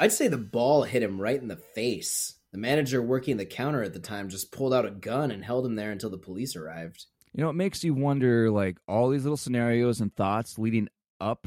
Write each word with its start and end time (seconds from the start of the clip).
I'd 0.00 0.12
say 0.12 0.28
the 0.28 0.38
ball 0.38 0.82
hit 0.82 1.02
him 1.02 1.20
right 1.20 1.40
in 1.40 1.48
the 1.48 1.60
face. 1.74 2.34
The 2.52 2.58
manager 2.58 3.02
working 3.02 3.36
the 3.36 3.44
counter 3.44 3.82
at 3.82 3.92
the 3.92 4.00
time 4.00 4.30
just 4.30 4.50
pulled 4.50 4.72
out 4.72 4.86
a 4.86 4.90
gun 4.90 5.30
and 5.30 5.44
held 5.44 5.66
him 5.66 5.76
there 5.76 5.90
until 5.90 6.08
the 6.08 6.16
police 6.16 6.56
arrived. 6.56 7.04
You 7.34 7.44
know, 7.44 7.50
it 7.50 7.54
makes 7.54 7.84
you 7.84 7.92
wonder 7.92 8.50
like 8.50 8.78
all 8.88 9.10
these 9.10 9.24
little 9.24 9.36
scenarios 9.36 10.00
and 10.00 10.16
thoughts 10.16 10.58
leading 10.58 10.88
up 11.20 11.46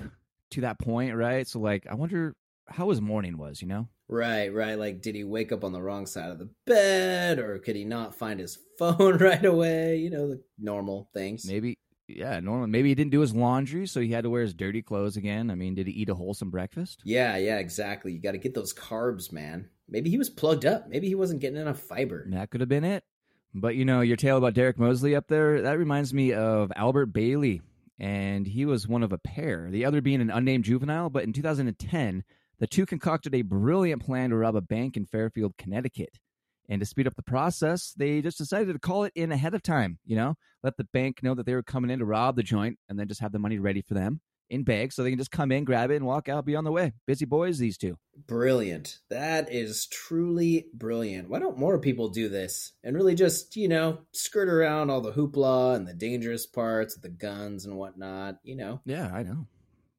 to 0.52 0.62
that 0.62 0.80
point, 0.80 1.16
right? 1.16 1.48
So 1.48 1.60
like 1.60 1.88
I 1.90 1.96
wonder 1.96 2.36
how 2.68 2.92
his 2.92 3.02
morning 3.02 3.40
was, 3.40 3.60
you 3.60 3.68
know? 3.68 3.88
Right, 4.08 4.54
right. 4.54 4.78
Like, 4.78 5.02
did 5.02 5.16
he 5.16 5.24
wake 5.24 5.52
up 5.52 5.64
on 5.64 5.72
the 5.72 5.82
wrong 5.82 6.06
side 6.06 6.30
of 6.30 6.38
the 6.38 6.50
bed, 6.68 7.40
or 7.40 7.58
could 7.58 7.76
he 7.76 7.86
not 7.86 8.16
find 8.16 8.40
his 8.40 8.60
phone 8.80 9.18
right 9.18 9.44
away? 9.44 9.98
You 9.98 10.12
know, 10.12 10.28
the 10.28 10.44
normal 10.60 11.10
things. 11.14 11.46
Maybe, 11.48 11.78
yeah, 12.16 12.40
normally 12.40 12.70
Maybe 12.70 12.90
he 12.90 12.96
didn't 12.96 13.12
do 13.12 13.22
his 13.22 13.36
laundry, 13.36 13.88
so 13.88 14.00
he 14.00 14.12
had 14.12 14.24
to 14.24 14.30
wear 14.30 14.42
his 14.42 14.54
dirty 14.54 14.82
clothes 14.82 15.18
again. 15.18 15.52
I 15.52 15.56
mean, 15.56 15.76
did 15.76 15.88
he 15.88 15.94
eat 15.94 16.10
a 16.10 16.16
wholesome 16.16 16.50
breakfast? 16.50 17.02
Yeah, 17.06 17.38
yeah, 17.38 17.58
exactly. 17.58 18.12
You 18.12 18.20
got 18.20 18.32
to 18.32 18.38
get 18.38 18.54
those 18.54 18.74
carbs, 18.74 19.32
man. 19.32 19.70
Maybe 19.88 20.10
he 20.10 20.18
was 20.18 20.30
plugged 20.30 20.66
up. 20.66 20.88
Maybe 20.88 21.08
he 21.08 21.16
wasn't 21.16 21.42
getting 21.42 21.62
enough 21.62 21.80
fiber. 21.80 22.26
That 22.30 22.50
could 22.50 22.62
have 22.62 22.70
been 22.70 22.84
it. 22.84 23.04
But 23.54 23.76
you 23.76 23.86
know, 23.86 24.02
your 24.02 24.18
tale 24.18 24.38
about 24.38 24.56
Derek 24.56 24.80
Mosley 24.80 25.16
up 25.16 25.28
there, 25.28 25.62
that 25.62 25.78
reminds 25.78 26.14
me 26.14 26.34
of 26.34 26.72
Albert 26.76 27.08
Bailey. 27.08 27.62
And 28.00 28.48
he 28.48 28.66
was 28.66 28.88
one 28.88 29.04
of 29.04 29.14
a 29.14 29.20
pair, 29.20 29.70
the 29.70 29.86
other 29.86 30.02
being 30.02 30.22
an 30.22 30.32
unnamed 30.32 30.64
juvenile. 30.64 31.10
But 31.10 31.24
in 31.24 31.34
2010, 31.34 32.24
the 32.60 32.68
two 32.68 32.86
concocted 32.86 33.36
a 33.36 33.44
brilliant 33.44 34.04
plan 34.04 34.32
to 34.32 34.38
rob 34.38 34.56
a 34.56 34.62
bank 34.62 34.98
in 34.98 35.06
Fairfield, 35.06 35.58
Connecticut. 35.58 36.18
And 36.70 36.80
to 36.80 36.86
speed 36.86 37.08
up 37.08 37.16
the 37.16 37.24
process, 37.24 37.94
they 37.98 38.22
just 38.22 38.38
decided 38.38 38.72
to 38.72 38.80
call 38.80 39.04
it 39.04 39.14
in 39.16 39.32
ahead 39.32 39.54
of 39.54 39.64
time, 39.64 40.00
you 40.06 40.16
know, 40.16 40.36
let 40.64 40.78
the 40.78 40.86
bank 40.86 41.22
know 41.22 41.36
that 41.36 41.46
they 41.46 41.56
were 41.56 41.64
coming 41.64 41.92
in 41.92 42.00
to 42.00 42.06
rob 42.06 42.36
the 42.36 42.44
joint 42.44 42.80
and 42.88 42.98
then 42.98 43.08
just 43.08 43.22
have 43.22 43.34
the 43.34 43.40
money 43.40 43.60
ready 43.60 43.82
for 43.82 43.94
them 43.94 44.22
in 44.50 44.64
bags 44.64 44.96
so 44.96 45.04
they 45.04 45.10
can 45.10 45.18
just 45.18 45.32
come 45.32 45.52
in, 45.52 45.64
grab 45.64 45.92
it, 45.92 45.96
and 45.96 46.06
walk 46.06 46.30
out, 46.30 46.46
be 46.46 46.56
on 46.56 46.64
the 46.64 46.72
way. 46.72 46.94
Busy 47.06 47.26
boys, 47.26 47.58
these 47.58 47.78
two. 47.78 47.98
Brilliant. 48.28 49.00
That 49.10 49.52
is 49.52 49.88
truly 49.88 50.68
brilliant. 50.74 51.30
Why 51.30 51.40
don't 51.40 51.58
more 51.58 51.80
people 51.80 52.10
do 52.10 52.30
this 52.30 52.74
and 52.84 52.96
really 52.96 53.16
just, 53.16 53.56
you 53.56 53.68
know, 53.68 54.00
skirt 54.12 54.48
around 54.48 54.90
all 54.90 55.02
the 55.02 55.12
hoopla 55.12 55.76
and 55.76 55.88
the 55.88 55.94
dangerous 55.94 56.46
parts, 56.46 56.96
the 56.96 57.10
guns 57.10 57.66
and 57.66 57.76
whatnot, 57.76 58.38
you 58.44 58.56
know? 58.56 58.80
Yeah, 58.86 59.12
I 59.14 59.24
know. 59.24 59.48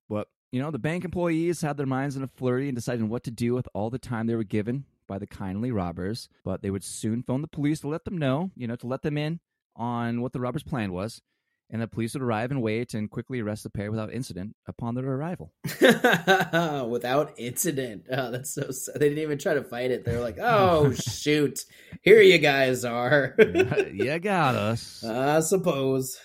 But, 0.08 0.28
you 0.52 0.62
know, 0.62 0.70
the 0.70 0.78
bank 0.78 1.04
employees 1.04 1.60
had 1.60 1.76
their 1.76 1.86
minds 1.86 2.16
in 2.16 2.22
a 2.22 2.28
flurry 2.28 2.68
and 2.68 2.76
deciding 2.76 3.08
what 3.08 3.24
to 3.24 3.30
do 3.30 3.54
with 3.54 3.68
all 3.74 3.90
the 3.90 3.98
time 3.98 4.26
they 4.26 4.36
were 4.36 4.44
given 4.44 4.84
by 5.14 5.18
the 5.20 5.26
kindly 5.28 5.70
robbers. 5.70 6.28
But 6.44 6.60
they 6.60 6.70
would 6.70 6.82
soon 6.82 7.22
phone 7.22 7.40
the 7.40 7.48
police 7.48 7.80
to 7.80 7.88
let 7.88 8.04
them 8.04 8.18
know, 8.18 8.50
you 8.56 8.66
know, 8.66 8.76
to 8.76 8.86
let 8.88 9.02
them 9.02 9.16
in 9.16 9.38
on 9.76 10.20
what 10.20 10.32
the 10.32 10.40
robbers' 10.40 10.64
plan 10.64 10.92
was 10.92 11.22
and 11.70 11.80
the 11.80 11.88
police 11.88 12.14
would 12.14 12.22
arrive 12.22 12.50
and 12.50 12.62
wait 12.62 12.94
and 12.94 13.10
quickly 13.10 13.40
arrest 13.40 13.62
the 13.62 13.70
pair 13.70 13.90
without 13.90 14.12
incident 14.12 14.54
upon 14.66 14.94
their 14.94 15.06
arrival. 15.06 15.52
without 15.80 17.32
incident. 17.38 18.04
Oh, 18.10 18.30
that's 18.30 18.54
so 18.54 18.70
sad. 18.70 18.96
They 19.00 19.08
didn't 19.08 19.22
even 19.22 19.38
try 19.38 19.54
to 19.54 19.64
fight 19.64 19.90
it. 19.90 20.04
They're 20.04 20.20
like, 20.20 20.38
oh, 20.40 20.92
shoot. 20.94 21.60
Here 22.02 22.20
you 22.20 22.38
guys 22.38 22.84
are. 22.84 23.34
you 23.38 24.18
got 24.18 24.54
us. 24.56 25.02
I 25.04 25.40
suppose. 25.40 26.18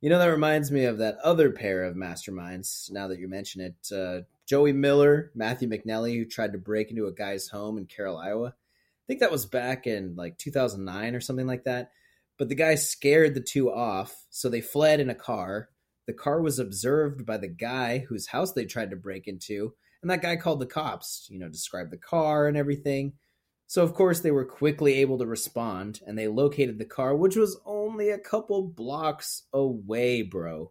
You 0.00 0.10
know, 0.10 0.18
that 0.18 0.26
reminds 0.26 0.70
me 0.70 0.84
of 0.84 0.98
that 0.98 1.16
other 1.24 1.50
pair 1.52 1.84
of 1.84 1.96
masterminds, 1.96 2.90
now 2.90 3.08
that 3.08 3.18
you 3.18 3.28
mention 3.28 3.62
it. 3.62 3.92
Uh, 3.92 4.22
Joey 4.46 4.72
Miller, 4.72 5.32
Matthew 5.34 5.68
McNelly, 5.68 6.16
who 6.16 6.24
tried 6.24 6.52
to 6.52 6.58
break 6.58 6.90
into 6.90 7.06
a 7.06 7.12
guy's 7.12 7.48
home 7.48 7.78
in 7.78 7.86
Carroll, 7.86 8.16
Iowa. 8.16 8.48
I 8.48 9.04
think 9.06 9.20
that 9.20 9.32
was 9.32 9.46
back 9.46 9.86
in 9.86 10.16
like 10.16 10.38
2009 10.38 11.14
or 11.14 11.20
something 11.20 11.46
like 11.46 11.64
that 11.64 11.90
but 12.38 12.48
the 12.48 12.54
guy 12.54 12.74
scared 12.74 13.34
the 13.34 13.40
two 13.40 13.72
off, 13.72 14.24
so 14.30 14.48
they 14.48 14.60
fled 14.60 15.00
in 15.00 15.10
a 15.10 15.14
car. 15.14 15.70
The 16.06 16.12
car 16.12 16.40
was 16.40 16.58
observed 16.58 17.24
by 17.24 17.38
the 17.38 17.48
guy 17.48 17.98
whose 17.98 18.26
house 18.26 18.52
they 18.52 18.64
tried 18.64 18.90
to 18.90 18.96
break 18.96 19.26
into, 19.26 19.74
and 20.02 20.10
that 20.10 20.22
guy 20.22 20.36
called 20.36 20.60
the 20.60 20.66
cops, 20.66 21.26
you 21.30 21.38
know, 21.38 21.48
described 21.48 21.90
the 21.90 21.96
car 21.96 22.46
and 22.46 22.56
everything. 22.56 23.14
So, 23.66 23.82
of 23.82 23.94
course, 23.94 24.20
they 24.20 24.30
were 24.30 24.44
quickly 24.44 24.94
able 24.94 25.18
to 25.18 25.26
respond, 25.26 26.00
and 26.06 26.16
they 26.16 26.28
located 26.28 26.78
the 26.78 26.84
car, 26.84 27.16
which 27.16 27.36
was 27.36 27.58
only 27.64 28.10
a 28.10 28.18
couple 28.18 28.62
blocks 28.62 29.42
away, 29.52 30.22
bro. 30.22 30.70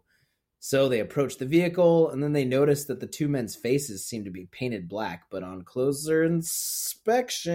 So 0.58 0.88
they 0.88 1.00
approached 1.00 1.38
the 1.38 1.46
vehicle, 1.46 2.10
and 2.10 2.22
then 2.22 2.32
they 2.32 2.44
noticed 2.44 2.88
that 2.88 2.98
the 3.00 3.06
two 3.06 3.28
men's 3.28 3.54
faces 3.54 4.06
seemed 4.06 4.24
to 4.24 4.30
be 4.30 4.48
painted 4.50 4.88
black, 4.88 5.24
but 5.30 5.42
on 5.42 5.62
closer 5.62 6.24
inspection. 6.24 7.54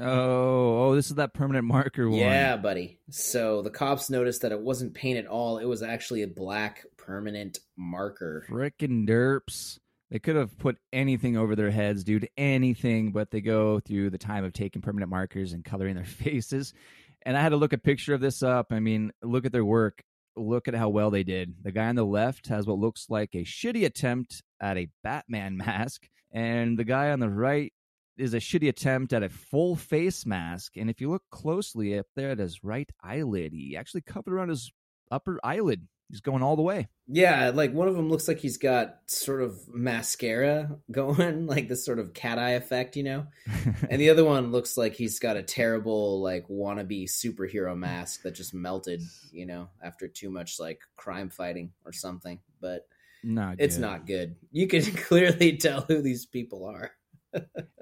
Oh, 0.00 0.88
oh, 0.88 0.94
this 0.94 1.06
is 1.06 1.16
that 1.16 1.34
permanent 1.34 1.66
marker 1.66 2.08
one. 2.08 2.18
Yeah, 2.18 2.56
buddy. 2.56 2.98
So 3.10 3.62
the 3.62 3.70
cops 3.70 4.10
noticed 4.10 4.42
that 4.42 4.52
it 4.52 4.60
wasn't 4.60 4.94
paint 4.94 5.18
at 5.18 5.26
all, 5.26 5.58
it 5.58 5.66
was 5.66 5.82
actually 5.82 6.22
a 6.22 6.28
black 6.28 6.84
permanent 6.96 7.58
marker. 7.76 8.44
Frickin' 8.48 9.06
derps. 9.06 9.78
They 10.10 10.18
could 10.18 10.34
have 10.36 10.58
put 10.58 10.78
anything 10.92 11.36
over 11.36 11.54
their 11.54 11.70
heads, 11.70 12.02
dude, 12.02 12.28
anything, 12.36 13.12
but 13.12 13.30
they 13.30 13.40
go 13.40 13.78
through 13.78 14.10
the 14.10 14.18
time 14.18 14.42
of 14.44 14.52
taking 14.52 14.82
permanent 14.82 15.08
markers 15.10 15.52
and 15.52 15.64
coloring 15.64 15.94
their 15.94 16.04
faces. 16.06 16.74
And 17.22 17.36
I 17.36 17.40
had 17.40 17.50
to 17.50 17.56
look 17.56 17.72
a 17.72 17.78
picture 17.78 18.14
of 18.14 18.20
this 18.20 18.42
up. 18.42 18.72
I 18.72 18.80
mean, 18.80 19.12
look 19.22 19.44
at 19.44 19.52
their 19.52 19.64
work 19.64 20.02
look 20.40 20.68
at 20.68 20.74
how 20.74 20.88
well 20.88 21.10
they 21.10 21.22
did. 21.22 21.54
The 21.62 21.72
guy 21.72 21.88
on 21.88 21.96
the 21.96 22.04
left 22.04 22.48
has 22.48 22.66
what 22.66 22.78
looks 22.78 23.06
like 23.08 23.34
a 23.34 23.44
shitty 23.44 23.84
attempt 23.84 24.42
at 24.60 24.76
a 24.76 24.88
Batman 25.02 25.56
mask, 25.66 26.08
and 26.32 26.78
the 26.78 26.84
guy 26.84 27.10
on 27.10 27.20
the 27.20 27.30
right 27.30 27.72
is 28.16 28.34
a 28.34 28.38
shitty 28.38 28.68
attempt 28.68 29.12
at 29.12 29.22
a 29.22 29.28
full 29.28 29.76
face 29.76 30.26
mask. 30.26 30.76
And 30.76 30.90
if 30.90 31.00
you 31.00 31.10
look 31.10 31.22
closely 31.30 31.98
up 31.98 32.06
there 32.16 32.30
at 32.30 32.38
his 32.38 32.62
right 32.62 32.90
eyelid, 33.02 33.52
he 33.52 33.76
actually 33.76 34.02
covered 34.02 34.34
around 34.34 34.50
his 34.50 34.70
upper 35.10 35.40
eyelid. 35.42 35.88
He's 36.10 36.20
going 36.20 36.42
all 36.42 36.56
the 36.56 36.62
way. 36.62 36.88
Yeah, 37.06 37.52
like 37.54 37.72
one 37.72 37.86
of 37.86 37.94
them 37.94 38.10
looks 38.10 38.26
like 38.26 38.40
he's 38.40 38.56
got 38.56 38.96
sort 39.06 39.42
of 39.42 39.56
mascara 39.68 40.76
going, 40.90 41.46
like 41.46 41.68
this 41.68 41.84
sort 41.84 42.00
of 42.00 42.14
cat 42.14 42.38
eye 42.38 42.52
effect, 42.52 42.96
you 42.96 43.04
know? 43.04 43.26
and 43.88 44.00
the 44.00 44.10
other 44.10 44.24
one 44.24 44.50
looks 44.50 44.76
like 44.76 44.94
he's 44.94 45.20
got 45.20 45.36
a 45.36 45.42
terrible, 45.42 46.20
like, 46.20 46.48
wannabe 46.48 47.04
superhero 47.04 47.76
mask 47.76 48.22
that 48.22 48.34
just 48.34 48.52
melted, 48.52 49.02
you 49.32 49.46
know, 49.46 49.68
after 49.82 50.08
too 50.08 50.30
much, 50.30 50.58
like, 50.58 50.80
crime 50.96 51.30
fighting 51.30 51.72
or 51.84 51.92
something. 51.92 52.40
But 52.60 52.86
not 53.22 53.56
it's 53.58 53.76
not 53.76 54.06
good. 54.06 54.36
You 54.50 54.66
can 54.66 54.82
clearly 54.96 55.56
tell 55.56 55.82
who 55.82 56.02
these 56.02 56.26
people 56.26 56.66
are. 56.66 56.90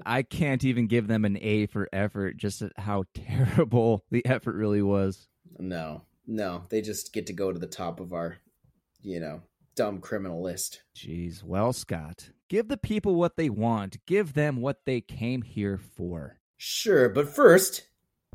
I 0.05 0.23
can't 0.23 0.63
even 0.65 0.89
give 0.89 1.09
them 1.09 1.25
an 1.25 1.39
A 1.41 1.67
for 1.67 1.89
effort, 1.93 2.37
just 2.37 2.63
how 2.77 3.05
terrible 3.15 4.05
the 4.11 4.25
effort 4.27 4.55
really 4.55 4.83
was. 4.83 5.27
No, 5.59 6.03
no, 6.29 6.65
they 6.69 6.83
just 6.83 7.13
get 7.13 7.27
to 7.27 7.33
go 7.33 7.51
to 7.51 7.59
the 7.59 7.67
top 7.67 7.99
of 7.99 8.13
our, 8.13 8.37
you 9.03 9.19
know, 9.19 9.41
dumb 9.75 10.01
criminal 10.01 10.43
list. 10.43 10.83
Jeez. 10.95 11.43
Well, 11.43 11.73
Scott, 11.73 12.31
give 12.49 12.69
the 12.69 12.77
people 12.77 13.15
what 13.15 13.37
they 13.37 13.49
want. 13.49 14.05
Give 14.07 14.35
them 14.35 14.61
what 14.61 14.85
they 14.85 15.01
came 15.01 15.43
here 15.43 15.79
for. 15.79 16.39
Sure, 16.59 17.09
but 17.09 17.35
first, 17.35 17.89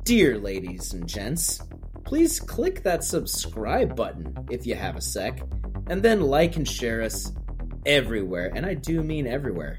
dear 0.04 0.40
ladies 0.40 0.94
and 0.94 1.08
gents, 1.08 1.62
please 2.04 2.40
click 2.40 2.82
that 2.84 3.04
subscribe 3.04 3.96
button 3.96 4.34
if 4.50 4.66
you 4.66 4.76
have 4.76 4.96
a 4.96 5.02
sec, 5.02 5.42
and 5.88 6.02
then 6.02 6.22
like 6.22 6.56
and 6.56 6.68
share 6.68 7.02
us 7.02 7.32
everywhere, 7.86 8.52
and 8.56 8.66
I 8.66 8.74
do 8.74 9.04
mean 9.04 9.28
everywhere. 9.28 9.78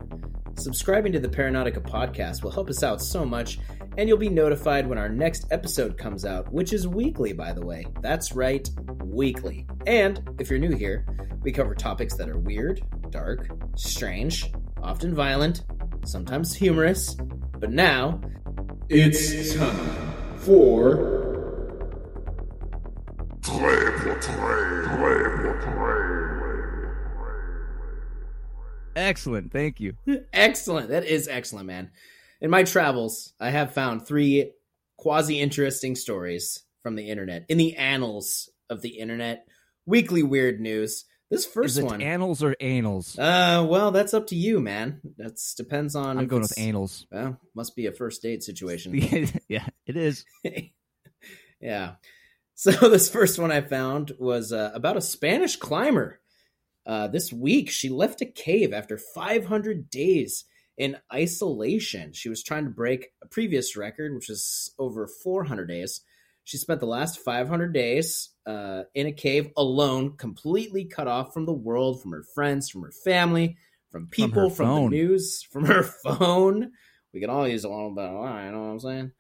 Subscribing 0.57 1.13
to 1.13 1.21
the 1.21 1.29
Paranautica 1.29 1.81
podcast 1.81 2.43
will 2.43 2.51
help 2.51 2.71
us 2.71 2.83
out 2.83 3.03
so 3.03 3.25
much, 3.25 3.59
and 3.99 4.09
you'll 4.09 4.17
be 4.17 4.29
notified 4.29 4.87
when 4.87 4.99
our 4.99 5.09
next 5.09 5.47
episode 5.51 5.99
comes 5.99 6.25
out, 6.25 6.51
which 6.53 6.73
is 6.73 6.87
weekly, 6.87 7.33
by 7.33 7.53
the 7.53 7.65
way. 7.65 7.87
That's 8.01 8.33
right, 8.33 8.69
weekly. 9.03 9.67
And 9.87 10.23
if 10.39 10.51
you're 10.51 10.59
new 10.59 10.75
here, 10.75 11.07
we 11.43 11.53
cover 11.53 11.75
topics 11.75 12.17
that 12.17 12.29
are 12.29 12.39
weird, 12.39 12.83
dark, 13.11 13.49
strange, 13.77 14.53
often 14.83 15.15
violent, 15.15 15.65
sometimes 16.07 16.55
humorous, 16.55 17.15
but 17.59 17.71
now 17.71 18.21
it's 18.89 19.55
time 19.55 20.13
for. 20.37 21.25
Excellent. 28.97 29.53
Thank 29.53 29.81
you. 29.81 29.95
excellent. 30.33 30.91
That 30.91 31.05
is 31.05 31.29
excellent, 31.29 31.67
man. 31.67 31.91
In 32.41 32.51
my 32.51 32.65
travels, 32.65 33.33
I 33.41 33.51
have 33.51 33.73
found 33.75 34.07
three 34.07 34.53
quasi 34.99 35.41
interesting 35.41 35.97
stories 35.97 36.63
from 36.83 36.97
the 36.97 37.09
internet 37.09 37.47
in 37.49 37.59
the 37.59 37.77
annals 37.77 38.51
of 38.71 38.83
the 38.83 38.99
internet. 38.99 39.47
Weekly 39.87 40.23
weird 40.23 40.61
news. 40.61 41.05
This 41.31 41.47
first 41.47 41.71
Is 41.71 41.79
it 41.79 41.85
one, 41.85 42.03
annals 42.03 42.43
or 42.43 42.55
anals? 42.61 43.19
uh, 43.19 43.65
well, 43.67 43.91
that's 43.91 44.15
up 44.15 44.29
to 44.29 44.37
you, 44.37 44.61
man. 44.61 45.01
That's 45.17 45.55
depends 45.55 45.97
on. 45.97 46.19
I'm 46.19 46.27
going 46.27 46.43
with 46.43 46.55
anals. 46.57 47.07
Well, 47.11 47.41
must 47.55 47.75
be 47.75 47.87
a 47.87 47.93
first 47.93 48.23
date 48.23 48.43
situation. 48.43 48.95
yeah, 49.49 49.67
it 49.87 49.97
is. 49.97 50.25
yeah. 51.61 51.95
So 52.55 52.71
this 52.89 53.11
first 53.11 53.39
one 53.39 53.51
I 53.51 53.63
found 53.63 54.13
was 54.19 54.53
uh, 54.53 54.71
about 54.75 54.97
a 54.97 55.01
Spanish 55.01 55.57
climber. 55.57 56.21
Uh, 56.87 57.09
this 57.09 57.33
week, 57.33 57.71
she 57.71 57.89
left 57.89 58.21
a 58.21 58.27
cave 58.27 58.73
after 58.73 58.99
500 58.99 59.89
days 59.91 60.45
in 60.77 60.97
isolation. 61.13 62.13
She 62.13 62.29
was 62.29 62.43
trying 62.43 62.65
to 62.65 62.71
break 62.71 63.09
a 63.23 63.29
previous 63.29 63.77
record, 63.77 64.15
which 64.15 64.29
was 64.29 64.73
over 64.79 65.07
400 65.07 65.67
days. 65.67 66.01
She 66.45 66.59
spent 66.59 66.81
the 66.81 66.87
last 66.87 67.21
500 67.21 67.73
days 67.73 68.31
uh, 68.47 68.83
in 68.95 69.07
a 69.07 69.13
cave 69.13 69.51
alone, 69.57 70.17
completely 70.19 70.85
cut 70.85 71.09
off 71.09 71.33
from 71.33 71.47
the 71.47 71.55
world, 71.55 72.03
from 72.03 72.13
her 72.13 72.25
friends, 72.35 72.69
from 72.69 72.83
her 72.83 72.93
family, 72.93 73.57
from 73.91 74.09
people, 74.09 74.51
her 74.51 74.55
from, 74.55 74.85
the 74.85 74.91
news, 74.91 75.43
from 75.43 75.65
her 75.65 75.83
phone. 76.05 76.73
We 77.15 77.21
can 77.21 77.31
all 77.31 77.49
use 77.49 77.65
a 77.65 77.69
little 77.71 77.95
bit 77.95 78.05
of 78.05 78.21
lie, 78.21 78.47
you 78.47 78.53
know 78.53 78.61
what 78.61 78.71
I'm 78.73 78.81
saying? 78.81 79.13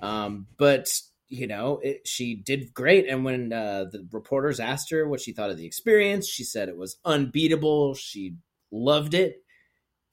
um, 0.00 0.46
but 0.56 0.88
you 1.32 1.46
know, 1.46 1.80
it, 1.82 2.06
she 2.06 2.34
did 2.34 2.74
great. 2.74 3.08
And 3.08 3.24
when 3.24 3.54
uh, 3.54 3.86
the 3.90 4.06
reporters 4.12 4.60
asked 4.60 4.90
her 4.90 5.08
what 5.08 5.20
she 5.20 5.32
thought 5.32 5.50
of 5.50 5.56
the 5.56 5.64
experience, 5.64 6.28
she 6.28 6.44
said 6.44 6.68
it 6.68 6.76
was 6.76 6.98
unbeatable. 7.06 7.94
She 7.94 8.36
loved 8.70 9.14
it, 9.14 9.42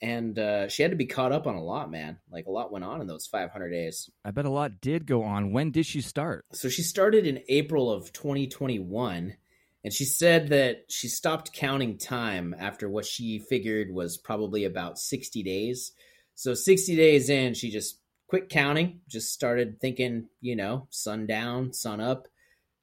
and 0.02 0.40
uh, 0.40 0.70
she 0.70 0.82
had 0.82 0.92
to 0.92 0.98
be 0.98 1.06
caught 1.06 1.34
up 1.34 1.46
on 1.46 1.56
a 1.56 1.64
lot, 1.64 1.92
man. 1.92 2.20
Like 2.32 2.46
a 2.46 2.52
lot 2.52 2.72
went 2.72 2.86
on 2.86 3.02
in 3.02 3.08
those 3.08 3.28
500 3.28 3.70
days. 3.70 4.10
I 4.24 4.32
bet 4.32 4.46
a 4.46 4.50
lot 4.50 4.80
did 4.80 5.06
go 5.06 5.24
on. 5.24 5.52
When 5.52 5.72
did 5.72 5.86
she 5.86 6.00
start? 6.00 6.46
So 6.54 6.70
she 6.70 6.84
started 6.84 7.28
in 7.28 7.44
April 7.50 7.92
of 7.92 8.14
2021, 8.14 9.36
and 9.84 9.94
she 9.94 10.06
said 10.06 10.48
that 10.50 10.86
she 10.88 11.10
stopped 11.10 11.52
counting 11.52 11.98
time 11.98 12.56
after 12.58 12.88
what 12.88 13.06
she 13.06 13.40
figured 13.40 13.94
was 13.94 14.18
probably 14.18 14.64
about 14.64 14.98
60 14.98 15.44
days. 15.44 15.92
So 16.36 16.54
60 16.54 16.96
days 16.96 17.30
in, 17.30 17.56
she 17.56 17.70
just 17.70 18.00
quit 18.30 18.48
counting, 18.48 19.02
just 19.10 19.34
started 19.34 19.82
thinking, 19.82 20.28
you 20.40 20.56
know, 20.56 20.88
sundown, 20.92 21.74
sun 21.74 22.00
up 22.00 22.28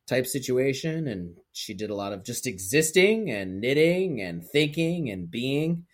type 0.09 0.27
situation. 0.27 1.07
And 1.07 1.37
she 1.53 1.73
did 1.73 1.91
a 1.91 1.95
lot 1.95 2.13
of 2.13 2.25
just 2.25 2.47
existing 2.47 3.31
and 3.31 3.61
knitting 3.61 4.21
and 4.21 4.45
thinking 4.45 5.09
and 5.09 5.31
being. 5.31 5.85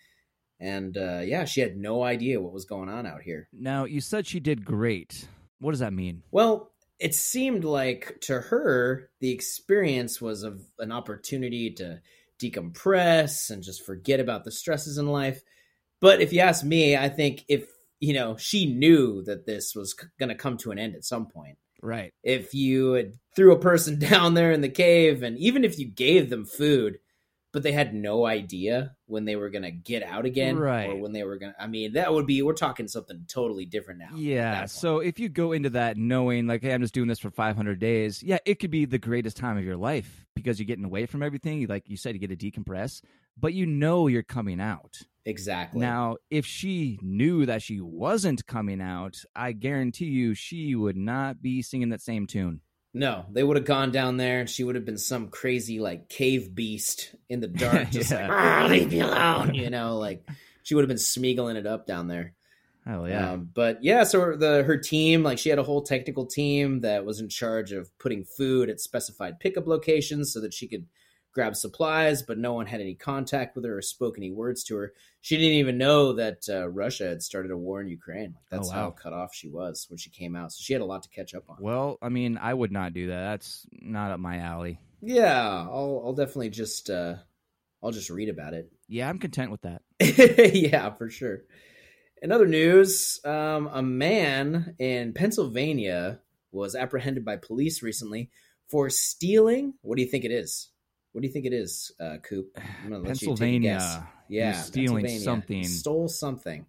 And 0.59 0.97
uh, 0.97 1.19
yeah, 1.19 1.45
she 1.45 1.61
had 1.61 1.77
no 1.77 2.03
idea 2.03 2.41
what 2.41 2.53
was 2.53 2.65
going 2.65 2.89
on 2.89 3.05
out 3.05 3.21
here. 3.21 3.47
Now, 3.53 3.85
you 3.85 4.01
said 4.01 4.25
she 4.25 4.39
did 4.39 4.65
great. 4.65 5.27
What 5.59 5.71
does 5.71 5.79
that 5.79 5.93
mean? 5.93 6.23
Well, 6.31 6.71
it 6.99 7.13
seemed 7.13 7.63
like 7.63 8.17
to 8.21 8.39
her, 8.39 9.09
the 9.19 9.31
experience 9.31 10.21
was 10.21 10.43
of 10.43 10.61
an 10.79 10.91
opportunity 10.91 11.71
to 11.71 12.01
decompress 12.41 13.49
and 13.49 13.61
just 13.61 13.85
forget 13.85 14.19
about 14.19 14.45
the 14.45 14.51
stresses 14.51 14.97
in 14.97 15.07
life. 15.07 15.41
But 16.01 16.21
if 16.21 16.33
you 16.33 16.39
ask 16.39 16.63
me, 16.63 16.97
I 16.97 17.09
think 17.09 17.43
if, 17.47 17.67
you 18.03 18.13
know, 18.13 18.35
she 18.35 18.65
knew 18.65 19.23
that 19.23 19.45
this 19.45 19.73
was 19.73 19.93
going 20.19 20.27
to 20.27 20.35
come 20.35 20.57
to 20.57 20.71
an 20.71 20.77
end 20.77 20.93
at 20.93 21.05
some 21.05 21.25
point. 21.25 21.57
Right. 21.81 22.11
If 22.21 22.53
you 22.53 22.91
had 22.91 23.13
threw 23.33 23.53
a 23.53 23.59
person 23.59 23.97
down 24.11 24.33
there 24.33 24.51
in 24.51 24.59
the 24.59 24.67
cave 24.67 25.23
and 25.23 25.37
even 25.37 25.63
if 25.63 25.79
you 25.79 25.87
gave 25.87 26.29
them 26.29 26.45
food, 26.45 26.97
but 27.53 27.63
they 27.63 27.71
had 27.71 27.93
no 27.93 28.25
idea 28.25 28.95
when 29.05 29.23
they 29.25 29.35
were 29.37 29.49
going 29.49 29.63
to 29.63 29.71
get 29.71 30.03
out 30.03 30.25
again 30.25 30.57
Right. 30.57 30.89
or 30.89 30.95
when 30.97 31.13
they 31.13 31.23
were 31.23 31.37
going 31.37 31.53
to, 31.53 31.63
I 31.63 31.67
mean, 31.67 31.93
that 31.93 32.11
would 32.11 32.25
be, 32.25 32.41
we're 32.41 32.53
talking 32.53 32.87
something 32.87 33.25
totally 33.29 33.65
different 33.65 33.99
now. 33.99 34.09
Yeah. 34.17 34.65
So 34.65 34.99
if 34.99 35.19
you 35.19 35.29
go 35.29 35.51
into 35.53 35.69
that 35.69 35.95
knowing, 35.95 36.47
like, 36.47 36.63
hey, 36.63 36.73
I'm 36.73 36.81
just 36.81 36.93
doing 36.95 37.07
this 37.07 37.19
for 37.19 37.29
500 37.31 37.79
days, 37.79 38.21
yeah, 38.23 38.39
it 38.45 38.59
could 38.59 38.71
be 38.71 38.85
the 38.85 38.97
greatest 38.97 39.37
time 39.37 39.57
of 39.57 39.63
your 39.63 39.77
life 39.77 40.25
because 40.35 40.59
you're 40.59 40.65
getting 40.65 40.83
away 40.83 41.05
from 41.05 41.21
everything. 41.23 41.61
You- 41.61 41.67
Like 41.67 41.87
you 41.87 41.95
said, 41.95 42.15
you 42.15 42.19
get 42.27 42.37
to 42.37 42.51
decompress, 42.51 43.01
but 43.37 43.53
you 43.53 43.65
know 43.67 44.07
you're 44.07 44.23
coming 44.23 44.59
out. 44.59 44.97
exactly. 45.25 45.79
Now, 45.79 46.17
if 46.31 46.45
she 46.45 46.99
knew 47.01 47.45
that 47.45 47.61
she 47.61 47.79
wasn't 47.79 48.45
coming 48.47 48.81
out, 48.81 49.15
I 49.35 49.51
guarantee 49.53 50.07
you 50.07 50.33
she 50.33 50.75
would 50.75 50.97
not 50.97 51.41
be 51.41 51.61
singing 51.61 51.89
that 51.89 52.01
same 52.01 52.25
tune. 52.27 52.59
No, 52.93 53.25
they 53.31 53.43
would 53.43 53.57
have 53.57 53.65
gone 53.65 53.91
down 53.91 54.17
there 54.17 54.39
and 54.39 54.49
she 54.49 54.63
would 54.63 54.75
have 54.75 54.85
been 54.85 54.99
some 54.99 55.29
crazy 55.29 55.79
like 55.79 56.09
cave 56.09 56.53
beast 56.53 57.15
in 57.27 57.39
the 57.39 57.47
dark, 57.47 57.89
just 57.91 58.11
Yeah. 58.11 58.27
like 58.27 58.31
"Ah, 58.31 58.67
leave 58.69 58.91
me 58.91 58.99
alone, 58.99 59.55
you 59.55 59.69
know, 59.69 59.97
like 59.97 60.27
she 60.61 60.75
would 60.75 60.83
have 60.83 60.89
been 60.89 60.97
smeagling 60.97 61.55
it 61.55 61.65
up 61.65 61.87
down 61.87 62.07
there. 62.07 62.33
Hell 62.85 63.07
yeah. 63.07 63.31
Um, 63.31 63.49
but 63.53 63.79
yeah, 63.83 64.03
so 64.03 64.35
the 64.35 64.63
her 64.63 64.77
team, 64.77 65.23
like 65.23 65.39
she 65.39 65.49
had 65.49 65.57
a 65.57 65.63
whole 65.63 65.81
technical 65.81 66.25
team 66.25 66.81
that 66.81 67.05
was 67.05 67.19
in 67.19 67.29
charge 67.29 67.71
of 67.71 67.89
putting 67.97 68.25
food 68.25 68.69
at 68.69 68.79
specified 68.81 69.39
pickup 69.39 69.67
locations 69.67 70.31
so 70.33 70.41
that 70.41 70.53
she 70.53 70.67
could 70.67 70.85
grab 71.33 71.55
supplies, 71.55 72.21
but 72.21 72.37
no 72.37 72.53
one 72.53 72.67
had 72.67 72.79
any 72.81 72.93
contact 72.95 73.55
with 73.55 73.65
her 73.65 73.77
or 73.77 73.81
spoke 73.81 74.17
any 74.17 74.31
words 74.31 74.63
to 74.65 74.75
her. 74.75 74.93
She 75.21 75.35
didn't 75.37 75.53
even 75.53 75.77
know 75.77 76.13
that 76.13 76.43
uh, 76.49 76.67
Russia 76.69 77.07
had 77.09 77.23
started 77.23 77.51
a 77.51 77.57
war 77.57 77.81
in 77.81 77.87
Ukraine. 77.87 78.33
Like 78.35 78.45
that's 78.51 78.69
Oh, 78.69 78.73
how 78.73 78.91
cut 78.91 79.13
off 79.13 79.33
she 79.33 79.47
was 79.49 79.85
when 79.89 79.97
she 79.97 80.09
came 80.09 80.35
out. 80.35 80.51
So 80.51 80.61
she 80.61 80.73
had 80.73 80.81
a 80.81 80.85
lot 80.85 81.03
to 81.03 81.09
catch 81.09 81.33
up 81.33 81.43
on. 81.49 81.57
well, 81.59 81.97
I 82.01 82.09
mean, 82.09 82.37
I 82.37 82.53
would 82.53 82.71
not 82.71 82.93
do 82.93 83.07
that. 83.07 83.23
That's 83.31 83.65
not 83.71 84.11
up 84.11 84.19
my 84.19 84.37
alley. 84.37 84.79
Yeah, 85.01 85.41
I'll 85.69 86.01
I'll 86.05 86.13
definitely 86.13 86.49
just 86.51 86.89
uh 86.89 87.15
I'll 87.81 87.91
just 87.91 88.09
read 88.09 88.29
about 88.29 88.53
it. 88.53 88.71
Yeah, 88.87 89.09
I'm 89.09 89.19
content 89.19 89.51
with 89.51 89.61
that. 89.63 89.81
yeah, 90.53 90.91
for 90.91 91.09
sure. 91.09 91.41
In 92.21 92.31
other 92.31 92.47
news, 92.47 93.19
um, 93.25 93.69
a 93.73 93.81
man 93.81 94.75
in 94.79 95.11
Pennsylvania 95.13 96.19
was 96.51 96.75
apprehended 96.75 97.25
by 97.25 97.35
police 97.35 97.81
recently 97.83 98.29
for 98.69 98.89
stealing. 98.89 99.73
What 99.81 99.97
do 99.97 100.03
you 100.03 100.07
think 100.09 100.23
it 100.23 100.31
is? 100.31 100.69
What 101.13 101.21
do 101.21 101.27
you 101.27 101.33
think 101.33 101.45
it 101.45 101.53
is, 101.53 101.91
uh, 101.99 102.17
Coop? 102.23 102.47
I'm 102.57 102.89
gonna 102.89 102.99
let 103.03 103.21
you 103.21 103.35
take 103.35 103.55
a 103.55 103.59
guess. 103.59 103.83
Pennsylvania. 103.83 104.09
Yeah, 104.27 104.53
stealing 104.53 105.05
Pennsylvania. 105.05 105.19
something. 105.19 105.63
Stole 105.63 106.07
something. 106.07 106.65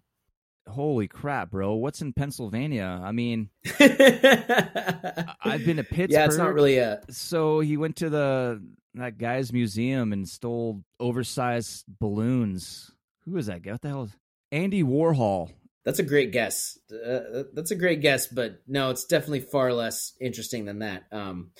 Holy 0.67 1.07
crap, 1.07 1.51
bro. 1.51 1.73
What's 1.75 2.01
in 2.01 2.13
Pennsylvania? 2.13 2.99
I 3.03 3.11
mean, 3.11 3.49
I've 3.79 5.65
been 5.65 5.77
to 5.77 5.83
Pittsburgh. 5.83 6.09
Yeah, 6.11 6.25
it's 6.25 6.37
not 6.37 6.53
really 6.53 6.77
a. 6.77 7.01
So 7.09 7.59
he 7.59 7.77
went 7.77 7.97
to 7.97 8.09
the 8.09 8.63
that 8.95 9.17
guy's 9.17 9.51
museum 9.51 10.13
and 10.13 10.27
stole 10.27 10.83
oversized 10.99 11.85
balloons. 11.99 12.91
Who 13.25 13.37
is 13.37 13.47
that 13.47 13.61
guy? 13.63 13.71
What 13.71 13.81
the 13.81 13.89
hell 13.89 14.03
is 14.03 14.15
Andy 14.51 14.83
Warhol? 14.83 15.51
That's 15.83 15.99
a 15.99 16.03
great 16.03 16.31
guess. 16.31 16.79
Uh, 16.91 17.43
that's 17.53 17.71
a 17.71 17.75
great 17.75 18.01
guess, 18.01 18.25
but 18.27 18.61
no, 18.67 18.89
it's 18.89 19.05
definitely 19.05 19.41
far 19.41 19.71
less 19.71 20.13
interesting 20.19 20.65
than 20.65 20.79
that. 20.79 21.03
Um, 21.11 21.51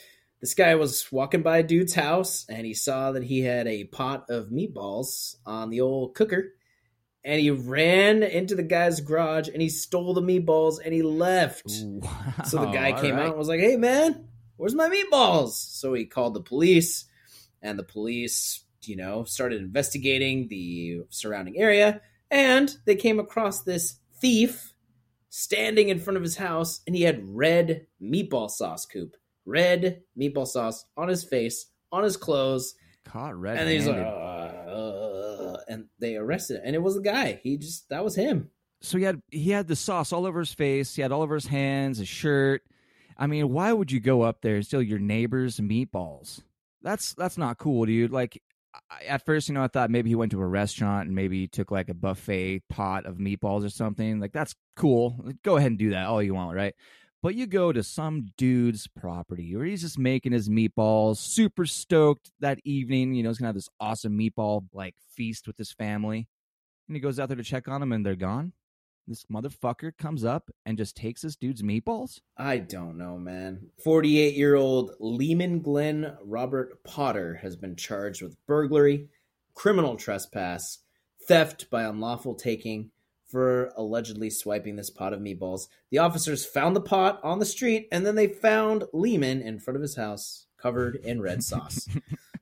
this 0.46 0.54
guy 0.54 0.76
was 0.76 1.12
walking 1.12 1.42
by 1.42 1.58
a 1.58 1.64
dude's 1.64 1.96
house 1.96 2.46
and 2.48 2.68
he 2.68 2.76
saw 2.76 3.14
that 3.14 3.24
he 3.24 3.42
had 3.42 3.68
a 3.68 3.86
pot 3.86 4.30
of 4.30 4.50
meatballs 4.50 5.38
on 5.44 5.72
the 5.72 5.82
old 5.82 6.14
cooker. 6.14 6.54
And 7.24 7.42
he 7.42 7.50
ran 7.50 8.22
into 8.22 8.54
the 8.54 8.62
guy's 8.62 9.02
garage 9.02 9.48
and 9.48 9.60
he 9.60 9.70
stole 9.70 10.14
the 10.14 10.22
meatballs 10.22 10.78
and 10.86 10.94
he 10.94 11.02
left. 11.02 11.64
Wow, 11.84 12.34
So 12.46 12.60
the 12.60 12.68
guy 12.68 12.92
came 12.92 13.16
right. 13.16 13.24
out 13.24 13.30
and 13.30 13.38
was 13.40 13.48
like, 13.48 13.60
"Hey 13.60 13.76
man, 13.76 14.28
where's 14.58 14.76
my 14.76 14.88
meatballs?" 14.88 15.54
So 15.54 15.96
he 15.96 16.06
called 16.06 16.36
the 16.36 16.44
police, 16.44 17.06
and 17.64 17.80
the 17.80 17.84
police, 17.84 18.64
you 18.84 18.98
know, 18.98 19.24
started 19.24 19.60
investigating 19.64 20.48
the 20.48 21.06
surrounding 21.10 21.58
area, 21.58 22.02
and 22.30 22.78
they 22.86 22.96
came 22.96 23.20
across 23.20 23.64
this 23.64 23.96
thief 24.22 24.76
standing 25.30 25.90
in 25.90 25.98
front 25.98 26.18
of 26.18 26.24
his 26.24 26.38
house, 26.38 26.82
and 26.86 26.96
he 26.96 27.02
had 27.02 27.28
red 27.28 27.88
meatball 28.00 28.52
sauce, 28.52 28.86
Coop, 28.86 29.16
red 29.46 30.02
meatball 30.20 30.48
sauce 30.48 30.86
on 30.98 31.08
his 31.08 31.24
face, 31.24 31.68
on 31.92 32.04
his 32.04 32.18
clothes, 32.18 32.76
Caught 33.06 33.40
red 33.40 33.58
and 33.60 33.70
he's 33.70 33.88
like. 33.88 33.98
"Uh, 33.98 34.00
uh," 34.70 35.58
and 35.68 35.86
they 36.00 36.16
arrested 36.16 36.58
him, 36.58 36.62
and 36.66 36.76
it 36.76 36.82
was 36.82 36.98
a 36.98 37.02
guy. 37.02 37.40
He 37.44 37.58
just 37.58 37.90
that 37.90 38.04
was 38.04 38.16
him. 38.16 38.50
so 38.82 38.98
he 38.98 39.04
had 39.04 39.22
he 39.32 39.52
had 39.52 39.68
the 39.68 39.76
sauce 39.76 40.12
all 40.12 40.26
over 40.26 40.40
his 40.40 40.54
face. 40.54 40.96
He 40.96 41.02
had 41.02 41.12
all 41.12 41.22
over 41.22 41.36
his 41.36 41.48
hands, 41.48 42.00
his 42.00 42.08
shirt. 42.08 42.64
I 43.18 43.28
mean, 43.28 43.50
why 43.50 43.72
would 43.72 43.92
you 43.92 44.00
go 44.00 44.24
up 44.24 44.42
there 44.42 44.56
and 44.56 44.66
steal 44.66 44.82
your 44.82 45.00
neighbor's 45.00 45.60
meatballs? 45.60 46.42
That's 46.82 47.14
that's 47.14 47.38
not 47.38 47.58
cool, 47.58 47.86
dude. 47.86 48.12
Like 48.12 48.42
I, 48.92 49.06
at 49.06 49.26
first, 49.26 49.48
you 49.48 49.54
know, 49.54 49.64
I 49.64 49.68
thought 49.68 49.90
maybe 49.92 50.10
he 50.10 50.16
went 50.16 50.32
to 50.34 50.42
a 50.42 50.48
restaurant 50.48 51.08
and 51.08 51.16
maybe 51.16 51.40
he 51.42 51.48
took 51.48 51.72
like 51.72 51.90
a 51.90 51.94
buffet 51.94 52.64
pot 52.70 53.06
of 53.06 53.18
meatballs 53.18 53.64
or 53.64 53.70
something. 53.70 54.20
Like 54.20 54.34
that's 54.34 54.56
cool. 54.76 55.32
Go 55.44 55.56
ahead 55.58 55.72
and 55.72 55.80
do 55.80 55.92
that 55.92 56.08
all 56.08 56.22
you 56.22 56.34
want, 56.34 56.56
right? 56.56 56.74
But 57.26 57.34
you 57.34 57.48
go 57.48 57.72
to 57.72 57.82
some 57.82 58.28
dude's 58.38 58.86
property 58.88 59.56
where 59.56 59.66
he's 59.66 59.82
just 59.82 59.98
making 59.98 60.32
his 60.32 60.48
meatballs, 60.48 61.18
super 61.18 61.66
stoked 61.66 62.30
that 62.40 62.60
evening. 62.64 63.16
You 63.16 63.24
know, 63.24 63.30
he's 63.30 63.40
gonna 63.40 63.48
have 63.48 63.56
this 63.56 63.68
awesome 63.80 64.16
meatball 64.16 64.68
like 64.72 64.94
feast 65.16 65.48
with 65.48 65.58
his 65.58 65.72
family. 65.72 66.28
And 66.88 66.96
he 66.96 67.00
goes 67.00 67.20
out 67.20 67.30
there 67.30 67.36
to 67.36 67.42
check 67.42 67.68
on 67.68 67.80
them 67.80 67.94
and 67.94 68.06
they're 68.06 68.16
gone. 68.16 68.54
This 69.08 69.24
motherfucker 69.24 69.98
comes 69.98 70.24
up 70.24 70.52
and 70.68 70.78
just 70.78 70.96
takes 70.96 71.24
this 71.24 71.36
dude's 71.36 71.64
meatballs. 71.64 72.20
I 72.38 72.60
don't 72.60 72.96
know, 72.96 73.18
man. 73.18 73.72
48 73.84 74.36
year 74.36 74.54
old 74.54 74.92
Lehman 75.00 75.62
Glenn 75.62 76.16
Robert 76.24 76.84
Potter 76.84 77.40
has 77.42 77.56
been 77.56 77.76
charged 77.76 78.22
with 78.22 78.38
burglary, 78.46 79.10
criminal 79.56 79.96
trespass, 79.96 80.78
theft 81.28 81.72
by 81.72 81.86
unlawful 81.86 82.36
taking 82.36 82.92
for 83.36 83.74
allegedly 83.76 84.30
swiping 84.30 84.78
this 84.78 84.90
pot 84.90 85.12
of 85.12 85.20
meatballs. 85.20 85.68
The 85.92 85.98
officers 85.98 86.46
found 86.46 86.74
the 86.74 86.80
pot 86.80 87.20
on 87.22 87.40
the 87.40 87.46
street 87.46 87.90
and 87.92 88.06
then 88.06 88.16
they 88.16 88.28
found 88.28 88.86
Lehman 88.94 89.42
in 89.42 89.60
front 89.60 89.76
of 89.76 89.82
his 89.82 89.98
house 89.98 90.46
covered 90.58 90.96
in 90.96 91.22
red 91.22 91.44
sauce. 91.44 91.86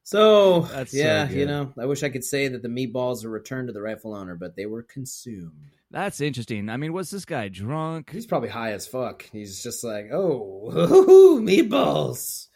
So, 0.06 0.64
That's 0.64 0.94
yeah, 0.94 1.26
good. 1.28 1.38
you 1.38 1.46
know, 1.46 1.72
I 1.80 1.86
wish 1.86 2.04
I 2.04 2.10
could 2.10 2.26
say 2.26 2.50
that 2.50 2.62
the 2.62 2.68
meatballs 2.68 3.24
were 3.24 3.32
returned 3.32 3.70
to 3.70 3.74
the 3.74 3.82
rightful 3.82 4.14
owner, 4.14 4.36
but 4.36 4.54
they 4.58 4.66
were 4.66 4.84
consumed. 4.84 5.78
That's 5.92 6.20
interesting. 6.20 6.68
I 6.70 6.76
mean, 6.76 6.92
was 6.92 7.10
this 7.10 7.24
guy 7.24 7.48
drunk? 7.48 8.12
He's 8.12 8.26
probably 8.26 8.50
high 8.50 8.74
as 8.74 8.86
fuck. 8.86 9.24
He's 9.32 9.64
just 9.64 9.82
like, 9.82 10.10
oh, 10.12 11.40
meatballs. 11.42 12.48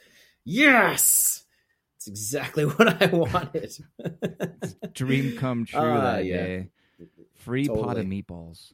Yes. 0.44 1.46
It's 1.96 2.08
exactly 2.10 2.66
what 2.66 3.02
I 3.02 3.06
wanted. 3.08 3.78
Dream 4.94 5.38
come 5.38 5.64
true 5.66 5.80
Ah, 5.80 6.02
that 6.02 6.26
yeah. 6.26 6.36
day. 6.44 6.70
Free 7.48 7.68
pot 7.68 7.98
of 7.98 8.06
meatballs. 8.06 8.74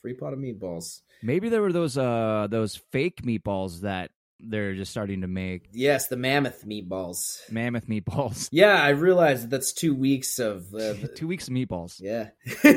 Free 0.00 0.14
pot 0.14 0.32
of 0.32 0.38
meatballs. 0.38 1.00
Maybe 1.22 1.48
there 1.48 1.60
were 1.62 1.72
those 1.72 1.98
uh 1.98 2.46
those 2.50 2.76
fake 2.76 3.22
meatballs 3.22 3.80
that 3.80 4.10
they're 4.38 4.74
just 4.74 4.90
starting 4.90 5.22
to 5.22 5.26
make 5.28 5.68
Yes, 5.72 6.08
the 6.08 6.16
mammoth 6.16 6.64
meatballs. 6.66 7.40
mammoth 7.50 7.86
meatballs. 7.88 8.48
Yeah, 8.52 8.80
I 8.80 8.90
realized 8.90 9.44
that 9.44 9.50
that's 9.50 9.72
two 9.72 9.94
weeks 9.94 10.38
of 10.38 10.72
uh, 10.74 10.94
Two 11.14 11.26
weeks 11.26 11.48
of 11.48 11.54
meatballs. 11.54 12.00
yeah. 12.00 12.28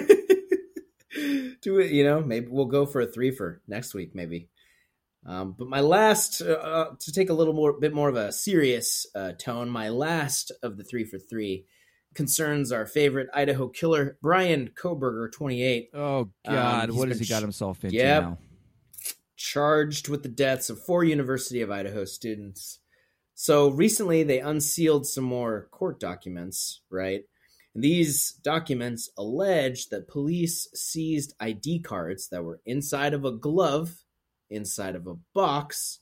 Do 1.62 1.80
it, 1.80 1.92
you 1.92 2.04
know. 2.04 2.22
Maybe 2.22 2.48
we'll 2.50 2.66
go 2.66 2.86
for 2.86 3.02
a 3.02 3.08
three 3.08 3.32
for 3.32 3.62
next 3.68 3.94
week, 3.94 4.16
maybe. 4.16 4.48
Um, 5.26 5.54
but 5.58 5.68
my 5.68 5.82
last, 5.82 6.42
uh, 6.42 6.46
uh, 6.54 6.96
to 6.98 7.12
take 7.12 7.30
a 7.30 7.34
little 7.34 7.54
more, 7.54 7.74
bit 7.74 7.94
more 7.94 8.08
of 8.08 8.16
a 8.16 8.32
serious 8.32 9.06
uh, 9.14 9.34
tone, 9.38 9.70
my 9.70 9.90
last 9.90 10.52
of 10.64 10.78
the 10.78 10.84
three 10.84 11.04
for 11.04 11.20
three 11.20 11.66
concerns 12.16 12.72
our 12.72 12.86
favorite 12.86 13.30
Idaho 13.34 13.68
killer, 13.70 14.18
Bryan 14.22 14.70
Kohberger, 14.76 15.32
28, 15.32 15.90
Oh 15.94 16.30
God, 16.46 16.90
Um, 16.90 16.96
what 16.96 17.08
has 17.10 17.20
he 17.20 17.26
got 17.26 17.42
himself 17.42 17.84
into 17.84 17.98
Yep. 17.98 18.24
now? 18.24 18.38
charged 19.36 20.10
with 20.10 20.22
the 20.24 20.30
deaths 20.30 20.70
of 20.70 20.84
four 20.84 21.04
University 21.04 21.62
of 21.62 21.72
Idaho 21.72 22.04
students. 22.04 22.80
So 23.36 23.70
recently 23.70 24.24
they 24.24 24.40
unsealed 24.42 25.08
some 25.08 25.24
more 25.24 25.70
court 25.72 25.98
documents, 26.00 26.82
right? 26.90 27.24
And 27.74 27.82
these 27.82 28.34
documents 28.34 29.10
allege 29.18 29.88
that 29.90 30.10
police 30.10 30.68
seized 30.74 31.36
ID 31.40 31.80
cards 31.80 32.28
that 32.30 32.44
were 32.44 32.60
inside 32.66 33.14
of 33.14 33.24
a 33.24 33.32
glove, 33.32 34.04
inside 34.50 34.96
of 34.96 35.08
a 35.08 35.16
box, 35.34 36.00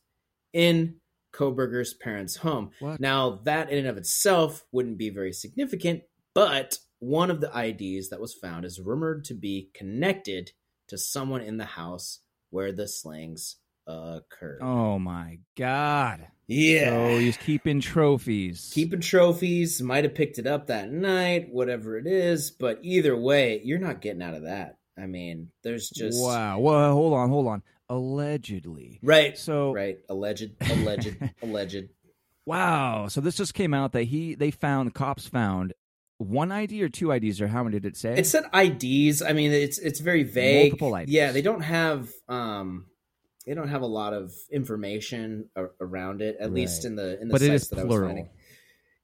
in 0.52 0.96
Kohberger's 1.34 1.94
parents' 1.94 2.38
home. 2.38 2.72
What? 2.80 3.00
Now, 3.00 3.42
that 3.44 3.70
in 3.70 3.80
and 3.80 3.88
of 3.88 3.98
itself 3.98 4.66
wouldn't 4.72 4.98
be 4.98 5.10
very 5.10 5.34
significant, 5.34 6.04
but 6.34 6.80
one 7.00 7.30
of 7.30 7.42
the 7.42 7.52
IDs 7.56 8.10
that 8.10 8.20
was 8.20 8.34
found 8.34 8.66
is 8.66 8.80
rumored 8.80 9.24
to 9.26 9.34
be 9.34 9.70
connected 9.74 10.52
to 10.88 10.98
someone 10.98 11.42
in 11.42 11.58
the 11.58 11.66
house 11.66 12.20
where 12.50 12.72
the 12.72 12.88
slings 12.88 13.58
occurred. 13.86 14.62
Oh 14.62 15.00
my 15.00 15.40
God! 15.56 16.28
yeah. 16.48 16.90
So 16.90 17.20
he's 17.20 17.38
keeping 17.38 17.80
trophies. 17.80 18.72
Keeping 18.74 19.02
trophies, 19.02 19.82
might 19.82 20.06
have 20.06 20.16
picked 20.16 20.40
it 20.40 20.48
up 20.48 20.68
that 20.68 20.92
night, 20.92 21.50
whatever 21.52 21.98
it 21.98 22.08
is, 22.08 22.52
but 22.52 22.80
either 22.82 23.16
way, 23.16 23.62
you're 23.64 23.80
not 23.80 24.02
getting 24.02 24.22
out 24.22 24.34
of 24.34 24.44
that. 24.44 24.78
I 24.98 25.06
mean, 25.06 25.50
there's 25.64 25.90
just 25.90 26.20
wow. 26.20 26.60
Well, 26.60 26.94
hold 26.94 27.14
on, 27.14 27.30
hold 27.30 27.48
on. 27.48 27.64
Allegedly. 27.90 29.00
right, 29.04 29.38
So 29.38 29.72
right, 29.74 29.98
alleged, 30.10 30.52
alleged, 30.72 31.16
alleged. 31.42 31.90
wow. 32.46 33.08
So 33.08 33.22
this 33.22 33.36
just 33.36 33.54
came 33.54 33.74
out 33.74 33.94
that 33.94 34.04
he 34.04 34.36
they 34.36 34.52
found 34.52 34.94
cops 34.94 35.28
found 35.28 35.74
one 36.18 36.52
ID 36.52 36.82
or 36.84 36.90
two 36.90 37.12
IDs 37.12 37.40
or 37.42 37.48
how 37.48 37.64
many 37.64 37.80
did 37.80 37.86
it 37.94 37.98
say? 37.98 38.16
It 38.18 38.26
said 38.26 38.44
IDs. 38.54 39.22
I 39.22 39.34
mean, 39.34 39.52
it's 39.52 39.78
it's 39.80 40.00
very 40.00 40.24
vague. 40.24 40.72
Multiple 40.72 40.96
IDs. 40.96 41.12
Yeah, 41.12 41.32
they 41.32 41.42
don't 41.42 41.62
have 41.62 42.10
um, 42.28 42.88
they 43.46 43.54
don't 43.54 43.70
have 43.70 43.82
a 43.84 43.88
lot 43.88 44.14
of 44.14 44.34
information 44.52 45.50
a- 45.56 45.66
around 45.80 46.22
it. 46.22 46.38
At 46.40 46.52
least 46.52 46.86
in 46.86 46.96
the 46.96 47.22
in 47.22 47.28
the 47.28 47.32
but 47.34 47.42
it 47.42 47.48
sites 47.48 47.64
is 47.64 47.70
that 47.70 47.80
I 47.80 47.84
was 47.84 47.90
plural. 47.90 48.08
finding. 48.10 48.30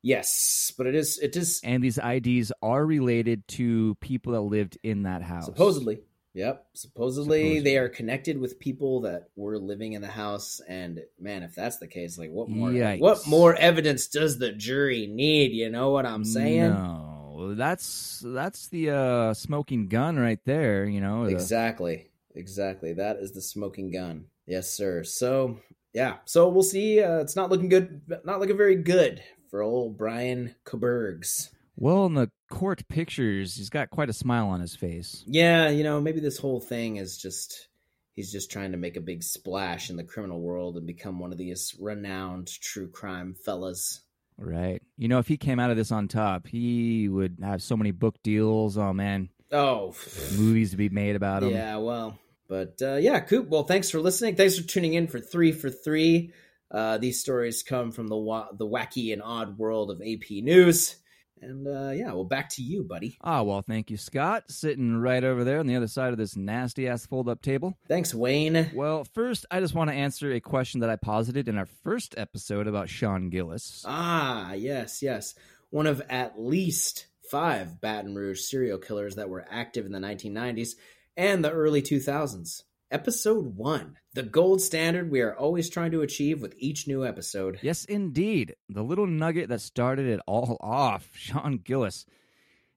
Yes, 0.02 0.74
but 0.78 0.88
it 0.88 0.96
is 0.96 1.18
it 1.22 1.36
is 1.38 1.62
and 1.64 1.82
these 1.84 1.98
IDs 1.98 2.52
are 2.62 2.86
related 2.86 3.48
to 3.50 3.96
people 4.02 4.34
that 4.34 4.42
lived 4.42 4.78
in 4.84 5.04
that 5.04 5.22
house. 5.22 5.46
supposedly. 5.46 6.02
Yep, 6.36 6.66
supposedly, 6.74 7.42
Supposedly. 7.42 7.60
they 7.60 7.78
are 7.78 7.90
connected 7.90 8.40
with 8.40 8.60
people 8.60 9.02
that 9.02 9.30
were 9.36 9.60
living 9.60 9.94
in 9.94 10.02
the 10.02 10.08
house. 10.08 10.62
And 10.68 11.02
man, 11.20 11.44
if 11.44 11.54
that's 11.54 11.78
the 11.78 11.88
case, 11.88 12.18
like 12.18 12.32
what 12.32 12.50
more? 12.50 12.70
Yikes. 12.70 13.00
What 13.00 13.28
more 13.28 13.56
evidence 13.56 14.08
does 14.08 14.40
the 14.40 14.52
jury 14.52 15.06
need? 15.06 15.52
You 15.52 15.70
know 15.70 15.92
what 15.92 16.08
I'm 16.08 16.26
saying? 16.26 16.72
No, 16.72 17.54
that's 17.56 18.24
that's 18.26 18.68
the 18.70 18.90
uh, 18.90 19.34
smoking 19.36 19.88
gun 19.90 20.18
right 20.18 20.40
there. 20.46 20.86
You 20.86 21.02
know, 21.02 21.26
the- 21.26 21.32
Exactly. 21.34 22.10
Exactly. 22.36 22.94
That 22.94 23.18
is 23.18 23.34
the 23.34 23.42
smoking 23.42 23.92
gun. 23.92 24.26
Yes, 24.48 24.72
sir. 24.74 25.04
So, 25.04 25.60
yeah. 25.94 26.16
So 26.26 26.50
we'll 26.50 26.64
see. 26.64 27.00
Uh, 27.00 27.20
it's 27.20 27.36
not 27.36 27.52
looking 27.52 27.70
good. 27.70 28.02
Not 28.26 28.40
looking 28.40 28.58
very 28.58 28.76
good 28.76 29.22
for 29.52 29.62
old 29.62 30.00
Bryan 30.00 30.56
Kohbergs. 30.66 31.50
Well, 31.76 32.08
in 32.08 32.16
the 32.16 32.32
court 32.54 32.88
pictures, 32.88 33.56
he's 33.56 33.70
got 33.70 33.90
quite 33.90 34.10
a 34.10 34.14
smile 34.14 34.48
on 34.48 34.62
his 34.62 34.76
face. 34.76 35.24
Yeah, 35.26 35.70
you 35.70 35.84
know, 35.84 36.00
maybe 36.00 36.20
this 36.20 36.38
whole 36.38 36.60
thing 36.60 36.98
is 36.98 37.18
just 37.18 37.68
he's 38.14 38.32
just 38.32 38.52
trying 38.52 38.72
to 38.74 38.78
make 38.78 38.96
a 38.96 39.02
big 39.02 39.24
splash 39.24 39.90
in 39.90 39.96
the 39.98 40.04
criminal 40.04 40.40
world 40.40 40.78
and 40.78 40.86
become 40.86 41.20
one 41.20 41.32
of 41.32 41.38
these 41.38 41.76
renowned 41.80 42.48
true 42.62 42.88
crime 42.90 43.34
fellas. 43.34 44.02
Right. 44.38 44.82
You 44.98 45.08
know, 45.08 45.20
if 45.20 45.28
he 45.28 45.38
came 45.38 45.60
out 45.60 45.72
of 45.72 45.78
this 45.78 45.92
on 45.92 46.08
top, 46.08 46.48
he 46.48 47.08
would 47.10 47.38
have 47.42 47.62
so 47.62 47.76
many 47.76 47.92
book 47.92 48.16
deals. 48.24 48.78
Oh 48.78 48.94
man, 48.94 49.30
Oh, 49.52 49.94
movies 50.36 50.72
to 50.72 50.78
be 50.78 50.90
made 50.90 51.16
about 51.16 51.44
him. 51.44 51.52
Yeah, 51.52 51.78
well, 51.78 52.18
but 52.48 52.82
uh, 52.82 52.96
yeah, 52.96 53.20
Coop. 53.20 53.50
Well, 53.50 53.64
thanks 53.64 53.90
for 53.90 54.00
listening. 54.00 54.36
Thanks 54.36 54.58
for 54.58 54.68
tuning 54.68 54.94
in 54.96 55.08
for 55.08 55.20
three 55.20 55.52
for 55.52 55.70
three. 55.70 56.34
Uh, 56.72 56.98
these 56.98 57.20
stories 57.20 57.62
come 57.62 57.92
from 57.92 58.08
the 58.08 58.16
wa- 58.18 58.52
the 58.52 58.66
wacky 58.68 59.14
and 59.14 59.22
odd 59.24 59.60
world 59.60 59.92
of 59.92 60.02
AP 60.02 60.30
News, 60.44 60.96
and 61.44 61.68
uh, 61.68 61.92
yeah, 61.92 62.14
well, 62.14 62.24
back 62.24 62.50
to 62.52 62.62
you, 62.62 62.84
buddy. 62.84 63.18
Ah, 63.22 63.42
well, 63.44 63.62
thank 63.62 63.92
you, 63.92 63.98
Scott, 63.98 64.46
sitting 64.50 64.98
right 64.98 65.24
over 65.24 65.44
there 65.44 65.60
on 65.60 65.68
the 65.68 65.76
other 65.76 65.88
side 65.88 66.12
of 66.12 66.18
this 66.18 66.36
nasty 66.36 66.88
ass 66.88 67.06
fold 67.06 67.30
up 67.30 67.42
table. 67.42 67.78
Thanks, 67.88 68.14
Wayne. 68.14 68.72
Well, 68.74 69.06
first, 69.14 69.46
I 69.52 69.60
just 69.60 69.76
want 69.76 69.90
to 69.90 69.96
answer 69.96 70.32
a 70.32 70.40
question 70.40 70.82
that 70.82 70.90
I 70.90 70.96
posited 70.96 71.48
in 71.48 71.58
our 71.58 71.68
first 71.84 72.16
episode 72.18 72.68
about 72.68 72.90
Sean 72.90 73.30
Gillis. 73.30 73.84
Ah, 73.88 74.54
yes, 74.54 75.02
yes, 75.02 75.36
one 75.70 75.88
of 75.88 76.02
at 76.10 76.40
least 76.40 77.08
five 77.30 77.82
Baton 77.82 78.16
Rouge 78.16 78.42
serial 78.42 78.78
killers 78.78 79.16
that 79.16 79.30
were 79.30 79.46
active 79.50 79.86
in 79.86 79.92
the 79.92 80.00
1990s 80.00 80.76
and 81.18 81.44
the 81.44 81.52
early 81.52 81.82
2000s. 81.82 82.64
Episode 82.94 83.58
one, 83.58 83.98
the 84.14 84.22
gold 84.22 84.62
standard 84.62 85.10
we 85.10 85.22
are 85.22 85.36
always 85.36 85.68
trying 85.68 85.90
to 85.94 86.02
achieve 86.02 86.44
with 86.44 86.54
each 86.60 86.88
new 86.88 87.04
episode. 87.04 87.58
Yes, 87.64 87.86
indeed. 87.86 88.56
The 88.70 88.84
little 88.84 89.08
nugget 89.08 89.50
that 89.50 89.62
started 89.62 90.06
it 90.06 90.20
all 90.28 90.58
off, 90.62 91.10
Sean 91.16 91.58
Gillis. 91.58 92.06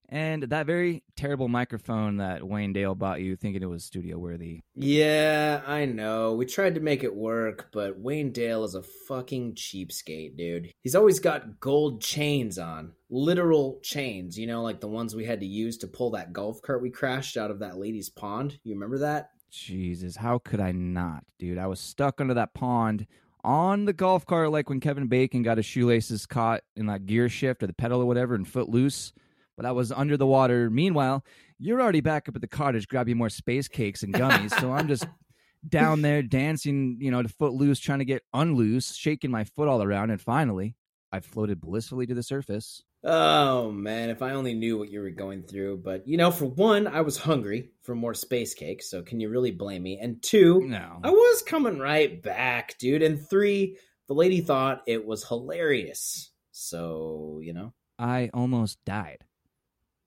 And 0.09 0.45
that 0.45 0.65
very 0.65 1.03
terrible 1.17 1.49
microphone 1.49 2.17
that 2.17 2.49
Wayne 2.49 2.73
Dale 2.73 2.95
bought 2.95 3.21
you 3.21 3.37
thinking 3.37 3.63
it 3.63 3.69
was 3.69 3.85
studio 3.85 4.17
worthy. 4.17 4.63
Yeah, 4.75 5.61
I 5.67 5.85
know. 5.85 6.33
We 6.33 6.47
tried 6.47 6.77
to 6.77 6.81
make 6.81 7.05
it 7.05 7.15
work, 7.15 7.69
but 7.71 7.99
Wayne 8.01 8.33
Dale 8.33 8.65
is 8.65 8.75
a 8.75 8.85
fucking 9.09 9.57
cheapskate, 9.57 10.39
dude. 10.39 10.73
He's 10.81 10.95
always 10.95 11.19
got 11.19 11.61
gold 11.61 12.01
chains 12.01 12.57
on. 12.57 12.93
Literal 13.11 13.81
chains, 13.83 14.39
you 14.39 14.47
know, 14.47 14.63
like 14.63 14.81
the 14.81 14.89
ones 14.89 15.15
we 15.15 15.27
had 15.27 15.41
to 15.41 15.47
use 15.47 15.77
to 15.79 15.89
pull 15.89 16.13
that 16.13 16.33
golf 16.33 16.63
cart 16.63 16.81
we 16.81 16.89
crashed 16.91 17.37
out 17.37 17.51
of 17.51 17.59
that 17.59 17.77
lady's 17.77 18.09
pond. 18.09 18.59
You 18.65 18.75
remember 18.75 18.99
that? 19.01 19.31
Jesus, 19.51 20.17
how 20.17 20.39
could 20.39 20.61
I 20.61 20.73
not, 20.73 21.25
dude? 21.39 21.59
I 21.59 21.67
was 21.67 21.81
stuck 21.81 22.21
under 22.21 22.35
that 22.35 22.55
pond 22.55 23.07
on 23.45 23.85
the 23.85 23.93
golf 23.93 24.27
cart 24.27 24.51
like 24.51 24.69
when 24.69 24.81
Kevin 24.81 25.07
Bacon 25.07 25.43
got 25.43 25.57
his 25.57 25.67
shoelaces 25.67 26.27
caught 26.27 26.63
in 26.75 26.87
that 26.87 27.07
gear 27.07 27.29
shift 27.29 27.63
or 27.63 27.67
the 27.67 27.73
pedal 27.73 28.03
or 28.03 28.07
whatever 28.07 28.35
and 28.35 28.47
Footloose. 28.47 29.13
But 29.57 29.65
I 29.65 29.73
was 29.73 29.93
under 29.93 30.17
the 30.17 30.27
water. 30.27 30.69
Meanwhile, 30.69 31.25
you're 31.59 31.81
already 31.81 32.01
back 32.01 32.29
up 32.29 32.35
at 32.35 32.43
the 32.43 32.49
cottage 32.49 32.89
grabbing 32.89 33.17
more 33.17 33.31
space 33.31 33.69
cakes 33.69 34.03
and 34.03 34.13
gummies. 34.13 34.59
so 34.61 34.73
I'm 34.73 34.89
just 34.89 35.07
down 35.69 36.03
there 36.03 36.23
dancing, 36.23 36.99
you 37.01 37.11
know, 37.11 37.23
to 37.23 37.29
Footloose, 37.29 37.81
trying 37.81 38.01
to 38.01 38.05
get 38.05 38.25
unloose, 38.35 38.95
shaking 38.95 39.31
my 39.31 39.45
foot 39.45 39.69
all 39.69 39.83
around. 39.83 40.11
And 40.11 40.21
finally, 40.21 40.75
I 41.13 41.21
floated 41.21 41.61
blissfully 41.61 42.07
to 42.07 42.15
the 42.15 42.23
surface. 42.23 42.83
Oh 43.09 43.71
man, 43.71 44.11
if 44.11 44.21
I 44.21 44.33
only 44.33 44.53
knew 44.55 44.77
what 44.77 44.91
you 44.91 45.01
were 45.01 45.11
going 45.11 45.45
through. 45.45 45.77
But 45.79 46.09
you 46.09 46.17
know, 46.17 46.33
for 46.33 46.47
one, 46.47 46.89
I 46.89 47.03
was 47.03 47.17
hungry 47.17 47.71
for 47.83 47.95
more 47.95 48.15
space 48.15 48.53
cake, 48.53 48.83
so 48.83 49.03
can 49.03 49.21
you 49.21 49.29
really 49.29 49.53
blame 49.53 49.85
me? 49.85 49.99
And 50.01 50.21
two, 50.21 50.67
No. 50.67 50.99
I 51.05 51.11
was 51.11 51.43
coming 51.43 51.79
right 51.79 52.21
back, 52.21 52.77
dude. 52.79 53.03
And 53.03 53.25
three, 53.29 53.79
the 54.09 54.15
lady 54.15 54.41
thought 54.41 54.83
it 54.89 55.07
was 55.07 55.23
hilarious. 55.27 56.33
So, 56.51 57.39
you 57.43 57.53
know, 57.53 57.75
I 57.99 58.31
almost 58.35 58.85
died. 58.85 59.19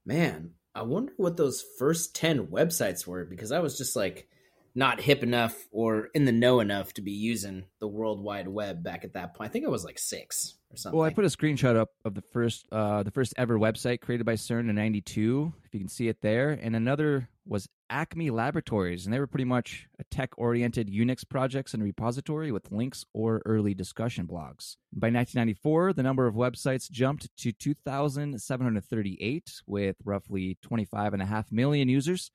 Man, 0.06 0.52
I 0.72 0.82
wonder 0.82 1.12
what 1.16 1.36
those 1.36 1.64
first 1.80 2.14
10 2.14 2.46
websites 2.46 3.08
were 3.08 3.24
because 3.24 3.50
I 3.50 3.58
was 3.58 3.76
just 3.76 3.96
like 3.96 4.28
not 4.74 5.00
hip 5.00 5.22
enough 5.22 5.68
or 5.70 6.08
in 6.14 6.24
the 6.24 6.32
know 6.32 6.60
enough 6.60 6.94
to 6.94 7.02
be 7.02 7.12
using 7.12 7.64
the 7.78 7.88
World 7.88 8.22
Wide 8.22 8.48
Web 8.48 8.82
back 8.82 9.04
at 9.04 9.12
that 9.14 9.34
point. 9.34 9.50
I 9.50 9.52
think 9.52 9.66
I 9.66 9.68
was 9.68 9.84
like 9.84 9.98
six 9.98 10.54
or 10.70 10.76
something. 10.76 10.98
Well, 10.98 11.06
I 11.06 11.12
put 11.12 11.24
a 11.24 11.28
screenshot 11.28 11.76
up 11.76 11.90
of 12.04 12.14
the 12.14 12.22
first, 12.32 12.66
uh, 12.72 13.02
the 13.02 13.10
first 13.10 13.34
ever 13.36 13.58
website 13.58 14.00
created 14.00 14.24
by 14.24 14.34
CERN 14.34 14.70
in 14.70 14.74
'92. 14.74 15.52
If 15.64 15.74
you 15.74 15.80
can 15.80 15.88
see 15.88 16.08
it 16.08 16.22
there, 16.22 16.50
and 16.50 16.74
another 16.74 17.28
was 17.44 17.68
Acme 17.90 18.30
Laboratories, 18.30 19.04
and 19.04 19.12
they 19.12 19.18
were 19.18 19.26
pretty 19.26 19.44
much 19.44 19.88
a 19.98 20.04
tech-oriented 20.04 20.88
Unix 20.88 21.28
projects 21.28 21.74
and 21.74 21.82
repository 21.82 22.52
with 22.52 22.70
links 22.70 23.04
or 23.12 23.42
early 23.44 23.74
discussion 23.74 24.26
blogs. 24.26 24.76
By 24.92 25.08
1994, 25.08 25.92
the 25.92 26.04
number 26.04 26.26
of 26.26 26.34
websites 26.34 26.90
jumped 26.90 27.28
to 27.38 27.52
2,738, 27.52 29.62
with 29.66 29.96
roughly 30.04 30.56
25.5 30.64 31.52
million 31.52 31.88
users. 31.88 32.30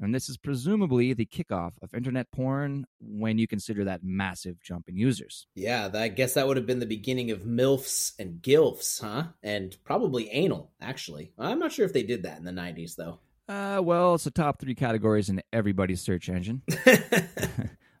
And 0.00 0.14
this 0.14 0.28
is 0.28 0.36
presumably 0.36 1.12
the 1.12 1.26
kickoff 1.26 1.72
of 1.80 1.94
internet 1.94 2.30
porn 2.32 2.86
when 3.00 3.38
you 3.38 3.46
consider 3.46 3.84
that 3.84 4.02
massive 4.02 4.60
jump 4.60 4.88
in 4.88 4.96
users. 4.96 5.46
Yeah, 5.54 5.88
I 5.94 6.08
guess 6.08 6.34
that 6.34 6.46
would 6.46 6.56
have 6.56 6.66
been 6.66 6.80
the 6.80 6.86
beginning 6.86 7.30
of 7.30 7.42
MILFs 7.42 8.12
and 8.18 8.42
GILFs, 8.42 9.00
huh? 9.00 9.24
And 9.42 9.76
probably 9.84 10.28
anal, 10.30 10.72
actually. 10.80 11.32
I'm 11.38 11.58
not 11.58 11.72
sure 11.72 11.86
if 11.86 11.92
they 11.92 12.02
did 12.02 12.24
that 12.24 12.38
in 12.38 12.44
the 12.44 12.50
90s, 12.50 12.96
though. 12.96 13.20
Uh, 13.48 13.80
well, 13.82 14.14
it's 14.14 14.24
the 14.24 14.30
top 14.30 14.58
three 14.58 14.74
categories 14.74 15.28
in 15.28 15.42
everybody's 15.52 16.00
search 16.00 16.28
engine. 16.28 16.62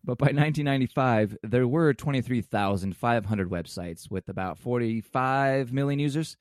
but 0.04 0.18
by 0.18 0.32
1995, 0.32 1.36
there 1.42 1.68
were 1.68 1.94
23,500 1.94 3.50
websites 3.50 4.10
with 4.10 4.28
about 4.28 4.58
45 4.58 5.72
million 5.72 6.00
users 6.00 6.36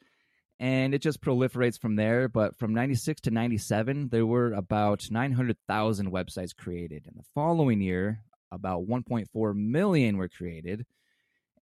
and 0.64 0.96
it 0.96 1.02
just 1.02 1.20
proliferates 1.20 1.78
from 1.78 1.98
there. 1.98 2.30
But 2.30 2.58
from 2.58 2.74
96 2.74 3.20
to 3.24 3.32
97, 3.32 4.08
there 4.08 4.26
were 4.26 4.54
about 4.54 5.12
900,000 5.12 6.10
websites 6.10 6.56
created. 6.56 7.04
And 7.06 7.18
the 7.18 7.26
following 7.36 7.82
year, 7.82 8.24
about 8.50 8.88
1.4 8.88 9.56
million 9.56 10.16
were 10.16 10.30
created. 10.30 10.86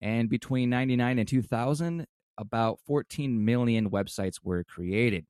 And 0.00 0.30
between 0.30 0.70
99 0.70 1.18
and 1.18 1.26
2000, 1.26 2.06
about 2.38 2.78
14 2.86 3.44
million 3.44 3.90
websites 3.90 4.36
were 4.44 4.62
created. 4.62 5.26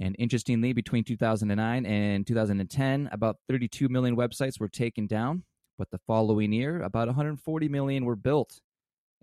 And 0.00 0.16
interestingly, 0.18 0.72
between 0.72 1.04
2009 1.04 1.84
and 1.84 2.26
2010, 2.26 3.10
about 3.12 3.36
32 3.48 3.90
million 3.90 4.16
websites 4.16 4.58
were 4.58 4.68
taken 4.68 5.06
down. 5.06 5.42
But 5.76 5.90
the 5.90 6.00
following 6.06 6.54
year, 6.54 6.80
about 6.80 7.08
140 7.08 7.68
million 7.68 8.06
were 8.06 8.16
built. 8.16 8.62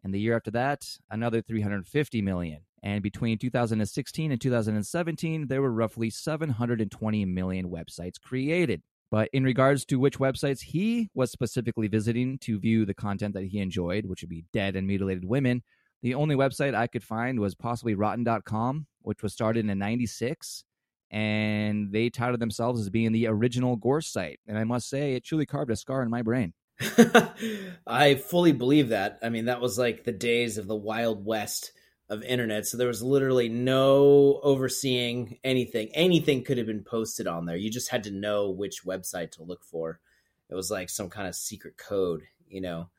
And 0.04 0.13
the 0.13 0.19
year 0.19 0.36
after 0.36 0.51
that, 0.51 0.86
another 1.10 1.41
350 1.41 2.21
million. 2.21 2.60
And 2.85 3.01
between 3.01 3.39
2016 3.39 4.31
and 4.31 4.39
2017, 4.39 5.47
there 5.47 5.61
were 5.63 5.71
roughly 5.71 6.11
720 6.11 7.25
million 7.25 7.67
websites 7.67 8.21
created. 8.21 8.83
But 9.09 9.27
in 9.33 9.43
regards 9.43 9.85
to 9.85 9.99
which 9.99 10.19
websites 10.19 10.61
he 10.61 11.09
was 11.15 11.31
specifically 11.31 11.87
visiting 11.87 12.37
to 12.39 12.59
view 12.59 12.85
the 12.85 12.93
content 12.93 13.33
that 13.33 13.45
he 13.45 13.57
enjoyed, 13.57 14.05
which 14.05 14.21
would 14.21 14.29
be 14.29 14.45
dead 14.53 14.75
and 14.75 14.85
mutilated 14.85 15.25
women, 15.25 15.63
the 16.03 16.13
only 16.13 16.35
website 16.35 16.75
I 16.75 16.85
could 16.85 17.03
find 17.03 17.39
was 17.39 17.55
possibly 17.55 17.95
rotten.com, 17.95 18.85
which 19.01 19.23
was 19.23 19.33
started 19.33 19.67
in 19.67 19.79
96. 19.79 20.63
And 21.09 21.91
they 21.91 22.11
touted 22.11 22.39
themselves 22.39 22.81
as 22.81 22.91
being 22.91 23.13
the 23.13 23.25
original 23.25 23.77
gore 23.77 24.01
site. 24.01 24.39
And 24.47 24.59
I 24.59 24.63
must 24.63 24.89
say, 24.89 25.13
it 25.13 25.23
truly 25.23 25.47
carved 25.47 25.71
a 25.71 25.75
scar 25.75 26.03
in 26.03 26.11
my 26.11 26.21
brain. 26.21 26.53
I 27.87 28.15
fully 28.15 28.51
believe 28.51 28.89
that. 28.89 29.17
I 29.23 29.29
mean, 29.29 29.45
that 29.45 29.61
was 29.61 29.79
like 29.79 30.03
the 30.03 30.11
days 30.11 30.59
of 30.59 30.67
the 30.67 30.75
Wild 30.75 31.25
West 31.25 31.71
of 32.09 32.23
internet. 32.23 32.67
So 32.67 32.77
there 32.77 32.87
was 32.87 33.01
literally 33.01 33.49
no 33.49 34.39
overseeing 34.43 35.39
anything. 35.43 35.89
Anything 35.93 36.43
could 36.43 36.57
have 36.57 36.67
been 36.67 36.83
posted 36.83 37.27
on 37.27 37.45
there. 37.45 37.55
You 37.55 37.69
just 37.69 37.89
had 37.89 38.03
to 38.03 38.11
know 38.11 38.49
which 38.51 38.85
website 38.85 39.31
to 39.31 39.43
look 39.43 39.63
for. 39.63 39.99
It 40.49 40.55
was 40.55 40.69
like 40.69 40.89
some 40.89 41.09
kind 41.09 41.27
of 41.27 41.35
secret 41.35 41.77
code 41.77 42.23
you 42.47 42.61
know? 42.61 42.89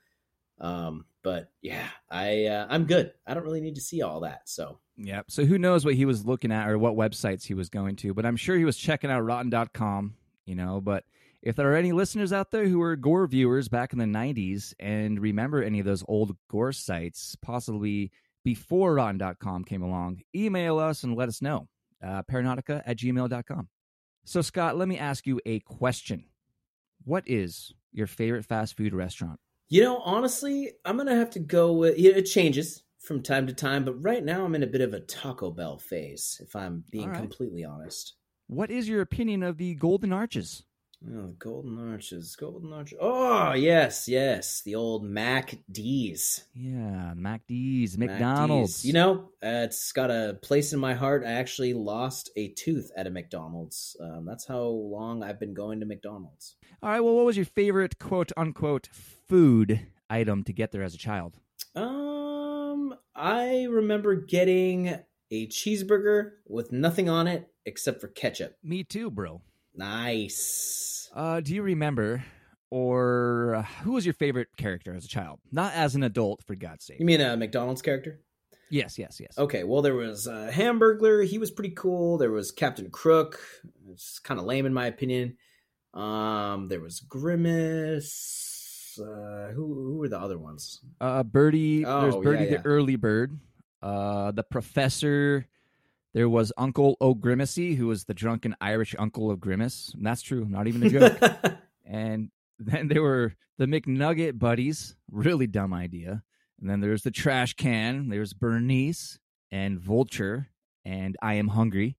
Um 0.59 1.05
but 1.23 1.51
yeah 1.61 1.89
i 2.11 2.47
uh, 2.47 2.67
i'm 2.71 2.85
good. 2.85 3.13
I 3.27 3.35
don't 3.35 3.45
really 3.45 3.61
need 3.61 3.75
to 3.75 3.81
see 3.81 4.03
all 4.03 4.21
that 4.21 4.43
so. 4.49 4.79
Yeah 4.97 5.23
so 5.29 5.45
who 5.45 5.59
knows 5.59 5.85
what 5.85 5.95
he 5.95 6.05
was 6.05 6.25
looking 6.25 6.53
at 6.53 6.69
or 6.69 6.79
what 6.79 6.95
websites 6.95 7.45
he 7.45 7.55
was 7.55 7.69
going 7.69 7.97
to 7.97 8.15
but 8.15 8.25
i'm 8.25 8.37
sure 8.37 8.57
he 8.57 8.65
was 8.65 8.77
checking 8.77 9.11
out 9.11 9.21
rotten.com 9.21 10.15
you 10.47 10.55
know? 10.55 10.81
But 10.81 11.05
if 11.43 11.57
there 11.57 11.71
are 11.71 11.77
any 11.77 11.93
listeners 11.93 12.33
out 12.33 12.51
there 12.51 12.67
who 12.67 12.79
were 12.79 12.97
gore 12.97 13.27
viewers 13.27 13.69
back 13.69 13.93
in 13.93 13.99
the 13.99 14.05
90s 14.05 14.75
and 14.79 15.21
remember 15.21 15.63
any 15.63 15.81
of 15.81 15.87
those 15.87 16.05
old 16.09 16.37
gore 16.49 16.73
sites 16.73 17.37
possibly 17.43 18.11
before 18.47 18.95
Rotten.com 18.95 19.65
came 19.65 19.83
along, 19.83 20.21
email 20.33 20.79
us 20.79 21.03
and 21.03 21.17
let 21.17 21.29
us 21.29 21.43
know. 21.43 21.67
Uh, 22.01 22.23
Paranautica 22.23 22.81
at 22.87 22.97
gmail.com. 22.97 23.69
So, 24.25 24.41
Scott, 24.41 24.79
let 24.79 24.87
me 24.87 24.97
ask 24.97 25.27
you 25.27 25.41
a 25.45 25.59
question. 25.61 26.27
What 27.05 27.25
is 27.27 27.75
your 27.93 28.07
favorite 28.07 28.45
fast 28.45 28.77
food 28.77 28.95
restaurant? 28.95 29.41
You 29.69 29.83
know, 29.83 29.99
honestly, 29.99 30.71
I'm 30.85 30.95
going 30.95 31.09
to 31.09 31.17
have 31.17 31.31
to 31.31 31.41
go 31.41 31.73
with 31.73 31.99
it 31.99 32.23
changes 32.23 32.85
from 33.01 33.21
time 33.21 33.49
to 33.49 33.53
time, 33.53 33.85
but 33.85 33.95
right 33.95 34.25
now 34.25 34.45
I'm 34.45 34.55
in 34.55 34.63
a 34.63 34.69
bit 34.69 34.81
of 34.81 34.95
a 34.95 35.01
Taco 35.01 35.51
Bell 35.51 35.79
phase, 35.79 36.41
if 36.41 36.55
I'm 36.55 36.85
being 36.93 37.11
right. 37.11 37.19
completely 37.19 37.65
honest. 37.65 38.15
What 38.47 38.71
is 38.71 38.89
your 38.89 39.01
opinion 39.01 39.43
of 39.43 39.59
the 39.59 39.75
Golden 39.75 40.13
Arches? 40.13 40.63
Oh, 41.15 41.35
Golden 41.39 41.93
Arches, 41.93 42.35
Golden 42.37 42.73
Arches. 42.73 42.99
Oh, 43.01 43.53
yes, 43.53 44.09
yes, 44.09 44.63
the 44.63 44.75
old 44.75 45.05
Mac 45.05 45.57
D's. 45.71 46.45
Yeah, 46.55 47.15
Mac 47.15 47.47
D's, 47.47 47.97
McDonald's. 47.97 48.85
You 48.85 48.93
know, 48.93 49.31
uh, 49.43 49.65
it's 49.65 49.93
got 49.93 50.11
a 50.11 50.39
place 50.43 50.73
in 50.73 50.81
my 50.81 50.95
heart. 50.95 51.23
I 51.25 51.33
actually 51.33 51.75
lost 51.75 52.31
a 52.37 52.49
tooth 52.49 52.91
at 52.97 53.07
a 53.07 53.11
McDonald's. 53.11 53.97
Um, 54.01 54.25
that's 54.25 54.47
how 54.47 54.63
long 54.63 55.23
I've 55.23 55.39
been 55.39 55.55
going 55.55 55.81
to 55.81 55.87
McDonald's. 55.87 56.57
All 56.83 56.91
right. 56.91 57.01
Well, 57.01 57.15
what 57.15 57.25
was 57.27 57.37
your 57.37 57.47
favorite 57.47 57.99
quote 57.99 58.33
unquote 58.37 58.89
food 58.93 59.87
item 60.11 60.43
to 60.45 60.53
get 60.53 60.73
there 60.73 60.83
as 60.83 60.95
a 60.95 60.99
child? 60.99 61.35
Um, 61.75 62.95
I 63.15 63.67
remember 63.71 64.17
getting 64.17 64.99
a 65.31 65.47
cheeseburger 65.49 66.33
with 66.47 66.73
nothing 66.73 67.09
on 67.09 67.27
it 67.29 67.49
except 67.65 68.01
for 68.01 68.09
ketchup. 68.09 68.57
Me 68.63 68.83
too, 68.85 69.11
bro. 69.11 69.41
Nice. 69.75 70.96
Uh, 71.17 71.41
do 71.41 71.55
you 71.55 71.63
remember, 71.63 72.23
or 72.71 73.55
uh, 73.55 73.63
who 73.83 73.93
was 73.93 74.05
your 74.05 74.13
favorite 74.13 74.49
character 74.59 74.95
as 74.95 75.07
a 75.07 75.09
child? 75.09 75.41
Not 75.51 75.73
as 75.73 75.95
an 75.95 76.03
adult, 76.03 76.43
for 76.47 76.55
God's 76.55 76.85
sake. 76.85 77.01
You 77.01 77.07
mean 77.07 77.23
a 77.23 77.39
McDonald's 77.39 77.81
character? 77.81 78.21
Yes, 78.69 78.99
yes, 78.99 79.19
yes. 79.19 79.39
Okay, 79.39 79.65
well, 79.65 79.81
there 79.81 79.95
was 79.95 80.29
uh, 80.29 80.51
Hamburglar. 80.53 81.27
He 81.27 81.39
was 81.39 81.51
pretty 81.51 81.71
cool. 81.71 82.19
There 82.19 82.31
was 82.31 82.51
Captain 82.51 82.91
Crook. 82.91 83.41
It's 83.91 84.19
kind 84.19 84.39
of 84.39 84.45
lame 84.45 84.67
in 84.67 84.75
my 84.75 84.87
opinion. 84.89 85.39
Um, 85.95 86.69
there 86.69 86.81
was 86.81 87.01
Grimace. 87.01 88.99
Uh, 89.01 89.53
who 89.53 89.75
who 89.75 89.97
were 89.99 90.09
the 90.09 90.19
other 90.19 90.39
ones? 90.39 90.81
Uh, 91.01 91.23
Birdie. 91.23 91.87
Oh, 91.87 92.01
there's 92.03 92.17
Birdie 92.17 92.45
yeah, 92.45 92.51
yeah. 92.51 92.57
the 92.59 92.67
early 92.67 92.97
bird. 92.97 93.39
Uh, 93.83 94.33
the 94.33 94.43
professor. 94.43 95.47
There 96.17 96.31
was 96.31 96.51
Uncle 96.57 96.97
O'Grimacy, 96.99 97.77
who 97.77 97.89
was 97.89 98.05
the 98.05 98.15
drunken 98.15 98.57
Irish 98.59 98.95
uncle 98.99 99.31
of 99.31 99.39
Grimace. 99.39 99.93
And 99.95 100.07
that's 100.07 100.23
true, 100.23 100.47
not 100.49 100.67
even 100.67 100.83
a 100.85 100.89
joke. 100.89 101.19
and 101.85 102.31
then 102.59 102.89
there 102.89 103.03
were 103.03 103.35
the 103.59 103.67
McNugget 103.67 104.39
buddies, 104.39 104.97
really 105.11 105.47
dumb 105.47 105.75
idea. 105.75 106.23
And 106.59 106.71
then 106.71 106.81
there's 106.81 107.03
the 107.03 107.11
trash 107.11 107.53
can. 107.53 108.09
There's 108.09 108.33
Bernice 108.33 109.19
and 109.53 109.79
Vulture 109.79 110.49
and 110.87 111.19
I 111.21 111.35
Am 111.35 111.49
Hungry. 111.49 111.99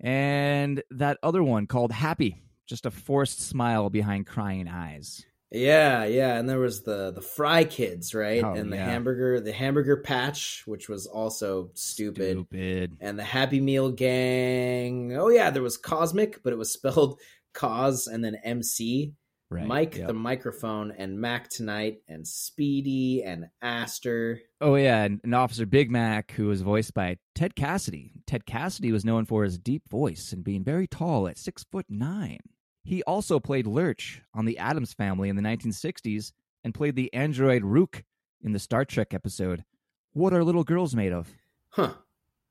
And 0.00 0.82
that 0.90 1.18
other 1.22 1.42
one 1.42 1.66
called 1.66 1.92
Happy, 1.92 2.40
just 2.66 2.86
a 2.86 2.90
forced 2.90 3.42
smile 3.42 3.90
behind 3.90 4.26
crying 4.26 4.66
eyes. 4.66 5.26
Yeah, 5.50 6.04
yeah, 6.04 6.36
and 6.36 6.48
there 6.48 6.58
was 6.58 6.82
the 6.82 7.10
the 7.10 7.22
Fry 7.22 7.64
Kids, 7.64 8.14
right? 8.14 8.44
Oh, 8.44 8.52
and 8.52 8.70
the 8.70 8.76
yeah. 8.76 8.84
hamburger, 8.84 9.40
the 9.40 9.52
hamburger 9.52 9.96
patch, 9.96 10.62
which 10.66 10.88
was 10.88 11.06
also 11.06 11.70
stupid. 11.72 12.32
Stupid. 12.32 12.98
And 13.00 13.18
the 13.18 13.24
Happy 13.24 13.60
Meal 13.60 13.90
gang. 13.90 15.16
Oh 15.16 15.28
yeah, 15.28 15.50
there 15.50 15.62
was 15.62 15.78
Cosmic, 15.78 16.42
but 16.42 16.52
it 16.52 16.58
was 16.58 16.72
spelled 16.74 17.20
Cause 17.54 18.06
and 18.08 18.22
then 18.22 18.36
MC. 18.44 19.14
Right. 19.50 19.66
Mike 19.66 19.96
yep. 19.96 20.08
the 20.08 20.12
microphone 20.12 20.90
and 20.90 21.18
Mac 21.18 21.48
tonight 21.48 22.02
and 22.06 22.28
Speedy 22.28 23.22
and 23.24 23.46
Aster. 23.62 24.42
Oh 24.60 24.74
yeah, 24.74 25.04
and, 25.04 25.20
and 25.24 25.34
Officer 25.34 25.64
Big 25.64 25.90
Mac, 25.90 26.32
who 26.32 26.48
was 26.48 26.60
voiced 26.60 26.92
by 26.92 27.16
Ted 27.34 27.56
Cassidy. 27.56 28.12
Ted 28.26 28.44
Cassidy 28.44 28.92
was 28.92 29.06
known 29.06 29.24
for 29.24 29.44
his 29.44 29.56
deep 29.56 29.88
voice 29.88 30.34
and 30.34 30.44
being 30.44 30.64
very 30.64 30.86
tall 30.86 31.26
at 31.26 31.38
six 31.38 31.64
foot 31.72 31.86
nine. 31.88 32.40
He 32.88 33.02
also 33.02 33.38
played 33.38 33.66
Lurch 33.66 34.22
on 34.32 34.46
The 34.46 34.56
Addams 34.56 34.94
Family 34.94 35.28
in 35.28 35.36
the 35.36 35.42
1960s 35.42 36.32
and 36.64 36.72
played 36.72 36.96
the 36.96 37.12
android 37.12 37.62
Ruk 37.62 38.02
in 38.42 38.52
the 38.52 38.58
Star 38.58 38.86
Trek 38.86 39.12
episode 39.12 39.66
What 40.14 40.32
Are 40.32 40.42
Little 40.42 40.64
Girls 40.64 40.96
Made 40.96 41.12
Of? 41.12 41.28
Huh. 41.68 41.92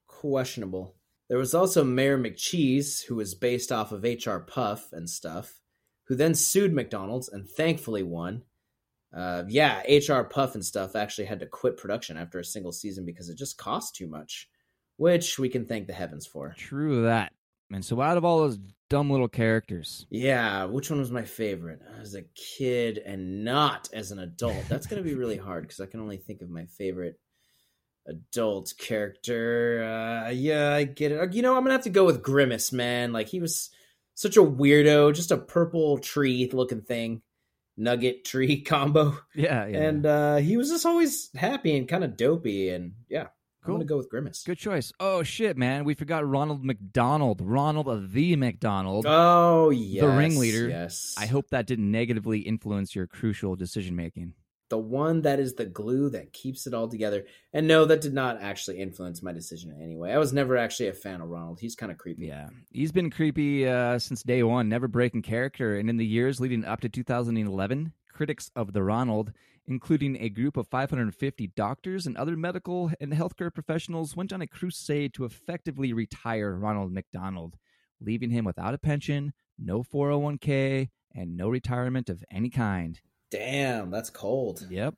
Questionable. 0.05 0.93
There 1.27 1.39
was 1.39 1.55
also 1.55 1.83
Mayor 1.83 2.19
McCheese, 2.19 3.03
who 3.05 3.15
was 3.15 3.33
based 3.33 3.71
off 3.71 3.91
of 3.91 4.05
H.R. 4.05 4.45
Pufnstuf. 4.45 5.53
who 6.03 6.13
then 6.13 6.35
sued 6.35 6.71
McDonald's 6.71 7.29
and 7.29 7.49
thankfully 7.49 8.03
won. 8.03 8.43
Uh, 9.11 9.41
yeah, 9.47 9.79
HR 9.87 10.21
Pufnstuf 10.21 10.95
actually 10.95 11.25
had 11.25 11.39
to 11.39 11.47
quit 11.47 11.77
production 11.77 12.15
after 12.15 12.37
a 12.37 12.45
single 12.45 12.71
season 12.71 13.05
because 13.05 13.27
it 13.29 13.39
just 13.39 13.57
cost 13.57 13.95
too 13.95 14.07
much, 14.07 14.47
which 14.97 15.39
we 15.39 15.49
can 15.49 15.65
thank 15.65 15.87
the 15.87 15.93
heavens 15.93 16.27
for. 16.27 16.53
True 16.55 17.01
that. 17.01 17.33
And 17.71 17.83
so, 17.83 17.99
out 18.01 18.17
of 18.17 18.23
all 18.23 18.39
those 18.41 18.59
dumb 18.89 19.09
little 19.09 19.27
characters, 19.27 20.05
Yeah, 20.09 20.65
which 20.65 20.89
one 20.89 20.99
was 20.99 21.11
my 21.11 21.23
favorite 21.23 21.81
as 21.99 22.15
a 22.15 22.23
kid 22.57 22.97
and 22.97 23.43
not 23.43 23.89
as 23.93 24.11
an 24.11 24.19
adult? 24.19 24.67
That's 24.69 24.87
going 24.87 25.01
to 25.03 25.07
be 25.09 25.15
really 25.15 25.37
hard 25.37 25.63
because 25.63 25.79
I 25.79 25.85
can 25.85 25.99
only 25.99 26.17
think 26.17 26.41
of 26.41 26.49
my 26.49 26.65
favorite 26.77 27.19
adult 28.07 28.73
character. 28.77 29.83
Uh, 29.83 30.29
yeah, 30.29 30.73
I 30.73 30.85
get 30.85 31.11
it. 31.11 31.33
You 31.33 31.41
know, 31.41 31.51
I'm 31.55 31.63
going 31.63 31.69
to 31.69 31.73
have 31.73 31.83
to 31.83 31.89
go 31.89 32.05
with 32.05 32.23
Grimace, 32.23 32.71
man. 32.71 33.11
Like, 33.11 33.27
he 33.27 33.39
was 33.39 33.69
such 34.13 34.37
a 34.37 34.41
weirdo, 34.41 35.13
just 35.13 35.31
a 35.31 35.37
purple 35.37 35.97
tree 35.97 36.49
looking 36.53 36.81
thing, 36.81 37.21
nugget 37.75 38.25
tree 38.25 38.61
combo. 38.63 39.17
yeah, 39.35 39.65
yeah. 39.67 39.77
And 39.77 40.05
uh, 40.05 40.35
he 40.37 40.57
was 40.57 40.69
just 40.69 40.85
always 40.85 41.29
happy 41.35 41.77
and 41.77 41.87
kind 41.87 42.03
of 42.03 42.17
dopey. 42.17 42.69
And 42.69 42.93
yeah, 43.09 43.27
Cool. 43.67 43.75
I'm 43.75 43.81
to 43.81 43.85
go 43.85 43.97
with 43.97 44.09
Grimace. 44.09 44.43
good 44.43 44.57
choice. 44.57 44.91
Oh 44.99 45.23
shit, 45.23 45.57
man, 45.57 45.83
we 45.85 45.93
forgot 45.93 46.27
Ronald 46.27 46.63
McDonald, 46.65 47.41
Ronald 47.41 47.87
of 47.87 48.11
the 48.13 48.35
McDonald. 48.35 49.05
Oh, 49.07 49.69
yes. 49.69 50.01
The 50.01 50.09
ringleader. 50.09 50.67
Yes. 50.69 51.13
I 51.17 51.25
hope 51.27 51.49
that 51.51 51.67
didn't 51.67 51.91
negatively 51.91 52.39
influence 52.39 52.95
your 52.95 53.07
crucial 53.07 53.55
decision 53.55 53.95
making. 53.95 54.33
the 54.69 54.77
one 54.77 55.21
that 55.21 55.39
is 55.39 55.53
the 55.53 55.65
glue 55.65 56.09
that 56.09 56.33
keeps 56.33 56.67
it 56.67 56.73
all 56.73 56.89
together. 56.89 57.25
And 57.53 57.67
no, 57.69 57.85
that 57.85 58.01
did 58.01 58.13
not 58.13 58.41
actually 58.41 58.79
influence 58.79 59.23
my 59.23 59.31
decision 59.31 59.71
in 59.71 59.81
any 59.81 59.95
way. 59.95 60.11
I 60.11 60.17
was 60.17 60.33
never 60.33 60.57
actually 60.57 60.89
a 60.89 60.93
fan 60.93 61.21
of 61.21 61.29
Ronald. 61.29 61.59
He's 61.61 61.73
kind 61.75 61.89
of 61.89 61.97
creepy. 61.97 62.25
Yeah, 62.27 62.49
he's 62.71 62.91
been 62.91 63.09
creepy 63.09 63.65
uh, 63.67 63.97
since 63.99 64.23
day 64.23 64.43
one, 64.43 64.67
never 64.67 64.89
breaking 64.89 65.21
character. 65.21 65.77
And 65.77 65.89
in 65.89 65.95
the 65.95 66.05
years 66.05 66.41
leading 66.41 66.65
up 66.65 66.81
to 66.81 66.89
2011, 66.89 67.93
critics 68.11 68.51
of 68.57 68.73
the 68.73 68.83
Ronald, 68.83 69.31
including 69.67 70.17
a 70.19 70.29
group 70.29 70.57
of 70.57 70.67
550 70.67 71.47
doctors 71.55 72.05
and 72.07 72.15
other 72.17 72.37
medical 72.37 72.91
and 72.99 73.13
healthcare 73.13 73.53
professionals, 73.53 74.15
went 74.15 74.31
on 74.31 74.41
a 74.41 74.47
crusade 74.47 75.13
to 75.13 75.25
effectively 75.25 75.93
retire 75.93 76.55
Ronald 76.55 76.93
McDonald, 76.93 77.57
leaving 77.99 78.29
him 78.29 78.45
without 78.45 78.73
a 78.73 78.77
pension, 78.77 79.33
no 79.59 79.83
401k, 79.83 80.89
and 81.13 81.35
no 81.35 81.49
retirement 81.49 82.09
of 82.09 82.23
any 82.31 82.49
kind. 82.49 83.01
Damn, 83.29 83.91
that's 83.91 84.09
cold. 84.09 84.65
Yep. 84.69 84.95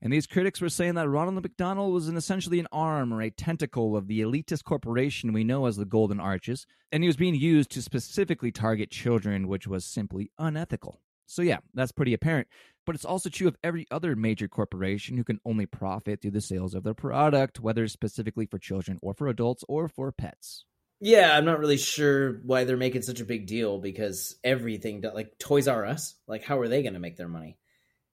And 0.00 0.12
these 0.12 0.26
critics 0.26 0.60
were 0.60 0.68
saying 0.68 0.94
that 0.94 1.08
Ronald 1.08 1.42
McDonald 1.42 1.92
was 1.92 2.06
an 2.06 2.16
essentially 2.16 2.60
an 2.60 2.68
arm 2.70 3.12
or 3.12 3.20
a 3.20 3.30
tentacle 3.30 3.96
of 3.96 4.06
the 4.06 4.20
elitist 4.20 4.62
corporation 4.62 5.32
we 5.32 5.42
know 5.42 5.66
as 5.66 5.76
the 5.76 5.84
Golden 5.84 6.20
Arches, 6.20 6.66
and 6.92 7.02
he 7.02 7.08
was 7.08 7.16
being 7.16 7.34
used 7.34 7.70
to 7.72 7.82
specifically 7.82 8.52
target 8.52 8.90
children, 8.90 9.48
which 9.48 9.66
was 9.66 9.84
simply 9.84 10.30
unethical. 10.38 11.00
So, 11.28 11.42
yeah, 11.42 11.58
that's 11.74 11.92
pretty 11.92 12.14
apparent. 12.14 12.48
But 12.86 12.94
it's 12.94 13.04
also 13.04 13.28
true 13.28 13.48
of 13.48 13.56
every 13.62 13.86
other 13.90 14.16
major 14.16 14.48
corporation 14.48 15.18
who 15.18 15.24
can 15.24 15.40
only 15.44 15.66
profit 15.66 16.22
through 16.22 16.30
the 16.30 16.40
sales 16.40 16.74
of 16.74 16.84
their 16.84 16.94
product, 16.94 17.60
whether 17.60 17.86
specifically 17.86 18.46
for 18.46 18.58
children 18.58 18.98
or 19.02 19.12
for 19.12 19.28
adults 19.28 19.62
or 19.68 19.88
for 19.88 20.10
pets. 20.10 20.64
Yeah, 21.00 21.36
I'm 21.36 21.44
not 21.44 21.60
really 21.60 21.76
sure 21.76 22.40
why 22.44 22.64
they're 22.64 22.76
making 22.76 23.02
such 23.02 23.20
a 23.20 23.26
big 23.26 23.46
deal 23.46 23.78
because 23.78 24.36
everything, 24.42 25.04
like 25.14 25.38
Toys 25.38 25.68
R 25.68 25.84
Us, 25.84 26.14
like 26.26 26.42
how 26.44 26.58
are 26.60 26.68
they 26.68 26.82
going 26.82 26.94
to 26.94 26.98
make 26.98 27.16
their 27.16 27.28
money? 27.28 27.58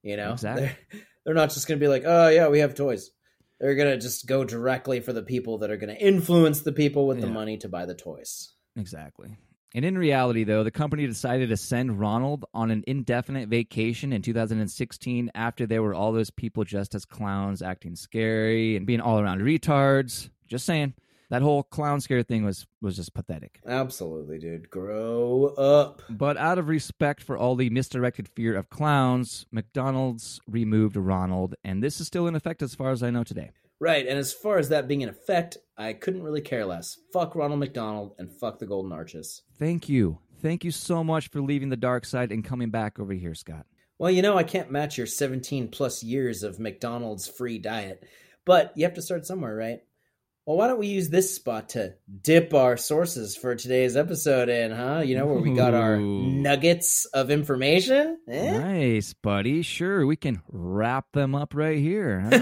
You 0.04 0.17
know, 0.17 0.34
Exactly. 0.34 0.65
they're, 0.65 1.01
they're 1.25 1.34
not 1.34 1.49
just 1.51 1.67
going 1.67 1.80
to 1.80 1.84
be 1.84 1.88
like, 1.88 2.04
oh 2.06 2.28
yeah, 2.28 2.49
we 2.49 2.60
have 2.60 2.75
toys. 2.75 3.10
They're 3.60 3.75
going 3.75 3.91
to 3.91 3.97
just 3.97 4.28
go 4.28 4.43
directly 4.43 4.99
for 4.99 5.13
the 5.13 5.23
people 5.23 5.60
that 5.60 5.71
are 5.71 5.78
going 5.78 5.95
to 5.95 5.99
influence 5.99 6.62
the 6.62 6.73
people 6.73 7.08
with 7.08 7.21
the 7.21 7.28
money 7.28 7.58
to 7.60 7.69
buy 7.69 7.86
the 7.86 7.95
toys. 7.95 8.51
Exactly. 8.75 9.38
And 9.75 9.83
in 9.83 9.97
reality, 9.97 10.45
though, 10.45 10.63
the 10.63 10.71
company 10.71 11.05
decided 11.05 11.49
to 11.49 11.57
send 11.57 11.99
Ronald 11.99 12.45
on 12.53 12.71
an 12.71 12.85
indefinite 12.88 13.49
vacation 13.49 14.13
in 14.13 14.21
2016 14.21 15.31
after 15.35 15.65
there 15.65 15.83
were 15.83 15.93
all 15.93 16.13
those 16.13 16.29
people 16.29 16.63
just 16.63 16.95
as 16.95 17.03
clowns 17.03 17.61
acting 17.61 17.97
scary 17.97 18.77
and 18.77 18.85
being 18.85 19.01
all 19.01 19.19
around 19.19 19.41
retards. 19.41 20.29
Just 20.47 20.65
saying. 20.65 20.93
That 21.29 21.41
whole 21.41 21.63
clown 21.63 21.99
scare 21.99 22.23
thing 22.23 22.45
was 22.45 22.67
was 22.81 22.95
just 22.95 23.13
pathetic. 23.13 23.59
Absolutely, 23.65 24.38
dude. 24.38 24.69
Grow 24.69 25.47
up. 25.57 26.03
But 26.07 26.38
out 26.38 26.59
of 26.59 26.69
respect 26.69 27.21
for 27.23 27.35
all 27.35 27.55
the 27.55 27.69
misdirected 27.71 28.29
fear 28.29 28.55
of 28.55 28.69
clowns, 28.69 29.45
McDonald's 29.51 30.39
removed 30.47 30.95
Ronald, 30.95 31.55
and 31.65 31.83
this 31.83 31.99
is 31.99 32.07
still 32.07 32.27
in 32.27 32.35
effect 32.35 32.61
as 32.61 32.75
far 32.75 32.91
as 32.91 33.03
I 33.03 33.09
know 33.09 33.23
today. 33.23 33.49
Right, 33.79 34.07
and 34.07 34.17
as 34.17 34.31
far 34.31 34.57
as 34.57 34.69
that 34.69 34.88
being 34.88 35.01
in 35.01 35.09
effect, 35.09 35.57
I 35.77 35.93
couldn't 35.93 36.23
really 36.23 36.41
care 36.41 36.65
less. 36.65 36.97
Fuck 37.11 37.35
Ronald 37.35 37.59
McDonald 37.59 38.13
and 38.17 38.31
fuck 38.31 38.59
the 38.59 38.65
Golden 38.65 38.93
Arches. 38.93 39.41
Thank 39.59 39.89
you. 39.89 40.19
Thank 40.41 40.63
you 40.63 40.71
so 40.71 41.03
much 41.03 41.29
for 41.29 41.41
leaving 41.41 41.69
the 41.69 41.75
dark 41.75 42.05
side 42.05 42.31
and 42.31 42.43
coming 42.43 42.69
back 42.69 42.99
over 42.99 43.13
here, 43.13 43.35
Scott. 43.35 43.65
Well, 43.97 44.11
you 44.11 44.21
know, 44.21 44.38
I 44.38 44.43
can't 44.43 44.71
match 44.71 44.97
your 44.97 45.07
17 45.07 45.69
plus 45.69 46.03
years 46.03 46.43
of 46.43 46.59
McDonald's 46.59 47.27
free 47.27 47.57
diet, 47.57 48.03
but 48.45 48.71
you 48.75 48.85
have 48.85 48.93
to 48.95 49.01
start 49.01 49.25
somewhere, 49.25 49.55
right? 49.55 49.79
Well, 50.45 50.58
why 50.58 50.67
don't 50.67 50.77
we 50.77 50.88
use 50.88 51.10
this 51.10 51.36
spot 51.36 51.69
to 51.69 51.95
dip 52.21 52.53
our 52.53 52.77
sources 52.77 53.36
for 53.36 53.55
today's 53.55 53.97
episode 53.97 54.47
in, 54.47 54.69
huh? 54.69 55.01
You 55.03 55.17
know, 55.17 55.25
where 55.25 55.39
we 55.39 55.55
got 55.55 55.73
our 55.73 55.97
nuggets 55.97 57.05
of 57.05 57.31
information? 57.31 58.19
Eh? 58.29 58.51
Nice, 58.51 59.13
buddy. 59.13 59.63
Sure, 59.63 60.05
we 60.05 60.15
can 60.15 60.43
wrap 60.47 61.05
them 61.13 61.34
up 61.34 61.55
right 61.55 61.79
here. 61.79 62.19
huh? 62.19 62.29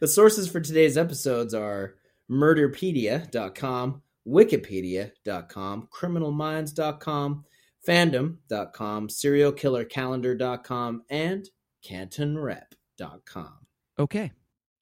the 0.00 0.06
sources 0.06 0.48
for 0.50 0.60
today's 0.60 0.98
episodes 0.98 1.54
are 1.54 1.94
murderpedia.com, 2.30 4.02
wikipedia.com, 4.28 5.88
criminalminds.com, 5.90 7.44
fandom.com, 7.88 9.08
serialkillercalendar.com, 9.08 11.02
and 11.08 11.48
cantonrep.com. 11.88 13.52
okay, 13.98 14.32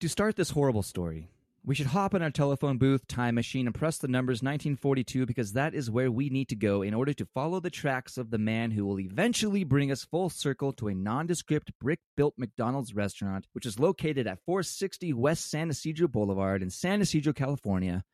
to 0.00 0.08
start 0.08 0.34
this 0.34 0.50
horrible 0.50 0.82
story, 0.82 1.28
we 1.66 1.74
should 1.74 1.88
hop 1.88 2.14
in 2.14 2.22
our 2.22 2.30
telephone 2.30 2.78
booth, 2.78 3.08
time 3.08 3.34
machine, 3.34 3.66
and 3.66 3.74
press 3.74 3.98
the 3.98 4.06
numbers 4.06 4.36
1942 4.36 5.26
because 5.26 5.52
that 5.52 5.74
is 5.74 5.90
where 5.90 6.12
we 6.12 6.30
need 6.30 6.48
to 6.48 6.54
go 6.54 6.80
in 6.80 6.94
order 6.94 7.12
to 7.12 7.26
follow 7.26 7.58
the 7.58 7.70
tracks 7.70 8.16
of 8.16 8.30
the 8.30 8.38
man 8.38 8.70
who 8.70 8.86
will 8.86 9.00
eventually 9.00 9.64
bring 9.64 9.90
us 9.90 10.04
full 10.04 10.30
circle 10.30 10.72
to 10.72 10.86
a 10.86 10.94
nondescript 10.94 11.72
brick 11.80 11.98
built 12.16 12.34
McDonald's 12.38 12.94
restaurant, 12.94 13.48
which 13.52 13.66
is 13.66 13.80
located 13.80 14.28
at 14.28 14.38
460 14.46 15.12
West 15.14 15.50
San 15.50 15.68
Ysidro 15.68 16.06
Boulevard 16.06 16.62
in 16.62 16.70
San 16.70 17.00
Ysidro, 17.00 17.32
California, 17.32 18.04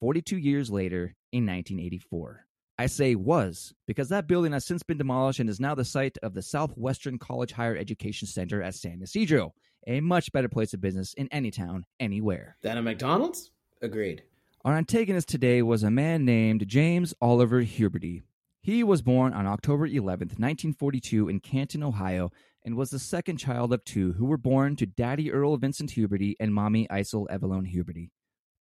42 0.00 0.36
years 0.36 0.70
later 0.70 1.14
in 1.32 1.46
1984. 1.46 2.44
I 2.78 2.86
say 2.86 3.14
was 3.14 3.72
because 3.86 4.10
that 4.10 4.28
building 4.28 4.52
has 4.52 4.66
since 4.66 4.82
been 4.82 4.98
demolished 4.98 5.40
and 5.40 5.48
is 5.48 5.58
now 5.58 5.74
the 5.74 5.84
site 5.84 6.18
of 6.22 6.34
the 6.34 6.42
Southwestern 6.42 7.18
College 7.18 7.52
Higher 7.52 7.76
Education 7.76 8.28
Center 8.28 8.62
at 8.62 8.74
San 8.74 9.00
Ysidro, 9.02 9.54
a 9.88 10.00
much 10.00 10.30
better 10.32 10.48
place 10.48 10.74
of 10.74 10.80
business 10.80 11.14
in 11.14 11.28
any 11.32 11.50
town, 11.50 11.84
anywhere. 11.98 12.56
Than 12.62 12.76
a 12.76 12.82
McDonald's? 12.82 13.50
Agreed. 13.82 14.22
Our 14.64 14.76
antagonist 14.76 15.28
today 15.28 15.62
was 15.62 15.82
a 15.82 15.90
man 15.90 16.24
named 16.24 16.68
James 16.68 17.14
Oliver 17.20 17.64
Huberty. 17.64 18.22
He 18.62 18.84
was 18.84 19.02
born 19.02 19.32
on 19.32 19.46
October 19.46 19.88
11th, 19.88 20.36
1942, 20.38 21.28
in 21.28 21.40
Canton, 21.40 21.82
Ohio, 21.82 22.30
and 22.64 22.76
was 22.76 22.90
the 22.90 22.98
second 22.98 23.38
child 23.38 23.72
of 23.72 23.82
two 23.84 24.12
who 24.12 24.26
were 24.26 24.36
born 24.36 24.76
to 24.76 24.84
Daddy 24.84 25.32
Earl 25.32 25.56
Vincent 25.56 25.90
Huberty 25.90 26.34
and 26.38 26.52
Mommy 26.52 26.86
Isel 26.88 27.26
Evelyn 27.30 27.64
Huberty. 27.66 28.10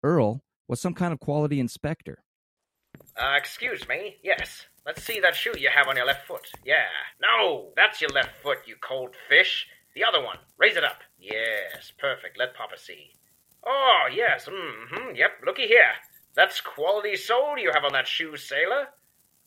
Earl 0.02 0.44
was 0.68 0.82
some 0.82 0.96
kind 0.96 1.14
of 1.14 1.20
quality 1.20 1.60
inspector. 1.60 2.24
Uh, 3.16 3.36
excuse 3.38 3.88
me? 3.88 4.18
Yes. 4.24 4.66
Let's 4.86 5.04
see 5.04 5.20
that 5.20 5.36
shoe 5.36 5.54
you 5.58 5.70
have 5.70 5.88
on 5.88 5.98
your 5.98 6.08
left 6.08 6.26
foot. 6.26 6.50
Yeah. 6.66 6.86
No, 7.22 7.74
that's 7.76 8.02
your 8.02 8.10
left 8.10 8.42
foot, 8.42 8.60
you 8.66 8.76
cold 8.82 9.16
fish. 9.30 9.68
The 9.96 10.04
other 10.04 10.24
one. 10.24 10.38
Raise 10.58 10.78
it 10.78 10.84
up. 10.84 11.00
Yes, 11.20 11.92
perfect. 11.98 12.38
Let 12.38 12.56
Papa 12.56 12.78
see. 12.78 13.12
Oh, 13.66 14.08
yes. 14.14 14.48
Mm-hmm. 14.48 15.16
Yep, 15.16 15.32
looky 15.46 15.68
here. 15.68 15.92
That's 16.36 16.62
quality 16.62 17.16
sole 17.16 17.58
you 17.58 17.72
have 17.74 17.84
on 17.84 17.94
that 17.94 18.08
shoe, 18.08 18.38
sailor. 18.38 18.88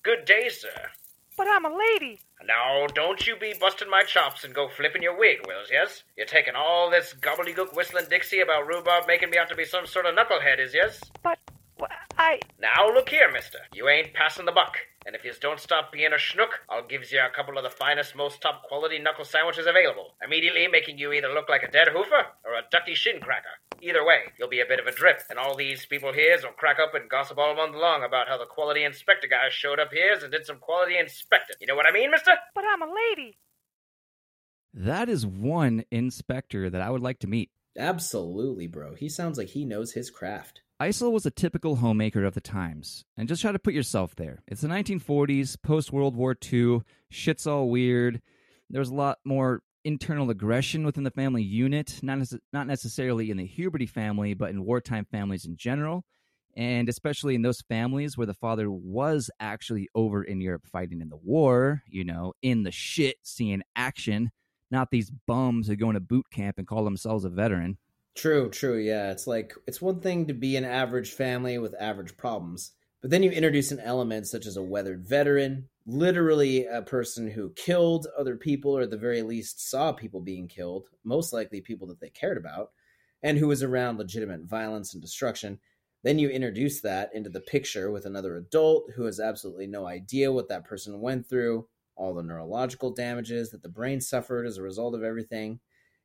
Good 0.02 0.24
day, 0.26 0.48
sir. 0.50 0.90
But 1.36 1.48
I'm 1.48 1.64
a 1.64 1.76
lady. 1.76 2.20
Now, 2.46 2.86
don't 2.94 3.26
you 3.26 3.36
be 3.36 3.54
busting 3.58 3.90
my 3.90 4.02
chops 4.04 4.44
and 4.44 4.54
go 4.54 4.68
flipping 4.68 5.02
your 5.02 5.18
wig, 5.18 5.38
Wills, 5.46 5.68
yes? 5.72 6.04
You're 6.16 6.26
taking 6.26 6.54
all 6.54 6.90
this 6.90 7.14
gobbledygook 7.20 7.74
whistling 7.74 8.04
Dixie 8.08 8.40
about 8.40 8.66
rhubarb 8.66 9.06
making 9.08 9.30
me 9.30 9.38
out 9.38 9.48
to 9.48 9.56
be 9.56 9.64
some 9.64 9.86
sort 9.86 10.06
of 10.06 10.14
knucklehead, 10.14 10.60
is 10.60 10.74
yes? 10.74 11.00
But 11.22 11.38
wh- 11.80 11.92
I. 12.18 12.40
Now 12.58 12.88
look 12.92 13.08
here, 13.08 13.30
mister. 13.32 13.58
You 13.72 13.88
ain't 13.88 14.14
passing 14.14 14.46
the 14.46 14.52
buck. 14.52 14.78
And 15.06 15.14
if 15.14 15.22
yous 15.22 15.38
don't 15.38 15.60
stop 15.60 15.92
being 15.92 16.12
a 16.12 16.16
schnook, 16.16 16.64
I'll 16.70 16.86
gives 16.86 17.12
you 17.12 17.20
a 17.20 17.34
couple 17.34 17.58
of 17.58 17.64
the 17.64 17.68
finest, 17.68 18.16
most 18.16 18.40
top 18.40 18.62
quality 18.62 18.98
knuckle 18.98 19.26
sandwiches 19.26 19.66
available, 19.66 20.14
immediately 20.24 20.66
making 20.66 20.96
you 20.96 21.12
either 21.12 21.28
look 21.28 21.50
like 21.50 21.62
a 21.62 21.70
dead 21.70 21.88
hoofer 21.88 22.24
or 22.42 22.54
a 22.54 22.62
ducky 22.70 22.94
shin 22.94 23.20
cracker. 23.20 23.60
Either 23.82 24.04
way, 24.04 24.20
you'll 24.38 24.48
be 24.48 24.60
a 24.60 24.66
bit 24.66 24.80
of 24.80 24.86
a 24.86 24.92
drip, 24.92 25.20
and 25.28 25.38
all 25.38 25.54
these 25.54 25.84
people 25.84 26.10
here's 26.14 26.42
will 26.42 26.52
crack 26.52 26.78
up 26.78 26.94
and 26.94 27.10
gossip 27.10 27.36
all 27.36 27.54
month 27.54 27.76
long 27.76 28.02
about 28.02 28.28
how 28.28 28.38
the 28.38 28.46
quality 28.46 28.82
inspector 28.82 29.28
guy 29.28 29.50
showed 29.50 29.78
up 29.78 29.90
here's 29.92 30.22
and 30.22 30.32
did 30.32 30.46
some 30.46 30.56
quality 30.58 30.96
inspecting. 30.96 31.56
You 31.60 31.66
know 31.66 31.76
what 31.76 31.86
I 31.86 31.92
mean, 31.92 32.10
mister? 32.10 32.32
But 32.54 32.64
I'm 32.66 32.80
a 32.80 32.86
lady. 32.86 33.36
That 34.72 35.10
is 35.10 35.26
one 35.26 35.84
inspector 35.90 36.70
that 36.70 36.80
I 36.80 36.88
would 36.88 37.02
like 37.02 37.18
to 37.20 37.26
meet. 37.26 37.50
Absolutely, 37.78 38.66
bro. 38.66 38.94
He 38.94 39.10
sounds 39.10 39.36
like 39.36 39.48
he 39.48 39.66
knows 39.66 39.92
his 39.92 40.10
craft. 40.10 40.62
Isel 40.80 41.12
was 41.12 41.24
a 41.24 41.30
typical 41.30 41.76
homemaker 41.76 42.24
of 42.24 42.34
the 42.34 42.40
times, 42.40 43.04
and 43.16 43.28
just 43.28 43.42
try 43.42 43.52
to 43.52 43.60
put 43.60 43.74
yourself 43.74 44.16
there. 44.16 44.42
It's 44.48 44.60
the 44.60 44.68
1940s, 44.68 45.56
post 45.62 45.92
World 45.92 46.16
War 46.16 46.36
II, 46.52 46.80
shit's 47.10 47.46
all 47.46 47.70
weird. 47.70 48.20
There's 48.68 48.88
a 48.88 48.94
lot 48.94 49.18
more 49.24 49.62
internal 49.84 50.30
aggression 50.30 50.84
within 50.84 51.04
the 51.04 51.12
family 51.12 51.44
unit, 51.44 52.00
not, 52.02 52.18
not 52.52 52.66
necessarily 52.66 53.30
in 53.30 53.36
the 53.36 53.48
Huberty 53.48 53.88
family, 53.88 54.34
but 54.34 54.50
in 54.50 54.64
wartime 54.64 55.04
families 55.04 55.44
in 55.44 55.56
general, 55.56 56.04
and 56.56 56.88
especially 56.88 57.36
in 57.36 57.42
those 57.42 57.60
families 57.68 58.18
where 58.18 58.26
the 58.26 58.34
father 58.34 58.68
was 58.68 59.30
actually 59.38 59.88
over 59.94 60.24
in 60.24 60.40
Europe 60.40 60.66
fighting 60.66 61.00
in 61.00 61.08
the 61.08 61.16
war, 61.16 61.82
you 61.86 62.04
know, 62.04 62.32
in 62.42 62.64
the 62.64 62.72
shit, 62.72 63.18
seeing 63.22 63.62
action, 63.76 64.32
not 64.72 64.90
these 64.90 65.12
bums 65.28 65.68
who 65.68 65.76
go 65.76 65.90
into 65.90 66.00
boot 66.00 66.26
camp 66.32 66.58
and 66.58 66.66
call 66.66 66.84
themselves 66.84 67.24
a 67.24 67.30
veteran. 67.30 67.78
True, 68.14 68.48
true. 68.50 68.76
Yeah, 68.78 69.10
it's 69.10 69.26
like 69.26 69.54
it's 69.66 69.82
one 69.82 70.00
thing 70.00 70.26
to 70.26 70.34
be 70.34 70.56
an 70.56 70.64
average 70.64 71.12
family 71.12 71.58
with 71.58 71.74
average 71.80 72.16
problems, 72.16 72.72
but 73.00 73.10
then 73.10 73.22
you 73.22 73.30
introduce 73.30 73.70
an 73.72 73.80
element 73.80 74.26
such 74.28 74.46
as 74.46 74.56
a 74.56 74.62
weathered 74.62 75.06
veteran, 75.06 75.68
literally 75.86 76.64
a 76.66 76.82
person 76.82 77.28
who 77.28 77.50
killed 77.54 78.06
other 78.16 78.36
people 78.36 78.76
or 78.76 78.82
at 78.82 78.90
the 78.90 78.96
very 78.96 79.22
least 79.22 79.68
saw 79.68 79.92
people 79.92 80.20
being 80.20 80.46
killed, 80.48 80.88
most 81.02 81.32
likely 81.32 81.60
people 81.60 81.88
that 81.88 82.00
they 82.00 82.08
cared 82.10 82.38
about, 82.38 82.70
and 83.22 83.36
who 83.38 83.48
was 83.48 83.62
around 83.64 83.98
legitimate 83.98 84.42
violence 84.44 84.92
and 84.94 85.02
destruction. 85.02 85.58
Then 86.04 86.18
you 86.18 86.28
introduce 86.28 86.80
that 86.82 87.10
into 87.14 87.30
the 87.30 87.40
picture 87.40 87.90
with 87.90 88.06
another 88.06 88.36
adult 88.36 88.90
who 88.94 89.04
has 89.06 89.18
absolutely 89.18 89.66
no 89.66 89.86
idea 89.86 90.30
what 90.30 90.48
that 90.50 90.64
person 90.64 91.00
went 91.00 91.26
through, 91.28 91.66
all 91.96 92.14
the 92.14 92.22
neurological 92.22 92.92
damages 92.92 93.50
that 93.50 93.62
the 93.62 93.68
brain 93.68 94.00
suffered 94.00 94.46
as 94.46 94.58
a 94.58 94.62
result 94.62 94.94
of 94.94 95.02
everything 95.02 95.58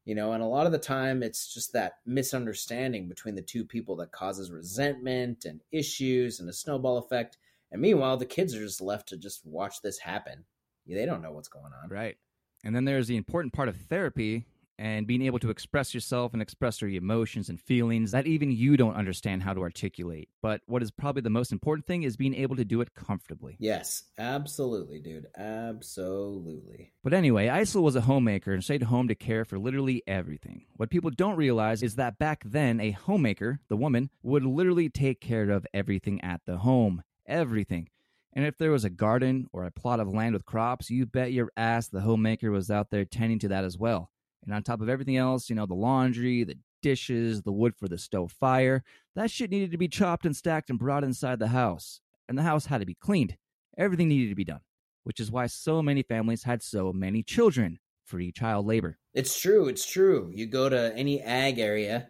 you 0.10 0.15
know 0.15 0.34
and 0.34 0.41
a 0.41 0.48
lot 0.48 0.65
of 0.65 0.72
the 0.72 0.80
time 0.80 1.22
it's 1.22 1.54
just 1.54 1.72
that 1.72 2.00
misunderstanding 2.04 3.08
between 3.08 3.36
the 3.36 3.43
two 3.43 3.63
people 3.63 3.95
that 3.95 4.12
causes 4.12 4.52
resentment 4.52 5.45
and 5.45 5.62
issues 5.72 6.39
and 6.39 6.50
a 6.50 6.54
snowball 6.54 6.98
effect. 6.98 7.38
And 7.72 7.80
meanwhile 7.80 8.17
the 8.17 8.26
kids 8.26 8.56
are 8.56 8.60
just 8.60 8.82
left 8.82 9.08
to 9.10 9.17
just 9.17 9.45
watch 9.45 9.84
this 9.84 10.00
happen. 10.00 10.45
They 10.88 11.06
don't 11.06 11.22
know 11.22 11.32
what's 11.32 11.48
going 11.48 11.74
on. 11.84 11.89
Right. 11.89 12.17
And 12.63 12.76
then 12.76 12.86
there's 12.86 13.08
the 13.08 13.17
important 13.17 13.54
part 13.54 13.69
of 13.69 13.78
therapy 13.78 14.48
and 14.79 15.05
being 15.05 15.21
able 15.21 15.39
to 15.39 15.49
express 15.49 15.93
yourself 15.93 16.31
and 16.31 16.41
express 16.41 16.81
your 16.81 16.89
emotions 16.89 17.49
and 17.49 17.59
feelings 17.59 18.11
that 18.11 18.25
even 18.25 18.49
you 18.49 18.77
don't 18.77 18.95
understand 18.95 19.43
how 19.43 19.53
to 19.53 19.61
articulate. 19.61 20.29
But 20.41 20.61
what 20.67 20.81
is 20.81 20.89
probably 20.89 21.21
the 21.21 21.29
most 21.29 21.51
important 21.51 21.85
thing 21.85 22.03
is 22.03 22.15
being 22.15 22.33
able 22.33 22.55
to 22.55 22.63
do 22.63 22.79
it 22.79 22.95
comfortably. 22.95 23.57
yes 23.59 24.03
absolutely 24.17 24.99
dude 24.99 25.27
absolutely 25.37 26.93
But 27.03 27.13
anyway, 27.13 27.47
Isel 27.47 27.81
was 27.81 27.97
a 27.97 28.01
homemaker 28.01 28.53
and 28.53 28.63
stayed 28.63 28.83
home 28.83 29.09
to 29.09 29.15
care 29.15 29.43
for 29.43 29.59
literally 29.59 30.01
everything. 30.07 30.65
What 30.77 30.89
people 30.89 31.11
don't 31.11 31.35
realize 31.35 31.83
is 31.83 31.95
that 31.95 32.17
back 32.17 32.43
then, 32.45 32.79
a 32.79 32.91
homemaker, 32.91 33.59
the 33.67 33.75
woman, 33.75 34.09
would 34.23 34.45
literally 34.45 34.89
take 34.89 35.19
care 35.19 35.49
of 35.49 35.67
everything 35.73 36.21
at 36.21 36.41
the 36.45 36.59
home. 36.59 37.03
Everything. 37.27 37.89
And 38.31 38.45
if 38.45 38.57
there 38.57 38.71
was 38.71 38.85
a 38.85 38.89
garden 38.89 39.47
or 39.51 39.65
a 39.65 39.71
plot 39.71 39.99
of 39.99 40.07
land 40.07 40.33
with 40.33 40.45
crops, 40.45 40.89
you 40.89 41.05
bet 41.05 41.33
your 41.33 41.51
ass 41.57 41.89
the 41.89 42.01
homemaker 42.01 42.49
was 42.51 42.71
out 42.71 42.91
there 42.91 43.03
tending 43.03 43.39
to 43.39 43.49
that 43.49 43.65
as 43.65 43.77
well. 43.77 44.09
And 44.43 44.54
on 44.54 44.63
top 44.63 44.82
of 44.82 44.89
everything 44.89 45.17
else, 45.17 45.49
you 45.49 45.56
know, 45.56 45.65
the 45.65 45.73
laundry, 45.73 46.43
the 46.43 46.58
dishes, 46.82 47.43
the 47.43 47.52
wood 47.52 47.75
for 47.75 47.88
the 47.88 47.97
stove 47.97 48.32
fire, 48.32 48.84
that 49.15 49.32
shit 49.32 49.49
needed 49.49 49.71
to 49.71 49.78
be 49.78 49.88
chopped 49.88 50.25
and 50.25 50.36
stacked 50.36 50.69
and 50.69 50.80
brought 50.80 51.04
inside 51.04 51.39
the 51.39 51.49
house. 51.49 52.02
And 52.28 52.38
the 52.38 52.43
house 52.43 52.67
had 52.67 52.80
to 52.80 52.86
be 52.86 52.95
cleaned. 52.95 53.38
Everything 53.78 54.08
needed 54.10 54.30
to 54.30 54.36
be 54.36 54.45
done, 54.45 54.62
which 55.04 55.19
is 55.19 55.32
why 55.32 55.47
so 55.47 55.82
many 55.82 56.04
families 56.04 56.43
had 56.43 56.62
so 56.62 56.93
many 56.93 57.23
children 57.23 57.80
free 58.06 58.32
child 58.32 58.65
labor. 58.65 58.97
It's 59.13 59.39
true. 59.39 59.67
It's 59.67 59.86
true. 59.86 60.32
You 60.34 60.47
go 60.47 60.67
to 60.67 60.93
any 60.95 61.21
ag 61.21 61.60
area 61.60 62.10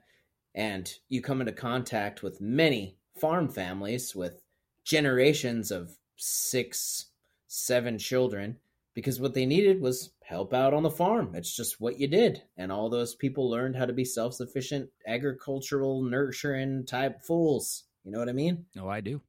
and 0.56 0.90
you 1.10 1.22
come 1.22 1.42
into 1.42 1.52
contact 1.52 2.24
with 2.24 2.42
many 2.42 2.98
farm 3.20 3.50
families 3.50 4.16
with 4.16 4.42
generations 4.84 5.72
of 5.72 5.98
six, 6.16 7.08
seven 7.48 7.98
children 7.98 8.58
because 8.96 9.20
what 9.20 9.34
they 9.34 9.46
needed 9.46 9.82
was 9.82 10.12
help 10.30 10.54
out 10.54 10.76
on 10.76 10.84
the 10.84 10.92
farm. 10.92 11.32
It's 11.34 11.56
just 11.56 11.82
what 11.82 12.00
you 12.00 12.08
did. 12.08 12.44
And 12.56 12.72
all 12.72 12.88
those 12.90 13.16
people 13.16 13.50
learned 13.50 13.76
how 13.76 13.88
to 13.88 13.94
be 13.94 14.06
self 14.06 14.36
sufficient, 14.36 14.90
agricultural, 15.08 16.04
nurturing 16.04 16.86
type 16.86 17.24
fools. 17.26 17.86
You 18.04 18.12
know 18.12 18.20
what 18.20 18.30
I 18.30 18.34
mean? 18.34 18.66
Oh, 18.80 18.88
I 18.88 19.02
do. 19.02 19.22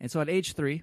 And 0.00 0.10
so 0.10 0.20
at 0.20 0.28
age 0.28 0.54
three, 0.54 0.82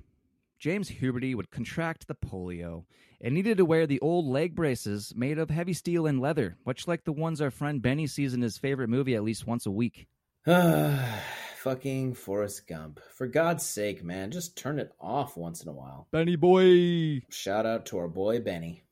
James 0.60 0.90
Huberty 0.90 1.36
would 1.36 1.52
contract 1.52 2.08
the 2.08 2.16
polio 2.16 2.86
and 3.20 3.34
needed 3.34 3.58
to 3.58 3.66
wear 3.66 3.86
the 3.86 4.00
old 4.00 4.26
leg 4.26 4.56
braces 4.56 5.14
made 5.14 5.38
of 5.38 5.50
heavy 5.50 5.74
steel 5.74 6.08
and 6.08 6.22
leather, 6.22 6.58
much 6.66 6.88
like 6.88 7.04
the 7.04 7.12
ones 7.12 7.42
our 7.42 7.52
friend 7.52 7.82
Benny 7.82 8.08
sees 8.08 8.34
in 8.34 8.42
his 8.42 8.58
favorite 8.58 8.90
movie 8.90 9.16
at 9.16 9.24
least 9.24 9.46
once 9.46 9.66
a 9.66 9.72
week. 9.72 10.08
Fucking 10.46 12.14
Forrest 12.14 12.66
Gump. 12.66 13.02
For 13.14 13.28
God's 13.28 13.66
sake, 13.66 14.06
man, 14.06 14.32
just 14.32 14.56
turn 14.58 14.80
it 14.80 14.94
off 15.02 15.36
once 15.36 15.62
in 15.62 15.68
a 15.68 15.74
while. 15.74 16.08
Benny 16.12 16.38
boy! 16.38 17.24
Shout 17.30 17.66
out 17.66 17.88
to 17.88 17.98
our 17.98 18.08
boy 18.08 18.40
Benny. 18.40 18.84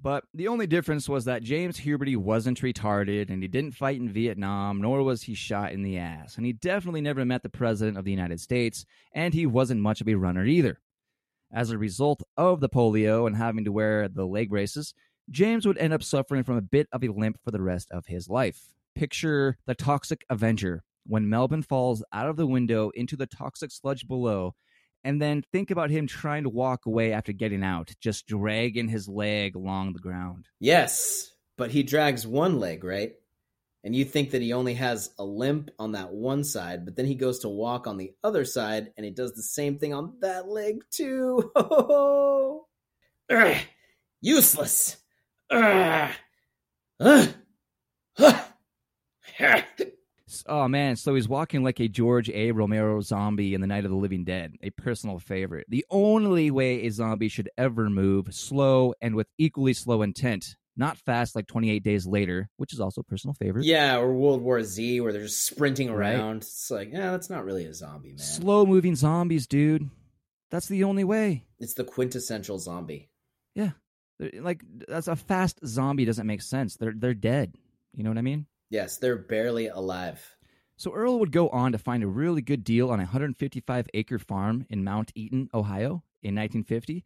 But 0.00 0.24
the 0.34 0.48
only 0.48 0.66
difference 0.66 1.08
was 1.08 1.24
that 1.24 1.42
James 1.42 1.78
Huberty 1.78 2.16
wasn't 2.16 2.60
retarded 2.60 3.30
and 3.30 3.42
he 3.42 3.48
didn't 3.48 3.74
fight 3.74 3.98
in 4.00 4.08
Vietnam, 4.08 4.80
nor 4.80 5.02
was 5.02 5.22
he 5.22 5.34
shot 5.34 5.72
in 5.72 5.82
the 5.82 5.98
ass. 5.98 6.36
And 6.36 6.44
he 6.44 6.52
definitely 6.52 7.00
never 7.00 7.24
met 7.24 7.42
the 7.42 7.48
President 7.48 7.96
of 7.96 8.04
the 8.04 8.10
United 8.10 8.40
States, 8.40 8.84
and 9.14 9.32
he 9.32 9.46
wasn't 9.46 9.80
much 9.80 10.00
of 10.00 10.08
a 10.08 10.14
runner 10.14 10.44
either. 10.44 10.80
As 11.52 11.70
a 11.70 11.78
result 11.78 12.22
of 12.36 12.60
the 12.60 12.68
polio 12.68 13.26
and 13.26 13.36
having 13.36 13.64
to 13.64 13.72
wear 13.72 14.08
the 14.08 14.26
leg 14.26 14.50
braces, 14.50 14.92
James 15.30 15.66
would 15.66 15.78
end 15.78 15.92
up 15.92 16.02
suffering 16.02 16.42
from 16.42 16.56
a 16.56 16.62
bit 16.62 16.88
of 16.92 17.02
a 17.02 17.08
limp 17.08 17.38
for 17.42 17.50
the 17.50 17.62
rest 17.62 17.90
of 17.90 18.06
his 18.06 18.28
life. 18.28 18.74
Picture 18.94 19.56
the 19.66 19.74
Toxic 19.74 20.24
Avenger 20.28 20.82
when 21.06 21.28
Melvin 21.28 21.62
falls 21.62 22.02
out 22.12 22.28
of 22.28 22.36
the 22.36 22.46
window 22.46 22.90
into 22.94 23.16
the 23.16 23.26
toxic 23.26 23.70
sludge 23.70 24.06
below 24.08 24.54
and 25.04 25.20
then 25.20 25.44
think 25.52 25.70
about 25.70 25.90
him 25.90 26.06
trying 26.06 26.44
to 26.44 26.48
walk 26.48 26.86
away 26.86 27.12
after 27.12 27.32
getting 27.32 27.62
out, 27.62 27.92
just 28.00 28.26
dragging 28.26 28.88
his 28.88 29.06
leg 29.06 29.54
along 29.54 29.92
the 29.92 30.00
ground. 30.00 30.48
Yes, 30.58 31.30
but 31.56 31.70
he 31.70 31.82
drags 31.82 32.26
one 32.26 32.58
leg, 32.58 32.82
right? 32.82 33.12
And 33.84 33.94
you 33.94 34.06
think 34.06 34.30
that 34.30 34.40
he 34.40 34.54
only 34.54 34.74
has 34.74 35.10
a 35.18 35.24
limp 35.24 35.70
on 35.78 35.92
that 35.92 36.10
one 36.10 36.42
side, 36.42 36.86
but 36.86 36.96
then 36.96 37.04
he 37.04 37.14
goes 37.14 37.40
to 37.40 37.50
walk 37.50 37.86
on 37.86 37.98
the 37.98 38.14
other 38.24 38.46
side 38.46 38.92
and 38.96 39.04
he 39.04 39.12
does 39.12 39.34
the 39.34 39.42
same 39.42 39.78
thing 39.78 39.92
on 39.92 40.14
that 40.22 40.48
leg 40.48 40.82
too. 40.90 41.52
Ugh, 43.30 43.56
useless. 44.22 44.96
Ugh. 45.50 46.10
Ugh. 46.98 47.34
Oh 50.46 50.66
man, 50.68 50.96
so 50.96 51.14
he's 51.14 51.28
walking 51.28 51.62
like 51.62 51.78
a 51.80 51.88
George 51.88 52.28
A. 52.30 52.50
Romero 52.52 53.00
zombie 53.00 53.54
in 53.54 53.60
The 53.60 53.66
Night 53.66 53.84
of 53.84 53.90
the 53.90 53.96
Living 53.96 54.24
Dead, 54.24 54.54
a 54.62 54.70
personal 54.70 55.18
favorite. 55.18 55.66
The 55.68 55.84
only 55.90 56.50
way 56.50 56.86
a 56.86 56.90
zombie 56.90 57.28
should 57.28 57.50
ever 57.58 57.88
move, 57.90 58.34
slow 58.34 58.94
and 59.00 59.14
with 59.14 59.28
equally 59.38 59.72
slow 59.74 60.02
intent, 60.02 60.56
not 60.76 60.98
fast 60.98 61.36
like 61.36 61.46
28 61.46 61.82
Days 61.82 62.06
Later, 62.06 62.48
which 62.56 62.72
is 62.72 62.80
also 62.80 63.02
a 63.02 63.04
personal 63.04 63.34
favorite. 63.34 63.64
Yeah, 63.64 63.98
or 63.98 64.12
World 64.12 64.42
War 64.42 64.62
Z 64.62 65.00
where 65.00 65.12
they're 65.12 65.22
just 65.22 65.46
sprinting 65.46 65.92
Right. 65.92 66.14
around. 66.16 66.38
It's 66.38 66.70
like, 66.70 66.90
yeah, 66.92 67.10
that's 67.12 67.30
not 67.30 67.44
really 67.44 67.64
a 67.66 67.74
zombie, 67.74 68.10
man. 68.10 68.18
Slow 68.18 68.66
moving 68.66 68.96
zombies, 68.96 69.46
dude. 69.46 69.88
That's 70.50 70.68
the 70.68 70.84
only 70.84 71.04
way. 71.04 71.44
It's 71.58 71.74
the 71.74 71.84
quintessential 71.84 72.58
zombie. 72.58 73.08
Yeah. 73.54 73.70
Like 74.20 74.62
that's 74.86 75.08
a 75.08 75.16
fast 75.16 75.58
zombie 75.66 76.04
doesn't 76.04 76.26
make 76.26 76.42
sense. 76.42 76.76
They're 76.76 76.94
they're 76.96 77.14
dead. 77.14 77.54
You 77.96 78.04
know 78.04 78.10
what 78.10 78.18
I 78.18 78.22
mean? 78.22 78.46
Yes, 78.74 78.96
they're 78.96 79.16
barely 79.16 79.68
alive. 79.68 80.36
So 80.76 80.92
Earl 80.92 81.20
would 81.20 81.30
go 81.30 81.48
on 81.50 81.70
to 81.70 81.78
find 81.78 82.02
a 82.02 82.08
really 82.08 82.42
good 82.42 82.64
deal 82.64 82.90
on 82.90 82.98
a 82.98 83.04
155 83.04 83.86
acre 83.94 84.18
farm 84.18 84.66
in 84.68 84.82
Mount 84.82 85.12
Eaton, 85.14 85.48
Ohio 85.54 86.02
in 86.24 86.34
1950 86.34 87.04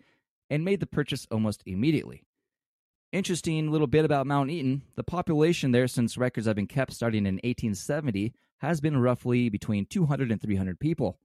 and 0.48 0.64
made 0.64 0.80
the 0.80 0.86
purchase 0.86 1.26
almost 1.30 1.62
immediately. 1.66 2.24
Interesting 3.12 3.70
little 3.70 3.86
bit 3.86 4.06
about 4.06 4.26
Mount 4.26 4.48
Eaton 4.48 4.80
the 4.96 5.04
population 5.04 5.72
there, 5.72 5.86
since 5.88 6.16
records 6.16 6.46
have 6.46 6.56
been 6.56 6.66
kept 6.66 6.94
starting 6.94 7.26
in 7.26 7.34
1870, 7.34 8.32
has 8.60 8.80
been 8.80 8.96
roughly 8.96 9.50
between 9.50 9.84
200 9.84 10.32
and 10.32 10.40
300 10.40 10.80
people. 10.80 11.18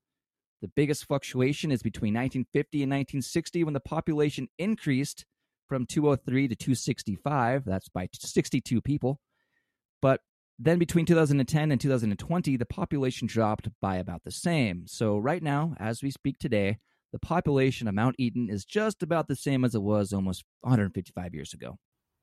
The 0.62 0.68
biggest 0.68 1.06
fluctuation 1.06 1.72
is 1.72 1.82
between 1.82 2.16
1950 2.16 2.84
and 2.84 2.92
1960 2.92 3.64
when 3.64 3.74
the 3.74 3.80
population 3.80 4.50
increased 4.60 5.24
from 5.70 5.86
203 5.86 6.50
to 6.50 6.56
265. 6.58 7.64
That's 7.64 7.88
by 7.88 8.10
62 8.14 8.82
people. 8.82 9.22
But 10.02 10.20
then 10.60 10.80
between 10.80 11.06
2010 11.06 11.72
and 11.72 11.82
2020, 11.82 12.58
the 12.58 12.66
population 12.66 13.28
dropped 13.28 13.70
by 13.82 13.98
about 13.98 14.24
the 14.24 14.32
same. 14.32 14.86
So 14.88 15.18
right 15.18 15.42
now, 15.44 15.76
as 15.80 16.02
we 16.04 16.12
speak 16.12 16.38
today, 16.40 16.78
the 17.12 17.20
population 17.20 17.88
of 17.88 17.96
Mount 17.96 18.16
Eaton 18.18 18.50
is 18.50 18.66
just 18.66 19.04
about 19.04 19.28
the 19.28 19.36
same 19.36 19.64
as 19.66 19.76
it 19.76 19.82
was 19.82 20.14
almost 20.14 20.44
155 20.62 21.34
years 21.34 21.54
ago. 21.54 21.78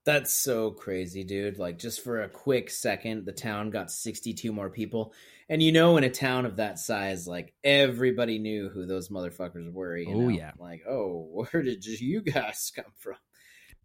That's 0.07 0.33
so 0.35 0.71
crazy, 0.71 1.25
dude. 1.25 1.59
Like, 1.59 1.79
just 1.79 2.03
for 2.03 2.23
a 2.23 2.29
quick 2.29 2.71
second, 2.71 3.27
the 3.27 3.33
town 3.33 3.69
got 3.69 3.91
62 3.91 4.51
more 4.51 4.71
people. 4.71 5.13
And 5.51 5.63
you 5.63 5.73
know, 5.73 5.99
in 5.99 6.05
a 6.05 6.11
town 6.11 6.47
of 6.47 6.57
that 6.57 6.79
size, 6.79 7.29
like, 7.29 7.53
everybody 7.63 8.39
knew 8.39 8.71
who 8.71 8.87
those 8.87 9.11
motherfuckers 9.11 9.71
were. 9.71 9.97
You 9.99 10.09
Oh, 10.15 10.21
know? 10.21 10.29
yeah. 10.29 10.53
Like, 10.59 10.83
oh, 10.89 11.29
where 11.53 11.63
did 11.63 11.85
you 11.85 12.23
guys 12.23 12.73
come 12.75 12.93
from? 12.97 13.17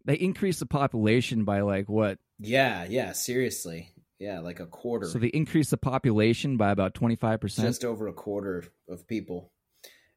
They 0.06 0.14
increased 0.14 0.60
the 0.60 0.66
population 0.66 1.44
by 1.44 1.60
like 1.60 1.88
what? 1.88 2.18
Yeah, 2.38 2.86
yeah, 2.88 3.12
seriously. 3.12 3.90
Yeah, 4.18 4.40
like 4.40 4.60
a 4.60 4.66
quarter. 4.66 5.06
So 5.06 5.18
they 5.18 5.28
increased 5.28 5.70
the 5.70 5.76
population 5.76 6.56
by 6.56 6.70
about 6.70 6.94
25%, 6.94 7.60
just 7.60 7.84
over 7.84 8.08
a 8.08 8.12
quarter 8.12 8.64
of 8.88 9.06
people. 9.06 9.52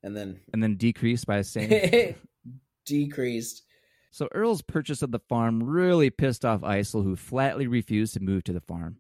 And 0.02 0.16
then 0.16 0.40
and 0.54 0.64
then 0.64 0.78
decreased 0.78 1.26
by 1.26 1.38
the 1.38 1.44
same. 1.44 2.16
decreased. 2.86 3.64
So 4.12 4.28
Earl's 4.34 4.62
purchase 4.62 5.02
of 5.02 5.12
the 5.12 5.20
farm 5.20 5.62
really 5.62 6.10
pissed 6.10 6.46
off 6.46 6.62
Isel, 6.62 7.04
who 7.04 7.16
flatly 7.16 7.68
refused 7.68 8.14
to 8.14 8.20
move 8.22 8.44
to 8.46 8.54
the 8.54 8.62
farm. 8.62 8.98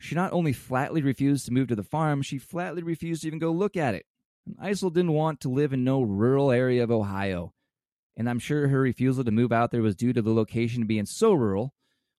She 0.00 0.14
not 0.14 0.32
only 0.32 0.52
flatly 0.52 1.00
refused 1.00 1.46
to 1.46 1.52
move 1.52 1.68
to 1.68 1.76
the 1.76 1.82
farm, 1.82 2.20
she 2.20 2.36
flatly 2.38 2.82
refused 2.82 3.22
to 3.22 3.28
even 3.28 3.38
go 3.38 3.52
look 3.52 3.76
at 3.76 3.94
it. 3.94 4.04
And 4.44 4.58
Isel 4.58 4.92
didn't 4.92 5.12
want 5.12 5.40
to 5.40 5.48
live 5.48 5.72
in 5.72 5.84
no 5.84 6.02
rural 6.02 6.50
area 6.50 6.82
of 6.82 6.90
Ohio. 6.90 7.54
And 8.16 8.28
I'm 8.28 8.38
sure 8.38 8.68
her 8.68 8.80
refusal 8.80 9.24
to 9.24 9.30
move 9.30 9.52
out 9.52 9.70
there 9.70 9.82
was 9.82 9.96
due 9.96 10.12
to 10.12 10.20
the 10.22 10.34
location 10.34 10.86
being 10.86 11.06
so 11.06 11.32
rural, 11.32 11.72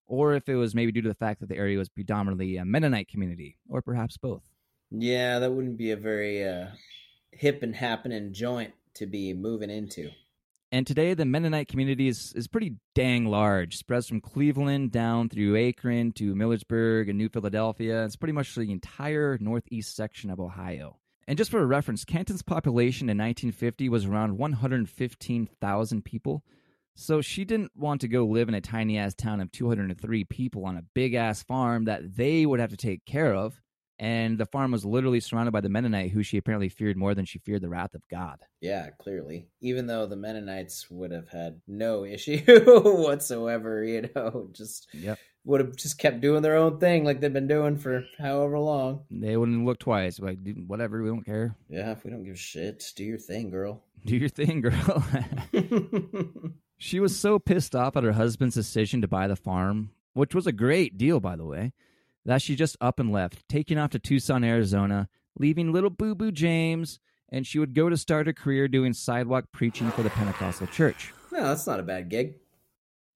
or 0.07 0.33
if 0.33 0.47
it 0.49 0.55
was 0.55 0.75
maybe 0.75 0.91
due 0.91 1.01
to 1.01 1.09
the 1.09 1.15
fact 1.15 1.39
that 1.39 1.49
the 1.49 1.57
area 1.57 1.77
was 1.77 1.89
predominantly 1.89 2.57
a 2.57 2.65
Mennonite 2.65 3.07
community, 3.07 3.57
or 3.69 3.81
perhaps 3.81 4.17
both. 4.17 4.43
Yeah, 4.91 5.39
that 5.39 5.51
wouldn't 5.51 5.77
be 5.77 5.91
a 5.91 5.97
very 5.97 6.47
uh, 6.47 6.67
hip 7.31 7.63
and 7.63 7.75
happening 7.75 8.33
joint 8.33 8.73
to 8.95 9.05
be 9.05 9.33
moving 9.33 9.69
into. 9.69 10.09
And 10.71 10.85
today, 10.85 11.13
the 11.13 11.25
Mennonite 11.25 11.67
community 11.67 12.07
is, 12.07 12.33
is 12.35 12.47
pretty 12.47 12.75
dang 12.95 13.25
large. 13.25 13.77
Spreads 13.77 14.07
from 14.07 14.19
Cleveland 14.19 14.91
down 14.91 15.29
through 15.29 15.55
Akron 15.55 16.11
to 16.13 16.35
Millersburg 16.35 17.07
and 17.07 17.17
New 17.17 17.29
Philadelphia. 17.29 18.03
It's 18.03 18.15
pretty 18.15 18.33
much 18.33 18.53
the 18.55 18.71
entire 18.71 19.37
northeast 19.39 19.95
section 19.95 20.29
of 20.29 20.39
Ohio. 20.39 20.97
And 21.27 21.37
just 21.37 21.49
for 21.49 21.59
a 21.59 21.65
reference, 21.65 22.03
Canton's 22.03 22.41
population 22.41 23.09
in 23.09 23.17
1950 23.17 23.89
was 23.89 24.05
around 24.05 24.37
115,000 24.37 26.05
people. 26.05 26.43
So 26.95 27.21
she 27.21 27.45
didn't 27.45 27.71
want 27.75 28.01
to 28.01 28.07
go 28.07 28.25
live 28.25 28.47
in 28.47 28.55
a 28.55 28.61
tiny 28.61 28.97
ass 28.97 29.13
town 29.13 29.41
of 29.41 29.51
203 29.51 30.23
people 30.25 30.65
on 30.65 30.77
a 30.77 30.83
big 30.93 31.13
ass 31.13 31.43
farm 31.43 31.85
that 31.85 32.15
they 32.15 32.45
would 32.45 32.59
have 32.59 32.69
to 32.69 32.77
take 32.77 33.05
care 33.05 33.33
of 33.33 33.61
and 33.97 34.37
the 34.37 34.45
farm 34.45 34.71
was 34.71 34.83
literally 34.83 35.19
surrounded 35.19 35.51
by 35.51 35.61
the 35.61 35.69
Mennonite, 35.69 36.11
who 36.11 36.23
she 36.23 36.37
apparently 36.37 36.69
feared 36.69 36.97
more 36.97 37.15
than 37.15 37.25
she 37.25 37.39
feared 37.39 37.61
the 37.61 37.69
wrath 37.69 37.93
of 37.93 38.07
God. 38.09 38.39
Yeah, 38.59 38.89
clearly. 38.99 39.47
Even 39.61 39.87
though 39.87 40.05
the 40.05 40.17
Mennonites 40.17 40.89
would 40.91 41.11
have 41.11 41.29
had 41.29 41.61
no 41.67 42.03
issue 42.05 42.41
whatsoever, 42.45 43.83
you 43.83 44.09
know, 44.15 44.49
just 44.51 44.87
yep. 44.93 45.17
would 45.45 45.61
have 45.61 45.75
just 45.75 45.97
kept 45.97 46.21
doing 46.21 46.41
their 46.41 46.57
own 46.57 46.79
thing 46.79 47.05
like 47.05 47.21
they've 47.21 47.31
been 47.31 47.47
doing 47.47 47.77
for 47.77 48.05
however 48.17 48.59
long. 48.59 49.05
They 49.09 49.37
wouldn't 49.37 49.65
look 49.65 49.79
twice. 49.79 50.19
Like, 50.19 50.39
whatever, 50.67 51.01
we 51.01 51.09
don't 51.09 51.25
care. 51.25 51.55
Yeah, 51.69 51.91
if 51.91 52.03
we 52.03 52.11
don't 52.11 52.23
give 52.23 52.35
a 52.35 52.37
shit, 52.37 52.91
do 52.95 53.03
your 53.03 53.19
thing, 53.19 53.49
girl. 53.49 53.83
Do 54.05 54.17
your 54.17 54.29
thing, 54.29 54.61
girl. 54.61 55.05
she 56.77 56.99
was 56.99 57.17
so 57.17 57.39
pissed 57.39 57.75
off 57.75 57.95
at 57.95 58.03
her 58.03 58.13
husband's 58.13 58.55
decision 58.55 59.01
to 59.01 59.07
buy 59.07 59.27
the 59.27 59.35
farm, 59.35 59.91
which 60.13 60.35
was 60.35 60.47
a 60.47 60.51
great 60.51 60.97
deal, 60.97 61.19
by 61.19 61.35
the 61.35 61.45
way 61.45 61.73
that 62.25 62.41
she 62.41 62.55
just 62.55 62.75
up 62.81 62.99
and 62.99 63.11
left, 63.11 63.47
taking 63.47 63.77
off 63.77 63.91
to 63.91 63.99
Tucson, 63.99 64.43
Arizona, 64.43 65.07
leaving 65.39 65.71
little 65.71 65.89
Boo 65.89 66.15
Boo 66.15 66.31
James, 66.31 66.99
and 67.29 67.45
she 67.45 67.59
would 67.59 67.73
go 67.73 67.89
to 67.89 67.97
start 67.97 68.27
a 68.27 68.33
career 68.33 68.67
doing 68.67 68.93
sidewalk 68.93 69.45
preaching 69.51 69.91
for 69.91 70.03
the 70.03 70.09
Pentecostal 70.09 70.67
church. 70.67 71.13
No, 71.31 71.43
that's 71.43 71.67
not 71.67 71.79
a 71.79 71.83
bad 71.83 72.09
gig. 72.09 72.35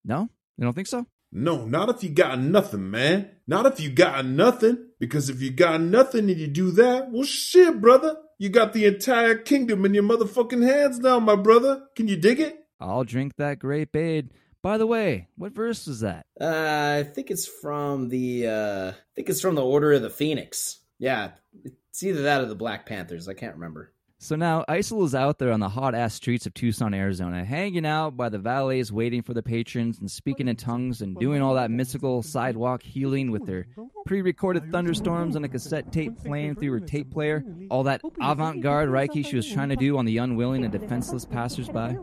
No? 0.05 0.29
You 0.57 0.63
don't 0.63 0.73
think 0.73 0.87
so? 0.87 1.05
No, 1.31 1.65
not 1.65 1.89
if 1.89 2.03
you 2.03 2.09
got 2.09 2.39
nothing, 2.39 2.89
man. 2.89 3.29
Not 3.47 3.65
if 3.65 3.79
you 3.79 3.89
got 3.89 4.25
nothing. 4.25 4.87
Because 4.99 5.29
if 5.29 5.41
you 5.41 5.51
got 5.51 5.79
nothing 5.79 6.29
and 6.29 6.39
you 6.39 6.47
do 6.47 6.71
that, 6.71 7.11
well, 7.11 7.23
shit, 7.23 7.79
brother. 7.79 8.17
You 8.37 8.49
got 8.49 8.73
the 8.73 8.85
entire 8.85 9.35
kingdom 9.35 9.85
in 9.85 9.93
your 9.93 10.03
motherfucking 10.03 10.67
hands 10.67 10.99
now, 10.99 11.19
my 11.19 11.35
brother. 11.35 11.83
Can 11.95 12.07
you 12.07 12.17
dig 12.17 12.39
it? 12.39 12.57
I'll 12.79 13.03
drink 13.03 13.35
that 13.37 13.59
great 13.59 13.91
babe. 13.91 14.29
By 14.61 14.77
the 14.77 14.87
way, 14.87 15.27
what 15.37 15.53
verse 15.53 15.87
is 15.87 16.01
that? 16.01 16.25
Uh, 16.39 16.99
I 16.99 17.03
think 17.03 17.31
it's 17.31 17.47
from 17.47 18.09
the 18.09 18.47
uh, 18.47 18.91
I 18.91 18.95
think 19.15 19.29
it's 19.29 19.41
from 19.41 19.55
the 19.55 19.63
Order 19.63 19.93
of 19.93 20.01
the 20.01 20.09
Phoenix. 20.09 20.79
Yeah, 20.97 21.31
it's 21.63 22.03
either 22.03 22.23
that 22.23 22.41
or 22.41 22.45
the 22.45 22.55
Black 22.55 22.85
Panthers. 22.85 23.29
I 23.29 23.33
can't 23.33 23.55
remember. 23.55 23.93
So 24.21 24.35
now 24.35 24.65
Isel 24.67 25.05
is 25.05 25.15
out 25.15 25.39
there 25.39 25.53
on 25.53 25.61
the 25.61 25.69
hot 25.69 25.95
ass 25.95 26.13
streets 26.13 26.45
of 26.45 26.53
Tucson, 26.53 26.93
Arizona, 26.93 27.45
hanging 27.45 27.85
out 27.85 28.17
by 28.17 28.27
the 28.27 28.37
valets, 28.37 28.91
waiting 28.91 29.21
for 29.21 29.33
the 29.33 29.41
patrons 29.41 29.97
and 29.99 30.11
speaking 30.11 30.49
in 30.49 30.57
tongues 30.57 31.01
and 31.01 31.17
doing 31.17 31.41
all 31.41 31.53
that 31.53 31.71
mystical 31.71 32.21
sidewalk 32.21 32.83
healing 32.83 33.31
with 33.31 33.45
their 33.45 33.67
pre 34.05 34.21
recorded 34.21 34.73
thunderstorms 34.73 35.37
on 35.37 35.45
a 35.45 35.47
cassette 35.47 35.93
tape 35.93 36.21
playing 36.21 36.55
through 36.55 36.71
her 36.71 36.79
tape 36.81 37.09
player. 37.09 37.45
All 37.69 37.83
that 37.83 38.01
avant 38.19 38.59
garde 38.59 38.89
Reiki 38.89 39.25
she 39.25 39.37
was 39.37 39.49
trying 39.49 39.69
to 39.69 39.77
do 39.77 39.97
on 39.97 40.03
the 40.03 40.17
unwilling 40.17 40.65
and 40.65 40.71
defenseless 40.73 41.23
passersby. 41.23 41.97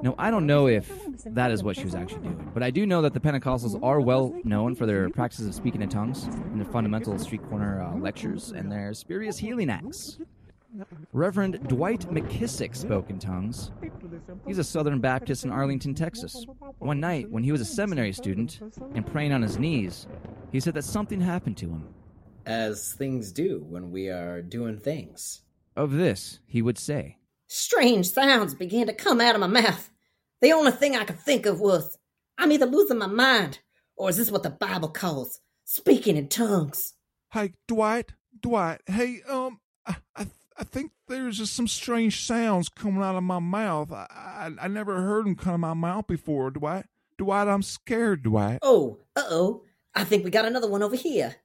No, 0.00 0.14
I 0.16 0.30
don't 0.30 0.46
know 0.46 0.68
if 0.68 0.88
that 1.24 1.50
is 1.50 1.64
what 1.64 1.74
she 1.74 1.82
was 1.82 1.96
actually 1.96 2.20
doing, 2.20 2.52
but 2.54 2.62
I 2.62 2.70
do 2.70 2.86
know 2.86 3.02
that 3.02 3.14
the 3.14 3.20
Pentecostals 3.20 3.82
are 3.82 4.00
well 4.00 4.32
known 4.44 4.76
for 4.76 4.86
their 4.86 5.10
practices 5.10 5.48
of 5.48 5.54
speaking 5.56 5.82
in 5.82 5.88
tongues 5.88 6.22
and 6.22 6.60
their 6.60 6.70
fundamental 6.70 7.18
street 7.18 7.42
corner 7.48 7.82
uh, 7.82 7.96
lectures 7.96 8.52
and 8.52 8.70
their 8.70 8.94
spurious 8.94 9.38
healing 9.38 9.70
acts. 9.70 10.18
Reverend 11.12 11.66
Dwight 11.68 12.00
McKissic 12.10 12.76
spoke 12.76 13.10
in 13.10 13.18
tongues. 13.18 13.70
He's 14.46 14.58
a 14.58 14.64
Southern 14.64 15.00
Baptist 15.00 15.44
in 15.44 15.50
Arlington, 15.50 15.94
Texas. 15.94 16.44
One 16.78 17.00
night, 17.00 17.30
when 17.30 17.42
he 17.42 17.52
was 17.52 17.60
a 17.60 17.64
seminary 17.64 18.12
student 18.12 18.60
and 18.94 19.06
praying 19.06 19.32
on 19.32 19.42
his 19.42 19.58
knees, 19.58 20.06
he 20.52 20.60
said 20.60 20.74
that 20.74 20.84
something 20.84 21.20
happened 21.20 21.56
to 21.58 21.68
him. 21.68 21.88
As 22.46 22.92
things 22.92 23.32
do 23.32 23.64
when 23.68 23.90
we 23.90 24.08
are 24.08 24.42
doing 24.42 24.78
things. 24.78 25.42
Of 25.76 25.92
this, 25.92 26.40
he 26.46 26.60
would 26.60 26.78
say 26.78 27.18
Strange 27.46 28.10
sounds 28.10 28.54
began 28.54 28.86
to 28.86 28.92
come 28.92 29.20
out 29.20 29.34
of 29.34 29.40
my 29.40 29.46
mouth. 29.46 29.90
The 30.40 30.52
only 30.52 30.72
thing 30.72 30.96
I 30.96 31.04
could 31.04 31.18
think 31.20 31.46
of 31.46 31.60
was, 31.60 31.98
I'm 32.36 32.52
either 32.52 32.66
losing 32.66 32.98
my 32.98 33.06
mind, 33.06 33.60
or 33.96 34.10
is 34.10 34.18
this 34.18 34.30
what 34.30 34.42
the 34.42 34.50
Bible 34.50 34.88
calls 34.88 35.40
speaking 35.64 36.16
in 36.16 36.28
tongues? 36.28 36.94
Hey, 37.32 37.54
Dwight, 37.66 38.12
Dwight, 38.40 38.80
hey, 38.86 39.20
um, 39.28 39.60
I, 39.86 39.96
I 40.14 40.26
I 40.58 40.64
think 40.64 40.90
there's 41.06 41.38
just 41.38 41.54
some 41.54 41.68
strange 41.68 42.24
sounds 42.26 42.68
coming 42.68 43.02
out 43.02 43.14
of 43.16 43.22
my 43.22 43.38
mouth. 43.38 43.92
I, 43.92 44.06
I, 44.10 44.64
I 44.64 44.68
never 44.68 45.00
heard 45.00 45.24
them 45.26 45.36
come 45.36 45.62
out 45.64 45.70
of 45.72 45.76
my 45.76 45.88
mouth 45.88 46.06
before, 46.08 46.50
Dwight. 46.50 46.86
Dwight, 47.16 47.46
I'm 47.48 47.62
scared, 47.62 48.22
Dwight. 48.24 48.58
Oh, 48.62 48.98
uh 49.16 49.22
oh. 49.30 49.62
I 49.94 50.04
think 50.04 50.24
we 50.24 50.30
got 50.30 50.44
another 50.46 50.68
one 50.68 50.82
over 50.82 50.96
here. 50.96 51.36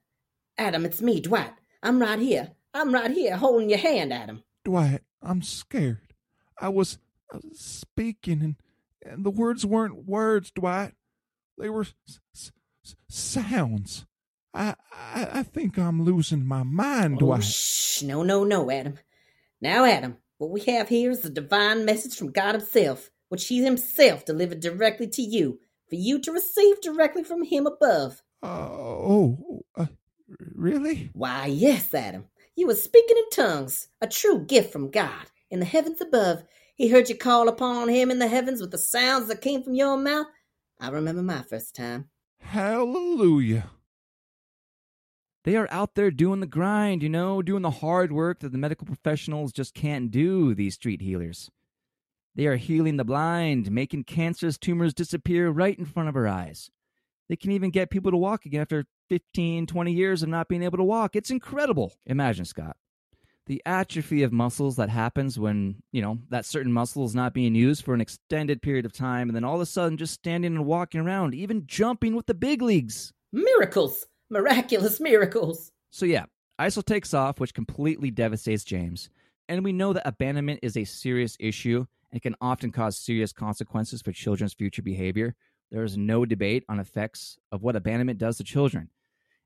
Adam, 0.58 0.84
it's 0.84 1.00
me, 1.02 1.20
Dwight. 1.20 1.52
I'm 1.82 2.00
right 2.00 2.18
here. 2.18 2.50
I'm 2.72 2.92
right 2.92 3.10
here 3.10 3.36
holding 3.36 3.68
your 3.70 3.78
hand, 3.78 4.12
Adam. 4.12 4.42
Dwight, 4.64 5.02
I'm 5.22 5.42
scared. 5.42 6.14
I 6.58 6.68
was, 6.68 6.98
I 7.32 7.36
was 7.36 7.58
speaking, 7.60 8.42
and, 8.42 8.56
and 9.04 9.24
the 9.24 9.30
words 9.30 9.64
weren't 9.66 10.06
words, 10.06 10.50
Dwight. 10.50 10.92
They 11.58 11.68
were 11.70 11.82
s- 12.06 12.20
s- 12.34 12.52
sounds. 13.08 14.06
I, 14.52 14.74
I, 14.92 15.28
I 15.32 15.42
think 15.42 15.78
I'm 15.78 16.02
losing 16.04 16.46
my 16.46 16.62
mind, 16.62 17.16
oh, 17.16 17.26
Dwight. 17.26 17.44
Shh, 17.44 18.02
no, 18.02 18.22
no, 18.22 18.44
no, 18.44 18.70
Adam. 18.70 18.94
Now, 19.64 19.86
Adam, 19.86 20.18
what 20.36 20.50
we 20.50 20.60
have 20.64 20.90
here 20.90 21.10
is 21.10 21.20
the 21.20 21.30
divine 21.30 21.86
message 21.86 22.18
from 22.18 22.32
God 22.32 22.54
Himself, 22.54 23.08
which 23.30 23.46
He 23.46 23.64
Himself 23.64 24.26
delivered 24.26 24.60
directly 24.60 25.06
to 25.06 25.22
you, 25.22 25.58
for 25.88 25.94
you 25.94 26.20
to 26.20 26.32
receive 26.32 26.82
directly 26.82 27.24
from 27.24 27.44
Him 27.44 27.66
above. 27.66 28.20
Uh, 28.42 28.68
oh, 28.68 29.62
uh, 29.74 29.86
really? 30.54 31.08
Why, 31.14 31.46
yes, 31.46 31.94
Adam. 31.94 32.26
You 32.54 32.66
were 32.66 32.74
speaking 32.74 33.16
in 33.16 33.30
tongues, 33.30 33.88
a 34.02 34.06
true 34.06 34.44
gift 34.44 34.70
from 34.70 34.90
God. 34.90 35.30
In 35.50 35.60
the 35.60 35.64
heavens 35.64 36.02
above, 36.02 36.44
He 36.74 36.88
heard 36.88 37.08
you 37.08 37.16
call 37.16 37.48
upon 37.48 37.88
Him 37.88 38.10
in 38.10 38.18
the 38.18 38.28
heavens 38.28 38.60
with 38.60 38.70
the 38.70 38.76
sounds 38.76 39.28
that 39.28 39.40
came 39.40 39.62
from 39.62 39.74
your 39.74 39.96
mouth. 39.96 40.26
I 40.78 40.90
remember 40.90 41.22
my 41.22 41.40
first 41.40 41.74
time. 41.74 42.10
Hallelujah. 42.38 43.70
They 45.44 45.56
are 45.56 45.68
out 45.70 45.94
there 45.94 46.10
doing 46.10 46.40
the 46.40 46.46
grind, 46.46 47.02
you 47.02 47.10
know, 47.10 47.42
doing 47.42 47.62
the 47.62 47.70
hard 47.70 48.12
work 48.12 48.40
that 48.40 48.50
the 48.50 48.58
medical 48.58 48.86
professionals 48.86 49.52
just 49.52 49.74
can't 49.74 50.10
do, 50.10 50.54
these 50.54 50.74
street 50.74 51.02
healers. 51.02 51.50
They 52.34 52.46
are 52.46 52.56
healing 52.56 52.96
the 52.96 53.04
blind, 53.04 53.70
making 53.70 54.04
cancerous 54.04 54.56
tumors 54.56 54.94
disappear 54.94 55.50
right 55.50 55.78
in 55.78 55.84
front 55.84 56.08
of 56.08 56.16
our 56.16 56.26
eyes. 56.26 56.70
They 57.28 57.36
can 57.36 57.52
even 57.52 57.70
get 57.70 57.90
people 57.90 58.10
to 58.10 58.16
walk 58.16 58.46
again 58.46 58.62
after 58.62 58.86
15, 59.10 59.66
20 59.66 59.92
years 59.92 60.22
of 60.22 60.30
not 60.30 60.48
being 60.48 60.62
able 60.62 60.78
to 60.78 60.84
walk. 60.84 61.14
It's 61.14 61.30
incredible. 61.30 61.92
Imagine, 62.06 62.46
Scott. 62.46 62.76
The 63.46 63.62
atrophy 63.66 64.22
of 64.22 64.32
muscles 64.32 64.76
that 64.76 64.88
happens 64.88 65.38
when, 65.38 65.82
you 65.92 66.00
know, 66.00 66.18
that 66.30 66.46
certain 66.46 66.72
muscle 66.72 67.04
is 67.04 67.14
not 67.14 67.34
being 67.34 67.54
used 67.54 67.84
for 67.84 67.92
an 67.92 68.00
extended 68.00 68.62
period 68.62 68.86
of 68.86 68.94
time, 68.94 69.28
and 69.28 69.36
then 69.36 69.44
all 69.44 69.56
of 69.56 69.60
a 69.60 69.66
sudden 69.66 69.98
just 69.98 70.14
standing 70.14 70.56
and 70.56 70.64
walking 70.64 71.02
around, 71.02 71.34
even 71.34 71.66
jumping 71.66 72.16
with 72.16 72.24
the 72.24 72.32
big 72.32 72.62
leagues. 72.62 73.12
Miracles! 73.30 74.06
Miraculous 74.30 75.00
miracles! 75.00 75.72
So, 75.90 76.06
yeah, 76.06 76.24
Isel 76.60 76.84
takes 76.84 77.14
off, 77.14 77.40
which 77.40 77.54
completely 77.54 78.10
devastates 78.10 78.64
James. 78.64 79.10
And 79.48 79.62
we 79.62 79.72
know 79.72 79.92
that 79.92 80.06
abandonment 80.06 80.60
is 80.62 80.76
a 80.76 80.84
serious 80.84 81.36
issue 81.38 81.86
and 82.12 82.22
can 82.22 82.34
often 82.40 82.72
cause 82.72 82.96
serious 82.96 83.32
consequences 83.32 84.00
for 84.00 84.12
children's 84.12 84.54
future 84.54 84.82
behavior. 84.82 85.34
There 85.70 85.84
is 85.84 85.98
no 85.98 86.24
debate 86.24 86.64
on 86.68 86.80
effects 86.80 87.36
of 87.52 87.62
what 87.62 87.76
abandonment 87.76 88.18
does 88.18 88.38
to 88.38 88.44
children. 88.44 88.88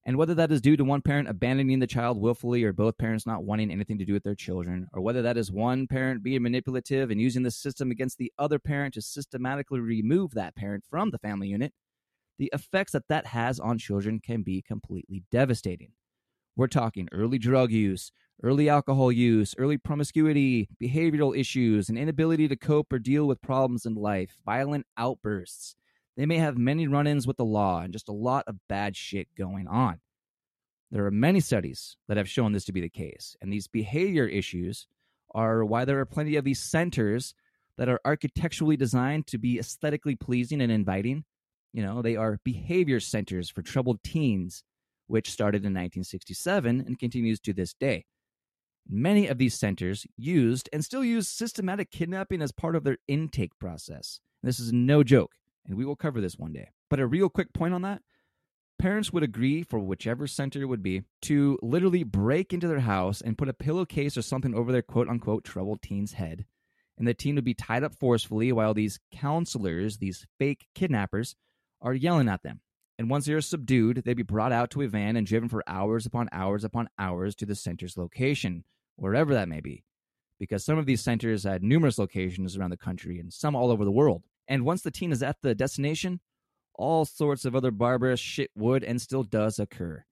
And 0.04 0.16
whether 0.16 0.34
that 0.36 0.52
is 0.52 0.60
due 0.60 0.76
to 0.76 0.84
one 0.84 1.02
parent 1.02 1.28
abandoning 1.28 1.80
the 1.80 1.86
child 1.86 2.20
willfully 2.20 2.64
or 2.64 2.72
both 2.72 2.96
parents 2.98 3.26
not 3.26 3.44
wanting 3.44 3.70
anything 3.70 3.98
to 3.98 4.04
do 4.04 4.12
with 4.12 4.22
their 4.22 4.34
children, 4.34 4.86
or 4.94 5.02
whether 5.02 5.22
that 5.22 5.36
is 5.36 5.50
one 5.50 5.86
parent 5.86 6.22
being 6.22 6.42
manipulative 6.42 7.10
and 7.10 7.20
using 7.20 7.42
the 7.42 7.50
system 7.50 7.90
against 7.90 8.16
the 8.16 8.32
other 8.38 8.58
parent 8.58 8.94
to 8.94 9.02
systematically 9.02 9.80
remove 9.80 10.32
that 10.32 10.56
parent 10.56 10.84
from 10.88 11.10
the 11.10 11.18
family 11.18 11.48
unit, 11.48 11.74
the 12.38 12.50
effects 12.52 12.92
that 12.92 13.08
that 13.08 13.26
has 13.26 13.58
on 13.58 13.78
children 13.78 14.20
can 14.20 14.42
be 14.42 14.62
completely 14.62 15.24
devastating. 15.30 15.92
We're 16.56 16.68
talking 16.68 17.08
early 17.12 17.38
drug 17.38 17.70
use, 17.70 18.10
early 18.42 18.68
alcohol 18.68 19.12
use, 19.12 19.54
early 19.58 19.78
promiscuity, 19.78 20.68
behavioral 20.82 21.36
issues, 21.36 21.88
an 21.88 21.96
inability 21.96 22.48
to 22.48 22.56
cope 22.56 22.92
or 22.92 22.98
deal 22.98 23.26
with 23.26 23.42
problems 23.42 23.86
in 23.86 23.94
life, 23.94 24.36
violent 24.44 24.86
outbursts. 24.96 25.76
They 26.16 26.26
may 26.26 26.38
have 26.38 26.58
many 26.58 26.88
run 26.88 27.06
ins 27.06 27.26
with 27.26 27.36
the 27.36 27.44
law 27.44 27.80
and 27.80 27.92
just 27.92 28.08
a 28.08 28.12
lot 28.12 28.44
of 28.46 28.56
bad 28.68 28.96
shit 28.96 29.28
going 29.36 29.68
on. 29.68 30.00
There 30.90 31.04
are 31.06 31.10
many 31.10 31.40
studies 31.40 31.96
that 32.08 32.16
have 32.16 32.28
shown 32.28 32.52
this 32.52 32.64
to 32.64 32.72
be 32.72 32.80
the 32.80 32.88
case, 32.88 33.36
and 33.40 33.52
these 33.52 33.68
behavior 33.68 34.26
issues 34.26 34.86
are 35.34 35.64
why 35.64 35.84
there 35.84 36.00
are 36.00 36.06
plenty 36.06 36.36
of 36.36 36.44
these 36.44 36.60
centers 36.60 37.34
that 37.76 37.88
are 37.88 38.00
architecturally 38.04 38.76
designed 38.76 39.26
to 39.28 39.38
be 39.38 39.58
aesthetically 39.58 40.16
pleasing 40.16 40.60
and 40.60 40.72
inviting. 40.72 41.24
You 41.72 41.82
know, 41.82 42.02
they 42.02 42.16
are 42.16 42.40
behavior 42.44 43.00
centers 43.00 43.50
for 43.50 43.62
troubled 43.62 44.02
teens, 44.02 44.62
which 45.06 45.30
started 45.30 45.58
in 45.58 45.72
1967 45.72 46.80
and 46.80 46.98
continues 46.98 47.40
to 47.40 47.52
this 47.52 47.74
day. 47.74 48.04
Many 48.88 49.26
of 49.26 49.38
these 49.38 49.54
centers 49.54 50.06
used 50.16 50.68
and 50.72 50.84
still 50.84 51.04
use 51.04 51.28
systematic 51.28 51.90
kidnapping 51.90 52.40
as 52.40 52.52
part 52.52 52.74
of 52.74 52.84
their 52.84 52.96
intake 53.06 53.58
process. 53.58 54.20
This 54.42 54.58
is 54.58 54.72
no 54.72 55.02
joke, 55.02 55.32
and 55.66 55.76
we 55.76 55.84
will 55.84 55.96
cover 55.96 56.20
this 56.20 56.38
one 56.38 56.52
day. 56.52 56.70
But 56.88 57.00
a 57.00 57.06
real 57.06 57.28
quick 57.28 57.52
point 57.52 57.74
on 57.74 57.82
that 57.82 58.00
parents 58.78 59.12
would 59.12 59.22
agree 59.22 59.62
for 59.62 59.78
whichever 59.78 60.26
center 60.26 60.62
it 60.62 60.66
would 60.66 60.82
be 60.82 61.02
to 61.22 61.58
literally 61.62 62.04
break 62.04 62.52
into 62.52 62.68
their 62.68 62.80
house 62.80 63.20
and 63.20 63.36
put 63.36 63.48
a 63.48 63.54
pillowcase 63.54 64.16
or 64.16 64.22
something 64.22 64.54
over 64.54 64.72
their 64.72 64.82
quote 64.82 65.08
unquote 65.08 65.44
troubled 65.44 65.82
teen's 65.82 66.12
head. 66.12 66.46
And 66.96 67.06
the 67.06 67.14
teen 67.14 67.34
would 67.36 67.44
be 67.44 67.54
tied 67.54 67.84
up 67.84 67.94
forcefully 67.94 68.50
while 68.52 68.74
these 68.74 68.98
counselors, 69.12 69.98
these 69.98 70.26
fake 70.38 70.66
kidnappers, 70.74 71.36
are 71.80 71.94
yelling 71.94 72.28
at 72.28 72.42
them. 72.42 72.60
And 72.98 73.08
once 73.08 73.26
they 73.26 73.32
are 73.32 73.40
subdued, 73.40 74.02
they'd 74.04 74.14
be 74.14 74.22
brought 74.22 74.52
out 74.52 74.70
to 74.72 74.82
a 74.82 74.88
van 74.88 75.16
and 75.16 75.26
driven 75.26 75.48
for 75.48 75.62
hours 75.68 76.04
upon 76.04 76.28
hours 76.32 76.64
upon 76.64 76.88
hours 76.98 77.36
to 77.36 77.46
the 77.46 77.54
center's 77.54 77.96
location, 77.96 78.64
wherever 78.96 79.32
that 79.34 79.48
may 79.48 79.60
be. 79.60 79.84
Because 80.40 80.64
some 80.64 80.78
of 80.78 80.86
these 80.86 81.00
centers 81.00 81.44
had 81.44 81.62
numerous 81.62 81.98
locations 81.98 82.56
around 82.56 82.70
the 82.70 82.76
country 82.76 83.20
and 83.20 83.32
some 83.32 83.54
all 83.54 83.70
over 83.70 83.84
the 83.84 83.92
world. 83.92 84.24
And 84.48 84.64
once 84.64 84.82
the 84.82 84.90
teen 84.90 85.12
is 85.12 85.22
at 85.22 85.36
the 85.42 85.54
destination, 85.54 86.20
all 86.74 87.04
sorts 87.04 87.44
of 87.44 87.54
other 87.54 87.70
barbarous 87.70 88.20
shit 88.20 88.50
would 88.56 88.82
and 88.82 89.00
still 89.00 89.22
does 89.22 89.58
occur. 89.58 90.04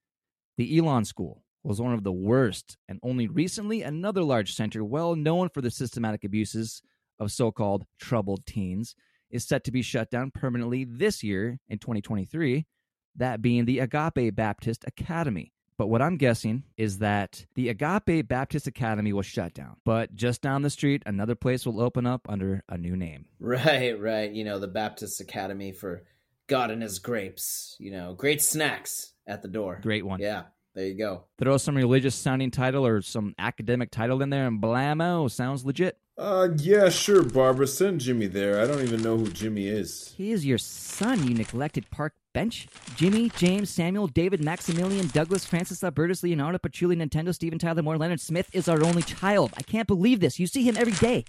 The 0.56 0.76
Elan 0.78 1.04
School 1.04 1.42
was 1.62 1.80
one 1.80 1.94
of 1.94 2.04
the 2.04 2.12
worst, 2.12 2.76
and 2.88 3.00
only 3.02 3.26
recently 3.26 3.82
another 3.82 4.22
large 4.22 4.54
center 4.54 4.84
well 4.84 5.16
known 5.16 5.48
for 5.48 5.60
the 5.60 5.70
systematic 5.70 6.22
abuses 6.22 6.82
of 7.18 7.32
so 7.32 7.50
called 7.50 7.86
troubled 7.98 8.46
teens 8.46 8.94
is 9.30 9.44
set 9.44 9.64
to 9.64 9.72
be 9.72 9.82
shut 9.82 10.10
down 10.10 10.30
permanently 10.30 10.84
this 10.84 11.22
year 11.22 11.58
in 11.68 11.78
2023, 11.78 12.66
that 13.16 13.42
being 13.42 13.64
the 13.64 13.80
Agape 13.80 14.34
Baptist 14.34 14.84
Academy. 14.86 15.52
But 15.78 15.88
what 15.88 16.00
I'm 16.00 16.16
guessing 16.16 16.62
is 16.78 16.98
that 16.98 17.44
the 17.54 17.68
Agape 17.68 18.26
Baptist 18.26 18.66
Academy 18.66 19.12
will 19.12 19.22
shut 19.22 19.52
down. 19.52 19.76
But 19.84 20.14
just 20.14 20.40
down 20.40 20.62
the 20.62 20.70
street, 20.70 21.02
another 21.04 21.34
place 21.34 21.66
will 21.66 21.82
open 21.82 22.06
up 22.06 22.26
under 22.28 22.62
a 22.68 22.78
new 22.78 22.96
name. 22.96 23.26
Right, 23.38 23.98
right. 24.00 24.32
You 24.32 24.44
know, 24.44 24.58
the 24.58 24.68
Baptist 24.68 25.20
Academy 25.20 25.72
for 25.72 26.04
God 26.46 26.70
and 26.70 26.82
His 26.82 26.98
grapes. 26.98 27.76
You 27.78 27.90
know, 27.90 28.14
great 28.14 28.40
snacks 28.40 29.12
at 29.26 29.42
the 29.42 29.48
door. 29.48 29.80
Great 29.82 30.06
one. 30.06 30.20
Yeah, 30.20 30.44
there 30.76 30.86
you 30.86 30.94
go. 30.94 31.24
Throw 31.38 31.56
some 31.56 31.74
religious 31.74 32.14
sounding 32.14 32.50
title 32.50 32.86
or 32.86 33.00
some 33.00 33.34
academic 33.38 33.90
title 33.90 34.20
in 34.20 34.28
there 34.28 34.46
and 34.46 34.62
blammo, 34.62 35.28
sounds 35.30 35.64
legit. 35.64 35.98
Uh, 36.18 36.48
yeah, 36.58 36.90
sure, 36.90 37.22
Barbara. 37.22 37.66
Send 37.66 38.00
Jimmy 38.00 38.26
there. 38.26 38.60
I 38.60 38.66
don't 38.66 38.82
even 38.82 39.02
know 39.02 39.16
who 39.16 39.30
Jimmy 39.30 39.68
is. 39.68 40.14
He 40.16 40.32
is 40.32 40.44
your 40.44 40.58
son, 40.58 41.26
you 41.26 41.34
neglected 41.34 41.90
park 41.90 42.14
bench. 42.34 42.68
Jimmy, 42.96 43.30
James, 43.36 43.70
Samuel, 43.70 44.06
David, 44.06 44.44
Maximilian, 44.44 45.08
Douglas, 45.08 45.46
Francis, 45.46 45.82
Albertus, 45.82 46.22
Leonardo, 46.22 46.58
Patchouli, 46.58 46.96
Nintendo, 46.96 47.34
Steven 47.34 47.58
Tyler, 47.58 47.82
Moore, 47.82 47.96
Leonard 47.96 48.20
Smith 48.20 48.50
is 48.52 48.68
our 48.68 48.84
only 48.84 49.02
child. 49.02 49.52
I 49.56 49.62
can't 49.62 49.88
believe 49.88 50.20
this. 50.20 50.38
You 50.38 50.46
see 50.46 50.62
him 50.62 50.76
every 50.76 50.92
day. 50.92 51.24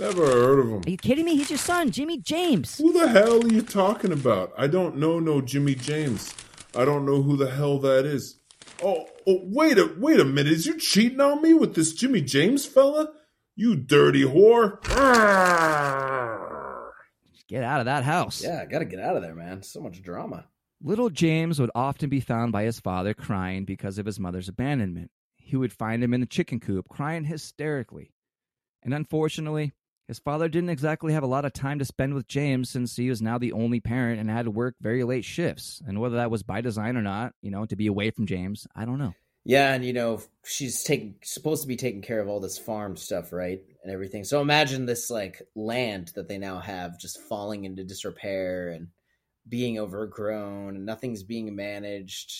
Never 0.00 0.26
heard 0.26 0.58
of 0.58 0.66
him. 0.66 0.82
Are 0.84 0.90
you 0.90 0.96
kidding 0.96 1.24
me? 1.24 1.36
He's 1.36 1.50
your 1.50 1.58
son, 1.58 1.92
Jimmy 1.92 2.18
James. 2.18 2.78
Who 2.78 2.92
the 2.92 3.06
hell 3.06 3.44
are 3.44 3.48
you 3.48 3.62
talking 3.62 4.10
about? 4.10 4.52
I 4.58 4.66
don't 4.66 4.96
know 4.96 5.20
no 5.20 5.40
Jimmy 5.40 5.76
James. 5.76 6.34
I 6.76 6.84
don't 6.84 7.06
know 7.06 7.22
who 7.22 7.36
the 7.36 7.50
hell 7.50 7.78
that 7.78 8.04
is. 8.04 8.40
Oh, 8.82 9.06
oh 9.26 9.40
wait 9.44 9.78
a 9.78 9.94
wait 9.98 10.20
a 10.20 10.24
minute. 10.24 10.52
Is 10.52 10.66
you 10.66 10.78
cheating 10.78 11.20
on 11.20 11.42
me 11.42 11.54
with 11.54 11.74
this 11.74 11.92
Jimmy 11.92 12.20
James 12.20 12.66
fella? 12.66 13.08
You 13.56 13.76
dirty 13.76 14.22
whore. 14.22 14.82
Get 17.48 17.62
out 17.62 17.80
of 17.80 17.86
that 17.86 18.04
house. 18.04 18.42
Yeah, 18.42 18.62
I 18.62 18.66
gotta 18.66 18.86
get 18.86 19.00
out 19.00 19.16
of 19.16 19.22
there, 19.22 19.34
man. 19.34 19.62
So 19.62 19.80
much 19.80 20.02
drama. 20.02 20.46
Little 20.82 21.10
James 21.10 21.60
would 21.60 21.70
often 21.74 22.08
be 22.08 22.20
found 22.20 22.52
by 22.52 22.64
his 22.64 22.80
father 22.80 23.14
crying 23.14 23.64
because 23.64 23.98
of 23.98 24.06
his 24.06 24.18
mother's 24.18 24.48
abandonment. 24.48 25.10
He 25.36 25.56
would 25.56 25.72
find 25.72 26.02
him 26.02 26.14
in 26.14 26.20
the 26.20 26.26
chicken 26.26 26.58
coop 26.58 26.88
crying 26.88 27.24
hysterically. 27.24 28.12
And 28.82 28.92
unfortunately, 28.92 29.72
his 30.08 30.18
father 30.18 30.48
didn't 30.48 30.70
exactly 30.70 31.12
have 31.12 31.22
a 31.22 31.28
lot 31.28 31.44
of 31.44 31.52
time 31.52 31.78
to 31.78 31.84
spend 31.84 32.14
with 32.14 32.28
James 32.28 32.68
since 32.68 32.96
he 32.96 33.08
was 33.08 33.22
now 33.22 33.38
the 33.38 33.52
only 33.52 33.80
parent 33.80 34.20
and 34.20 34.28
had 34.30 34.44
to 34.44 34.50
work 34.50 34.74
very 34.80 35.02
late 35.02 35.24
shifts. 35.24 35.80
And 35.86 36.00
whether 36.00 36.16
that 36.16 36.30
was 36.30 36.42
by 36.42 36.60
design 36.60 36.96
or 36.96 37.02
not, 37.02 37.32
you 37.40 37.50
know, 37.50 37.64
to 37.66 37.76
be 37.76 37.86
away 37.86 38.10
from 38.10 38.26
James, 38.26 38.66
I 38.76 38.84
don't 38.84 38.98
know. 38.98 39.14
Yeah, 39.46 39.74
and 39.74 39.84
you 39.84 39.92
know 39.92 40.22
she's 40.44 40.82
taking 40.82 41.16
supposed 41.22 41.62
to 41.62 41.68
be 41.68 41.76
taking 41.76 42.00
care 42.00 42.20
of 42.20 42.28
all 42.28 42.40
this 42.40 42.56
farm 42.58 42.96
stuff, 42.96 43.30
right, 43.32 43.60
and 43.82 43.92
everything. 43.92 44.24
So 44.24 44.40
imagine 44.40 44.86
this 44.86 45.10
like 45.10 45.42
land 45.54 46.12
that 46.14 46.28
they 46.28 46.38
now 46.38 46.60
have 46.60 46.98
just 46.98 47.20
falling 47.20 47.64
into 47.64 47.84
disrepair 47.84 48.68
and 48.68 48.88
being 49.46 49.78
overgrown, 49.78 50.76
and 50.76 50.86
nothing's 50.86 51.22
being 51.22 51.54
managed. 51.54 52.32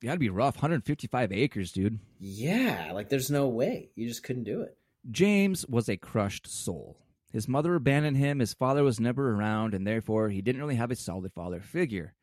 You 0.00 0.08
gotta 0.08 0.20
be 0.20 0.30
rough. 0.30 0.54
155 0.54 1.32
acres, 1.32 1.72
dude. 1.72 1.98
Yeah, 2.20 2.92
like 2.92 3.08
there's 3.08 3.32
no 3.32 3.48
way 3.48 3.90
you 3.96 4.06
just 4.06 4.22
couldn't 4.22 4.44
do 4.44 4.60
it. 4.60 4.76
James 5.10 5.66
was 5.66 5.88
a 5.88 5.96
crushed 5.96 6.46
soul. 6.46 7.03
His 7.34 7.48
mother 7.48 7.74
abandoned 7.74 8.16
him, 8.16 8.38
his 8.38 8.54
father 8.54 8.84
was 8.84 9.00
never 9.00 9.32
around, 9.32 9.74
and 9.74 9.84
therefore 9.84 10.28
he 10.28 10.40
didn't 10.40 10.60
really 10.60 10.76
have 10.76 10.92
a 10.92 10.96
solid 10.96 11.32
father 11.32 11.60
figure. 11.60 12.14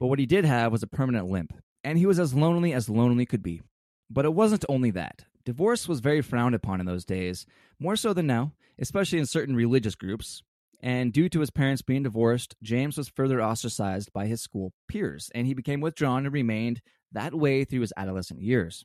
But 0.00 0.08
what 0.08 0.18
he 0.18 0.26
did 0.26 0.44
have 0.44 0.72
was 0.72 0.82
a 0.82 0.88
permanent 0.88 1.28
limp, 1.28 1.52
and 1.84 1.96
he 1.96 2.06
was 2.06 2.18
as 2.18 2.34
lonely 2.34 2.72
as 2.72 2.88
lonely 2.88 3.24
could 3.24 3.44
be. 3.44 3.62
But 4.10 4.24
it 4.24 4.34
wasn't 4.34 4.64
only 4.68 4.90
that. 4.90 5.26
Divorce 5.44 5.86
was 5.86 6.00
very 6.00 6.22
frowned 6.22 6.56
upon 6.56 6.80
in 6.80 6.86
those 6.86 7.04
days, 7.04 7.46
more 7.78 7.94
so 7.94 8.12
than 8.12 8.26
now, 8.26 8.52
especially 8.80 9.20
in 9.20 9.26
certain 9.26 9.54
religious 9.54 9.94
groups. 9.94 10.42
And 10.80 11.12
due 11.12 11.28
to 11.28 11.38
his 11.38 11.50
parents 11.50 11.82
being 11.82 12.02
divorced, 12.02 12.56
James 12.64 12.98
was 12.98 13.06
further 13.06 13.40
ostracized 13.40 14.12
by 14.12 14.26
his 14.26 14.42
school 14.42 14.72
peers, 14.88 15.30
and 15.36 15.46
he 15.46 15.54
became 15.54 15.80
withdrawn 15.80 16.26
and 16.26 16.34
remained 16.34 16.82
that 17.12 17.32
way 17.32 17.64
through 17.64 17.82
his 17.82 17.92
adolescent 17.96 18.40
years. 18.40 18.84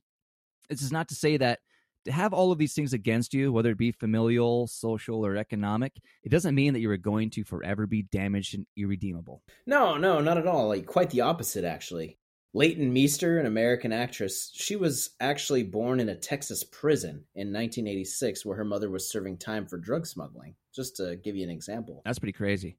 This 0.70 0.84
is 0.84 0.92
not 0.92 1.08
to 1.08 1.16
say 1.16 1.38
that 1.38 1.62
have 2.10 2.34
all 2.34 2.52
of 2.52 2.58
these 2.58 2.74
things 2.74 2.94
against 2.94 3.34
you, 3.34 3.52
whether 3.52 3.72
it 3.72 3.78
be 3.78 3.92
familial, 3.92 4.68
social, 4.68 5.26
or 5.26 5.36
economic, 5.36 5.94
it 6.24 6.30
doesn't 6.30 6.56
mean 6.56 6.74
that 6.74 6.80
you 6.80 6.90
are 6.92 6.98
going 6.98 7.30
to 7.32 7.44
forever 7.44 7.88
be 7.88 8.04
damaged 8.04 8.56
and 8.56 8.66
irredeemable. 8.76 9.44
No, 9.66 9.98
no, 9.98 10.20
not 10.22 10.38
at 10.38 10.48
all. 10.48 10.68
Like 10.70 10.86
quite 10.86 11.10
the 11.10 11.22
opposite, 11.22 11.64
actually. 11.64 12.18
Leighton 12.54 12.92
Meester, 12.92 13.40
an 13.40 13.46
American 13.46 13.92
actress, 13.92 14.52
she 14.54 14.76
was 14.76 15.12
actually 15.20 15.64
born 15.64 16.00
in 16.00 16.10
a 16.10 16.16
Texas 16.16 16.64
prison 16.64 17.24
in 17.36 17.54
1986 17.54 18.46
where 18.46 18.58
her 18.58 18.66
mother 18.66 18.90
was 18.90 19.12
serving 19.12 19.38
time 19.38 19.68
for 19.68 19.78
drug 19.78 20.08
smuggling, 20.08 20.56
just 20.74 20.96
to 20.96 21.18
give 21.18 21.36
you 21.36 21.44
an 21.44 21.52
example. 21.52 22.02
That's 22.06 22.20
pretty 22.20 22.34
crazy. 22.34 22.78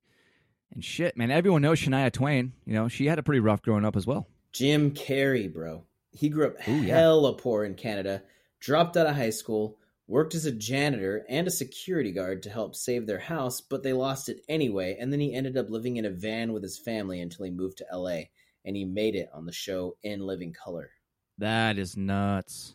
And 0.73 0.85
shit, 0.85 1.17
man, 1.17 1.31
everyone 1.31 1.63
knows 1.63 1.81
Shania 1.81 2.13
Twain. 2.13 2.53
You 2.67 2.75
know, 2.75 2.89
she 2.89 3.07
had 3.07 3.19
a 3.19 3.23
pretty 3.23 3.41
rough 3.41 3.63
growing 3.63 3.85
up 3.85 3.97
as 3.97 4.07
well. 4.07 4.27
Jim 4.53 4.91
Carrey, 4.93 5.53
bro. 5.53 5.85
He 6.11 6.29
grew 6.29 6.49
up 6.49 6.69
Ooh, 6.69 6.83
yeah. 6.83 6.97
hella 6.99 7.35
poor 7.35 7.65
in 7.65 7.75
Canada, 7.75 8.23
dropped 8.61 8.97
out 8.97 9.07
of 9.07 9.17
high 9.17 9.31
school, 9.31 9.79
worked 10.07 10.35
as 10.35 10.47
a 10.47 10.53
janitor 10.53 11.25
and 11.29 11.47
a 11.47 11.51
security 11.51 12.13
guard 12.13 12.43
to 12.43 12.51
help 12.51 12.75
save 12.75 13.07
their 13.07 13.19
house, 13.19 13.61
but 13.61 13.83
they 13.83 13.93
lost 13.93 14.29
it 14.29 14.41
anyway, 14.49 14.97
and 14.99 15.13
then 15.13 15.21
he 15.21 15.35
ended 15.35 15.57
up 15.57 15.71
living 15.71 15.97
in 15.97 16.05
a 16.05 16.11
van 16.11 16.53
with 16.53 16.63
his 16.63 16.79
family 16.79 17.21
until 17.21 17.45
he 17.45 17.51
moved 17.51 17.79
to 17.79 17.87
LA, 17.93 18.23
and 18.65 18.75
he 18.75 18.85
made 18.85 19.15
it 19.15 19.29
on 19.33 19.47
the 19.47 19.53
show 19.53 19.97
In 20.03 20.21
Living 20.21 20.53
Color. 20.53 20.91
That 21.37 21.79
is 21.79 21.97
nuts. 21.97 22.75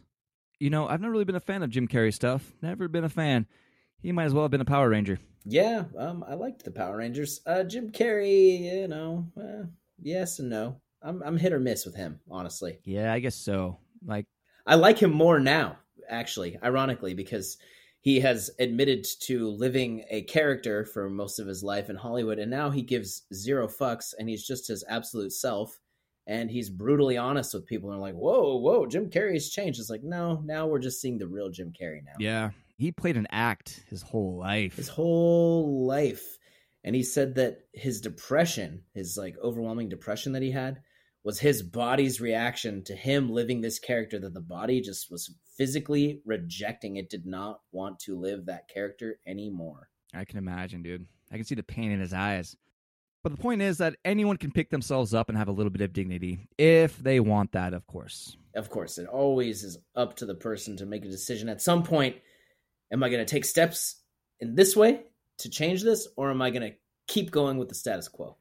You 0.59 0.69
know, 0.69 0.88
I've 0.88 1.01
never 1.01 1.11
really 1.11 1.25
been 1.25 1.36
a 1.36 1.41
fan 1.41 1.63
of 1.63 1.69
Jim 1.69 1.88
Carrey 1.88 2.13
stuff. 2.13 2.53
Never 2.61 2.88
been 2.88 3.03
a 3.03 3.09
fan. 3.09 3.47
He 4.01 4.11
might 4.11 4.25
as 4.25 4.34
well 4.34 4.43
have 4.43 4.51
been 4.51 4.61
a 4.61 4.65
Power 4.65 4.89
Ranger. 4.89 5.19
Yeah, 5.45 5.86
um, 5.97 6.23
I 6.27 6.36
liked 6.36 6.63
the 6.63 6.71
Power 6.71 6.97
Rangers. 6.97 7.41
Uh, 7.45 7.63
Jim 7.63 7.91
Carrey, 7.91 8.61
you 8.61 8.88
know, 8.88 9.27
uh, 9.38 9.65
yes 10.01 10.39
and 10.39 10.49
no. 10.49 10.79
I'm 11.01 11.21
I'm 11.23 11.38
hit 11.38 11.51
or 11.51 11.59
miss 11.59 11.86
with 11.86 11.95
him, 11.95 12.21
honestly. 12.31 12.79
Yeah, 12.86 13.11
I 13.11 13.19
guess 13.19 13.36
so. 13.36 13.77
Like, 14.05 14.25
I 14.66 14.76
like 14.76 14.99
him 14.99 15.11
more 15.11 15.39
now, 15.39 15.78
actually, 16.07 16.57
ironically, 16.64 17.14
because 17.14 17.57
he 17.99 18.20
has 18.20 18.51
admitted 18.59 19.05
to 19.22 19.49
living 19.49 20.03
a 20.09 20.24
character 20.24 20.86
for 20.86 21.09
most 21.09 21.39
of 21.39 21.47
his 21.47 21.64
life 21.64 21.89
in 21.89 21.95
Hollywood, 21.95 22.39
and 22.39 22.51
now 22.51 22.70
he 22.70 22.82
gives 22.82 23.24
zero 23.34 23.68
fucks, 23.68 24.14
and 24.18 24.28
he's 24.30 24.45
just 24.45 24.68
his 24.68 24.84
absolute 24.88 25.32
self, 25.32 25.80
and 26.28 26.49
he's 26.49 26.70
brutally 26.70 27.18
honest 27.18 27.53
with 27.53 27.66
people, 27.66 27.89
and 27.89 27.97
they're 27.97 28.01
like, 28.14 28.16
"Whoa, 28.16 28.57
whoa, 28.57 28.86
Jim 28.86 29.09
Carrey's 29.09 29.49
changed." 29.49 29.80
It's 29.80 29.89
like, 29.89 30.03
no, 30.03 30.41
now 30.45 30.68
we're 30.68 30.80
just 30.80 31.01
seeing 31.01 31.18
the 31.18 31.28
real 31.28 31.49
Jim 31.49 31.72
Carrey 31.72 32.03
now. 32.03 32.14
yeah, 32.20 32.51
he 32.78 32.91
played 32.91 33.18
an 33.18 33.28
act 33.32 33.84
his 33.89 34.01
whole 34.01 34.38
life. 34.38 34.76
his 34.76 34.88
whole 34.89 35.86
life. 35.86 36.38
and 36.86 36.95
he 36.95 37.03
said 37.03 37.36
that 37.36 37.59
his 37.74 38.01
depression, 38.01 38.84
his 38.93 39.16
like 39.18 39.38
overwhelming 39.41 39.88
depression 39.88 40.34
that 40.34 40.41
he 40.41 40.51
had, 40.51 40.82
was 41.24 41.39
his 41.39 41.63
body's 41.63 42.19
reaction 42.19 42.84
to 42.84 42.95
him 42.95 43.30
living 43.30 43.61
this 43.61 43.80
character 43.80 44.19
that 44.19 44.34
the 44.34 44.41
body 44.41 44.82
just 44.82 45.09
was 45.09 45.34
physically 45.57 46.21
rejecting. 46.26 46.97
It 46.97 47.09
did 47.09 47.26
not 47.26 47.61
want 47.71 47.99
to 47.99 48.19
live 48.19 48.45
that 48.45 48.67
character 48.74 49.19
anymore. 49.26 49.89
I 50.13 50.26
can 50.26 50.38
imagine, 50.38 50.84
dude. 50.84 51.07
I 51.32 51.36
can 51.36 51.45
see 51.45 51.55
the 51.55 51.63
pain 51.63 51.91
in 51.91 51.99
his 51.99 52.13
eyes. 52.13 52.55
But 53.24 53.32
the 53.32 53.41
point 53.41 53.61
is 53.61 53.78
that 53.78 53.95
anyone 54.03 54.36
can 54.36 54.51
pick 54.51 54.69
themselves 54.69 55.13
up 55.13 55.30
and 55.30 55.38
have 55.38 55.47
a 55.47 55.53
little 55.53 55.69
bit 55.69 55.82
of 55.82 55.93
dignity 55.93 56.49
if 56.57 56.97
they 56.97 57.21
want 57.21 57.53
that, 57.53 57.74
of 57.74 57.88
course. 57.88 58.36
Of 58.53 58.69
course, 58.69 58.97
it 58.97 59.07
always 59.07 59.63
is 59.63 59.78
up 59.95 60.17
to 60.17 60.26
the 60.26 60.36
person 60.36 60.76
to 60.78 60.86
make 60.86 61.05
a 61.05 61.09
decision 61.09 61.47
at 61.47 61.61
some 61.61 61.84
point. 61.84 62.17
Am 62.91 63.01
I 63.01 63.09
going 63.09 63.26
to 63.26 63.32
take 63.32 63.45
steps 63.45 64.01
in 64.41 64.55
this 64.55 64.76
way 64.76 64.99
to 65.39 65.49
change 65.49 65.84
this, 65.84 66.07
or 66.17 66.30
am 66.30 66.41
I 66.41 66.49
going 66.49 66.69
to 66.69 66.78
keep 67.07 67.32
going 67.32 67.57
with 67.57 67.69
the 67.69 67.76
status 67.76 68.09
quo? 68.09 68.36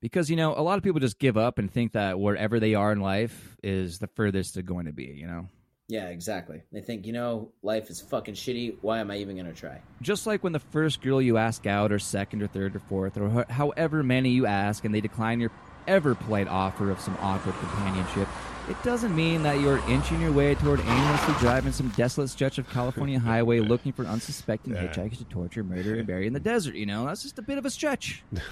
Because, 0.00 0.30
you 0.30 0.36
know, 0.36 0.54
a 0.56 0.62
lot 0.62 0.78
of 0.78 0.84
people 0.84 1.00
just 1.00 1.18
give 1.18 1.36
up 1.36 1.58
and 1.58 1.70
think 1.70 1.92
that 1.92 2.20
wherever 2.20 2.60
they 2.60 2.74
are 2.74 2.92
in 2.92 3.00
life 3.00 3.56
is 3.62 3.98
the 3.98 4.06
furthest 4.06 4.54
they're 4.54 4.62
going 4.62 4.86
to 4.86 4.92
be, 4.92 5.06
you 5.06 5.26
know? 5.26 5.48
Yeah, 5.88 6.08
exactly. 6.08 6.62
They 6.70 6.82
think, 6.82 7.06
you 7.06 7.12
know, 7.14 7.50
life 7.62 7.88
is 7.90 8.00
fucking 8.00 8.34
shitty. 8.34 8.76
Why 8.82 8.98
am 9.00 9.10
I 9.10 9.16
even 9.18 9.36
going 9.36 9.46
to 9.52 9.58
try? 9.58 9.80
Just 10.02 10.26
like 10.26 10.44
when 10.44 10.52
the 10.52 10.58
first 10.60 11.00
girl 11.00 11.20
you 11.20 11.38
ask 11.38 11.66
out, 11.66 11.90
or 11.92 11.98
second, 11.98 12.42
or 12.42 12.46
third, 12.46 12.76
or 12.76 12.80
fourth, 12.80 13.16
or 13.16 13.46
however 13.48 14.02
many 14.02 14.28
you 14.30 14.44
ask, 14.46 14.84
and 14.84 14.94
they 14.94 15.00
decline 15.00 15.40
your 15.40 15.50
ever 15.86 16.14
polite 16.14 16.46
offer 16.46 16.90
of 16.90 17.00
some 17.00 17.16
awkward 17.20 17.54
companionship, 17.58 18.28
it 18.68 18.76
doesn't 18.84 19.16
mean 19.16 19.42
that 19.44 19.60
you're 19.60 19.78
inching 19.88 20.20
your 20.20 20.30
way 20.30 20.54
toward 20.56 20.78
aimlessly 20.80 21.34
driving 21.40 21.72
some 21.72 21.88
desolate 21.96 22.28
stretch 22.28 22.58
of 22.58 22.68
California 22.68 23.18
highway 23.32 23.58
looking 23.60 23.92
for 23.92 24.04
unsuspecting 24.04 24.74
Yeah. 24.74 24.86
hitchhikers 24.88 25.16
to 25.18 25.24
torture, 25.24 25.64
murder, 25.64 25.94
and 25.94 26.06
bury 26.06 26.26
in 26.26 26.34
the 26.34 26.40
desert. 26.40 26.74
You 26.74 26.84
know, 26.84 27.06
that's 27.06 27.22
just 27.22 27.38
a 27.38 27.42
bit 27.42 27.56
of 27.56 27.64
a 27.64 27.70
stretch. 27.70 28.22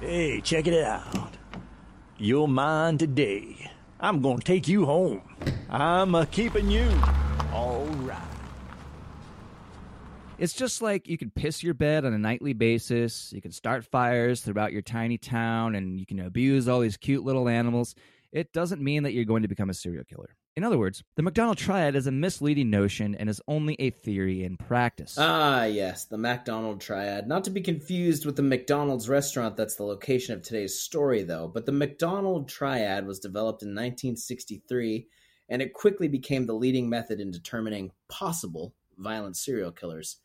Hey, 0.00 0.40
check 0.40 0.66
it 0.66 0.84
out. 0.84 1.36
You're 2.18 2.48
mine 2.48 2.98
today. 2.98 3.70
I'm 3.98 4.20
gonna 4.20 4.40
take 4.40 4.68
you 4.68 4.84
home. 4.84 5.22
I'm 5.70 6.14
a 6.14 6.26
keeping 6.26 6.70
you. 6.70 6.90
All 7.52 7.86
right. 8.02 8.18
It's 10.38 10.54
just 10.54 10.80
like 10.80 11.06
you 11.06 11.18
can 11.18 11.30
piss 11.30 11.62
your 11.62 11.74
bed 11.74 12.04
on 12.04 12.14
a 12.14 12.18
nightly 12.18 12.54
basis, 12.54 13.30
you 13.32 13.42
can 13.42 13.52
start 13.52 13.84
fires 13.84 14.40
throughout 14.40 14.72
your 14.72 14.82
tiny 14.82 15.18
town, 15.18 15.74
and 15.74 16.00
you 16.00 16.06
can 16.06 16.20
abuse 16.20 16.66
all 16.66 16.80
these 16.80 16.96
cute 16.96 17.24
little 17.24 17.48
animals. 17.48 17.94
It 18.32 18.52
doesn't 18.52 18.80
mean 18.80 19.02
that 19.02 19.12
you're 19.12 19.24
going 19.24 19.42
to 19.42 19.48
become 19.48 19.70
a 19.70 19.74
serial 19.74 20.04
killer. 20.04 20.36
In 20.56 20.62
other 20.62 20.78
words, 20.78 21.02
the 21.16 21.22
McDonald 21.22 21.58
triad 21.58 21.96
is 21.96 22.06
a 22.06 22.12
misleading 22.12 22.70
notion 22.70 23.14
and 23.14 23.28
is 23.28 23.40
only 23.48 23.76
a 23.78 23.90
theory 23.90 24.44
in 24.44 24.56
practice. 24.56 25.16
Ah, 25.18 25.64
yes, 25.64 26.04
the 26.04 26.18
McDonald 26.18 26.80
triad. 26.80 27.26
Not 27.26 27.44
to 27.44 27.50
be 27.50 27.60
confused 27.60 28.26
with 28.26 28.36
the 28.36 28.42
McDonald's 28.42 29.08
restaurant 29.08 29.56
that's 29.56 29.76
the 29.76 29.84
location 29.84 30.34
of 30.34 30.42
today's 30.42 30.80
story, 30.80 31.22
though, 31.22 31.48
but 31.48 31.66
the 31.66 31.72
McDonald 31.72 32.48
triad 32.48 33.06
was 33.06 33.18
developed 33.18 33.62
in 33.62 33.70
1963, 33.70 35.08
and 35.48 35.62
it 35.62 35.72
quickly 35.72 36.08
became 36.08 36.46
the 36.46 36.52
leading 36.52 36.88
method 36.88 37.20
in 37.20 37.30
determining 37.30 37.90
possible 38.08 38.74
violent 38.98 39.36
serial 39.36 39.72
killers. 39.72 40.18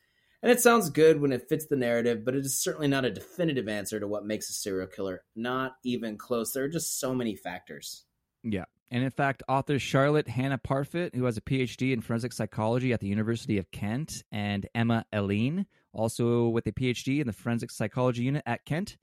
And 0.45 0.51
it 0.51 0.61
sounds 0.61 0.91
good 0.91 1.19
when 1.19 1.31
it 1.31 1.49
fits 1.49 1.65
the 1.65 1.75
narrative, 1.75 2.23
but 2.23 2.35
it 2.35 2.45
is 2.45 2.61
certainly 2.61 2.87
not 2.87 3.03
a 3.03 3.09
definitive 3.09 3.67
answer 3.67 3.99
to 3.99 4.07
what 4.07 4.27
makes 4.27 4.47
a 4.47 4.53
serial 4.53 4.85
killer. 4.85 5.23
Not 5.35 5.77
even 5.83 6.19
close. 6.19 6.51
There 6.51 6.63
are 6.63 6.69
just 6.69 6.99
so 6.99 7.15
many 7.15 7.35
factors. 7.35 8.05
Yeah. 8.43 8.65
And 8.91 9.03
in 9.03 9.09
fact, 9.09 9.41
author 9.49 9.79
Charlotte 9.79 10.27
Hannah 10.27 10.59
Parfitt, 10.59 11.15
who 11.15 11.25
has 11.25 11.35
a 11.35 11.41
PhD 11.41 11.93
in 11.93 12.01
forensic 12.01 12.31
psychology 12.31 12.93
at 12.93 12.99
the 12.99 13.07
University 13.07 13.57
of 13.57 13.71
Kent, 13.71 14.21
and 14.31 14.67
Emma 14.75 15.07
Alleyne, 15.11 15.65
also 15.93 16.49
with 16.49 16.67
a 16.67 16.71
PhD 16.71 17.21
in 17.21 17.25
the 17.25 17.33
forensic 17.33 17.71
psychology 17.71 18.21
unit 18.21 18.43
at 18.45 18.65
Kent, 18.65 18.97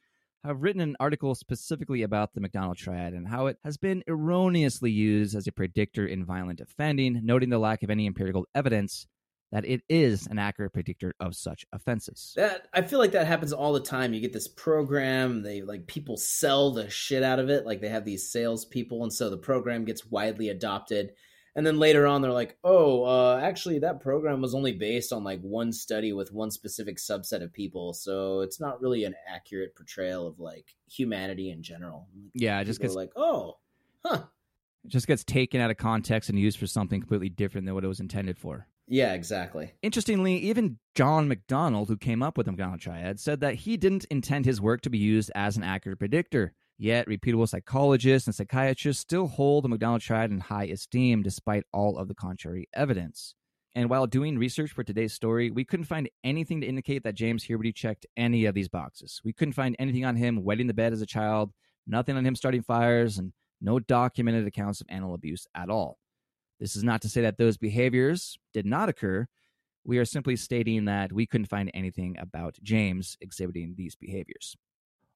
have 0.45 0.63
written 0.63 0.81
an 0.81 0.95
article 1.01 1.35
specifically 1.35 2.03
about 2.03 2.35
the 2.35 2.41
McDonald 2.41 2.77
triad 2.77 3.15
and 3.15 3.27
how 3.27 3.47
it 3.47 3.59
has 3.65 3.77
been 3.77 4.05
erroneously 4.07 4.93
used 4.93 5.35
as 5.35 5.49
a 5.49 5.53
predictor 5.53 6.07
in 6.07 6.25
violent 6.25 6.61
offending, 6.61 7.21
noting 7.25 7.51
the 7.51 7.59
lack 7.59 7.83
of 7.83 7.91
any 7.91 8.07
empirical 8.07 8.47
evidence 8.55 9.09
that 9.53 9.67
it 9.67 9.83
is 9.89 10.27
an 10.27 10.39
accurate 10.39 10.73
predictor 10.73 11.15
of 11.21 11.37
such 11.37 11.67
offenses. 11.73 12.33
That 12.37 12.67
I 12.73 12.83
feel 12.83 12.99
like 12.99 13.13
that 13.13 13.27
happens 13.27 13.53
all 13.53 13.75
the 13.75 13.81
time. 13.81 14.15
You 14.15 14.21
get 14.21 14.33
this 14.33 14.49
program, 14.49 15.43
they 15.43 15.61
like 15.63 15.87
people 15.87 16.17
sell 16.17 16.73
the 16.73 16.89
shit 16.91 17.23
out 17.23 17.39
of 17.39 17.51
it, 17.51 17.67
like 17.67 17.81
they 17.81 17.91
have 17.91 18.07
these 18.07 18.31
sales 18.31 18.65
people, 18.65 19.03
and 19.03 19.13
so 19.13 19.31
the 19.31 19.37
program 19.37 19.85
gets 19.85 20.11
widely 20.11 20.49
adopted. 20.49 21.13
And 21.55 21.67
then 21.67 21.79
later 21.79 22.07
on, 22.07 22.23
they're 22.23 22.33
like, 22.33 22.57
"Oh, 22.65 23.05
uh, 23.05 23.39
actually, 23.43 23.81
that 23.81 24.01
program 24.01 24.41
was 24.41 24.55
only 24.55 24.73
based 24.73 25.13
on 25.13 25.23
like 25.23 25.43
one 25.43 25.71
study 25.71 26.15
with 26.15 26.33
one 26.33 26.51
specific 26.51 26.97
subset 26.97 27.43
of 27.43 27.53
people, 27.53 27.93
so 27.93 28.41
it's 28.41 28.59
not 28.59 28.81
really 28.81 29.05
an 29.05 29.15
accurate 29.29 29.77
portrayal 29.77 30.27
of 30.27 30.41
like 30.41 30.75
humanity 30.91 31.51
in 31.51 31.63
general." 31.63 32.09
Yeah, 32.33 32.59
it 32.61 32.65
just 32.65 32.81
gets 32.81 32.95
like, 32.95 33.13
"Oh, 33.17 33.59
huh." 34.03 34.23
it 34.85 34.89
just 34.91 35.07
gets 35.07 35.25
taken 35.25 35.61
out 35.61 35.71
of 35.71 35.77
context 35.77 36.31
and 36.31 36.39
used 36.39 36.59
for 36.59 36.67
something 36.67 37.01
completely 37.01 37.29
different 37.29 37.67
than 37.67 37.75
what 37.75 37.85
it 37.85 37.89
was 37.89 38.01
intended 38.01 38.39
for. 38.39 38.67
Yeah, 38.93 39.15
exactly. 39.15 39.73
Interestingly, 39.81 40.37
even 40.37 40.79
John 40.95 41.27
McDonald, 41.27 41.89
who 41.89 41.97
came 41.97 42.23
up 42.23 42.37
with 42.37 42.45
the 42.45 42.53
McDonald 42.53 42.83
triad, 42.83 43.19
said 43.19 43.41
that 43.41 43.55
he 43.55 43.79
didn't 43.79 44.05
intend 44.11 44.45
his 44.45 44.61
work 44.61 44.83
to 44.83 44.91
be 44.91 44.99
used 44.99 45.33
as 45.35 45.57
an 45.57 45.63
accurate 45.63 45.99
predictor. 45.99 46.53
Yet, 46.77 47.09
reputable 47.09 47.47
psychologists 47.47 48.29
and 48.29 48.35
psychiatrists 48.35 49.01
still 49.01 49.29
hold 49.29 49.65
the 49.65 49.71
McDonald 49.71 50.03
triad 50.03 50.31
in 50.31 50.41
high 50.41 50.67
esteem 50.67 51.23
despite 51.23 51.65
all 51.73 51.97
of 51.97 52.07
the 52.07 52.15
contrary 52.15 52.69
evidence. 52.75 53.35
And 53.75 53.89
while 53.89 54.07
doing 54.07 54.37
research 54.37 54.73
for 54.73 54.85
today's 54.85 55.15
story, 55.15 55.51
we 55.51 55.65
couldn't 55.65 55.87
find 55.87 56.11
anything 56.23 56.61
to 56.61 56.67
indicate 56.67 57.03
that 57.05 57.15
James 57.15 57.47
Huberty 57.47 57.75
checked 57.75 58.05
any 58.15 58.45
of 58.45 58.55
these 58.55 58.69
boxes. 58.69 59.23
We 59.25 59.33
couldn't 59.33 59.55
find 59.55 59.75
anything 59.79 60.05
on 60.05 60.17
him 60.17 60.45
wetting 60.45 60.67
the 60.67 60.75
bed 60.75 60.93
as 60.93 61.01
a 61.01 61.07
child, 61.07 61.55
nothing 61.87 62.19
on 62.19 62.27
him 62.27 62.37
starting 62.37 62.63
fires, 62.63 63.17
and 63.17 63.33
no 63.59 63.79
documented 63.79 64.47
accounts 64.47 64.83
of 64.83 64.87
animal 64.91 65.15
abuse 65.15 65.47
at 65.55 65.71
all. 65.71 65.99
This 66.63 66.77
is 66.77 66.85
not 66.85 67.03
to 67.03 67.09
say 67.09 67.23
that 67.23 67.39
those 67.39 67.57
behaviors 67.57 68.39
did 68.55 68.67
not 68.67 68.89
occur. 68.89 69.27
We 69.85 69.99
are 69.99 70.05
simply 70.05 70.37
stating 70.37 70.85
that 70.85 71.13
we 71.13 71.27
couldn't 71.27 71.49
find 71.49 71.69
anything 71.75 72.15
about 72.21 72.57
James 72.63 73.17
exhibiting 73.21 73.75
these 73.77 73.97
behaviors. 73.97 74.57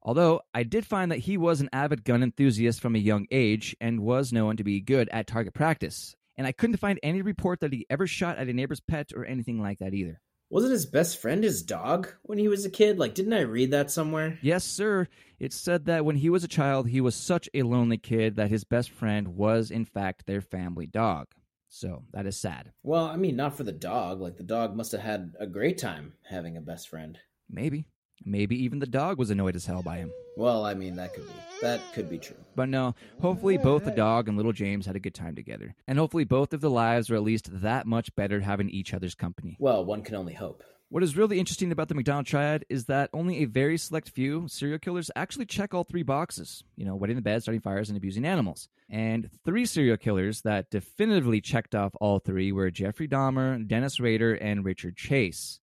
Although 0.02 0.40
I 0.52 0.64
did 0.64 0.84
find 0.84 1.12
that 1.12 1.20
he 1.20 1.36
was 1.36 1.60
an 1.60 1.68
avid 1.72 2.02
gun 2.02 2.24
enthusiast 2.24 2.80
from 2.80 2.96
a 2.96 2.98
young 2.98 3.28
age 3.30 3.76
and 3.80 4.00
was 4.00 4.32
known 4.32 4.56
to 4.56 4.64
be 4.64 4.80
good 4.80 5.08
at 5.10 5.28
target 5.28 5.54
practice. 5.54 6.16
And 6.36 6.48
I 6.48 6.52
couldn't 6.52 6.78
find 6.78 6.98
any 7.00 7.22
report 7.22 7.60
that 7.60 7.72
he 7.72 7.86
ever 7.88 8.08
shot 8.08 8.38
at 8.38 8.48
a 8.48 8.52
neighbor's 8.52 8.80
pet 8.80 9.12
or 9.14 9.24
anything 9.24 9.62
like 9.62 9.78
that 9.78 9.94
either. 9.94 10.20
Wasn't 10.50 10.72
his 10.72 10.86
best 10.86 11.20
friend 11.20 11.44
his 11.44 11.62
dog 11.62 12.08
when 12.22 12.38
he 12.38 12.48
was 12.48 12.64
a 12.64 12.70
kid? 12.70 12.98
Like, 12.98 13.14
didn't 13.14 13.34
I 13.34 13.42
read 13.42 13.70
that 13.70 13.92
somewhere? 13.92 14.36
Yes, 14.42 14.64
sir. 14.64 15.06
It 15.38 15.52
said 15.52 15.84
that 15.86 16.04
when 16.04 16.16
he 16.16 16.28
was 16.28 16.42
a 16.42 16.48
child, 16.48 16.88
he 16.88 17.00
was 17.00 17.14
such 17.14 17.48
a 17.54 17.62
lonely 17.62 17.98
kid 17.98 18.34
that 18.34 18.50
his 18.50 18.64
best 18.64 18.90
friend 18.90 19.28
was, 19.28 19.70
in 19.70 19.84
fact, 19.84 20.26
their 20.26 20.40
family 20.40 20.86
dog. 20.88 21.28
So 21.68 22.04
that 22.12 22.26
is 22.26 22.40
sad. 22.40 22.72
Well, 22.82 23.06
I 23.06 23.16
mean, 23.16 23.36
not 23.36 23.56
for 23.56 23.64
the 23.64 23.72
dog. 23.72 24.20
Like, 24.20 24.36
the 24.36 24.42
dog 24.42 24.76
must 24.76 24.92
have 24.92 25.00
had 25.00 25.34
a 25.38 25.46
great 25.46 25.78
time 25.78 26.14
having 26.28 26.56
a 26.56 26.60
best 26.60 26.88
friend. 26.88 27.18
Maybe. 27.50 27.86
Maybe 28.24 28.56
even 28.64 28.78
the 28.78 28.86
dog 28.86 29.18
was 29.18 29.30
annoyed 29.30 29.56
as 29.56 29.66
hell 29.66 29.82
by 29.82 29.98
him. 29.98 30.10
Well, 30.36 30.64
I 30.64 30.74
mean, 30.74 30.96
that 30.96 31.14
could 31.14 31.26
be. 31.26 31.32
That 31.62 31.80
could 31.92 32.08
be 32.08 32.18
true. 32.18 32.36
But 32.54 32.68
no, 32.68 32.94
hopefully 33.20 33.58
both 33.58 33.84
the 33.84 33.90
dog 33.90 34.28
and 34.28 34.36
little 34.36 34.52
James 34.52 34.86
had 34.86 34.96
a 34.96 35.00
good 35.00 35.14
time 35.14 35.34
together. 35.34 35.74
And 35.86 35.98
hopefully 35.98 36.24
both 36.24 36.52
of 36.52 36.60
the 36.60 36.70
lives 36.70 37.10
were 37.10 37.16
at 37.16 37.22
least 37.22 37.60
that 37.60 37.86
much 37.86 38.14
better 38.14 38.40
having 38.40 38.70
each 38.70 38.94
other's 38.94 39.14
company. 39.14 39.56
Well, 39.58 39.84
one 39.84 40.02
can 40.02 40.14
only 40.14 40.34
hope. 40.34 40.62
What 40.88 41.02
is 41.02 41.16
really 41.16 41.40
interesting 41.40 41.72
about 41.72 41.88
the 41.88 41.96
McDonald 41.96 42.26
triad 42.26 42.64
is 42.68 42.84
that 42.84 43.10
only 43.12 43.42
a 43.42 43.46
very 43.46 43.76
select 43.76 44.08
few 44.08 44.46
serial 44.46 44.78
killers 44.78 45.10
actually 45.16 45.46
check 45.46 45.74
all 45.74 45.82
three 45.82 46.04
boxes. 46.04 46.62
You 46.76 46.84
know, 46.84 46.94
wetting 46.94 47.16
the 47.16 47.22
bed, 47.22 47.42
starting 47.42 47.60
fires, 47.60 47.88
and 47.88 47.96
abusing 47.96 48.24
animals. 48.24 48.68
And 48.88 49.28
three 49.44 49.66
serial 49.66 49.96
killers 49.96 50.42
that 50.42 50.70
definitively 50.70 51.40
checked 51.40 51.74
off 51.74 51.96
all 52.00 52.20
three 52.20 52.52
were 52.52 52.70
Jeffrey 52.70 53.08
Dahmer, 53.08 53.66
Dennis 53.66 53.98
Rader, 53.98 54.34
and 54.34 54.64
Richard 54.64 54.96
Chase. 54.96 55.58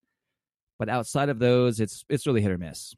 But 0.77 0.89
outside 0.89 1.29
of 1.29 1.39
those, 1.39 1.79
it's 1.79 2.03
it's 2.09 2.27
really 2.27 2.41
hit 2.41 2.51
or 2.51 2.57
miss. 2.57 2.93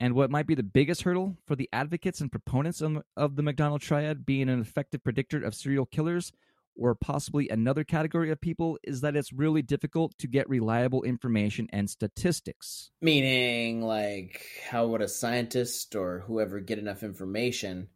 And 0.00 0.14
what 0.14 0.32
might 0.32 0.46
be 0.48 0.56
the 0.56 0.64
biggest 0.64 1.02
hurdle 1.02 1.36
for 1.46 1.54
the 1.54 1.68
advocates 1.72 2.20
and 2.20 2.30
proponents 2.30 2.80
of, 2.80 3.02
of 3.16 3.36
the 3.36 3.42
McDonald 3.42 3.82
triad 3.82 4.26
being 4.26 4.48
an 4.48 4.60
effective 4.60 5.04
predictor 5.04 5.44
of 5.44 5.54
serial 5.54 5.86
killers, 5.86 6.32
or 6.78 6.94
possibly 6.94 7.48
another 7.48 7.84
category 7.84 8.30
of 8.30 8.40
people, 8.40 8.78
is 8.84 9.00
that 9.00 9.16
it's 9.16 9.32
really 9.32 9.62
difficult 9.62 10.16
to 10.18 10.26
get 10.26 10.48
reliable 10.48 11.02
information 11.02 11.68
and 11.72 11.90
statistics. 11.90 12.90
Meaning, 13.02 13.82
like, 13.82 14.46
how 14.70 14.86
would 14.86 15.02
a 15.02 15.08
scientist 15.08 15.94
or 15.94 16.24
whoever 16.26 16.60
get 16.60 16.78
enough 16.78 17.02
information 17.02 17.88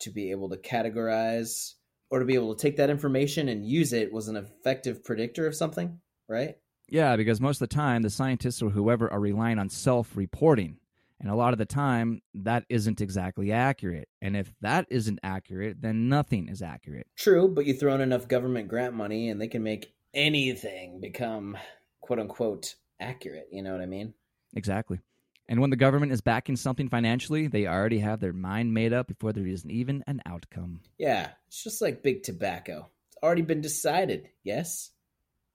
to 0.00 0.10
be 0.10 0.30
able 0.30 0.50
to 0.50 0.56
categorize 0.56 1.72
or 2.10 2.20
to 2.20 2.24
be 2.24 2.34
able 2.34 2.54
to 2.54 2.62
take 2.62 2.76
that 2.76 2.90
information 2.90 3.48
and 3.48 3.66
use 3.66 3.92
it 3.92 4.12
was 4.12 4.28
an 4.28 4.36
effective 4.36 5.02
predictor 5.02 5.46
of 5.46 5.56
something, 5.56 5.98
right? 6.28 6.56
Yeah, 6.88 7.16
because 7.16 7.40
most 7.40 7.60
of 7.60 7.68
the 7.68 7.74
time, 7.74 8.02
the 8.02 8.10
scientists 8.10 8.62
or 8.62 8.70
whoever 8.70 9.10
are 9.12 9.18
relying 9.18 9.58
on 9.58 9.68
self 9.68 10.16
reporting. 10.16 10.78
And 11.18 11.30
a 11.30 11.34
lot 11.34 11.54
of 11.54 11.58
the 11.58 11.64
time, 11.64 12.20
that 12.34 12.64
isn't 12.68 13.00
exactly 13.00 13.50
accurate. 13.50 14.08
And 14.20 14.36
if 14.36 14.52
that 14.60 14.86
isn't 14.90 15.18
accurate, 15.22 15.80
then 15.80 16.08
nothing 16.08 16.48
is 16.48 16.60
accurate. 16.60 17.06
True, 17.16 17.48
but 17.48 17.64
you 17.64 17.72
throw 17.72 17.94
in 17.94 18.02
enough 18.02 18.28
government 18.28 18.68
grant 18.68 18.94
money 18.94 19.30
and 19.30 19.40
they 19.40 19.48
can 19.48 19.62
make 19.62 19.94
anything 20.12 21.00
become 21.00 21.56
quote 22.00 22.18
unquote 22.18 22.74
accurate. 23.00 23.48
You 23.50 23.62
know 23.62 23.72
what 23.72 23.80
I 23.80 23.86
mean? 23.86 24.12
Exactly. 24.54 25.00
And 25.48 25.60
when 25.60 25.70
the 25.70 25.76
government 25.76 26.12
is 26.12 26.20
backing 26.20 26.56
something 26.56 26.88
financially, 26.88 27.46
they 27.46 27.66
already 27.66 28.00
have 28.00 28.20
their 28.20 28.32
mind 28.32 28.74
made 28.74 28.92
up 28.92 29.06
before 29.06 29.32
there 29.32 29.46
isn't 29.46 29.70
even 29.70 30.02
an 30.06 30.20
outcome. 30.26 30.80
Yeah, 30.98 31.30
it's 31.46 31.62
just 31.62 31.80
like 31.80 32.02
big 32.02 32.24
tobacco. 32.24 32.90
It's 33.08 33.22
already 33.22 33.42
been 33.42 33.60
decided. 33.60 34.28
Yes? 34.42 34.90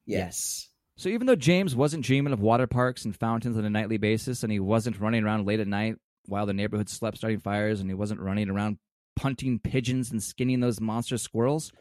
Yes. 0.05 0.70
So 1.02 1.10
even 1.10 1.26
though 1.26 1.36
James 1.36 1.76
wasn't 1.76 2.06
dreaming 2.06 2.32
of 2.32 2.41
water 2.41 2.68
parks 2.68 3.06
and 3.06 3.16
fountains 3.16 3.58
on 3.58 3.66
a 3.66 3.72
nightly 3.72 3.97
basis, 3.97 4.43
and 4.43 4.52
he 4.52 4.60
wasn't 4.60 4.99
running 4.99 5.24
around 5.24 5.47
late 5.47 5.60
at 5.60 5.68
night 5.68 5.95
while 6.28 6.45
the 6.45 6.54
neighborhood 6.54 6.89
slept 6.89 7.18
starting 7.18 7.39
fires, 7.39 7.82
and 7.82 7.89
he 7.89 7.95
wasn't 7.95 8.20
running 8.20 8.52
around 8.52 8.78
punting 9.16 9.58
pigeons 9.58 10.12
and 10.12 10.22
skinning 10.22 10.60
those 10.60 10.80
monster 10.80 11.18
squirrels, 11.18 11.72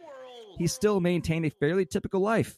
he 0.57 0.66
still 0.66 1.03
maintained 1.03 1.45
a 1.45 1.51
fairly 1.51 1.85
typical 1.85 2.21
life. 2.21 2.57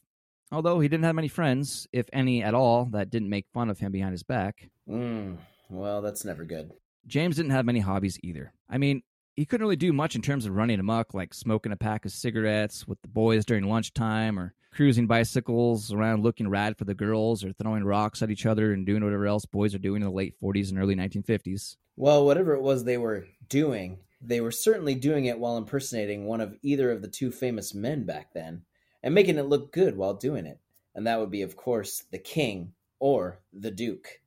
Although 0.53 0.79
he 0.79 0.87
didn't 0.87 1.03
have 1.03 1.17
many 1.17 1.27
friends, 1.27 1.89
if 1.93 2.07
any 2.13 2.45
at 2.45 2.55
all, 2.55 2.85
that 2.93 3.11
didn't 3.11 3.29
make 3.29 3.47
fun 3.53 3.69
of 3.69 3.81
him 3.81 3.91
behind 3.91 4.13
his 4.13 4.23
back. 4.23 4.71
Mm, 4.89 5.39
well, 5.69 6.01
that's 6.01 6.25
never 6.25 6.45
good. 6.45 6.71
James 7.09 7.35
didn't 7.35 7.51
have 7.51 7.67
many 7.67 7.81
hobbies 7.81 8.21
either. 8.23 8.53
I 8.71 8.79
mean, 8.79 9.03
he 9.35 9.47
couldn't 9.47 9.65
really 9.65 9.77
do 9.77 9.93
much 9.93 10.15
in 10.15 10.23
terms 10.23 10.47
of 10.47 10.55
running 10.55 10.81
amok, 10.81 11.15
like 11.15 11.35
smoking 11.35 11.73
a 11.73 11.77
pack 11.77 12.05
of 12.05 12.13
cigarettes 12.13 12.87
with 12.87 13.01
the 13.03 13.09
boys 13.09 13.45
during 13.45 13.65
lunchtime, 13.65 14.39
or 14.39 14.55
cruising 14.71 15.07
bicycles 15.07 15.93
around 15.93 16.23
looking 16.23 16.49
rad 16.49 16.77
for 16.77 16.85
the 16.85 16.95
girls, 16.95 17.45
or 17.45 17.53
throwing 17.53 17.85
rocks 17.85 18.23
at 18.23 18.31
each 18.31 18.47
other 18.47 18.73
and 18.73 18.87
doing 18.87 19.03
whatever 19.03 19.27
else 19.27 19.47
boys 19.47 19.75
are 19.75 19.79
doing 19.79 20.03
in 20.03 20.07
the 20.07 20.15
late 20.15 20.35
40s 20.41 20.71
and 20.71 20.79
early 20.79 20.95
1950s. 20.95 21.77
Well, 21.97 22.25
whatever 22.25 22.55
it 22.55 22.63
was 22.63 22.85
they 22.85 22.99
were 22.99 23.27
doing, 23.49 23.99
they 24.21 24.41
were 24.41 24.53
certainly 24.53 24.95
doing 24.95 25.27
it 25.27 25.39
while 25.39 25.57
impersonating 25.57 26.27
one 26.27 26.41
of 26.41 26.57
either 26.63 26.91
of 26.91 27.03
the 27.03 27.09
two 27.09 27.31
famous 27.31 27.75
men 27.75 28.05
back 28.05 28.33
then, 28.33 28.63
and 29.03 29.15
making 29.15 29.39
it 29.39 29.47
look 29.47 29.73
good 29.73 29.97
while 29.97 30.15
doing 30.15 30.47
it. 30.47 30.59
And 30.95 31.07
that 31.07 31.21
would 31.21 31.31
be, 31.31 31.43
of 31.43 31.57
course, 31.57 32.05
the 32.11 32.19
king 32.19 32.73
or 32.99 33.41
the 33.53 33.71
duke. 33.71 34.21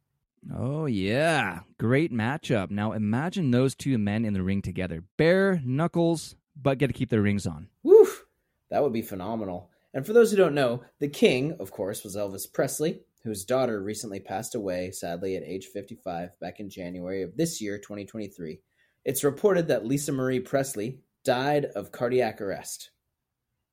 Oh, 0.54 0.86
yeah. 0.86 1.62
Great 1.80 2.12
matchup. 2.12 2.70
Now 2.70 2.92
imagine 2.92 3.52
those 3.52 3.76
two 3.76 3.98
men 3.98 4.26
in 4.26 4.34
the 4.34 4.44
ring 4.44 4.62
together. 4.62 5.04
Bare 5.18 5.62
knuckles, 5.64 6.36
but 6.56 6.78
get 6.78 6.88
to 6.88 6.94
keep 6.94 7.10
their 7.10 7.22
rings 7.22 7.48
on. 7.48 7.68
Woof. 7.84 8.26
That 8.70 8.84
would 8.84 8.94
be 8.94 9.02
phenomenal. 9.02 9.70
And 9.94 10.06
for 10.06 10.14
those 10.14 10.32
who 10.32 10.38
don't 10.38 10.56
know, 10.56 10.84
the 11.00 11.08
king, 11.08 11.56
of 11.60 11.72
course, 11.72 12.04
was 12.04 12.16
Elvis 12.16 12.52
Presley, 12.52 13.00
whose 13.24 13.46
daughter 13.46 13.82
recently 13.82 14.20
passed 14.20 14.54
away, 14.54 14.92
sadly, 14.92 15.36
at 15.36 15.44
age 15.44 15.68
55 15.68 16.40
back 16.40 16.60
in 16.60 16.70
January 16.70 17.24
of 17.24 17.36
this 17.38 17.62
year, 17.62 17.78
2023. 17.78 18.60
It's 19.06 19.24
reported 19.24 19.68
that 19.68 19.86
Lisa 19.86 20.12
Marie 20.12 20.40
Presley 20.40 21.00
died 21.24 21.66
of 21.66 21.92
cardiac 21.92 22.42
arrest. 22.42 22.92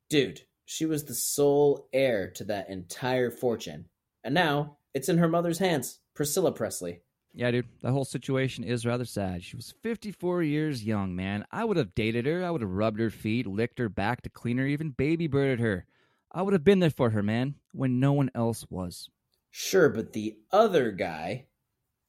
Dude, 0.09 0.41
she 0.65 0.87
was 0.87 1.05
the 1.05 1.15
sole 1.15 1.89
heir 1.93 2.31
to 2.37 2.45
that 2.45 2.71
entire 2.71 3.31
fortune. 3.31 3.87
And 4.23 4.35
now 4.35 4.77
it's 4.95 5.09
in 5.09 5.19
her 5.19 5.29
mother's 5.29 5.59
hands, 5.59 5.99
Priscilla 6.15 6.53
Presley. 6.53 7.01
Yeah, 7.35 7.51
dude, 7.51 7.69
that 7.81 7.93
whole 7.93 8.05
situation 8.05 8.63
is 8.63 8.85
rather 8.85 9.07
sad. 9.07 9.43
She 9.43 9.57
was 9.57 9.75
54 9.83 10.43
years 10.43 10.85
young, 10.85 11.17
man. 11.17 11.47
I 11.51 11.65
would 11.65 11.79
have 11.79 11.95
dated 11.95 12.27
her. 12.27 12.45
I 12.45 12.51
would 12.51 12.61
have 12.61 12.71
rubbed 12.71 13.01
her 13.01 13.11
feet, 13.11 13.47
licked 13.47 13.79
her 13.79 13.89
back 13.89 14.21
to 14.23 14.29
clean 14.29 14.59
her, 14.59 14.67
even 14.67 14.91
baby 14.91 15.27
birded 15.27 15.61
her. 15.61 15.87
I 16.31 16.43
would 16.43 16.53
have 16.53 16.65
been 16.65 16.81
there 16.81 16.91
for 16.91 17.11
her, 17.11 17.23
man, 17.23 17.55
when 17.73 18.01
no 18.01 18.13
one 18.13 18.31
else 18.35 18.67
was. 18.69 19.09
Sure, 19.51 19.89
but 19.89 20.13
the 20.13 20.37
other 20.51 20.91
guy, 20.91 21.47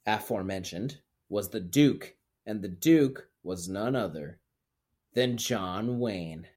aforementioned, 0.05 0.99
was 1.29 1.49
the 1.49 1.59
Duke, 1.59 2.15
and 2.45 2.61
the 2.61 2.69
Duke 2.69 3.29
was 3.43 3.69
none 3.69 3.95
other 3.95 4.39
than 5.13 5.37
John 5.37 5.99
Wayne. 5.99 6.47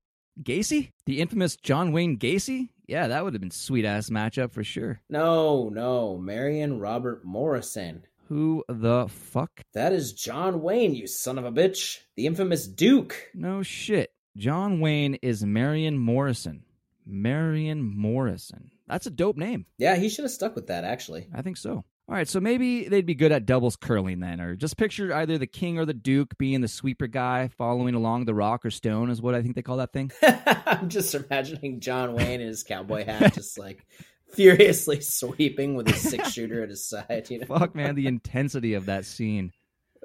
Gacy? 0.43 0.93
The 1.07 1.21
infamous 1.21 1.57
John 1.57 1.93
Wayne 1.93 2.19
Gacy? 2.19 2.69
Yeah, 2.87 3.09
that 3.09 3.25
would 3.25 3.35
have 3.35 3.41
been 3.41 3.51
sweet 3.51 3.85
ass 3.85 4.11
matchup 4.11 4.53
for 4.53 4.63
sure. 4.63 5.01
No, 5.09 5.69
no, 5.69 6.19
Marion 6.19 6.79
Robert 6.79 7.25
Morrison. 7.25 8.05
Who 8.29 8.65
the 8.69 9.07
fuck? 9.09 9.61
That 9.75 9.93
is 9.93 10.13
John 10.13 10.61
Wayne, 10.63 10.95
you 10.95 11.07
son 11.07 11.39
of 11.39 11.45
a 11.45 11.53
bitch. 11.53 11.99
The 12.17 12.27
infamous 12.27 12.67
Duke. 12.67 13.31
No 13.35 13.63
shit. 13.63 14.13
John 14.37 14.81
Wayne 14.81 15.15
is 15.23 15.45
Marion 15.45 15.99
Morrison. 15.99 16.65
Marion 17.07 17.83
Morrison. 17.83 18.71
That's 18.89 19.07
a 19.07 19.11
dope 19.11 19.37
name. 19.37 19.67
Yeah, 19.79 19.97
he 19.97 20.09
should 20.09 20.25
have 20.25 20.33
stuck 20.33 20.55
with 20.55 20.67
that, 20.69 20.85
actually. 20.85 21.29
I 21.33 21.43
think 21.43 21.57
so. 21.57 21.85
All 22.09 22.15
right, 22.15 22.29
so 22.29 22.39
maybe 22.39 22.87
they'd 22.87 23.05
be 23.05 23.17
good 23.17 23.33
at 23.33 23.47
doubles 23.47 23.75
curling 23.75 24.21
then, 24.21 24.41
or 24.41 24.55
just 24.55 24.77
picture 24.77 25.13
either 25.13 25.39
the 25.39 25.47
king 25.49 25.77
or 25.77 25.85
the 25.85 25.93
duke 25.93 26.39
being 26.39 26.61
the 26.61 26.69
sweeper 26.69 27.09
guy 27.09 27.49
following 27.49 27.97
along 27.97 28.27
the 28.27 28.35
rock 28.35 28.65
or 28.65 28.71
stone, 28.71 29.11
is 29.11 29.21
what 29.21 29.35
I 29.35 29.43
think 29.43 29.57
they 29.57 29.63
call 29.63 29.79
that 29.79 29.93
thing. 29.93 30.13
I'm 30.23 30.89
just 30.89 31.17
imagining 31.17 31.81
John 31.81 32.15
Wayne 32.15 32.41
in 32.41 32.47
his 32.47 32.63
cowboy 32.63 33.05
hat, 33.05 33.35
just 33.35 33.59
like 33.59 33.85
furiously 34.33 35.01
sweeping 35.01 35.75
with 35.75 35.89
his 35.89 36.01
six 36.01 36.31
shooter 36.31 36.63
at 36.63 36.69
his 36.69 36.87
side. 36.87 37.27
You 37.29 37.41
know? 37.41 37.47
Fuck, 37.47 37.75
man, 37.75 37.97
the 37.97 38.07
intensity 38.07 38.75
of 38.75 38.87
that 38.87 39.05
scene. 39.05 39.51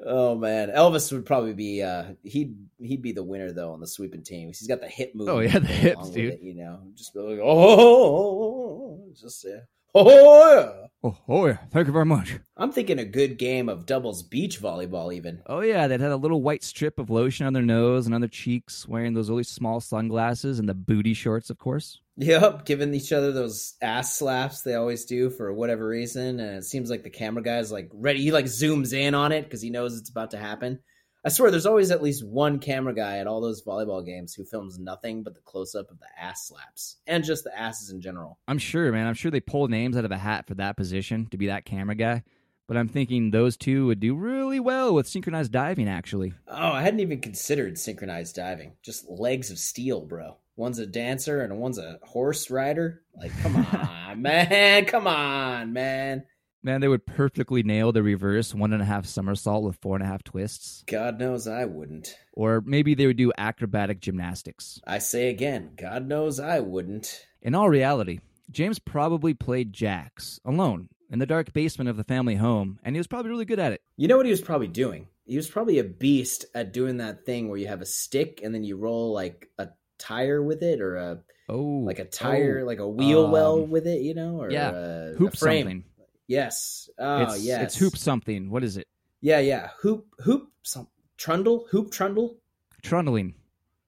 Oh 0.03 0.35
man, 0.35 0.69
Elvis 0.69 1.11
would 1.11 1.27
probably 1.27 1.53
be 1.53 1.83
uh 1.83 2.05
he'd 2.23 2.55
he'd 2.79 3.03
be 3.03 3.11
the 3.11 3.23
winner 3.23 3.51
though 3.51 3.73
on 3.73 3.79
the 3.79 3.85
sweeping 3.85 4.23
team. 4.23 4.47
He's 4.47 4.65
got 4.65 4.81
the 4.81 4.87
hip 4.87 5.13
move. 5.13 5.29
Oh 5.29 5.39
yeah, 5.39 5.59
the 5.59 5.67
hips, 5.67 6.09
dude. 6.09 6.33
It, 6.33 6.41
you 6.41 6.55
know, 6.55 6.79
just 6.95 7.13
be 7.13 7.19
like 7.19 7.39
oh, 7.43 9.11
just 9.13 9.45
yeah. 9.47 9.59
Oh 9.93 10.09
yeah. 10.09 10.87
Oh, 11.03 11.17
oh 11.27 11.47
yeah. 11.47 11.57
Thank 11.71 11.87
you 11.87 11.93
very 11.93 12.05
much. 12.05 12.37
I'm 12.55 12.71
thinking 12.71 12.99
a 12.99 13.05
good 13.05 13.37
game 13.37 13.69
of 13.69 13.87
doubles 13.87 14.21
beach 14.21 14.61
volleyball 14.61 15.13
even. 15.13 15.41
Oh 15.47 15.61
yeah, 15.61 15.87
that 15.87 15.99
had 15.99 16.11
a 16.11 16.17
little 16.17 16.43
white 16.43 16.63
strip 16.63 16.99
of 16.99 17.09
lotion 17.09 17.47
on 17.47 17.53
their 17.53 17.63
nose 17.63 18.05
and 18.05 18.13
on 18.13 18.21
their 18.21 18.27
cheeks, 18.27 18.87
wearing 18.87 19.13
those 19.13 19.29
really 19.29 19.43
small 19.43 19.79
sunglasses 19.79 20.59
and 20.59 20.69
the 20.69 20.75
booty 20.75 21.15
shorts, 21.15 21.49
of 21.49 21.57
course. 21.57 21.99
Yep, 22.17 22.65
giving 22.65 22.93
each 22.93 23.11
other 23.11 23.31
those 23.31 23.73
ass 23.81 24.17
slaps 24.17 24.61
they 24.61 24.75
always 24.75 25.05
do 25.05 25.31
for 25.31 25.51
whatever 25.53 25.87
reason, 25.87 26.39
and 26.39 26.57
it 26.57 26.65
seems 26.65 26.89
like 26.89 27.03
the 27.03 27.09
camera 27.09 27.41
guy's 27.41 27.71
like 27.71 27.89
ready. 27.93 28.21
He 28.21 28.31
like 28.31 28.45
zooms 28.45 28.93
in 28.93 29.15
on 29.15 29.31
it 29.31 29.43
because 29.43 29.61
he 29.61 29.71
knows 29.71 29.97
it's 29.97 30.11
about 30.11 30.31
to 30.31 30.37
happen. 30.37 30.79
I 31.23 31.29
swear, 31.29 31.51
there's 31.51 31.67
always 31.67 31.91
at 31.91 32.01
least 32.01 32.25
one 32.25 32.57
camera 32.57 32.95
guy 32.95 33.17
at 33.19 33.27
all 33.27 33.41
those 33.41 33.63
volleyball 33.63 34.03
games 34.03 34.33
who 34.33 34.43
films 34.43 34.79
nothing 34.79 35.21
but 35.21 35.35
the 35.35 35.41
close 35.41 35.75
up 35.75 35.91
of 35.91 35.99
the 35.99 36.07
ass 36.19 36.47
slaps 36.47 36.97
and 37.05 37.23
just 37.23 37.43
the 37.43 37.57
asses 37.57 37.91
in 37.91 38.01
general. 38.01 38.39
I'm 38.47 38.57
sure, 38.57 38.91
man. 38.91 39.05
I'm 39.05 39.13
sure 39.13 39.29
they 39.29 39.39
pull 39.39 39.67
names 39.67 39.95
out 39.95 40.05
of 40.05 40.11
a 40.11 40.17
hat 40.17 40.47
for 40.47 40.55
that 40.55 40.77
position 40.77 41.27
to 41.27 41.37
be 41.37 41.47
that 41.47 41.65
camera 41.65 41.95
guy. 41.95 42.23
But 42.67 42.77
I'm 42.77 42.87
thinking 42.87 43.31
those 43.31 43.57
two 43.57 43.87
would 43.87 43.99
do 43.99 44.15
really 44.15 44.59
well 44.59 44.93
with 44.93 45.07
synchronized 45.07 45.51
diving, 45.51 45.89
actually. 45.89 46.33
Oh, 46.47 46.71
I 46.71 46.81
hadn't 46.81 47.01
even 47.01 47.19
considered 47.19 47.77
synchronized 47.77 48.35
diving. 48.35 48.77
Just 48.81 49.09
legs 49.09 49.51
of 49.51 49.59
steel, 49.59 50.01
bro. 50.01 50.37
One's 50.55 50.79
a 50.79 50.87
dancer 50.87 51.41
and 51.41 51.59
one's 51.59 51.77
a 51.77 51.99
horse 52.01 52.49
rider. 52.49 53.01
Like, 53.15 53.37
come 53.41 53.57
on, 53.73 54.21
man. 54.21 54.85
Come 54.85 55.05
on, 55.05 55.73
man. 55.73 56.23
Man, 56.63 56.79
they 56.81 56.87
would 56.87 57.07
perfectly 57.07 57.63
nail 57.63 57.91
the 57.91 58.03
reverse 58.03 58.53
one 58.53 58.71
and 58.71 58.83
a 58.83 58.85
half 58.85 59.07
somersault 59.07 59.63
with 59.63 59.77
four 59.77 59.95
and 59.95 60.03
a 60.03 60.07
half 60.07 60.23
twists. 60.23 60.83
God 60.85 61.19
knows 61.19 61.47
I 61.47 61.65
wouldn't. 61.65 62.15
Or 62.33 62.61
maybe 62.63 62.93
they 62.93 63.07
would 63.07 63.17
do 63.17 63.31
acrobatic 63.35 63.99
gymnastics. 63.99 64.79
I 64.85 64.99
say 64.99 65.29
again, 65.29 65.71
God 65.75 66.07
knows 66.07 66.39
I 66.39 66.59
wouldn't. 66.59 67.25
In 67.41 67.55
all 67.55 67.67
reality, 67.67 68.19
James 68.51 68.77
probably 68.77 69.33
played 69.33 69.73
jacks 69.73 70.39
alone 70.45 70.89
in 71.09 71.17
the 71.17 71.25
dark 71.25 71.51
basement 71.51 71.89
of 71.89 71.97
the 71.97 72.03
family 72.03 72.35
home, 72.35 72.79
and 72.83 72.95
he 72.95 72.99
was 72.99 73.07
probably 73.07 73.31
really 73.31 73.45
good 73.45 73.59
at 73.59 73.73
it. 73.73 73.81
You 73.97 74.07
know 74.07 74.17
what 74.17 74.25
he 74.27 74.31
was 74.31 74.41
probably 74.41 74.67
doing? 74.67 75.07
He 75.25 75.37
was 75.37 75.49
probably 75.49 75.79
a 75.79 75.83
beast 75.83 76.45
at 76.53 76.73
doing 76.73 76.97
that 76.97 77.25
thing 77.25 77.49
where 77.49 77.57
you 77.57 77.67
have 77.67 77.81
a 77.81 77.85
stick 77.85 78.41
and 78.43 78.53
then 78.53 78.63
you 78.63 78.77
roll 78.77 79.13
like 79.13 79.49
a 79.57 79.69
tire 79.97 80.41
with 80.41 80.63
it 80.63 80.81
or 80.81 80.95
a 80.95 81.19
oh 81.47 81.83
like 81.85 81.99
a 81.99 82.05
tire 82.05 82.61
oh, 82.63 82.65
like 82.65 82.79
a 82.79 82.87
wheel 82.87 83.25
um, 83.25 83.31
well 83.31 83.65
with 83.65 83.87
it, 83.87 84.01
you 84.01 84.13
know, 84.13 84.41
or 84.41 84.51
yeah, 84.51 84.71
a, 84.73 85.13
hoop 85.15 85.33
a 85.33 85.37
frame. 85.37 85.65
something. 85.65 85.83
Yes. 86.31 86.89
Oh, 86.97 87.23
it's, 87.23 87.43
yes. 87.43 87.61
It's 87.63 87.77
hoop 87.77 87.97
something. 87.97 88.49
What 88.49 88.63
is 88.63 88.77
it? 88.77 88.87
Yeah, 89.19 89.39
yeah. 89.39 89.71
Hoop, 89.81 90.07
hoop, 90.23 90.49
some 90.63 90.87
trundle, 91.17 91.67
hoop 91.71 91.91
trundle. 91.91 92.37
Trundling. 92.81 93.35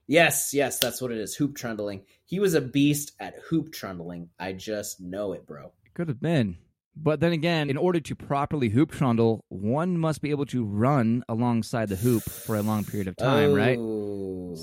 Yes, 0.08 0.54
yes, 0.54 0.78
that's 0.78 1.02
what 1.02 1.12
it 1.12 1.20
is. 1.20 1.36
Hoop 1.36 1.56
trundling. 1.56 2.02
He 2.26 2.42
was 2.42 2.54
a 2.54 2.60
beast 2.60 3.14
at 3.22 3.36
hoop 3.48 3.72
trundling. 3.72 4.28
I 4.38 4.52
just 4.52 5.00
know 5.00 5.32
it, 5.32 5.48
bro. 5.48 5.72
Could 5.94 6.10
have 6.10 6.20
been. 6.20 6.58
But 6.98 7.22
then 7.22 7.32
again, 7.32 7.70
in 7.70 7.78
order 7.78 8.02
to 8.02 8.14
properly 8.14 8.68
hoop 8.68 8.92
trundle, 8.92 9.46
one 9.48 9.98
must 9.98 10.22
be 10.22 10.32
able 10.32 10.46
to 10.48 10.66
run 10.66 11.24
alongside 11.30 11.88
the 11.88 11.96
hoop 11.96 12.24
for 12.24 12.58
a 12.58 12.62
long 12.62 12.84
period 12.84 13.08
of 13.08 13.16
time, 13.16 13.52
oh, 13.52 13.56
right? 13.56 13.78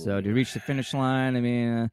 So 0.04 0.20
to 0.20 0.32
reach 0.34 0.52
the 0.52 0.60
finish 0.60 0.92
line, 0.92 1.34
I 1.34 1.40
mean, 1.40 1.68
uh, 1.70 1.88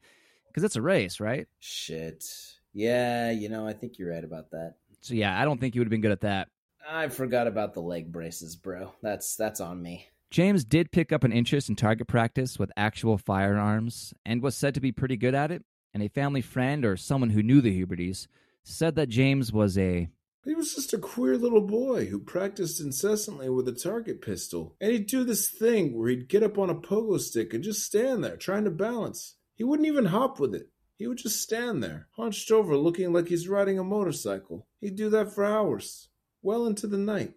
because 0.48 0.64
it's 0.64 0.76
a 0.76 0.82
race, 0.82 1.18
right? 1.18 1.46
Shit. 1.60 2.26
Yeah, 2.74 3.30
you 3.30 3.48
know, 3.48 3.66
I 3.66 3.72
think 3.72 3.98
you're 3.98 4.10
right 4.10 4.22
about 4.22 4.50
that. 4.50 4.74
So 5.00 5.14
yeah, 5.14 5.40
I 5.40 5.44
don't 5.44 5.60
think 5.60 5.74
he 5.74 5.80
would 5.80 5.86
have 5.86 5.90
been 5.90 6.00
good 6.00 6.12
at 6.12 6.22
that. 6.22 6.48
I 6.88 7.08
forgot 7.08 7.46
about 7.46 7.74
the 7.74 7.82
leg 7.82 8.10
braces, 8.10 8.56
bro. 8.56 8.92
That's 9.02 9.36
that's 9.36 9.60
on 9.60 9.82
me. 9.82 10.06
James 10.30 10.64
did 10.64 10.92
pick 10.92 11.12
up 11.12 11.24
an 11.24 11.32
interest 11.32 11.68
in 11.68 11.76
target 11.76 12.06
practice 12.06 12.58
with 12.58 12.72
actual 12.76 13.16
firearms 13.16 14.12
and 14.26 14.42
was 14.42 14.56
said 14.56 14.74
to 14.74 14.80
be 14.80 14.92
pretty 14.92 15.16
good 15.16 15.34
at 15.34 15.50
it. 15.50 15.64
And 15.94 16.02
a 16.02 16.08
family 16.08 16.42
friend 16.42 16.84
or 16.84 16.96
someone 16.96 17.30
who 17.30 17.42
knew 17.42 17.60
the 17.60 17.82
Hubertys 17.82 18.26
said 18.62 18.94
that 18.96 19.08
James 19.08 19.52
was 19.52 19.78
a 19.78 20.08
He 20.44 20.54
was 20.54 20.74
just 20.74 20.92
a 20.92 20.98
queer 20.98 21.38
little 21.38 21.66
boy 21.66 22.06
who 22.06 22.18
practiced 22.18 22.80
incessantly 22.80 23.48
with 23.48 23.68
a 23.68 23.72
target 23.72 24.20
pistol. 24.20 24.76
And 24.80 24.92
he'd 24.92 25.06
do 25.06 25.24
this 25.24 25.48
thing 25.48 25.96
where 25.96 26.10
he'd 26.10 26.28
get 26.28 26.42
up 26.42 26.58
on 26.58 26.68
a 26.68 26.74
pogo 26.74 27.18
stick 27.18 27.54
and 27.54 27.64
just 27.64 27.82
stand 27.84 28.22
there 28.22 28.36
trying 28.36 28.64
to 28.64 28.70
balance. 28.70 29.36
He 29.54 29.64
wouldn't 29.64 29.88
even 29.88 30.06
hop 30.06 30.38
with 30.38 30.54
it. 30.54 30.68
He 30.98 31.06
would 31.06 31.18
just 31.18 31.40
stand 31.40 31.80
there, 31.80 32.08
hunched 32.16 32.50
over, 32.50 32.76
looking 32.76 33.12
like 33.12 33.28
he's 33.28 33.48
riding 33.48 33.78
a 33.78 33.84
motorcycle. 33.84 34.66
He'd 34.80 34.96
do 34.96 35.08
that 35.10 35.32
for 35.32 35.44
hours, 35.44 36.08
well 36.42 36.66
into 36.66 36.88
the 36.88 36.98
night. 36.98 37.34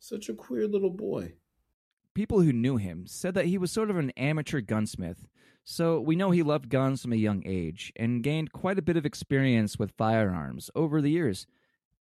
Such 0.00 0.28
a 0.28 0.34
queer 0.34 0.66
little 0.66 0.90
boy. 0.90 1.34
People 2.12 2.40
who 2.40 2.52
knew 2.52 2.78
him 2.78 3.06
said 3.06 3.34
that 3.34 3.46
he 3.46 3.56
was 3.56 3.70
sort 3.70 3.88
of 3.88 3.96
an 3.96 4.10
amateur 4.16 4.60
gunsmith, 4.60 5.28
so 5.62 6.00
we 6.00 6.16
know 6.16 6.32
he 6.32 6.42
loved 6.42 6.70
guns 6.70 7.02
from 7.02 7.12
a 7.12 7.16
young 7.16 7.44
age 7.46 7.92
and 7.94 8.24
gained 8.24 8.52
quite 8.52 8.80
a 8.80 8.82
bit 8.82 8.96
of 8.96 9.06
experience 9.06 9.78
with 9.78 9.96
firearms 9.96 10.68
over 10.74 11.00
the 11.00 11.10
years, 11.10 11.46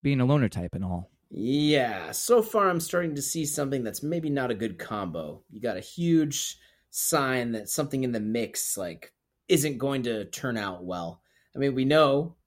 being 0.01 0.19
a 0.19 0.25
loner 0.25 0.49
type 0.49 0.73
and 0.73 0.83
all. 0.83 1.11
Yeah, 1.29 2.11
so 2.11 2.41
far 2.41 2.69
I'm 2.69 2.79
starting 2.79 3.13
to 3.15 3.21
see 3.21 3.45
something 3.45 3.83
that's 3.83 4.01
maybe 4.01 4.31
not 4.31 4.49
a 4.49 4.55
good 4.55 4.79
combo. 4.79 5.43
You 5.51 5.61
got 5.61 5.77
a 5.77 5.81
huge 5.81 6.57
sign 6.89 7.51
that 7.51 7.69
something 7.69 8.03
in 8.03 8.11
the 8.11 8.19
mix 8.19 8.75
like 8.77 9.13
isn't 9.51 9.77
going 9.77 10.03
to 10.03 10.23
turn 10.25 10.57
out 10.57 10.85
well. 10.85 11.21
I 11.53 11.59
mean, 11.59 11.75
we 11.75 11.83
know 11.83 12.37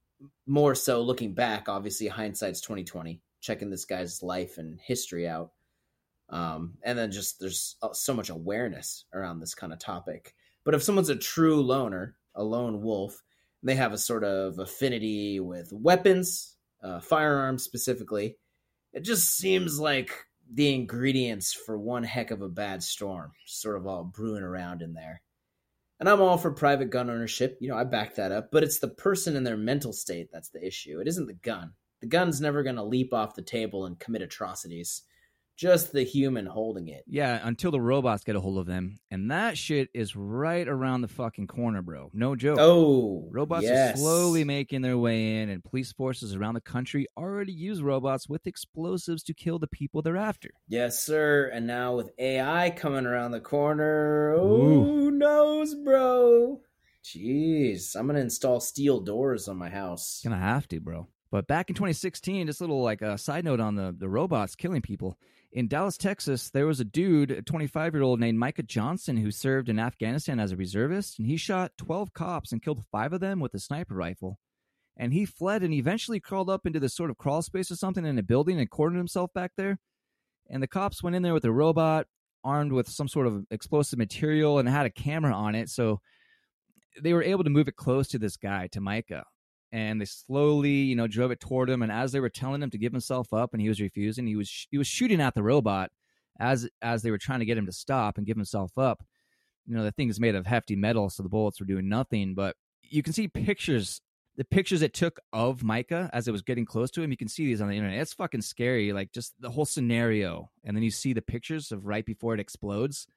more 0.46 0.74
so 0.74 1.02
looking 1.02 1.34
back, 1.34 1.68
obviously 1.68 2.08
hindsight's 2.08 2.62
2020, 2.62 3.20
checking 3.42 3.68
this 3.68 3.84
guy's 3.84 4.22
life 4.22 4.56
and 4.56 4.80
history 4.80 5.28
out. 5.28 5.50
Um, 6.30 6.78
and 6.82 6.98
then 6.98 7.12
just 7.12 7.38
there's 7.38 7.76
uh, 7.82 7.92
so 7.92 8.14
much 8.14 8.30
awareness 8.30 9.04
around 9.12 9.40
this 9.40 9.54
kind 9.54 9.72
of 9.72 9.78
topic. 9.78 10.34
But 10.64 10.74
if 10.74 10.82
someone's 10.82 11.10
a 11.10 11.16
true 11.16 11.62
loner, 11.62 12.16
a 12.34 12.42
lone 12.42 12.80
wolf, 12.80 13.22
they 13.62 13.74
have 13.74 13.92
a 13.92 13.98
sort 13.98 14.24
of 14.24 14.58
affinity 14.58 15.40
with 15.40 15.70
weapons, 15.72 16.56
uh, 16.82 17.00
firearms 17.00 17.64
specifically, 17.64 18.38
it 18.94 19.04
just 19.04 19.36
seems 19.36 19.78
like 19.78 20.10
the 20.50 20.74
ingredients 20.74 21.52
for 21.52 21.78
one 21.78 22.04
heck 22.04 22.30
of 22.30 22.40
a 22.40 22.48
bad 22.48 22.82
storm, 22.82 23.32
sort 23.44 23.76
of 23.76 23.86
all 23.86 24.04
brewing 24.04 24.42
around 24.42 24.80
in 24.80 24.94
there. 24.94 25.20
And 26.04 26.10
I'm 26.10 26.20
all 26.20 26.36
for 26.36 26.50
private 26.50 26.90
gun 26.90 27.08
ownership. 27.08 27.56
You 27.62 27.70
know, 27.70 27.78
I 27.78 27.84
back 27.84 28.16
that 28.16 28.30
up. 28.30 28.50
But 28.52 28.62
it's 28.62 28.78
the 28.78 28.88
person 28.88 29.36
and 29.36 29.46
their 29.46 29.56
mental 29.56 29.94
state 29.94 30.28
that's 30.30 30.50
the 30.50 30.62
issue. 30.62 31.00
It 31.00 31.08
isn't 31.08 31.26
the 31.26 31.32
gun. 31.32 31.72
The 32.02 32.06
gun's 32.06 32.42
never 32.42 32.62
going 32.62 32.76
to 32.76 32.84
leap 32.84 33.14
off 33.14 33.34
the 33.34 33.40
table 33.40 33.86
and 33.86 33.98
commit 33.98 34.20
atrocities. 34.20 35.00
Just 35.56 35.92
the 35.92 36.02
human 36.02 36.46
holding 36.46 36.88
it. 36.88 37.04
Yeah, 37.06 37.38
until 37.42 37.70
the 37.70 37.80
robots 37.80 38.24
get 38.24 38.34
a 38.34 38.40
hold 38.40 38.58
of 38.58 38.66
them. 38.66 38.98
And 39.10 39.30
that 39.30 39.56
shit 39.56 39.88
is 39.94 40.16
right 40.16 40.66
around 40.66 41.02
the 41.02 41.08
fucking 41.08 41.46
corner, 41.46 41.80
bro. 41.80 42.10
No 42.12 42.34
joke. 42.34 42.58
Oh, 42.60 43.28
Robots 43.30 43.62
yes. 43.62 43.94
are 43.94 43.98
slowly 43.98 44.42
making 44.42 44.82
their 44.82 44.98
way 44.98 45.36
in, 45.36 45.48
and 45.50 45.62
police 45.62 45.92
forces 45.92 46.34
around 46.34 46.54
the 46.54 46.60
country 46.60 47.06
already 47.16 47.52
use 47.52 47.82
robots 47.82 48.28
with 48.28 48.48
explosives 48.48 49.22
to 49.24 49.34
kill 49.34 49.60
the 49.60 49.68
people 49.68 50.02
they're 50.02 50.16
after. 50.16 50.50
Yes, 50.66 50.98
sir. 50.98 51.50
And 51.54 51.66
now 51.66 51.94
with 51.94 52.10
AI 52.18 52.70
coming 52.70 53.06
around 53.06 53.30
the 53.30 53.40
corner, 53.40 54.34
oh, 54.36 54.60
Ooh. 54.60 54.84
who 54.84 55.10
knows, 55.12 55.74
bro? 55.76 56.60
Jeez, 57.04 57.94
I'm 57.94 58.06
gonna 58.06 58.20
install 58.20 58.60
steel 58.60 59.00
doors 59.00 59.46
on 59.46 59.56
my 59.56 59.68
house. 59.68 60.20
Gonna 60.24 60.38
have 60.38 60.66
to, 60.68 60.80
bro. 60.80 61.06
But 61.30 61.46
back 61.46 61.68
in 61.68 61.74
2016, 61.74 62.46
just 62.46 62.60
a 62.60 62.64
little 62.64 62.82
like 62.82 63.02
a 63.02 63.18
side 63.18 63.44
note 63.44 63.60
on 63.60 63.74
the, 63.74 63.94
the 63.96 64.08
robots 64.08 64.54
killing 64.54 64.82
people. 64.82 65.18
In 65.54 65.68
Dallas, 65.68 65.96
Texas, 65.96 66.50
there 66.50 66.66
was 66.66 66.80
a 66.80 66.84
dude, 66.84 67.30
a 67.30 67.40
25 67.40 67.94
year 67.94 68.02
old 68.02 68.18
named 68.18 68.40
Micah 68.40 68.64
Johnson, 68.64 69.18
who 69.18 69.30
served 69.30 69.68
in 69.68 69.78
Afghanistan 69.78 70.40
as 70.40 70.50
a 70.50 70.56
reservist, 70.56 71.20
and 71.20 71.28
he 71.28 71.36
shot 71.36 71.78
12 71.78 72.12
cops 72.12 72.50
and 72.50 72.60
killed 72.60 72.84
five 72.90 73.12
of 73.12 73.20
them 73.20 73.38
with 73.38 73.54
a 73.54 73.60
sniper 73.60 73.94
rifle. 73.94 74.40
And 74.96 75.12
he 75.12 75.24
fled 75.24 75.62
and 75.62 75.72
eventually 75.72 76.18
crawled 76.18 76.50
up 76.50 76.66
into 76.66 76.80
this 76.80 76.96
sort 76.96 77.08
of 77.08 77.18
crawl 77.18 77.40
space 77.40 77.70
or 77.70 77.76
something 77.76 78.04
in 78.04 78.18
a 78.18 78.22
building 78.22 78.58
and 78.58 78.68
cornered 78.68 78.98
himself 78.98 79.32
back 79.32 79.52
there. 79.56 79.78
And 80.50 80.60
the 80.60 80.66
cops 80.66 81.04
went 81.04 81.14
in 81.14 81.22
there 81.22 81.34
with 81.34 81.44
a 81.44 81.52
robot 81.52 82.08
armed 82.42 82.72
with 82.72 82.88
some 82.88 83.06
sort 83.06 83.28
of 83.28 83.44
explosive 83.52 83.98
material 83.98 84.58
and 84.58 84.68
had 84.68 84.86
a 84.86 84.90
camera 84.90 85.32
on 85.32 85.54
it. 85.54 85.68
So 85.68 86.00
they 87.00 87.12
were 87.12 87.22
able 87.22 87.44
to 87.44 87.50
move 87.50 87.68
it 87.68 87.76
close 87.76 88.08
to 88.08 88.18
this 88.18 88.36
guy, 88.36 88.66
to 88.72 88.80
Micah. 88.80 89.24
And 89.74 90.00
they 90.00 90.04
slowly, 90.04 90.70
you 90.70 90.94
know, 90.94 91.08
drove 91.08 91.32
it 91.32 91.40
toward 91.40 91.68
him. 91.68 91.82
And 91.82 91.90
as 91.90 92.12
they 92.12 92.20
were 92.20 92.28
telling 92.28 92.62
him 92.62 92.70
to 92.70 92.78
give 92.78 92.92
himself 92.92 93.32
up, 93.32 93.52
and 93.52 93.60
he 93.60 93.68
was 93.68 93.80
refusing, 93.80 94.24
he 94.24 94.36
was 94.36 94.68
he 94.70 94.78
was 94.78 94.86
shooting 94.86 95.20
at 95.20 95.34
the 95.34 95.42
robot 95.42 95.90
as 96.38 96.68
as 96.80 97.02
they 97.02 97.10
were 97.10 97.18
trying 97.18 97.40
to 97.40 97.44
get 97.44 97.58
him 97.58 97.66
to 97.66 97.72
stop 97.72 98.16
and 98.16 98.24
give 98.24 98.36
himself 98.36 98.78
up. 98.78 99.02
You 99.66 99.74
know, 99.74 99.82
the 99.82 99.90
thing 99.90 100.08
is 100.08 100.20
made 100.20 100.36
of 100.36 100.46
hefty 100.46 100.76
metal, 100.76 101.10
so 101.10 101.24
the 101.24 101.28
bullets 101.28 101.58
were 101.58 101.66
doing 101.66 101.88
nothing. 101.88 102.34
But 102.34 102.54
you 102.82 103.02
can 103.02 103.12
see 103.12 103.26
pictures, 103.26 104.00
the 104.36 104.44
pictures 104.44 104.80
it 104.80 104.94
took 104.94 105.18
of 105.32 105.64
Micah 105.64 106.08
as 106.12 106.28
it 106.28 106.32
was 106.32 106.42
getting 106.42 106.66
close 106.66 106.92
to 106.92 107.02
him. 107.02 107.10
You 107.10 107.16
can 107.16 107.26
see 107.26 107.44
these 107.44 107.60
on 107.60 107.68
the 107.68 107.76
internet. 107.76 107.98
It's 107.98 108.14
fucking 108.14 108.42
scary, 108.42 108.92
like 108.92 109.10
just 109.10 109.34
the 109.40 109.50
whole 109.50 109.64
scenario. 109.64 110.50
And 110.62 110.76
then 110.76 110.84
you 110.84 110.92
see 110.92 111.12
the 111.12 111.20
pictures 111.20 111.72
of 111.72 111.84
right 111.84 112.06
before 112.06 112.32
it 112.32 112.40
explodes 112.40 113.08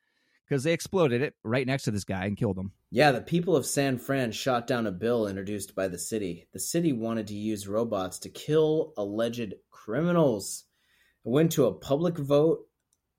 because 0.47 0.63
they 0.63 0.73
exploded 0.73 1.21
it 1.21 1.33
right 1.43 1.67
next 1.67 1.83
to 1.83 1.91
this 1.91 2.03
guy 2.03 2.25
and 2.25 2.37
killed 2.37 2.57
him. 2.57 2.71
Yeah, 2.89 3.11
the 3.11 3.21
people 3.21 3.55
of 3.55 3.65
San 3.65 3.97
Fran 3.97 4.31
shot 4.31 4.67
down 4.67 4.87
a 4.87 4.91
bill 4.91 5.27
introduced 5.27 5.75
by 5.75 5.87
the 5.87 5.97
city. 5.97 6.47
The 6.53 6.59
city 6.59 6.93
wanted 6.93 7.27
to 7.27 7.35
use 7.35 7.67
robots 7.67 8.19
to 8.19 8.29
kill 8.29 8.93
alleged 8.97 9.55
criminals. 9.71 10.63
It 11.25 11.29
went 11.29 11.51
to 11.53 11.65
a 11.65 11.73
public 11.73 12.17
vote 12.17 12.59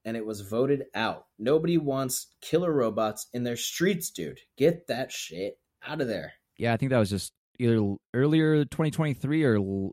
and 0.04 0.16
it 0.16 0.24
was 0.24 0.40
voted 0.40 0.84
out. 0.94 1.26
Nobody 1.38 1.76
wants 1.76 2.28
killer 2.40 2.72
robots 2.72 3.26
in 3.34 3.44
their 3.44 3.56
streets, 3.56 4.10
dude. 4.10 4.40
Get 4.56 4.86
that 4.86 5.12
shit 5.12 5.58
out 5.86 6.00
of 6.00 6.08
there. 6.08 6.32
Yeah, 6.56 6.72
I 6.72 6.78
think 6.78 6.90
that 6.90 6.98
was 6.98 7.10
just 7.10 7.32
either 7.58 7.94
earlier 8.14 8.64
2023 8.64 9.44
or 9.44 9.90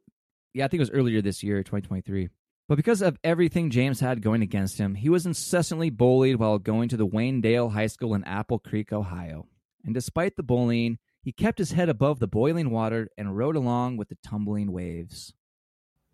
yeah, 0.54 0.64
I 0.64 0.68
think 0.70 0.80
it 0.80 0.84
was 0.84 0.92
earlier 0.92 1.22
this 1.22 1.44
year, 1.44 1.64
2023. 1.64 2.30
But 2.68 2.78
because 2.78 3.04
of 3.04 3.20
everything 3.24 3.70
James 3.70 4.00
had 4.00 4.24
going 4.24 4.42
against 4.42 4.80
him, 4.80 4.96
he 4.96 5.08
was 5.08 5.28
incessantly 5.28 5.92
bullied 5.92 6.38
while 6.38 6.58
going 6.58 6.90
to 6.90 6.98
the 6.98 7.06
Wayne 7.06 7.40
Dale 7.40 7.70
High 7.70 7.86
School 7.88 8.16
in 8.16 8.24
Apple 8.24 8.58
Creek, 8.58 8.92
Ohio. 8.92 9.48
And 9.84 9.94
despite 9.94 10.36
the 10.36 10.42
bullying, 10.42 10.98
he 11.22 11.32
kept 11.32 11.60
his 11.60 11.74
head 11.74 11.90
above 11.90 12.20
the 12.20 12.28
boiling 12.28 12.72
water 12.72 13.10
and 13.20 13.38
rode 13.38 13.56
along 13.56 13.98
with 13.98 14.10
the 14.10 14.18
tumbling 14.24 14.72
waves. 14.72 15.34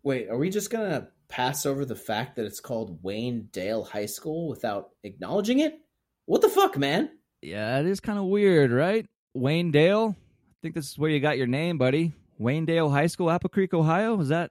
Wait, 0.02 0.28
are 0.28 0.36
we 0.36 0.50
just 0.50 0.70
gonna 0.70 1.08
pass 1.28 1.64
over 1.64 1.86
the 1.86 1.96
fact 1.96 2.36
that 2.36 2.44
it's 2.44 2.60
called 2.60 3.02
Wayne 3.02 3.48
Dale 3.50 3.84
High 3.84 4.06
School 4.06 4.48
without 4.48 4.90
acknowledging 5.04 5.60
it? 5.60 5.80
What 6.26 6.42
the 6.42 6.50
fuck, 6.50 6.76
man? 6.76 7.08
Yeah, 7.40 7.80
it 7.80 7.86
is 7.86 8.00
kind 8.00 8.18
of 8.18 8.26
weird, 8.26 8.72
right? 8.72 9.06
Wayne 9.32 9.70
Dale? 9.70 10.14
I 10.18 10.54
think 10.60 10.74
this 10.74 10.90
is 10.90 10.98
where 10.98 11.10
you 11.10 11.18
got 11.18 11.38
your 11.38 11.46
name, 11.46 11.78
buddy. 11.78 12.12
Wayne 12.38 12.66
Dale 12.66 12.90
High 12.90 13.06
School, 13.06 13.30
Apple 13.30 13.48
Creek, 13.48 13.72
Ohio? 13.72 14.20
Is 14.20 14.28
that 14.28 14.50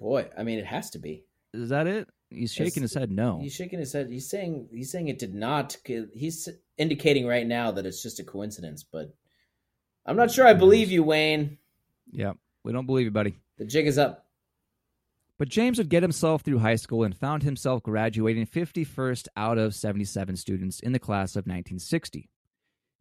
Boy, 0.00 0.28
I 0.36 0.42
mean, 0.42 0.58
it 0.58 0.66
has 0.66 0.90
to 0.90 0.98
be. 0.98 1.24
is 1.52 1.68
that 1.68 1.86
it? 1.86 2.08
He's 2.30 2.52
shaking 2.52 2.82
his 2.82 2.94
head 2.94 3.10
no. 3.10 3.40
He's 3.40 3.54
shaking 3.54 3.80
his 3.80 3.92
head. 3.92 4.08
He's 4.08 4.28
saying 4.30 4.68
he's 4.72 4.90
saying 4.90 5.08
it 5.08 5.18
did 5.18 5.34
not. 5.34 5.76
He's 5.84 6.48
indicating 6.78 7.26
right 7.26 7.46
now 7.46 7.72
that 7.72 7.86
it's 7.86 8.02
just 8.02 8.20
a 8.20 8.24
coincidence, 8.24 8.84
but 8.84 9.14
I'm 10.06 10.16
not 10.16 10.30
sure 10.30 10.46
I 10.46 10.54
believe 10.54 10.90
you, 10.90 11.02
Wayne. 11.02 11.58
Yeah, 12.12 12.32
we 12.64 12.72
don't 12.72 12.86
believe 12.86 13.04
you, 13.04 13.10
buddy. 13.10 13.36
The 13.58 13.64
jig 13.64 13.86
is 13.86 13.98
up. 13.98 14.26
But 15.38 15.48
James 15.48 15.78
would 15.78 15.88
get 15.88 16.02
himself 16.02 16.42
through 16.42 16.58
high 16.58 16.76
school 16.76 17.02
and 17.02 17.16
found 17.16 17.42
himself 17.42 17.82
graduating 17.82 18.46
51st 18.46 19.26
out 19.36 19.58
of 19.58 19.74
77 19.74 20.36
students 20.36 20.80
in 20.80 20.92
the 20.92 20.98
class 20.98 21.32
of 21.32 21.46
1960. 21.46 22.28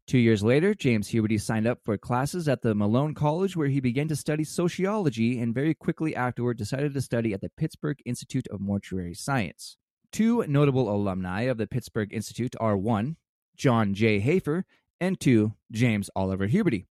Two 0.10 0.18
years 0.18 0.42
later, 0.42 0.74
James 0.74 1.10
Huberty 1.10 1.40
signed 1.40 1.68
up 1.68 1.82
for 1.86 1.96
classes 1.96 2.48
at 2.48 2.64
the 2.64 2.74
Malone 2.74 3.14
College, 3.14 3.56
where 3.56 3.68
he 3.68 3.80
began 3.80 4.08
to 4.08 4.16
study 4.16 4.44
sociology 4.44 5.40
and 5.40 5.54
very 5.54 5.76
quickly 5.76 6.16
afterward 6.16 6.58
decided 6.58 6.96
to 6.96 7.02
study 7.02 7.32
at 7.32 7.42
the 7.42 7.52
Pittsburgh 7.56 8.00
Institute 8.08 8.48
of 8.48 8.60
Mortuary 8.60 9.14
Science. 9.14 9.78
Two 10.12 10.44
notable 10.48 10.90
alumni 10.90 11.42
of 11.42 11.60
the 11.60 11.68
Pittsburgh 11.68 12.12
Institute 12.12 12.56
are 12.60 12.76
one, 12.76 13.18
John 13.56 13.94
J. 13.94 14.20
Hafer, 14.20 14.66
and 15.00 15.20
two, 15.20 15.54
James 15.72 16.10
Oliver 16.16 16.48
Huberty. 16.48 16.88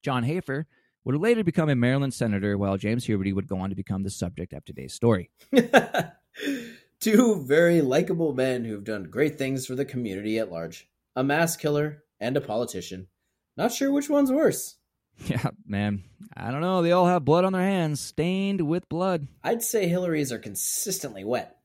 John 0.00 0.22
Hafer 0.22 0.68
would 1.04 1.16
later 1.16 1.42
become 1.42 1.68
a 1.68 1.74
Maryland 1.74 2.14
senator, 2.14 2.56
while 2.56 2.76
James 2.76 3.08
Huberty 3.08 3.34
would 3.34 3.48
go 3.48 3.58
on 3.58 3.70
to 3.70 3.74
become 3.74 4.04
the 4.04 4.10
subject 4.10 4.52
of 4.52 4.64
today's 4.64 4.94
story. 4.94 5.32
Two 7.00 7.42
very 7.42 7.80
likable 7.80 8.34
men 8.34 8.64
who've 8.64 8.84
done 8.84 9.10
great 9.10 9.36
things 9.36 9.66
for 9.66 9.74
the 9.74 9.84
community 9.84 10.38
at 10.38 10.52
large. 10.52 10.88
A 11.16 11.24
mass 11.24 11.56
killer 11.56 12.03
and 12.24 12.36
a 12.36 12.40
politician. 12.40 13.08
Not 13.56 13.72
sure 13.72 13.92
which 13.92 14.08
one's 14.10 14.32
worse. 14.32 14.76
Yeah, 15.28 15.50
man. 15.64 16.02
I 16.36 16.50
don't 16.50 16.60
know. 16.60 16.82
They 16.82 16.90
all 16.90 17.06
have 17.06 17.24
blood 17.24 17.44
on 17.44 17.52
their 17.52 17.62
hands, 17.62 18.00
stained 18.00 18.60
with 18.62 18.88
blood. 18.88 19.28
I'd 19.44 19.62
say 19.62 19.86
Hillary's 19.86 20.32
are 20.32 20.40
consistently 20.40 21.22
wet. 21.22 21.56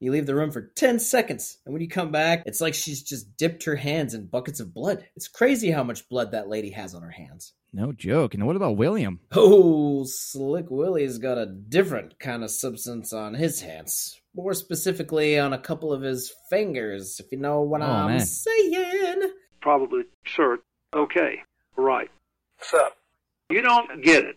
You 0.00 0.10
leave 0.10 0.26
the 0.26 0.34
room 0.34 0.50
for 0.50 0.72
10 0.74 0.98
seconds, 0.98 1.58
and 1.64 1.72
when 1.72 1.80
you 1.82 1.88
come 1.88 2.10
back, 2.10 2.42
it's 2.46 2.60
like 2.60 2.74
she's 2.74 3.02
just 3.04 3.36
dipped 3.36 3.62
her 3.64 3.76
hands 3.76 4.12
in 4.12 4.26
buckets 4.26 4.58
of 4.58 4.74
blood. 4.74 5.06
It's 5.14 5.28
crazy 5.28 5.70
how 5.70 5.84
much 5.84 6.08
blood 6.08 6.32
that 6.32 6.48
lady 6.48 6.70
has 6.70 6.96
on 6.96 7.02
her 7.02 7.10
hands. 7.10 7.52
No 7.72 7.92
joke. 7.92 8.34
And 8.34 8.44
what 8.44 8.56
about 8.56 8.76
William? 8.76 9.20
Oh, 9.32 10.02
Slick 10.04 10.66
Willie's 10.68 11.18
got 11.18 11.38
a 11.38 11.46
different 11.46 12.18
kind 12.18 12.42
of 12.42 12.50
substance 12.50 13.12
on 13.12 13.34
his 13.34 13.60
hands. 13.60 14.20
More 14.34 14.52
specifically, 14.54 15.38
on 15.38 15.52
a 15.52 15.58
couple 15.58 15.92
of 15.92 16.02
his 16.02 16.32
fingers, 16.50 17.20
if 17.24 17.30
you 17.30 17.38
know 17.38 17.60
what 17.62 17.82
Oh, 17.82 17.86
I'm 17.86 18.10
man. 18.16 18.20
saying. 18.26 19.30
Probably, 19.66 20.04
sir. 20.24 20.60
Okay. 20.94 21.42
Right. 21.76 22.08
What's 22.56 22.72
up? 22.72 22.98
You 23.50 23.62
don't 23.62 24.00
get 24.00 24.24
it. 24.24 24.36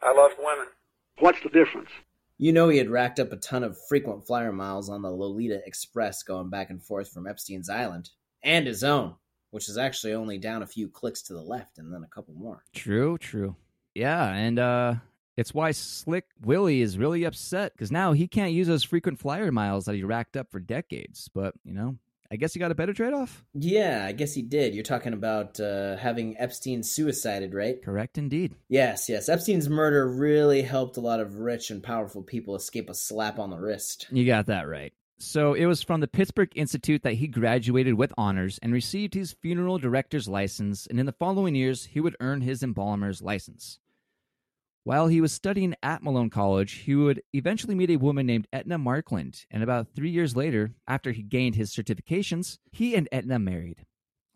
I 0.00 0.14
love 0.14 0.30
women. 0.38 0.68
What's 1.18 1.42
the 1.42 1.50
difference? 1.50 1.90
You 2.38 2.54
know 2.54 2.70
he 2.70 2.78
had 2.78 2.88
racked 2.88 3.20
up 3.20 3.32
a 3.32 3.36
ton 3.36 3.64
of 3.64 3.76
frequent 3.86 4.26
flyer 4.26 4.50
miles 4.50 4.88
on 4.88 5.02
the 5.02 5.10
Lolita 5.10 5.60
Express 5.66 6.22
going 6.22 6.48
back 6.48 6.70
and 6.70 6.82
forth 6.82 7.12
from 7.12 7.26
Epstein's 7.26 7.68
Island, 7.68 8.08
and 8.42 8.66
his 8.66 8.82
own, 8.82 9.16
which 9.50 9.68
is 9.68 9.76
actually 9.76 10.14
only 10.14 10.38
down 10.38 10.62
a 10.62 10.66
few 10.66 10.88
clicks 10.88 11.20
to 11.24 11.34
the 11.34 11.42
left 11.42 11.76
and 11.76 11.92
then 11.92 12.02
a 12.02 12.08
couple 12.08 12.32
more. 12.32 12.64
True, 12.74 13.18
true. 13.18 13.54
Yeah, 13.94 14.26
and 14.26 14.58
uh 14.58 14.94
it's 15.36 15.52
why 15.52 15.72
Slick 15.72 16.24
Willie 16.40 16.80
is 16.80 16.96
really 16.96 17.24
upset 17.24 17.74
because 17.74 17.92
now 17.92 18.14
he 18.14 18.26
can't 18.26 18.52
use 18.54 18.68
those 18.68 18.84
frequent 18.84 19.20
flyer 19.20 19.52
miles 19.52 19.84
that 19.84 19.96
he 19.96 20.02
racked 20.02 20.34
up 20.34 20.50
for 20.50 20.60
decades. 20.60 21.28
But, 21.34 21.52
you 21.62 21.74
know, 21.74 21.98
I 22.32 22.36
guess 22.36 22.54
he 22.54 22.58
got 22.58 22.70
a 22.70 22.74
better 22.74 22.94
trade 22.94 23.12
off. 23.12 23.44
Yeah, 23.52 24.06
I 24.08 24.12
guess 24.12 24.32
he 24.32 24.40
did. 24.40 24.74
You're 24.74 24.84
talking 24.84 25.12
about 25.12 25.60
uh, 25.60 25.98
having 25.98 26.34
Epstein 26.38 26.82
suicided, 26.82 27.52
right? 27.52 27.82
Correct 27.84 28.16
indeed. 28.16 28.54
Yes, 28.70 29.06
yes. 29.06 29.28
Epstein's 29.28 29.68
murder 29.68 30.08
really 30.08 30.62
helped 30.62 30.96
a 30.96 31.02
lot 31.02 31.20
of 31.20 31.40
rich 31.40 31.70
and 31.70 31.82
powerful 31.82 32.22
people 32.22 32.56
escape 32.56 32.88
a 32.88 32.94
slap 32.94 33.38
on 33.38 33.50
the 33.50 33.58
wrist. 33.58 34.06
You 34.10 34.24
got 34.24 34.46
that 34.46 34.66
right. 34.66 34.94
So 35.18 35.52
it 35.52 35.66
was 35.66 35.82
from 35.82 36.00
the 36.00 36.08
Pittsburgh 36.08 36.50
Institute 36.54 37.02
that 37.02 37.14
he 37.14 37.28
graduated 37.28 37.94
with 37.94 38.14
honors 38.16 38.58
and 38.62 38.72
received 38.72 39.12
his 39.12 39.32
funeral 39.32 39.76
director's 39.76 40.26
license, 40.26 40.86
and 40.86 40.98
in 40.98 41.04
the 41.04 41.12
following 41.12 41.54
years, 41.54 41.84
he 41.84 42.00
would 42.00 42.16
earn 42.18 42.40
his 42.40 42.62
embalmer's 42.62 43.20
license. 43.20 43.78
While 44.84 45.06
he 45.06 45.20
was 45.20 45.32
studying 45.32 45.76
at 45.80 46.02
Malone 46.02 46.28
College, 46.28 46.72
he 46.72 46.96
would 46.96 47.22
eventually 47.32 47.76
meet 47.76 47.90
a 47.90 47.96
woman 47.96 48.26
named 48.26 48.48
Etna 48.52 48.78
Markland, 48.78 49.46
and 49.48 49.62
about 49.62 49.94
three 49.94 50.10
years 50.10 50.34
later, 50.34 50.72
after 50.88 51.12
he 51.12 51.22
gained 51.22 51.54
his 51.54 51.70
certifications, 51.70 52.58
he 52.72 52.96
and 52.96 53.08
Etna 53.12 53.38
married. 53.38 53.86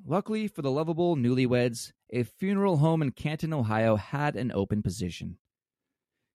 Luckily 0.07 0.47
for 0.47 0.62
the 0.62 0.70
lovable 0.70 1.16
newlyweds, 1.16 1.90
a 2.11 2.22
funeral 2.22 2.76
home 2.76 3.03
in 3.03 3.11
Canton, 3.11 3.53
Ohio 3.53 3.97
had 3.97 4.36
an 4.36 4.53
open 4.53 4.82
position. 4.82 5.38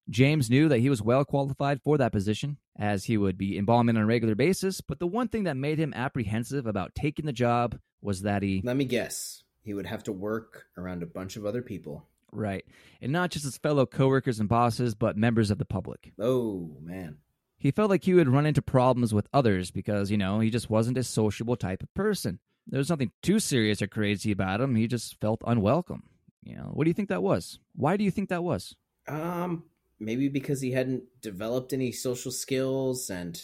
James 0.09 0.49
knew 0.49 0.67
that 0.67 0.79
he 0.79 0.89
was 0.89 1.01
well 1.01 1.23
qualified 1.23 1.81
for 1.81 1.97
that 1.97 2.11
position, 2.11 2.57
as 2.77 3.05
he 3.05 3.15
would 3.17 3.37
be 3.37 3.57
embalming 3.57 3.95
on 3.95 4.03
a 4.03 4.05
regular 4.05 4.35
basis, 4.35 4.81
but 4.81 4.99
the 4.99 5.07
one 5.07 5.29
thing 5.29 5.45
that 5.45 5.55
made 5.55 5.79
him 5.79 5.93
apprehensive 5.93 6.67
about 6.67 6.95
taking 6.95 7.25
the 7.25 7.31
job 7.31 7.79
was 8.01 8.23
that 8.23 8.43
he. 8.43 8.61
Let 8.61 8.75
me 8.75 8.83
guess. 8.83 9.43
He 9.61 9.73
would 9.73 9.85
have 9.85 10.03
to 10.03 10.11
work 10.11 10.65
around 10.75 11.01
a 11.01 11.05
bunch 11.05 11.37
of 11.37 11.45
other 11.45 11.61
people. 11.61 12.09
Right. 12.31 12.65
And 13.01 13.11
not 13.11 13.31
just 13.31 13.45
his 13.45 13.57
fellow 13.57 13.85
coworkers 13.85 14.39
and 14.39 14.47
bosses, 14.47 14.95
but 14.95 15.17
members 15.17 15.51
of 15.51 15.57
the 15.57 15.65
public. 15.65 16.13
Oh, 16.19 16.77
man. 16.81 17.17
He 17.57 17.71
felt 17.71 17.89
like 17.89 18.03
he 18.03 18.13
would 18.13 18.29
run 18.29 18.45
into 18.45 18.61
problems 18.61 19.13
with 19.13 19.27
others 19.33 19.69
because, 19.69 20.09
you 20.09 20.17
know, 20.17 20.39
he 20.39 20.49
just 20.49 20.69
wasn't 20.69 20.97
a 20.97 21.03
sociable 21.03 21.55
type 21.55 21.83
of 21.83 21.93
person. 21.93 22.39
There 22.67 22.79
was 22.79 22.89
nothing 22.89 23.11
too 23.21 23.39
serious 23.39 23.81
or 23.81 23.87
crazy 23.87 24.31
about 24.31 24.61
him. 24.61 24.75
He 24.75 24.87
just 24.87 25.19
felt 25.19 25.43
unwelcome. 25.45 26.03
You 26.43 26.55
know, 26.55 26.71
what 26.73 26.85
do 26.85 26.89
you 26.89 26.93
think 26.93 27.09
that 27.09 27.21
was? 27.21 27.59
Why 27.75 27.97
do 27.97 28.03
you 28.03 28.11
think 28.11 28.29
that 28.29 28.43
was? 28.43 28.75
Um, 29.07 29.63
maybe 29.99 30.27
because 30.27 30.61
he 30.61 30.71
hadn't 30.71 31.03
developed 31.21 31.73
any 31.73 31.91
social 31.91 32.31
skills 32.31 33.09
and 33.09 33.39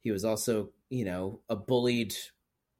he 0.00 0.10
was 0.10 0.24
also, 0.24 0.70
you 0.88 1.04
know, 1.04 1.40
a 1.48 1.56
bullied 1.56 2.14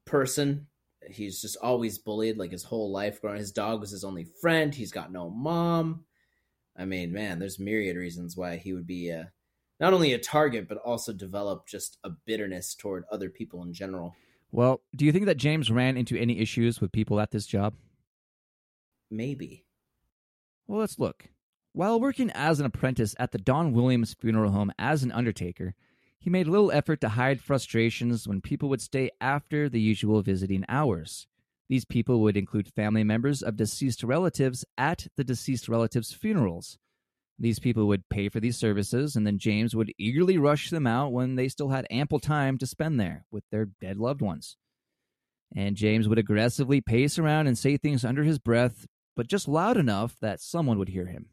person. 0.05 0.67
He's 1.07 1.41
just 1.41 1.57
always 1.61 1.97
bullied 1.97 2.37
like 2.37 2.51
his 2.51 2.63
whole 2.63 2.91
life 2.91 3.21
growing. 3.21 3.39
His 3.39 3.51
dog 3.51 3.79
was 3.79 3.91
his 3.91 4.03
only 4.03 4.25
friend. 4.41 4.73
He's 4.73 4.91
got 4.91 5.11
no 5.11 5.29
mom. 5.29 6.03
I 6.77 6.85
mean, 6.85 7.11
man, 7.11 7.39
there's 7.39 7.59
myriad 7.59 7.97
reasons 7.97 8.37
why 8.37 8.57
he 8.57 8.73
would 8.73 8.87
be 8.87 9.09
a, 9.09 9.31
not 9.79 9.93
only 9.93 10.13
a 10.13 10.19
target, 10.19 10.67
but 10.67 10.77
also 10.79 11.13
develop 11.13 11.67
just 11.67 11.97
a 12.03 12.09
bitterness 12.09 12.75
toward 12.75 13.05
other 13.11 13.29
people 13.29 13.63
in 13.63 13.73
general. 13.73 14.15
Well, 14.51 14.81
do 14.95 15.05
you 15.05 15.11
think 15.11 15.25
that 15.25 15.37
James 15.37 15.71
ran 15.71 15.97
into 15.97 16.17
any 16.17 16.39
issues 16.39 16.81
with 16.81 16.91
people 16.91 17.19
at 17.19 17.31
this 17.31 17.45
job? 17.45 17.75
Maybe. 19.11 19.65
Well, 20.67 20.79
let's 20.79 20.99
look. 20.99 21.29
While 21.73 21.99
working 21.99 22.31
as 22.31 22.59
an 22.59 22.65
apprentice 22.65 23.15
at 23.19 23.31
the 23.31 23.37
Don 23.37 23.73
Williams 23.73 24.15
Funeral 24.19 24.51
Home 24.51 24.71
as 24.79 25.03
an 25.03 25.11
undertaker, 25.11 25.75
he 26.19 26.29
made 26.29 26.47
little 26.47 26.71
effort 26.71 26.99
to 27.01 27.09
hide 27.09 27.41
frustrations 27.41 28.27
when 28.27 28.41
people 28.41 28.69
would 28.69 28.81
stay 28.81 29.09
after 29.21 29.69
the 29.69 29.79
usual 29.79 30.21
visiting 30.21 30.65
hours. 30.67 31.27
These 31.69 31.85
people 31.85 32.21
would 32.21 32.35
include 32.35 32.67
family 32.67 33.03
members 33.03 33.41
of 33.41 33.55
deceased 33.55 34.03
relatives 34.03 34.65
at 34.77 35.07
the 35.15 35.23
deceased 35.23 35.69
relatives' 35.69 36.11
funerals. 36.11 36.77
These 37.37 37.59
people 37.59 37.87
would 37.87 38.09
pay 38.09 38.27
for 38.27 38.41
these 38.41 38.57
services, 38.57 39.15
and 39.15 39.25
then 39.25 39.37
James 39.37 39.73
would 39.75 39.93
eagerly 39.97 40.37
rush 40.37 40.71
them 40.71 40.85
out 40.85 41.13
when 41.13 41.35
they 41.35 41.47
still 41.47 41.69
had 41.69 41.87
ample 41.89 42.19
time 42.19 42.57
to 42.57 42.67
spend 42.67 42.99
there 42.99 43.23
with 43.31 43.45
their 43.49 43.65
dead 43.79 43.97
loved 43.97 44.21
ones. 44.21 44.57
And 45.55 45.77
James 45.77 46.09
would 46.09 46.19
aggressively 46.19 46.81
pace 46.81 47.17
around 47.17 47.47
and 47.47 47.57
say 47.57 47.77
things 47.77 48.03
under 48.03 48.23
his 48.23 48.39
breath, 48.39 48.87
but 49.15 49.27
just 49.27 49.47
loud 49.47 49.77
enough 49.77 50.17
that 50.21 50.41
someone 50.41 50.77
would 50.79 50.89
hear 50.89 51.05
him. 51.05 51.27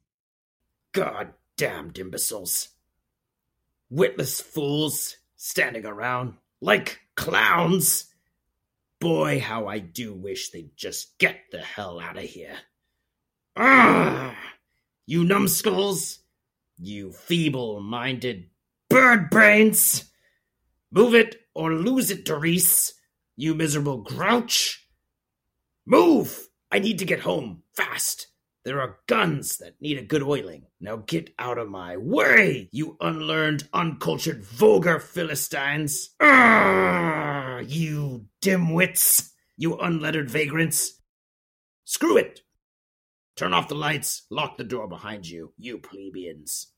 God 0.93 1.32
damned 1.57 1.99
imbeciles. 1.99 2.68
Witless 3.89 4.41
fools 4.41 5.16
standing 5.37 5.87
around 5.87 6.34
like 6.61 7.01
clowns. 7.14 8.07
Boy, 8.99 9.39
how 9.39 9.68
I 9.68 9.78
do 9.78 10.14
wish 10.14 10.51
they'd 10.51 10.76
just 10.76 11.18
get 11.18 11.37
the 11.53 11.59
hell 11.59 12.01
out 12.01 12.16
of 12.16 12.24
here. 12.24 12.57
Ah! 13.57 14.37
You 15.07 15.24
numbskulls! 15.24 16.18
You 16.78 17.12
feeble 17.12 17.80
minded 17.80 18.51
bird 18.89 19.30
brains! 19.30 20.11
Move 20.91 21.14
it 21.14 21.37
or 21.55 21.72
lose 21.72 22.11
it, 22.11 22.24
Doris! 22.24 22.95
You 23.37 23.55
miserable 23.55 23.99
grouch! 23.99 24.89
Move! 25.84 26.49
I 26.72 26.80
need 26.80 26.99
to 26.99 27.05
get 27.05 27.20
home 27.20 27.62
fast. 27.74 28.26
There 28.67 28.81
are 28.81 28.99
guns 29.07 29.59
that 29.59 29.81
need 29.81 29.97
a 29.97 30.03
good 30.03 30.25
oiling. 30.25 30.67
Now 30.81 30.97
get 30.97 31.33
out 31.39 31.57
of 31.57 31.69
my 31.69 31.97
way, 31.99 32.69
you 32.73 32.97
unlearned, 33.01 33.69
uncultured, 33.73 34.43
vulgar 34.43 34.99
Philistines! 34.99 36.11
Ah, 36.21 37.61
you 37.61 38.27
dimwits! 38.43 39.31
You 39.57 39.77
unlettered 39.77 40.29
vagrants! 40.29 41.01
Screw 41.85 42.17
it! 42.17 42.41
Turn 43.37 43.55
off 43.55 43.69
the 43.69 43.77
lights, 43.77 44.27
lock 44.31 44.57
the 44.57 44.64
door 44.64 44.89
behind 44.89 45.29
you, 45.29 45.53
you 45.57 45.79
plebeians. 45.79 46.73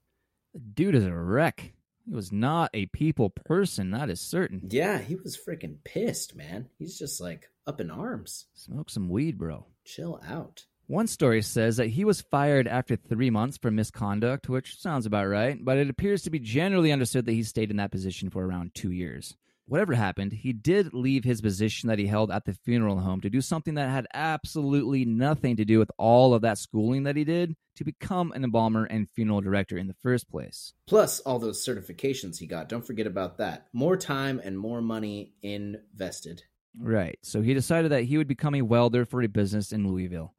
The 0.52 0.60
dude 0.60 0.94
is 0.94 1.06
a 1.06 1.14
wreck. 1.14 1.72
He 2.04 2.12
was 2.12 2.30
not 2.30 2.68
a 2.74 2.84
people 2.84 3.30
person, 3.30 3.92
that 3.92 4.10
is 4.10 4.20
certain. 4.20 4.60
Yeah, 4.68 4.98
he 4.98 5.16
was 5.16 5.38
freaking 5.38 5.78
pissed, 5.84 6.36
man. 6.36 6.68
He's 6.78 6.98
just 6.98 7.18
like 7.18 7.48
up 7.66 7.80
in 7.80 7.90
arms. 7.90 8.44
Smoke 8.52 8.90
some 8.90 9.08
weed, 9.08 9.38
bro. 9.38 9.64
Chill 9.86 10.20
out. 10.28 10.66
One 10.88 11.06
story 11.06 11.42
says 11.42 11.76
that 11.76 11.88
he 11.88 12.06
was 12.06 12.22
fired 12.22 12.66
after 12.66 12.96
three 12.96 13.28
months 13.28 13.58
for 13.58 13.70
misconduct, 13.70 14.48
which 14.48 14.80
sounds 14.80 15.04
about 15.04 15.26
right, 15.26 15.62
but 15.62 15.76
it 15.76 15.90
appears 15.90 16.22
to 16.22 16.30
be 16.30 16.38
generally 16.38 16.92
understood 16.92 17.26
that 17.26 17.32
he 17.32 17.42
stayed 17.42 17.70
in 17.70 17.76
that 17.76 17.90
position 17.90 18.30
for 18.30 18.42
around 18.42 18.74
two 18.74 18.90
years. 18.90 19.36
Whatever 19.66 19.92
happened, 19.92 20.32
he 20.32 20.54
did 20.54 20.94
leave 20.94 21.24
his 21.24 21.42
position 21.42 21.90
that 21.90 21.98
he 21.98 22.06
held 22.06 22.30
at 22.30 22.46
the 22.46 22.54
funeral 22.54 23.00
home 23.00 23.20
to 23.20 23.28
do 23.28 23.42
something 23.42 23.74
that 23.74 23.90
had 23.90 24.06
absolutely 24.14 25.04
nothing 25.04 25.56
to 25.56 25.66
do 25.66 25.78
with 25.78 25.90
all 25.98 26.32
of 26.32 26.40
that 26.40 26.56
schooling 26.56 27.02
that 27.02 27.16
he 27.16 27.24
did 27.24 27.54
to 27.76 27.84
become 27.84 28.32
an 28.32 28.42
embalmer 28.42 28.86
and 28.86 29.10
funeral 29.10 29.42
director 29.42 29.76
in 29.76 29.88
the 29.88 29.96
first 30.02 30.30
place. 30.30 30.72
Plus, 30.86 31.20
all 31.20 31.38
those 31.38 31.62
certifications 31.62 32.38
he 32.38 32.46
got. 32.46 32.70
Don't 32.70 32.86
forget 32.86 33.06
about 33.06 33.36
that. 33.36 33.66
More 33.74 33.98
time 33.98 34.40
and 34.42 34.58
more 34.58 34.80
money 34.80 35.34
invested. 35.42 36.44
Right. 36.80 37.18
So 37.22 37.42
he 37.42 37.52
decided 37.52 37.92
that 37.92 38.04
he 38.04 38.16
would 38.16 38.28
become 38.28 38.54
a 38.54 38.62
welder 38.62 39.04
for 39.04 39.20
a 39.20 39.26
business 39.26 39.70
in 39.70 39.86
Louisville. 39.86 40.32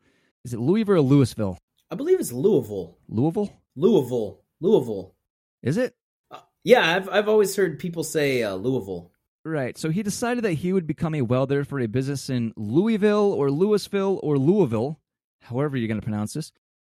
Is 0.46 0.54
it 0.54 0.60
Louisville 0.60 0.96
or 0.96 1.02
Louisville? 1.02 1.58
I 1.92 1.96
believe 1.96 2.20
it's 2.20 2.32
Louisville. 2.32 2.98
Louisville? 3.08 3.52
Louisville. 3.76 4.42
Louisville. 4.62 5.16
Is 5.64 5.78
it? 5.78 5.96
Uh, 6.32 6.40
yeah, 6.64 6.96
I've 6.96 7.10
I've 7.10 7.28
always 7.28 7.56
heard 7.56 7.80
people 7.80 8.04
say 8.04 8.44
uh, 8.44 8.56
Louisville. 8.56 9.12
Right. 9.44 9.78
So 9.78 9.90
he 9.90 10.04
decided 10.04 10.44
that 10.44 10.54
he 10.54 10.74
would 10.74 10.86
become 10.88 11.16
a 11.16 11.22
welder 11.22 11.64
for 11.64 11.80
a 11.80 11.88
business 11.88 12.30
in 12.30 12.54
Louisville 12.56 13.34
or 13.34 13.50
Louisville 13.50 14.20
or 14.22 14.38
Louisville, 14.38 15.00
however 15.42 15.78
you're 15.78 15.88
going 15.88 16.00
to 16.00 16.06
pronounce 16.06 16.34
this. 16.34 16.52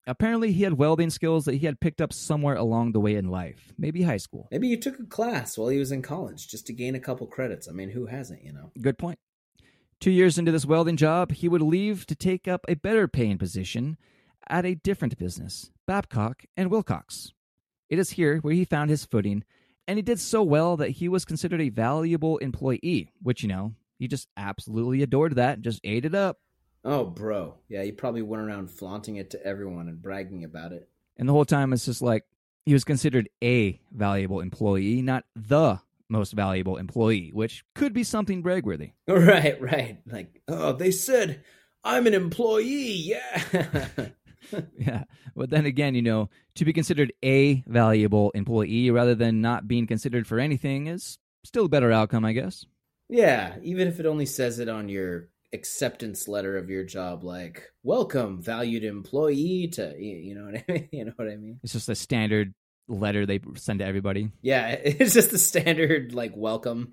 Apparently, 0.06 0.50
he 0.50 0.64
had 0.64 0.74
welding 0.74 1.10
skills 1.10 1.44
that 1.44 1.54
he 1.54 1.66
had 1.66 1.78
picked 1.78 2.00
up 2.00 2.12
somewhere 2.12 2.56
along 2.56 2.90
the 2.90 2.98
way 2.98 3.14
in 3.14 3.28
life, 3.28 3.72
maybe 3.78 4.02
high 4.02 4.16
school. 4.16 4.48
Maybe 4.50 4.68
he 4.68 4.76
took 4.76 4.98
a 4.98 5.04
class 5.04 5.56
while 5.56 5.68
he 5.68 5.78
was 5.78 5.92
in 5.92 6.02
college 6.02 6.48
just 6.48 6.66
to 6.66 6.72
gain 6.72 6.96
a 6.96 7.00
couple 7.00 7.24
credits. 7.28 7.68
I 7.68 7.72
mean, 7.72 7.88
who 7.88 8.06
hasn't, 8.06 8.42
you 8.42 8.52
know? 8.52 8.72
Good 8.80 8.98
point. 8.98 9.20
Two 10.02 10.10
years 10.10 10.36
into 10.36 10.50
this 10.50 10.66
welding 10.66 10.96
job, 10.96 11.30
he 11.30 11.48
would 11.48 11.62
leave 11.62 12.06
to 12.06 12.16
take 12.16 12.48
up 12.48 12.64
a 12.66 12.74
better 12.74 13.06
paying 13.06 13.38
position 13.38 13.96
at 14.48 14.66
a 14.66 14.74
different 14.74 15.16
business, 15.16 15.70
Babcock 15.86 16.42
and 16.56 16.72
Wilcox. 16.72 17.32
It 17.88 18.00
is 18.00 18.10
here 18.10 18.38
where 18.38 18.52
he 18.52 18.64
found 18.64 18.90
his 18.90 19.04
footing, 19.04 19.44
and 19.86 19.98
he 19.98 20.02
did 20.02 20.18
so 20.18 20.42
well 20.42 20.76
that 20.76 20.90
he 20.90 21.08
was 21.08 21.24
considered 21.24 21.60
a 21.60 21.68
valuable 21.68 22.38
employee, 22.38 23.12
which, 23.22 23.44
you 23.44 23.48
know, 23.48 23.74
he 23.96 24.08
just 24.08 24.26
absolutely 24.36 25.04
adored 25.04 25.36
that, 25.36 25.54
and 25.54 25.62
just 25.62 25.80
ate 25.84 26.04
it 26.04 26.16
up. 26.16 26.40
Oh, 26.84 27.04
bro. 27.04 27.58
Yeah, 27.68 27.84
he 27.84 27.92
probably 27.92 28.22
went 28.22 28.42
around 28.42 28.72
flaunting 28.72 29.14
it 29.14 29.30
to 29.30 29.46
everyone 29.46 29.86
and 29.86 30.02
bragging 30.02 30.42
about 30.42 30.72
it. 30.72 30.88
And 31.16 31.28
the 31.28 31.32
whole 31.32 31.44
time 31.44 31.72
it's 31.72 31.86
just 31.86 32.02
like 32.02 32.24
he 32.66 32.72
was 32.72 32.82
considered 32.82 33.28
a 33.40 33.80
valuable 33.92 34.40
employee, 34.40 35.00
not 35.00 35.26
the 35.36 35.78
most 36.12 36.32
valuable 36.32 36.76
employee, 36.76 37.30
which 37.32 37.64
could 37.74 37.92
be 37.92 38.04
something 38.04 38.42
bragworthy. 38.42 38.92
Right, 39.08 39.60
right. 39.60 39.98
Like, 40.06 40.42
oh, 40.46 40.72
they 40.72 40.90
said 40.90 41.42
I'm 41.82 42.06
an 42.06 42.14
employee. 42.14 42.92
Yeah. 42.92 43.86
yeah. 44.78 45.04
But 45.34 45.50
then 45.50 45.66
again, 45.66 45.94
you 45.94 46.02
know, 46.02 46.30
to 46.56 46.64
be 46.64 46.72
considered 46.72 47.12
a 47.24 47.64
valuable 47.66 48.30
employee 48.32 48.90
rather 48.90 49.14
than 49.14 49.40
not 49.40 49.66
being 49.66 49.86
considered 49.86 50.26
for 50.26 50.38
anything 50.38 50.86
is 50.86 51.18
still 51.44 51.64
a 51.64 51.68
better 51.68 51.90
outcome, 51.90 52.24
I 52.24 52.32
guess. 52.32 52.64
Yeah, 53.08 53.56
even 53.62 53.88
if 53.88 54.00
it 54.00 54.06
only 54.06 54.26
says 54.26 54.58
it 54.58 54.68
on 54.68 54.88
your 54.88 55.28
acceptance 55.52 56.28
letter 56.28 56.56
of 56.56 56.70
your 56.70 56.84
job, 56.84 57.24
like 57.24 57.70
"Welcome, 57.82 58.40
valued 58.40 58.84
employee." 58.84 59.68
To 59.72 59.94
you 59.98 60.34
know 60.34 60.44
what 60.44 60.56
I 60.56 60.72
mean? 60.72 60.88
You 60.92 61.04
know 61.06 61.12
what 61.16 61.28
I 61.28 61.36
mean? 61.36 61.60
It's 61.62 61.72
just 61.72 61.88
a 61.88 61.94
standard 61.94 62.54
letter 62.92 63.26
they 63.26 63.40
send 63.56 63.80
to 63.80 63.86
everybody. 63.86 64.30
Yeah, 64.40 64.68
it's 64.84 65.14
just 65.14 65.30
the 65.30 65.38
standard 65.38 66.14
like 66.14 66.32
welcome. 66.36 66.92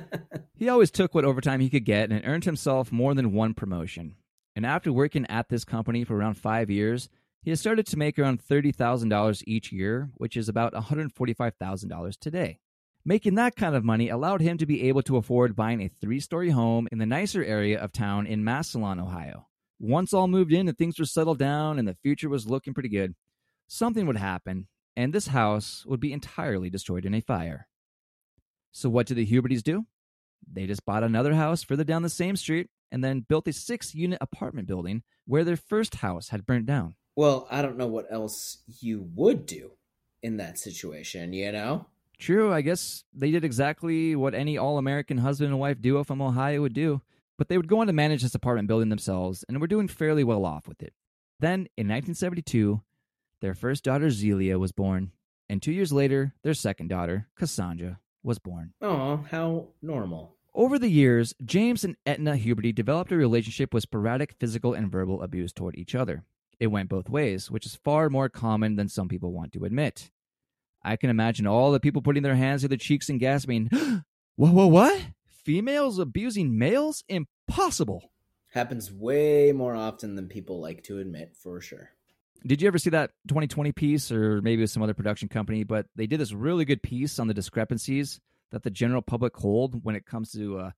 he 0.58 0.68
always 0.68 0.90
took 0.90 1.14
what 1.14 1.24
overtime 1.24 1.60
he 1.60 1.70
could 1.70 1.84
get 1.84 2.10
and 2.10 2.24
earned 2.24 2.44
himself 2.44 2.92
more 2.92 3.14
than 3.14 3.32
one 3.32 3.54
promotion. 3.54 4.14
And 4.54 4.66
after 4.66 4.92
working 4.92 5.26
at 5.28 5.48
this 5.48 5.64
company 5.64 6.04
for 6.04 6.16
around 6.16 6.34
five 6.34 6.68
years, 6.70 7.08
he 7.42 7.50
has 7.50 7.60
started 7.60 7.86
to 7.86 7.96
make 7.96 8.18
around 8.18 8.42
$30,000 8.42 9.42
each 9.46 9.72
year, 9.72 10.10
which 10.14 10.36
is 10.36 10.48
about 10.48 10.74
$145,000 10.74 12.18
today. 12.18 12.58
Making 13.04 13.36
that 13.36 13.56
kind 13.56 13.74
of 13.74 13.84
money 13.84 14.08
allowed 14.08 14.40
him 14.40 14.58
to 14.58 14.66
be 14.66 14.88
able 14.88 15.02
to 15.02 15.16
afford 15.16 15.56
buying 15.56 15.80
a 15.80 15.88
three 15.88 16.20
story 16.20 16.50
home 16.50 16.88
in 16.92 16.98
the 16.98 17.06
nicer 17.06 17.42
area 17.42 17.80
of 17.80 17.92
town 17.92 18.26
in 18.26 18.44
Massillon, 18.44 19.00
Ohio. 19.00 19.46
Once 19.80 20.12
all 20.12 20.26
moved 20.26 20.52
in 20.52 20.68
and 20.68 20.76
things 20.76 20.98
were 20.98 21.04
settled 21.04 21.38
down 21.38 21.78
and 21.78 21.86
the 21.86 21.96
future 22.02 22.28
was 22.28 22.48
looking 22.48 22.74
pretty 22.74 22.88
good, 22.88 23.14
something 23.68 24.06
would 24.06 24.16
happen, 24.16 24.66
and 24.98 25.12
this 25.12 25.28
house 25.28 25.86
would 25.86 26.00
be 26.00 26.12
entirely 26.12 26.68
destroyed 26.68 27.06
in 27.06 27.14
a 27.14 27.20
fire. 27.20 27.68
So, 28.72 28.88
what 28.88 29.06
did 29.06 29.16
the 29.16 29.26
Hubertys 29.26 29.62
do? 29.62 29.86
They 30.52 30.66
just 30.66 30.84
bought 30.84 31.04
another 31.04 31.34
house 31.34 31.62
further 31.62 31.84
down 31.84 32.02
the 32.02 32.08
same 32.08 32.34
street 32.34 32.68
and 32.90 33.04
then 33.04 33.24
built 33.28 33.46
a 33.46 33.52
six 33.52 33.94
unit 33.94 34.18
apartment 34.20 34.66
building 34.66 35.04
where 35.24 35.44
their 35.44 35.56
first 35.56 35.96
house 35.96 36.30
had 36.30 36.46
burnt 36.46 36.66
down. 36.66 36.96
Well, 37.14 37.46
I 37.48 37.62
don't 37.62 37.78
know 37.78 37.86
what 37.86 38.06
else 38.10 38.58
you 38.80 39.08
would 39.14 39.46
do 39.46 39.70
in 40.20 40.38
that 40.38 40.58
situation, 40.58 41.32
you 41.32 41.52
know? 41.52 41.86
True, 42.18 42.52
I 42.52 42.62
guess 42.62 43.04
they 43.14 43.30
did 43.30 43.44
exactly 43.44 44.16
what 44.16 44.34
any 44.34 44.58
all 44.58 44.78
American 44.78 45.18
husband 45.18 45.50
and 45.50 45.60
wife 45.60 45.80
duo 45.80 46.02
from 46.02 46.20
Ohio 46.20 46.60
would 46.62 46.74
do, 46.74 47.02
but 47.36 47.48
they 47.48 47.56
would 47.56 47.68
go 47.68 47.80
on 47.80 47.86
to 47.86 47.92
manage 47.92 48.22
this 48.22 48.34
apartment 48.34 48.66
building 48.66 48.88
themselves 48.88 49.44
and 49.48 49.60
were 49.60 49.68
doing 49.68 49.86
fairly 49.86 50.24
well 50.24 50.44
off 50.44 50.66
with 50.66 50.82
it. 50.82 50.92
Then, 51.38 51.68
in 51.76 51.86
1972, 51.86 52.82
their 53.40 53.54
first 53.54 53.84
daughter 53.84 54.10
Zelia 54.10 54.58
was 54.58 54.72
born, 54.72 55.12
and 55.48 55.62
two 55.62 55.72
years 55.72 55.92
later, 55.92 56.34
their 56.42 56.54
second 56.54 56.88
daughter, 56.88 57.28
Cassandra, 57.36 58.00
was 58.22 58.38
born. 58.38 58.72
Oh, 58.80 59.24
how 59.30 59.68
normal. 59.80 60.36
Over 60.54 60.78
the 60.78 60.88
years, 60.88 61.34
James 61.44 61.84
and 61.84 61.96
Etna 62.04 62.32
Huberty 62.32 62.74
developed 62.74 63.12
a 63.12 63.16
relationship 63.16 63.72
with 63.72 63.84
sporadic 63.84 64.34
physical 64.40 64.74
and 64.74 64.90
verbal 64.90 65.22
abuse 65.22 65.52
toward 65.52 65.76
each 65.76 65.94
other. 65.94 66.24
It 66.58 66.66
went 66.66 66.88
both 66.88 67.08
ways, 67.08 67.50
which 67.50 67.64
is 67.64 67.76
far 67.76 68.10
more 68.10 68.28
common 68.28 68.76
than 68.76 68.88
some 68.88 69.08
people 69.08 69.32
want 69.32 69.52
to 69.52 69.64
admit. 69.64 70.10
I 70.82 70.96
can 70.96 71.10
imagine 71.10 71.46
all 71.46 71.70
the 71.70 71.80
people 71.80 72.02
putting 72.02 72.22
their 72.22 72.34
hands 72.34 72.62
to 72.62 72.68
their 72.68 72.78
cheeks 72.78 73.08
and 73.08 73.20
gasping, 73.20 73.70
Whoa, 74.36 74.50
whoa, 74.50 74.66
what? 74.66 75.00
Females 75.26 75.98
abusing 75.98 76.58
males? 76.58 77.04
Impossible. 77.08 78.10
Happens 78.52 78.92
way 78.92 79.52
more 79.52 79.74
often 79.74 80.14
than 80.14 80.28
people 80.28 80.60
like 80.60 80.82
to 80.84 80.98
admit, 80.98 81.36
for 81.36 81.60
sure. 81.60 81.90
Did 82.46 82.62
you 82.62 82.68
ever 82.68 82.78
see 82.78 82.90
that 82.90 83.10
2020 83.28 83.72
piece, 83.72 84.12
or 84.12 84.40
maybe 84.42 84.60
it 84.60 84.64
was 84.64 84.72
some 84.72 84.82
other 84.82 84.94
production 84.94 85.28
company? 85.28 85.64
But 85.64 85.86
they 85.96 86.06
did 86.06 86.20
this 86.20 86.32
really 86.32 86.64
good 86.64 86.82
piece 86.82 87.18
on 87.18 87.28
the 87.28 87.34
discrepancies 87.34 88.20
that 88.52 88.62
the 88.62 88.70
general 88.70 89.02
public 89.02 89.36
hold 89.36 89.84
when 89.84 89.96
it 89.96 90.06
comes 90.06 90.32
to 90.32 90.58
uh, 90.58 90.70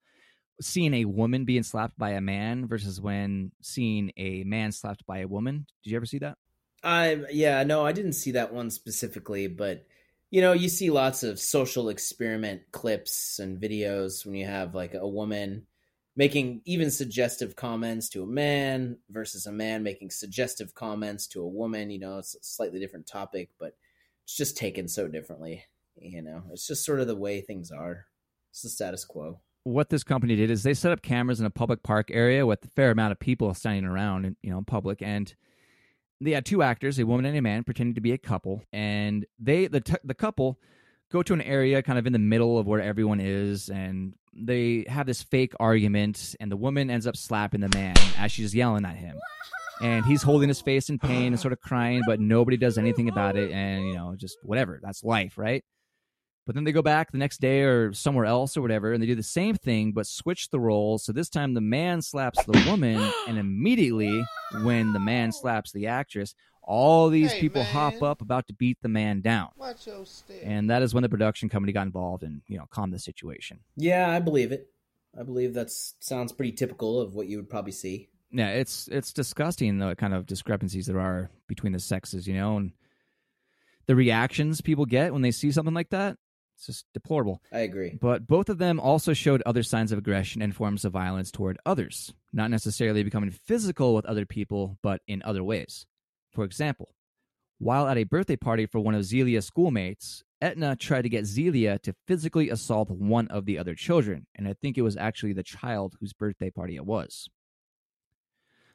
seeing 0.61 0.95
a 0.95 1.05
woman 1.05 1.45
being 1.45 1.63
slapped 1.63 1.99
by 1.99 2.11
a 2.11 2.21
man 2.21 2.67
versus 2.67 3.01
when 3.01 3.53
seeing 3.63 4.13
a 4.17 4.45
man 4.45 4.73
slapped 4.73 5.07
by 5.07 5.19
a 5.19 5.29
woman. 5.29 5.67
Did 5.83 5.91
you 5.91 5.97
ever 5.97 6.07
see 6.07 6.19
that? 6.19 6.37
I 6.83 7.25
yeah, 7.31 7.63
no, 7.65 7.85
I 7.85 7.93
didn't 7.93 8.15
see 8.15 8.33
that 8.33 8.53
one 8.53 8.71
specifically, 8.71 9.49
but 9.49 9.87
you 10.31 10.41
know, 10.41 10.53
you 10.53 10.69
see 10.69 10.91
lots 10.91 11.23
of 11.23 11.41
social 11.41 11.89
experiment 11.89 12.63
clips 12.73 13.39
and 13.39 13.61
videos 13.61 14.25
when 14.25 14.35
you 14.35 14.47
have 14.47 14.75
like 14.75 14.95
a 14.95 15.07
woman 15.07 15.67
making 16.17 16.63
even 16.65 16.91
suggestive 16.91 17.57
comments 17.57 18.09
to 18.11 18.23
a 18.23 18.27
man 18.27 18.99
versus 19.11 19.47
a 19.47 19.53
man 19.53 19.83
making 19.83 20.11
suggestive 20.11 20.75
comments 20.75 21.27
to 21.29 21.43
a 21.43 21.49
woman. 21.49 21.91
You 21.91 22.01
know, 22.01 22.19
it's 22.19 22.35
a 22.35 22.43
slightly 22.43 22.81
different 22.81 23.07
topic, 23.07 23.51
but 23.59 23.77
it's 24.25 24.37
just 24.37 24.57
taken 24.57 24.89
so 24.89 25.09
differently. 25.09 25.65
You 25.97 26.23
know, 26.23 26.43
it's 26.53 26.67
just 26.67 26.85
sort 26.85 27.01
of 27.01 27.07
the 27.07 27.17
way 27.17 27.41
things 27.41 27.71
are. 27.71 28.07
It's 28.51 28.63
the 28.63 28.69
status 28.69 29.05
quo. 29.05 29.41
What 29.65 29.91
this 29.91 30.03
company 30.03 30.37
did 30.37 30.51
is 30.51 30.63
they 30.63 30.75
set 30.75 30.93
up 30.93 31.03
cameras 31.03 31.39
in 31.39 31.47
a 31.47 31.51
public 31.51 31.83
park 31.83 32.11
area 32.11 32.47
with 32.47 32.65
a 32.65 32.69
fair 32.69 32.91
amount 32.91 33.13
of 33.13 33.21
people 33.21 33.53
standing 33.55 33.85
around, 33.85 34.37
you 34.43 34.51
know, 34.51 34.59
in 34.59 34.65
public, 34.65 35.03
and 35.03 35.35
they 36.21 36.33
had 36.33 36.47
two 36.47 36.63
actors, 36.63 36.99
a 36.99 37.07
woman 37.07 37.27
and 37.27 37.37
a 37.37 37.43
man, 37.43 37.65
pretending 37.65 37.95
to 37.95 38.01
be 38.01 38.13
a 38.13 38.19
couple, 38.19 38.63
and 38.73 39.27
they 39.39 39.67
the 39.67 39.81
t- 39.81 39.95
the 40.03 40.15
couple 40.15 40.59
go 41.11 41.23
to 41.23 41.35
an 41.35 41.43
area 41.43 41.83
kind 41.83 41.99
of 41.99 42.07
in 42.07 42.13
the 42.13 42.19
middle 42.19 42.59
of 42.59 42.67
where 42.67 42.81
everyone 42.81 43.21
is, 43.21 43.69
and 43.69 44.15
they 44.33 44.85
have 44.89 45.07
this 45.07 45.23
fake 45.23 45.53
argument, 45.59 46.37
and 46.41 46.51
the 46.51 46.57
woman 46.57 46.91
ends 46.91 47.07
up 47.07 47.17
slapping 47.17 47.61
the 47.61 47.71
man 47.75 47.95
as 48.17 48.33
she's 48.33 48.55
yelling 48.55 48.85
at 48.85 48.97
him. 48.97 49.17
And 49.83 50.05
he's 50.05 50.23
holding 50.23 50.49
his 50.49 50.61
face 50.61 50.91
in 50.91 50.99
pain 50.99 51.33
and 51.33 51.41
sort 51.41 51.53
of 51.53 51.61
crying, 51.61 52.03
but 52.07 52.21
nobody 52.21 52.59
does 52.59 52.77
anything 52.77 53.09
about 53.09 53.37
it. 53.37 53.51
And, 53.51 53.87
you 53.87 53.95
know, 53.95 54.15
just 54.17 54.37
whatever. 54.43 54.79
That's 54.83 55.03
life, 55.03 55.39
right? 55.39 55.65
But 56.47 56.55
then 56.55 56.65
they 56.65 56.73
go 56.73 56.83
back 56.83 57.13
the 57.13 57.19
next 57.19 57.41
day 57.41 57.63
or 57.63 57.93
somewhere 57.93 58.25
else 58.25 58.57
or 58.57 58.63
whatever, 58.63 58.93
and 58.93 59.03
they 59.03 59.07
do 59.07 59.15
the 59.15 59.23
same 59.23 59.55
thing, 59.55 59.93
but 59.93 60.07
switch 60.07 60.51
the 60.51 60.61
roles. 60.61 61.05
So 61.05 61.13
this 61.13 61.29
time 61.29 61.55
the 61.55 61.61
man 61.61 62.03
slaps 62.03 62.45
the 62.45 62.63
woman, 62.69 63.01
and 63.29 63.39
immediately 63.39 64.23
when 64.63 64.93
the 64.93 65.01
man 65.01 65.33
slaps 65.33 65.73
the 65.73 65.87
actress, 65.87 66.35
all 66.63 67.09
these 67.09 67.33
Hey, 67.33 67.41
people 67.41 67.63
man. 67.63 67.73
hop 67.73 68.03
up 68.03 68.21
about 68.23 68.47
to 68.49 68.55
beat 68.55 68.79
the 68.83 68.89
man 68.89 69.21
down. 69.21 69.49
Watch 69.57 69.87
your 69.87 70.05
step. 70.07 70.39
And 70.43 70.71
that 70.71 70.83
is 70.83 70.95
when 70.95 71.03
the 71.03 71.09
production 71.09 71.49
company 71.49 71.73
got 71.73 71.87
involved 71.87 72.23
and, 72.23 72.43
you 72.47 72.59
know, 72.59 72.67
calmed 72.71 72.93
the 72.93 72.99
situation. 72.99 73.61
Yeah, 73.77 74.09
I 74.11 74.21
believe 74.21 74.53
it. 74.53 74.69
I 75.19 75.23
believe 75.25 75.55
that 75.55 75.71
sounds 75.71 76.33
pretty 76.33 76.53
typical 76.53 77.01
of 77.01 77.15
what 77.15 77.27
you 77.27 77.37
would 77.39 77.51
probably 77.51 77.73
see. 77.73 78.09
Yeah, 78.31 78.51
it's 78.51 78.87
it's 78.89 79.13
disgusting 79.13 79.79
the 79.79 79.97
kind 79.97 80.15
of 80.15 80.25
discrepancies 80.27 80.87
there 80.87 81.01
are 81.01 81.31
between 81.49 81.73
the 81.73 81.81
sexes, 81.81 82.29
you 82.29 82.35
know, 82.35 82.57
and 82.59 82.73
the 83.87 83.97
reactions 83.97 84.61
people 84.61 84.87
get 84.87 85.13
when 85.13 85.23
they 85.23 85.33
see 85.33 85.51
something 85.51 85.75
like 85.75 85.91
that. 85.91 86.17
It's 86.57 86.67
just 86.67 86.87
deplorable. 86.93 87.43
I 87.51 87.61
agree. 87.61 87.99
But 88.01 88.27
both 88.29 88.49
of 88.49 88.59
them 88.59 88.79
also 88.79 89.15
showed 89.15 89.43
other 89.47 89.63
signs 89.63 89.91
of 89.93 89.99
aggression 89.99 90.43
and 90.43 90.55
forms 90.55 90.85
of 90.85 90.93
violence 90.93 91.31
toward 91.31 91.59
others, 91.67 92.13
not 92.33 92.51
necessarily 92.51 93.03
becoming 93.03 93.31
physical 93.31 93.95
with 93.95 94.05
other 94.05 94.27
people, 94.27 94.79
but 94.83 95.01
in 95.09 95.23
other 95.25 95.43
ways. 95.43 95.87
For 96.31 96.45
example, 96.45 96.95
while 97.59 97.89
at 97.89 97.99
a 97.99 98.05
birthday 98.05 98.37
party 98.37 98.67
for 98.67 98.81
one 98.81 98.95
of 98.95 99.05
Zelia's 99.05 99.47
schoolmates, 99.47 100.23
Etna 100.41 100.77
tried 100.77 101.03
to 101.03 101.09
get 101.09 101.27
Zelia 101.27 101.79
to 101.81 101.95
physically 102.07 102.49
assault 102.49 102.91
one 102.91 103.29
of 103.29 103.45
the 103.45 103.59
other 103.59 103.75
children, 103.75 104.27
and 104.35 104.49
I 104.49 104.55
think 104.55 104.79
it 104.79 104.83
was 104.83 104.97
actually 104.97 105.35
the 105.35 105.43
child 105.43 105.97
whose 106.01 106.15
birthday 106.15 106.51
party 106.51 106.77
it 106.77 106.87
was. 106.87 107.29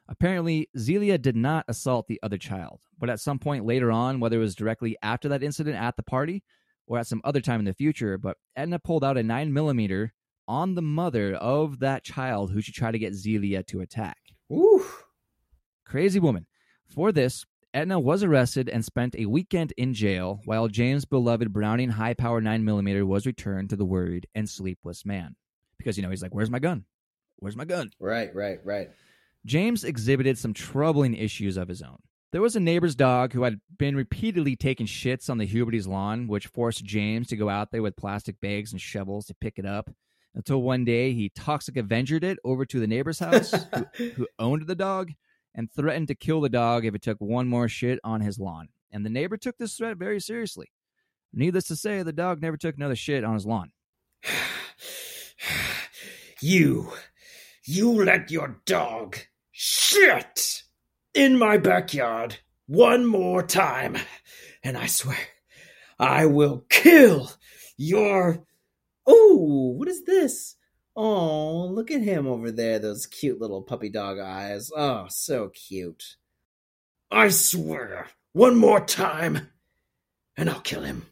Apparently, 0.08 0.68
Zelia 0.78 1.18
did 1.18 1.34
not 1.34 1.64
assault 1.66 2.06
the 2.06 2.20
other 2.22 2.38
child, 2.38 2.82
but 2.96 3.10
at 3.10 3.18
some 3.18 3.40
point 3.40 3.64
later 3.64 3.90
on, 3.90 4.20
whether 4.20 4.36
it 4.36 4.40
was 4.40 4.54
directly 4.54 4.96
after 5.02 5.28
that 5.28 5.42
incident 5.42 5.76
at 5.76 5.96
the 5.96 6.04
party 6.04 6.44
or 6.86 6.98
at 6.98 7.08
some 7.08 7.20
other 7.24 7.40
time 7.40 7.58
in 7.58 7.66
the 7.66 7.74
future, 7.74 8.16
but 8.16 8.36
Edna 8.54 8.78
pulled 8.78 9.02
out 9.02 9.18
a 9.18 9.22
9mm 9.22 10.10
on 10.46 10.76
the 10.76 10.82
mother 10.82 11.34
of 11.34 11.80
that 11.80 12.04
child 12.04 12.52
who 12.52 12.60
she 12.60 12.70
tried 12.70 12.92
to 12.92 13.00
get 13.00 13.14
Zelia 13.14 13.64
to 13.64 13.80
attack. 13.80 14.18
Ooh. 14.52 14.86
Crazy 15.84 16.20
woman. 16.20 16.46
For 16.88 17.12
this, 17.12 17.44
Edna 17.74 18.00
was 18.00 18.22
arrested 18.22 18.68
and 18.68 18.84
spent 18.84 19.14
a 19.16 19.26
weekend 19.26 19.72
in 19.76 19.92
jail 19.92 20.40
while 20.44 20.68
James' 20.68 21.04
beloved 21.04 21.52
Browning 21.52 21.90
high 21.90 22.14
power 22.14 22.40
9mm 22.40 23.04
was 23.04 23.26
returned 23.26 23.70
to 23.70 23.76
the 23.76 23.84
worried 23.84 24.26
and 24.34 24.48
sleepless 24.48 25.04
man. 25.04 25.36
Because, 25.76 25.96
you 25.96 26.02
know, 26.02 26.10
he's 26.10 26.22
like, 26.22 26.34
Where's 26.34 26.50
my 26.50 26.58
gun? 26.58 26.84
Where's 27.38 27.56
my 27.56 27.66
gun? 27.66 27.90
Right, 28.00 28.34
right, 28.34 28.60
right. 28.64 28.88
James 29.44 29.84
exhibited 29.84 30.38
some 30.38 30.54
troubling 30.54 31.14
issues 31.14 31.56
of 31.56 31.68
his 31.68 31.82
own. 31.82 31.98
There 32.32 32.42
was 32.42 32.56
a 32.56 32.60
neighbor's 32.60 32.94
dog 32.94 33.32
who 33.32 33.42
had 33.42 33.60
been 33.78 33.94
repeatedly 33.94 34.56
taking 34.56 34.86
shits 34.86 35.30
on 35.30 35.38
the 35.38 35.46
Huberty's 35.46 35.86
lawn, 35.86 36.26
which 36.26 36.48
forced 36.48 36.84
James 36.84 37.28
to 37.28 37.36
go 37.36 37.48
out 37.48 37.70
there 37.70 37.82
with 37.82 37.96
plastic 37.96 38.40
bags 38.40 38.72
and 38.72 38.80
shovels 38.80 39.26
to 39.26 39.34
pick 39.34 39.58
it 39.58 39.66
up. 39.66 39.90
Until 40.34 40.60
one 40.60 40.84
day 40.84 41.12
he 41.12 41.30
toxic 41.30 41.76
avengered 41.76 42.24
it 42.24 42.38
over 42.44 42.66
to 42.66 42.80
the 42.80 42.86
neighbor's 42.86 43.18
house, 43.18 43.54
who, 43.96 44.08
who 44.10 44.28
owned 44.38 44.66
the 44.66 44.74
dog, 44.74 45.12
and 45.56 45.72
threatened 45.72 46.08
to 46.08 46.14
kill 46.14 46.42
the 46.42 46.48
dog 46.48 46.84
if 46.84 46.94
it 46.94 47.02
took 47.02 47.18
one 47.18 47.48
more 47.48 47.66
shit 47.66 47.98
on 48.04 48.20
his 48.20 48.38
lawn. 48.38 48.68
And 48.92 49.04
the 49.04 49.10
neighbor 49.10 49.36
took 49.36 49.56
this 49.56 49.74
threat 49.74 49.96
very 49.96 50.20
seriously. 50.20 50.70
Needless 51.32 51.64
to 51.68 51.76
say, 51.76 52.02
the 52.02 52.12
dog 52.12 52.40
never 52.40 52.56
took 52.56 52.76
another 52.76 52.94
shit 52.94 53.24
on 53.24 53.34
his 53.34 53.46
lawn. 53.46 53.72
You, 56.42 56.92
you 57.64 58.04
let 58.04 58.30
your 58.30 58.60
dog 58.66 59.16
shit 59.50 60.64
in 61.14 61.38
my 61.38 61.56
backyard 61.56 62.36
one 62.66 63.06
more 63.06 63.42
time, 63.42 63.96
and 64.62 64.76
I 64.76 64.86
swear 64.86 65.16
I 65.98 66.26
will 66.26 66.66
kill 66.68 67.30
your. 67.78 68.44
Oh, 69.06 69.74
what 69.78 69.88
is 69.88 70.04
this? 70.04 70.55
Oh, 70.96 71.66
look 71.66 71.90
at 71.90 72.00
him 72.00 72.26
over 72.26 72.50
there, 72.50 72.78
those 72.78 73.06
cute 73.06 73.38
little 73.38 73.60
puppy 73.60 73.90
dog 73.90 74.18
eyes. 74.18 74.70
Oh, 74.74 75.06
so 75.10 75.50
cute. 75.50 76.16
I 77.10 77.28
swear, 77.28 78.08
one 78.32 78.56
more 78.56 78.80
time, 78.80 79.50
and 80.38 80.48
I'll 80.48 80.60
kill 80.60 80.82
him. 80.82 81.06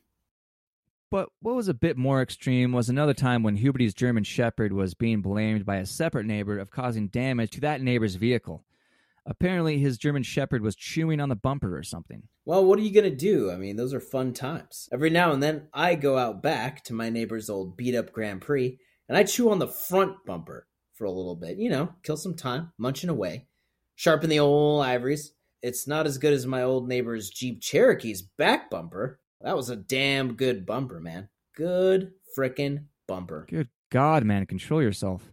But 1.10 1.28
what 1.40 1.54
was 1.54 1.68
a 1.68 1.74
bit 1.74 1.98
more 1.98 2.22
extreme 2.22 2.72
was 2.72 2.88
another 2.88 3.14
time 3.14 3.42
when 3.42 3.56
Huberty's 3.56 3.94
German 3.94 4.24
Shepherd 4.24 4.72
was 4.72 4.94
being 4.94 5.20
blamed 5.20 5.66
by 5.66 5.76
a 5.76 5.86
separate 5.86 6.26
neighbor 6.26 6.58
of 6.58 6.70
causing 6.70 7.08
damage 7.08 7.50
to 7.50 7.60
that 7.60 7.82
neighbor's 7.82 8.14
vehicle. 8.14 8.64
Apparently, 9.26 9.78
his 9.78 9.98
German 9.98 10.22
Shepherd 10.22 10.62
was 10.62 10.74
chewing 10.74 11.20
on 11.20 11.28
the 11.28 11.36
bumper 11.36 11.78
or 11.78 11.82
something. 11.82 12.24
Well, 12.44 12.64
what 12.64 12.78
are 12.78 12.82
you 12.82 12.92
going 12.92 13.08
to 13.08 13.16
do? 13.16 13.50
I 13.50 13.56
mean, 13.56 13.76
those 13.76 13.94
are 13.94 14.00
fun 14.00 14.32
times. 14.32 14.88
Every 14.90 15.10
now 15.10 15.30
and 15.32 15.42
then, 15.42 15.68
I 15.72 15.94
go 15.94 16.18
out 16.18 16.42
back 16.42 16.82
to 16.84 16.94
my 16.94 17.10
neighbor's 17.10 17.48
old 17.48 17.76
beat 17.76 17.94
up 17.94 18.12
Grand 18.12 18.40
Prix 18.40 18.78
and 19.08 19.16
I 19.16 19.24
chew 19.24 19.50
on 19.50 19.58
the 19.58 19.68
front 19.68 20.24
bumper 20.24 20.66
for 20.94 21.04
a 21.04 21.10
little 21.10 21.36
bit. 21.36 21.58
You 21.58 21.70
know, 21.70 21.94
kill 22.02 22.16
some 22.16 22.34
time, 22.34 22.72
munching 22.78 23.10
away, 23.10 23.46
sharpen 23.94 24.30
the 24.30 24.40
old 24.40 24.84
ivories. 24.84 25.32
It's 25.62 25.86
not 25.86 26.06
as 26.06 26.18
good 26.18 26.32
as 26.32 26.46
my 26.46 26.62
old 26.62 26.88
neighbor's 26.88 27.30
Jeep 27.30 27.60
Cherokee's 27.60 28.22
back 28.22 28.70
bumper. 28.70 29.20
That 29.40 29.56
was 29.56 29.70
a 29.70 29.76
damn 29.76 30.34
good 30.34 30.66
bumper, 30.66 31.00
man. 31.00 31.28
Good 31.56 32.12
frickin' 32.36 32.84
bumper. 33.06 33.46
Good 33.48 33.68
God, 33.90 34.24
man, 34.24 34.46
control 34.46 34.82
yourself. 34.82 35.32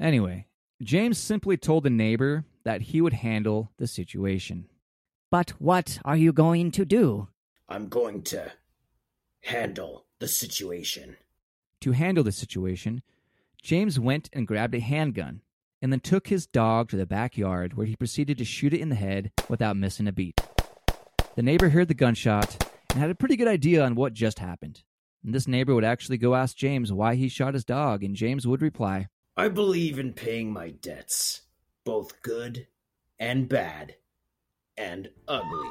Anyway, 0.00 0.46
James 0.82 1.18
simply 1.18 1.56
told 1.56 1.84
the 1.84 1.90
neighbor 1.90 2.44
that 2.64 2.82
he 2.82 3.00
would 3.00 3.14
handle 3.14 3.72
the 3.78 3.86
situation. 3.86 4.68
But 5.30 5.50
what 5.58 5.98
are 6.04 6.16
you 6.16 6.32
going 6.32 6.70
to 6.72 6.84
do? 6.84 7.28
I'm 7.68 7.88
going 7.88 8.22
to 8.24 8.52
handle 9.40 10.06
the 10.18 10.28
situation. 10.28 11.16
To 11.82 11.92
handle 11.92 12.24
the 12.24 12.32
situation, 12.32 13.02
James 13.62 13.98
went 13.98 14.28
and 14.32 14.46
grabbed 14.46 14.74
a 14.74 14.80
handgun 14.80 15.42
and 15.82 15.92
then 15.92 16.00
took 16.00 16.28
his 16.28 16.46
dog 16.46 16.88
to 16.88 16.96
the 16.96 17.06
backyard 17.06 17.74
where 17.74 17.86
he 17.86 17.96
proceeded 17.96 18.38
to 18.38 18.44
shoot 18.44 18.72
it 18.72 18.80
in 18.80 18.88
the 18.88 18.94
head 18.94 19.30
without 19.48 19.76
missing 19.76 20.08
a 20.08 20.12
beat. 20.12 20.40
The 21.34 21.42
neighbor 21.42 21.68
heard 21.68 21.88
the 21.88 21.94
gunshot 21.94 22.66
and 22.90 23.00
had 23.00 23.10
a 23.10 23.14
pretty 23.14 23.36
good 23.36 23.48
idea 23.48 23.84
on 23.84 23.94
what 23.94 24.14
just 24.14 24.38
happened. 24.38 24.82
And 25.24 25.34
this 25.34 25.46
neighbor 25.46 25.74
would 25.74 25.84
actually 25.84 26.18
go 26.18 26.34
ask 26.34 26.56
James 26.56 26.92
why 26.92 27.16
he 27.16 27.28
shot 27.28 27.54
his 27.54 27.64
dog, 27.64 28.02
and 28.02 28.16
James 28.16 28.46
would 28.46 28.62
reply, 28.62 29.08
I 29.36 29.48
believe 29.48 29.98
in 29.98 30.14
paying 30.14 30.50
my 30.50 30.70
debts, 30.70 31.42
both 31.84 32.22
good 32.22 32.68
and 33.18 33.48
bad 33.48 33.96
and 34.78 35.10
ugly. 35.28 35.68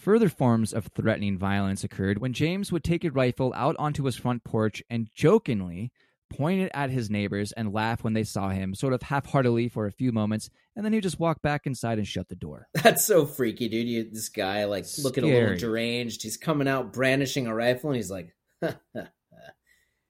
Further 0.00 0.30
forms 0.30 0.72
of 0.72 0.86
threatening 0.86 1.36
violence 1.36 1.84
occurred 1.84 2.22
when 2.22 2.32
James 2.32 2.72
would 2.72 2.82
take 2.82 3.04
a 3.04 3.10
rifle 3.10 3.52
out 3.54 3.76
onto 3.78 4.04
his 4.04 4.16
front 4.16 4.44
porch 4.44 4.82
and 4.88 5.10
jokingly 5.14 5.92
point 6.30 6.62
it 6.62 6.70
at 6.72 6.88
his 6.88 7.10
neighbors 7.10 7.52
and 7.52 7.74
laugh 7.74 8.02
when 8.02 8.14
they 8.14 8.24
saw 8.24 8.48
him, 8.48 8.74
sort 8.74 8.94
of 8.94 9.02
half 9.02 9.26
heartedly 9.26 9.68
for 9.68 9.84
a 9.84 9.92
few 9.92 10.10
moments, 10.10 10.48
and 10.74 10.86
then 10.86 10.94
he'd 10.94 11.02
just 11.02 11.20
walk 11.20 11.42
back 11.42 11.66
inside 11.66 11.98
and 11.98 12.08
shut 12.08 12.30
the 12.30 12.34
door. 12.34 12.66
That's 12.82 13.04
so 13.04 13.26
freaky, 13.26 13.68
dude. 13.68 13.86
You, 13.86 14.08
this 14.10 14.30
guy, 14.30 14.64
like, 14.64 14.86
looking 15.02 15.24
a 15.24 15.26
little 15.26 15.42
Scary. 15.48 15.58
deranged. 15.58 16.22
He's 16.22 16.38
coming 16.38 16.66
out 16.66 16.94
brandishing 16.94 17.46
a 17.46 17.54
rifle, 17.54 17.90
and 17.90 17.96
he's 17.96 18.10
like, 18.10 18.34
and 18.62 18.78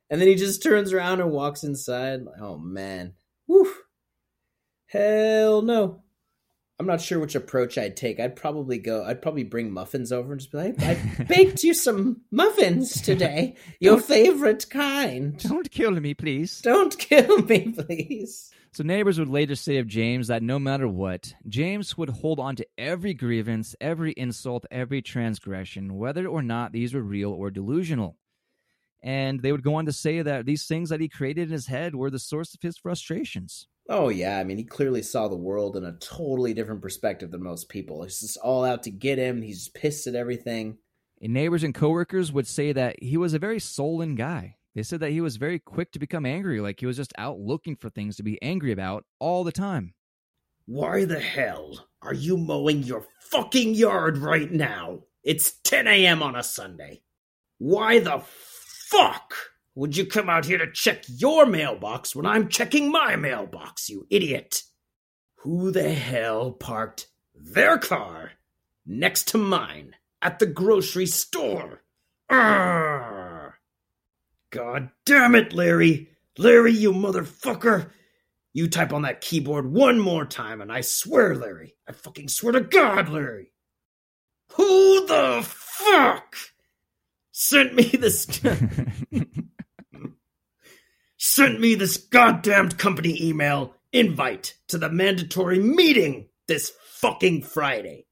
then 0.08 0.28
he 0.28 0.36
just 0.36 0.62
turns 0.62 0.92
around 0.92 1.20
and 1.20 1.32
walks 1.32 1.64
inside. 1.64 2.20
Oh, 2.40 2.58
man. 2.58 3.14
Whew. 3.46 3.74
Hell 4.86 5.62
no. 5.62 6.04
I'm 6.80 6.86
not 6.86 7.02
sure 7.02 7.20
which 7.20 7.34
approach 7.34 7.76
I'd 7.76 7.94
take. 7.94 8.18
I'd 8.18 8.36
probably 8.36 8.78
go, 8.78 9.04
I'd 9.04 9.20
probably 9.20 9.44
bring 9.44 9.70
muffins 9.70 10.12
over 10.12 10.32
and 10.32 10.40
just 10.40 10.50
be 10.50 10.56
like, 10.56 10.80
I 10.80 10.94
baked 11.24 11.62
you 11.62 11.74
some 11.74 12.22
muffins 12.30 13.02
today. 13.02 13.56
Your 13.80 14.00
favorite 14.00 14.64
kind. 14.70 15.36
Don't 15.36 15.70
kill 15.70 15.90
me, 15.90 16.14
please. 16.14 16.62
Don't 16.62 16.96
kill 16.98 17.42
me, 17.42 17.72
please. 17.72 18.50
So 18.72 18.82
neighbors 18.82 19.18
would 19.18 19.28
later 19.28 19.56
say 19.56 19.76
of 19.76 19.88
James 19.88 20.28
that 20.28 20.42
no 20.42 20.58
matter 20.58 20.88
what, 20.88 21.34
James 21.46 21.98
would 21.98 22.08
hold 22.08 22.40
on 22.40 22.56
to 22.56 22.66
every 22.78 23.12
grievance, 23.12 23.76
every 23.78 24.12
insult, 24.12 24.64
every 24.70 25.02
transgression, 25.02 25.98
whether 25.98 26.26
or 26.26 26.40
not 26.40 26.72
these 26.72 26.94
were 26.94 27.02
real 27.02 27.32
or 27.32 27.50
delusional. 27.50 28.16
And 29.02 29.42
they 29.42 29.52
would 29.52 29.62
go 29.62 29.74
on 29.74 29.84
to 29.84 29.92
say 29.92 30.22
that 30.22 30.46
these 30.46 30.66
things 30.66 30.88
that 30.88 31.00
he 31.00 31.10
created 31.10 31.48
in 31.48 31.52
his 31.52 31.66
head 31.66 31.94
were 31.94 32.08
the 32.08 32.18
source 32.18 32.54
of 32.54 32.62
his 32.62 32.78
frustrations. 32.78 33.66
Oh 33.92 34.08
yeah, 34.08 34.38
I 34.38 34.44
mean 34.44 34.56
he 34.56 34.62
clearly 34.62 35.02
saw 35.02 35.26
the 35.26 35.34
world 35.34 35.76
in 35.76 35.84
a 35.84 35.96
totally 35.98 36.54
different 36.54 36.80
perspective 36.80 37.32
than 37.32 37.42
most 37.42 37.68
people. 37.68 38.04
He's 38.04 38.20
just 38.20 38.36
all 38.36 38.64
out 38.64 38.84
to 38.84 38.90
get 38.90 39.18
him. 39.18 39.42
He's 39.42 39.68
pissed 39.68 40.06
at 40.06 40.14
everything. 40.14 40.78
And 41.20 41.34
neighbors 41.34 41.64
and 41.64 41.74
coworkers 41.74 42.32
would 42.32 42.46
say 42.46 42.72
that 42.72 43.02
he 43.02 43.16
was 43.16 43.34
a 43.34 43.40
very 43.40 43.58
sullen 43.58 44.14
guy. 44.14 44.56
They 44.76 44.84
said 44.84 45.00
that 45.00 45.10
he 45.10 45.20
was 45.20 45.36
very 45.36 45.58
quick 45.58 45.90
to 45.92 45.98
become 45.98 46.24
angry, 46.24 46.60
like 46.60 46.78
he 46.78 46.86
was 46.86 46.96
just 46.96 47.12
out 47.18 47.40
looking 47.40 47.74
for 47.74 47.90
things 47.90 48.16
to 48.16 48.22
be 48.22 48.40
angry 48.40 48.70
about 48.70 49.04
all 49.18 49.42
the 49.42 49.50
time. 49.50 49.94
Why 50.66 51.04
the 51.04 51.18
hell 51.18 51.88
are 52.00 52.14
you 52.14 52.36
mowing 52.36 52.84
your 52.84 53.08
fucking 53.32 53.74
yard 53.74 54.18
right 54.18 54.52
now? 54.52 55.00
It's 55.24 55.58
10 55.64 55.88
a.m. 55.88 56.22
on 56.22 56.36
a 56.36 56.44
Sunday. 56.44 57.02
Why 57.58 57.98
the 57.98 58.22
fuck 58.24 59.34
would 59.74 59.96
you 59.96 60.06
come 60.06 60.28
out 60.28 60.44
here 60.44 60.58
to 60.58 60.70
check 60.70 61.04
your 61.06 61.46
mailbox 61.46 62.14
when 62.14 62.26
I'm 62.26 62.48
checking 62.48 62.90
my 62.90 63.16
mailbox, 63.16 63.88
you 63.88 64.06
idiot? 64.10 64.62
Who 65.36 65.70
the 65.70 65.92
hell 65.92 66.52
parked 66.52 67.06
their 67.34 67.78
car 67.78 68.32
next 68.84 69.28
to 69.28 69.38
mine 69.38 69.94
at 70.20 70.38
the 70.38 70.46
grocery 70.46 71.06
store? 71.06 71.82
Arrgh. 72.30 73.52
God 74.50 74.90
damn 75.06 75.34
it, 75.34 75.52
Larry! 75.52 76.10
Larry, 76.36 76.72
you 76.72 76.92
motherfucker! 76.92 77.90
You 78.52 78.68
type 78.68 78.92
on 78.92 79.02
that 79.02 79.20
keyboard 79.20 79.72
one 79.72 80.00
more 80.00 80.24
time, 80.24 80.60
and 80.60 80.72
I 80.72 80.80
swear, 80.80 81.36
Larry, 81.36 81.76
I 81.88 81.92
fucking 81.92 82.28
swear 82.28 82.52
to 82.52 82.60
God, 82.60 83.08
Larry. 83.08 83.52
Who 84.54 85.06
the 85.06 85.42
fuck 85.44 86.36
sent 87.40 87.74
me 87.74 87.84
this? 87.84 88.26
sent 91.16 91.58
me 91.60 91.74
this 91.74 91.96
goddamned 91.96 92.78
company 92.78 93.16
email 93.20 93.74
invite 93.92 94.54
to 94.68 94.76
the 94.78 94.90
mandatory 94.90 95.58
meeting 95.58 96.28
this 96.46 96.72
fucking 96.92 97.42
Friday. 97.42 98.06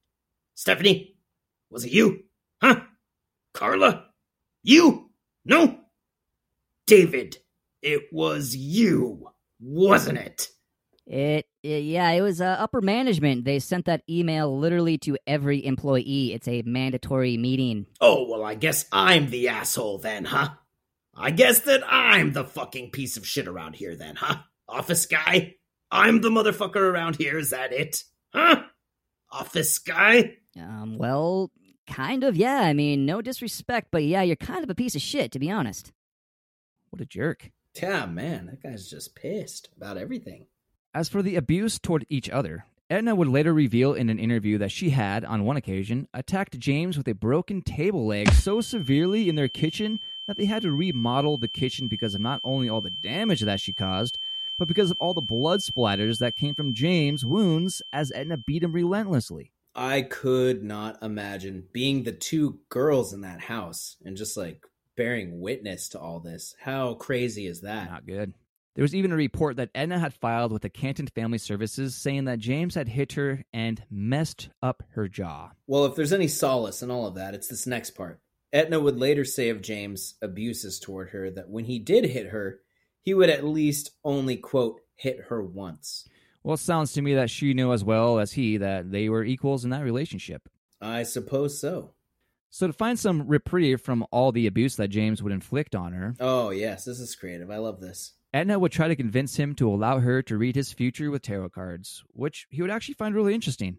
Stephanie, 0.55 1.17
was 1.71 1.85
it 1.85 1.93
you? 1.93 2.25
Huh? 2.63 2.81
Carla? 3.53 4.07
You? 4.63 5.11
No? 5.45 5.79
David, 6.87 7.37
it 7.83 8.05
was 8.11 8.57
you, 8.57 9.29
wasn't 9.61 10.19
it? 10.19 10.49
It, 11.09 11.47
it 11.63 11.85
yeah, 11.85 12.11
it 12.11 12.21
was 12.21 12.43
uh, 12.43 12.57
upper 12.59 12.83
management. 12.83 13.47
They 13.47 13.61
sent 13.61 13.87
that 13.87 14.03
email 14.11 14.59
literally 14.59 14.99
to 14.99 15.17
every 15.27 15.65
employee. 15.65 16.35
It's 16.35 16.47
a 16.47 16.63
mandatory 16.67 17.39
meeting. 17.39 17.87
Oh, 17.99 18.29
well, 18.29 18.45
I 18.45 18.55
guess 18.55 18.85
I'm 18.93 19.31
the 19.31 19.49
asshole 19.49 19.99
then, 19.99 20.27
huh? 20.27 20.51
I 21.17 21.31
guess 21.31 21.61
that 21.61 21.83
I'm 21.87 22.35
the 22.35 22.45
fucking 22.45 22.91
piece 22.91 23.17
of 23.17 23.27
shit 23.27 23.49
around 23.49 23.77
here 23.77 23.97
then, 23.97 24.17
huh? 24.17 24.37
Office 24.69 25.07
guy? 25.07 25.55
I'm 25.91 26.21
the 26.21 26.29
motherfucker 26.29 26.77
around 26.77 27.17
here, 27.17 27.39
is 27.39 27.51
that 27.51 27.73
it? 27.73 28.05
Huh? 28.35 28.65
Office 29.33 29.79
guy? 29.79 30.37
Um, 30.61 30.99
well, 30.99 31.51
kind 31.87 32.23
of, 32.23 32.37
yeah. 32.37 32.61
I 32.61 32.75
mean, 32.75 33.07
no 33.07 33.23
disrespect, 33.23 33.89
but 33.91 34.05
yeah, 34.05 34.21
you're 34.21 34.37
kind 34.37 34.63
of 34.63 34.69
a 34.69 34.75
piece 34.75 34.95
of 34.95 35.01
shit, 35.01 35.33
to 35.33 35.39
be 35.39 35.51
honest. 35.51 35.91
What 36.91 37.01
a 37.01 37.07
jerk. 37.07 37.51
Yeah, 37.83 38.05
man, 38.05 38.47
that 38.47 38.63
guy's 38.63 38.91
just 38.91 39.15
pissed 39.15 39.71
about 39.75 39.97
everything. 39.97 40.47
As 40.99 41.09
for 41.09 41.23
the 41.23 41.37
abuse 41.37 41.79
toward 41.79 42.05
each 42.09 42.29
other, 42.29 42.65
Edna 42.91 43.15
would 43.15 43.29
later 43.29 43.55
reveal 43.55 43.95
in 43.95 44.11
an 44.11 44.19
interview 44.19 44.59
that 44.59 44.73
she 44.73 44.91
had, 44.91 45.25
on 45.25 45.45
one 45.45 45.57
occasion, 45.57 46.09
attacked 46.13 46.59
James 46.59 46.99
with 46.99 47.07
a 47.07 47.15
broken 47.15 47.63
table 47.63 48.05
leg 48.05 48.33
so 48.33 48.61
severely 48.61 49.29
in 49.29 49.37
their 49.37 49.47
kitchen 49.47 50.01
that 50.27 50.37
they 50.37 50.47
had 50.47 50.63
to 50.63 50.73
remodel 50.73 51.39
the 51.39 51.47
kitchen 51.47 51.87
because 51.87 52.17
of 52.17 52.21
not 52.21 52.41
only 52.43 52.69
all 52.69 52.81
the 52.81 52.91
damage 52.91 53.43
that 53.43 53.61
she 53.61 53.73
caused, 53.73 54.19
but 54.59 54.67
because 54.67 54.91
of 54.91 54.97
all 54.99 55.15
the 55.15 55.21
blood 55.21 55.61
splatters 55.61 56.19
that 56.19 56.35
came 56.35 56.57
from 56.57 56.75
James' 56.75 57.25
wounds 57.25 57.81
as 57.93 58.11
Edna 58.11 58.37
beat 58.37 58.65
him 58.65 58.73
relentlessly. 58.73 59.53
I 59.77 60.03
could 60.03 60.65
not 60.65 61.01
imagine 61.01 61.69
being 61.73 62.03
the 62.03 62.11
two 62.11 62.59
girls 62.71 63.13
in 63.13 63.21
that 63.21 63.43
house 63.43 63.99
and 64.05 64.17
just 64.17 64.37
like 64.37 64.67
bearing 64.97 65.41
witness 65.41 65.91
to 65.91 66.01
all 66.01 66.19
this. 66.19 66.57
How 66.59 66.95
crazy 66.95 67.47
is 67.47 67.61
that? 67.61 67.89
Not 67.89 68.05
good. 68.05 68.35
There 68.79 68.85
was 68.85 68.95
even 68.95 69.11
a 69.11 69.17
report 69.17 69.57
that 69.57 69.71
Edna 69.75 69.99
had 69.99 70.15
filed 70.15 70.53
with 70.53 70.63
the 70.63 70.71
Canton 70.71 71.09
Family 71.09 71.39
Services 71.39 71.97
saying 71.97 72.27
that 72.27 72.39
James 72.39 72.77
had 72.77 72.87
hit 72.87 73.15
her 73.15 73.43
and 73.53 73.83
messed 73.91 74.51
up 74.63 74.85
her 74.91 75.09
jaw. 75.09 75.51
Well, 75.67 75.85
if 75.87 75.97
there's 75.97 76.13
any 76.13 76.29
solace 76.29 76.81
in 76.81 76.89
all 76.89 77.05
of 77.05 77.17
that, 77.17 77.35
it's 77.35 77.49
this 77.49 77.67
next 77.67 77.97
part. 77.97 78.21
Etna 78.53 78.79
would 78.79 78.97
later 78.97 79.25
say 79.25 79.49
of 79.49 79.63
James' 79.63 80.15
abuses 80.23 80.79
toward 80.79 81.09
her 81.09 81.29
that 81.29 81.51
when 81.51 81.65
he 81.65 81.81
did 81.81 82.05
hit 82.05 82.29
her, 82.29 82.61
he 83.03 83.15
would 83.15 83.29
at 83.29 83.43
least 83.43 83.91
only, 84.05 84.37
quote, 84.37 84.81
hit 84.95 85.23
her 85.23 85.43
once. 85.43 86.09
Well, 86.45 86.55
it 86.55 86.59
sounds 86.59 86.93
to 86.93 87.03
me 87.03 87.15
that 87.15 87.31
she 87.31 87.55
knew 87.55 87.73
as 87.73 87.83
well 87.83 88.21
as 88.21 88.35
he 88.35 88.59
that 88.59 88.93
they 88.93 89.09
were 89.09 89.25
equals 89.25 89.65
in 89.65 89.71
that 89.71 89.83
relationship. 89.83 90.49
I 90.81 91.03
suppose 91.03 91.61
so. 91.61 91.95
So, 92.49 92.69
to 92.69 92.73
find 92.73 92.97
some 92.97 93.27
reprieve 93.27 93.81
from 93.81 94.07
all 94.13 94.31
the 94.31 94.47
abuse 94.47 94.77
that 94.77 94.87
James 94.87 95.21
would 95.21 95.33
inflict 95.33 95.75
on 95.75 95.95
her, 95.95 96.15
Oh, 96.21 96.51
yes, 96.51 96.85
this 96.85 97.01
is 97.01 97.17
creative. 97.17 97.51
I 97.51 97.57
love 97.57 97.81
this. 97.81 98.13
Edna 98.35 98.59
would 98.59 98.73
try 98.73 98.89
to 98.89 98.97
convince 98.97 99.37
him 99.37 99.55
to 99.55 99.69
allow 99.69 100.01
her 100.01 100.21
to 100.23 100.37
read 100.37 100.55
his 100.55 100.73
future 100.73 101.11
with 101.11 101.23
tarot 101.23 101.49
cards, 101.49 102.05
which 102.13 102.47
he 102.51 102.61
would 102.61 102.71
actually 102.71 102.95
find 102.95 103.15
really 103.15 103.35
interesting. 103.35 103.79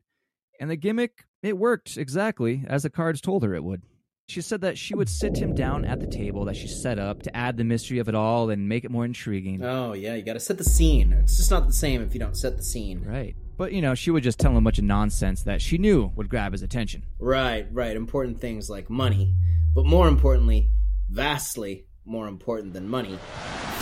And 0.60 0.72
the 0.72 0.76
gimmick, 0.76 1.26
it 1.44 1.58
worked 1.58 1.98
exactly 1.98 2.66
as 2.68 2.84
the 2.84 2.90
cards 2.90 3.22
told 3.22 3.44
her 3.44 3.54
it 3.54 3.64
would. 3.64 3.84
She 4.28 4.42
said 4.42 4.62
that 4.62 4.78
she 4.78 4.96
would 4.96 5.10
sit 5.10 5.38
him 5.38 5.56
down 5.56 5.86
at 5.86 6.00
the 6.00 6.08
table 6.08 6.46
that 6.46 6.56
she 6.56 6.68
set 6.68 7.00
up 7.00 7.24
to 7.24 7.36
add 7.36 7.58
the 7.58 7.64
mystery 7.64 8.00
of 8.00 8.10
it 8.10 8.16
all 8.16 8.50
and 8.50 8.70
make 8.70 8.86
it 8.86 8.92
more 8.92 9.06
intriguing. 9.06 9.64
Oh, 9.64 9.94
yeah, 9.94 10.16
you 10.16 10.24
gotta 10.24 10.40
set 10.40 10.58
the 10.58 10.64
scene. 10.64 11.14
It's 11.14 11.38
just 11.38 11.52
not 11.52 11.68
the 11.68 11.74
same 11.74 12.02
if 12.02 12.14
you 12.14 12.20
don't 12.20 12.38
set 12.38 12.58
the 12.58 12.64
scene. 12.64 13.04
Right. 13.04 13.36
But, 13.58 13.74
you 13.74 13.82
know, 13.82 13.96
she 13.96 14.12
would 14.12 14.24
just 14.24 14.40
tell 14.40 14.52
him 14.52 14.58
a 14.58 14.62
bunch 14.62 14.78
of 14.78 14.84
nonsense 14.84 15.44
that 15.44 15.62
she 15.62 15.78
knew 15.78 16.12
would 16.16 16.30
grab 16.30 16.52
his 16.52 16.62
attention. 16.64 17.04
Right, 17.20 17.68
right. 17.72 17.96
Important 17.96 18.40
things 18.40 18.70
like 18.70 18.90
money. 18.90 19.36
But 19.76 19.86
more 19.86 20.08
importantly, 20.08 20.70
vastly 21.10 21.86
more 22.10 22.28
important 22.28 22.74
than 22.74 22.90
money, 22.90 23.18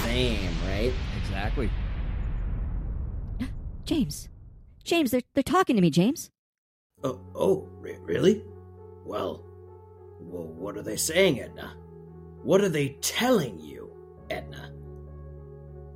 fame, 0.04 0.52
right? 0.68 0.94
Exactly. 1.18 1.70
James. 3.86 4.28
James, 4.84 5.12
they're, 5.12 5.22
they're 5.34 5.44
talking 5.44 5.76
to 5.76 5.82
me, 5.82 5.90
James. 5.90 6.30
Oh, 7.04 7.20
oh, 7.36 7.70
re- 7.80 7.98
really? 8.02 8.44
Well, 9.06 9.44
well, 10.20 10.48
what 10.48 10.78
are 10.78 10.82
they 10.82 10.98
saying, 10.98 11.40
Edna? 11.40 11.76
What 12.44 12.62
are 12.62 12.70
they 12.70 12.98
telling 13.02 13.60
you, 13.60 13.92
Edna? 14.30 14.72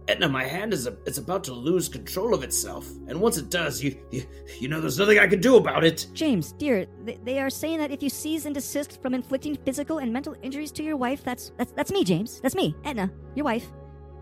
Edna, 0.07 0.28
my 0.28 0.44
hand 0.44 0.73
is 0.73 0.88
a, 0.88 0.98
it's 1.06 1.19
about 1.19 1.44
to 1.45 1.53
lose 1.53 1.88
control 1.88 2.34
of 2.34 2.44
itself, 2.44 2.90
and 3.07 3.19
once 3.19 3.38
it 3.38 3.49
does, 3.49 3.84
you, 3.84 3.95
you, 4.11 4.23
you 4.60 4.68
know, 4.68 4.82
there's 4.82 4.98
nothing 4.98 5.19
I 5.19 5.28
can 5.28 5.40
do 5.40 5.57
about 5.57 5.84
it. 5.84 6.07
James, 6.14 6.53
dear, 6.53 6.86
they, 7.06 7.19
they 7.23 7.40
are 7.40 7.49
saying 7.49 7.78
that 7.80 7.91
if 7.91 8.02
you 8.02 8.10
cease 8.10 8.45
and 8.45 8.56
desist 8.56 9.02
from 9.02 9.14
inflicting 9.14 9.56
physical 9.56 9.99
and 9.99 10.11
mental 10.11 10.36
injuries 10.41 10.72
to 10.73 10.84
your 10.84 10.98
wife, 10.98 11.23
that's 11.23 11.52
that's 11.57 11.72
that's 11.73 11.91
me, 11.91 12.03
James. 12.03 12.41
That's 12.41 12.56
me, 12.56 12.76
Edna, 12.84 13.11
your 13.36 13.45
wife. 13.45 13.68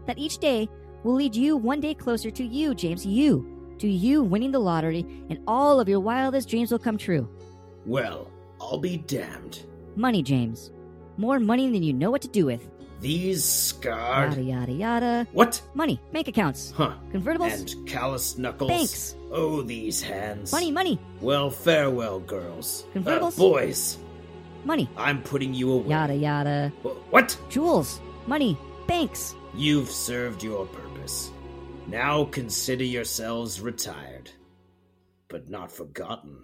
That 0.05 0.17
each 0.17 0.39
day 0.39 0.69
will 1.03 1.15
lead 1.15 1.35
you 1.35 1.55
one 1.55 1.79
day 1.79 1.93
closer 1.93 2.29
to 2.29 2.43
you, 2.43 2.75
James, 2.75 3.05
you, 3.05 3.75
to 3.79 3.87
you 3.87 4.21
winning 4.21 4.51
the 4.51 4.59
lottery, 4.59 5.05
and 5.29 5.39
all 5.47 5.79
of 5.79 5.87
your 5.87 6.01
wildest 6.01 6.49
dreams 6.49 6.71
will 6.71 6.79
come 6.79 6.97
true. 6.97 7.29
Well, 7.85 8.29
I'll 8.59 8.77
be 8.77 8.97
damned. 8.97 9.65
Money, 9.95 10.21
James. 10.21 10.71
More 11.17 11.39
money 11.39 11.71
than 11.71 11.83
you 11.83 11.93
know 11.93 12.11
what 12.11 12.21
to 12.21 12.27
do 12.27 12.45
with. 12.45 12.69
These 13.01 13.45
scarred. 13.45 14.31
Yada 14.31 14.41
yada 14.41 14.71
yada. 14.71 15.27
What? 15.31 15.61
Money, 15.73 16.01
bank 16.11 16.27
accounts, 16.27 16.71
Huh. 16.75 16.95
convertibles, 17.13 17.53
And 17.53 17.87
calloused 17.87 18.37
knuckles. 18.39 18.69
banks, 18.69 19.15
Oh, 19.31 19.61
these 19.61 20.01
hands. 20.01 20.51
money, 20.51 20.69
money, 20.71 20.99
Well, 21.21 21.49
farewell, 21.49 22.19
girls. 22.19 22.85
Uh, 22.95 22.99
Convertibles? 22.99 23.37
boys, 23.37 23.97
money. 24.65 24.89
I'm 24.97 25.21
putting 25.23 25.53
you 25.53 25.71
away. 25.71 25.89
Yada 25.89 26.15
yada. 26.15 26.73
What? 27.09 27.37
Jewels, 27.49 28.01
money, 28.27 28.57
banks. 28.85 29.33
You've 29.55 29.89
served 29.89 30.43
your 30.43 30.65
purpose. 30.65 31.31
Now 31.87 32.25
consider 32.25 32.83
yourselves 32.83 33.61
retired, 33.61 34.29
but 35.29 35.49
not 35.49 35.71
forgotten. 35.71 36.43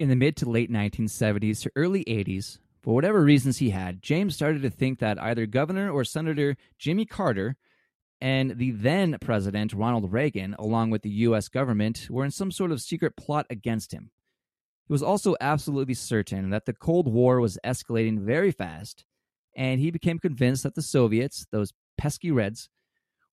In 0.00 0.08
the 0.08 0.16
mid 0.16 0.36
to 0.38 0.50
late 0.50 0.72
1970s 0.72 1.62
to 1.62 1.70
early 1.76 2.04
80s, 2.04 2.58
for 2.82 2.94
whatever 2.94 3.22
reasons 3.22 3.58
he 3.58 3.70
had, 3.70 4.02
James 4.02 4.34
started 4.34 4.62
to 4.62 4.70
think 4.70 4.98
that 4.98 5.22
either 5.22 5.46
Governor 5.46 5.88
or 5.88 6.02
Senator 6.02 6.56
Jimmy 6.80 7.06
Carter 7.06 7.56
and 8.20 8.58
the 8.58 8.72
then 8.72 9.16
President 9.20 9.72
Ronald 9.72 10.12
Reagan, 10.12 10.56
along 10.58 10.90
with 10.90 11.02
the 11.02 11.10
U.S. 11.10 11.48
government, 11.48 12.08
were 12.10 12.24
in 12.24 12.32
some 12.32 12.50
sort 12.50 12.72
of 12.72 12.80
secret 12.80 13.16
plot 13.16 13.46
against 13.48 13.92
him. 13.92 14.10
He 14.88 14.92
was 14.92 15.02
also 15.02 15.36
absolutely 15.40 15.94
certain 15.94 16.50
that 16.50 16.66
the 16.66 16.72
Cold 16.72 17.06
War 17.06 17.40
was 17.40 17.58
escalating 17.64 18.18
very 18.18 18.50
fast, 18.50 19.04
and 19.56 19.80
he 19.80 19.92
became 19.92 20.18
convinced 20.18 20.64
that 20.64 20.74
the 20.74 20.82
Soviets, 20.82 21.46
those 21.52 21.72
pesky 21.96 22.32
Reds, 22.32 22.68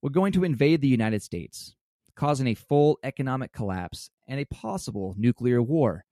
were 0.03 0.11
going 0.11 0.31
to 0.33 0.43
invade 0.43 0.81
the 0.81 0.87
United 0.87 1.23
States, 1.23 1.75
causing 2.15 2.45
a 2.45 2.53
full 2.53 2.99
economic 3.03 3.51
collapse 3.51 4.11
and 4.27 4.39
a 4.39 4.45
possible 4.45 5.15
nuclear 5.17 5.59
war. 5.59 6.05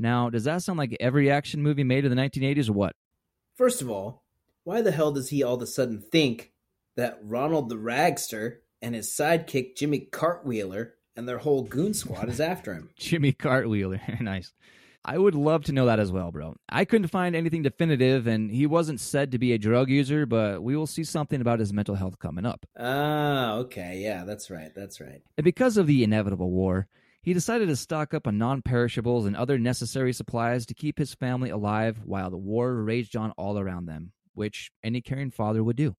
Now, 0.00 0.30
does 0.30 0.44
that 0.44 0.62
sound 0.62 0.78
like 0.78 0.96
every 0.98 1.30
action 1.30 1.62
movie 1.62 1.84
made 1.84 2.06
in 2.06 2.10
the 2.10 2.20
1980s 2.20 2.70
or 2.70 2.72
what? 2.72 2.96
First 3.54 3.82
of 3.82 3.90
all, 3.90 4.24
why 4.64 4.80
the 4.80 4.92
hell 4.92 5.12
does 5.12 5.28
he 5.28 5.42
all 5.42 5.56
of 5.56 5.62
a 5.62 5.66
sudden 5.66 6.00
think 6.00 6.52
that 6.96 7.18
Ronald 7.22 7.68
the 7.68 7.76
Ragster 7.76 8.60
and 8.80 8.94
his 8.94 9.08
sidekick 9.10 9.76
Jimmy 9.76 10.08
Cartwheeler 10.10 10.92
and 11.14 11.28
their 11.28 11.38
whole 11.38 11.64
goon 11.64 11.92
squad 11.92 12.30
is 12.30 12.40
after 12.40 12.72
him? 12.72 12.88
Jimmy 12.96 13.34
Cartwheeler. 13.34 14.20
nice. 14.22 14.54
I 15.04 15.18
would 15.18 15.34
love 15.34 15.64
to 15.64 15.72
know 15.72 15.84
that 15.84 16.00
as 16.00 16.10
well, 16.10 16.30
bro. 16.30 16.56
I 16.70 16.86
couldn't 16.86 17.08
find 17.08 17.36
anything 17.36 17.62
definitive, 17.62 18.26
and 18.26 18.50
he 18.50 18.66
wasn't 18.66 19.00
said 19.00 19.32
to 19.32 19.38
be 19.38 19.52
a 19.52 19.58
drug 19.58 19.90
user, 19.90 20.24
but 20.24 20.62
we 20.62 20.76
will 20.76 20.86
see 20.86 21.04
something 21.04 21.42
about 21.42 21.58
his 21.58 21.72
mental 21.72 21.94
health 21.94 22.18
coming 22.18 22.46
up. 22.46 22.64
Ah, 22.78 23.54
okay, 23.56 23.98
yeah, 24.02 24.24
that's 24.24 24.50
right, 24.50 24.74
that's 24.74 25.00
right. 25.00 25.22
And 25.36 25.44
because 25.44 25.76
of 25.78 25.86
the 25.86 26.04
inevitable 26.04 26.50
war, 26.50 26.86
he 27.22 27.34
decided 27.34 27.68
to 27.68 27.76
stock 27.76 28.14
up 28.14 28.26
on 28.26 28.38
non 28.38 28.62
perishables 28.62 29.26
and 29.26 29.36
other 29.36 29.58
necessary 29.58 30.12
supplies 30.12 30.66
to 30.66 30.74
keep 30.74 30.98
his 30.98 31.14
family 31.14 31.50
alive 31.50 32.00
while 32.04 32.30
the 32.30 32.38
war 32.38 32.74
raged 32.74 33.16
on 33.16 33.32
all 33.32 33.58
around 33.58 33.86
them, 33.86 34.12
which 34.34 34.70
any 34.82 35.00
caring 35.00 35.30
father 35.30 35.62
would 35.62 35.76
do. 35.76 35.96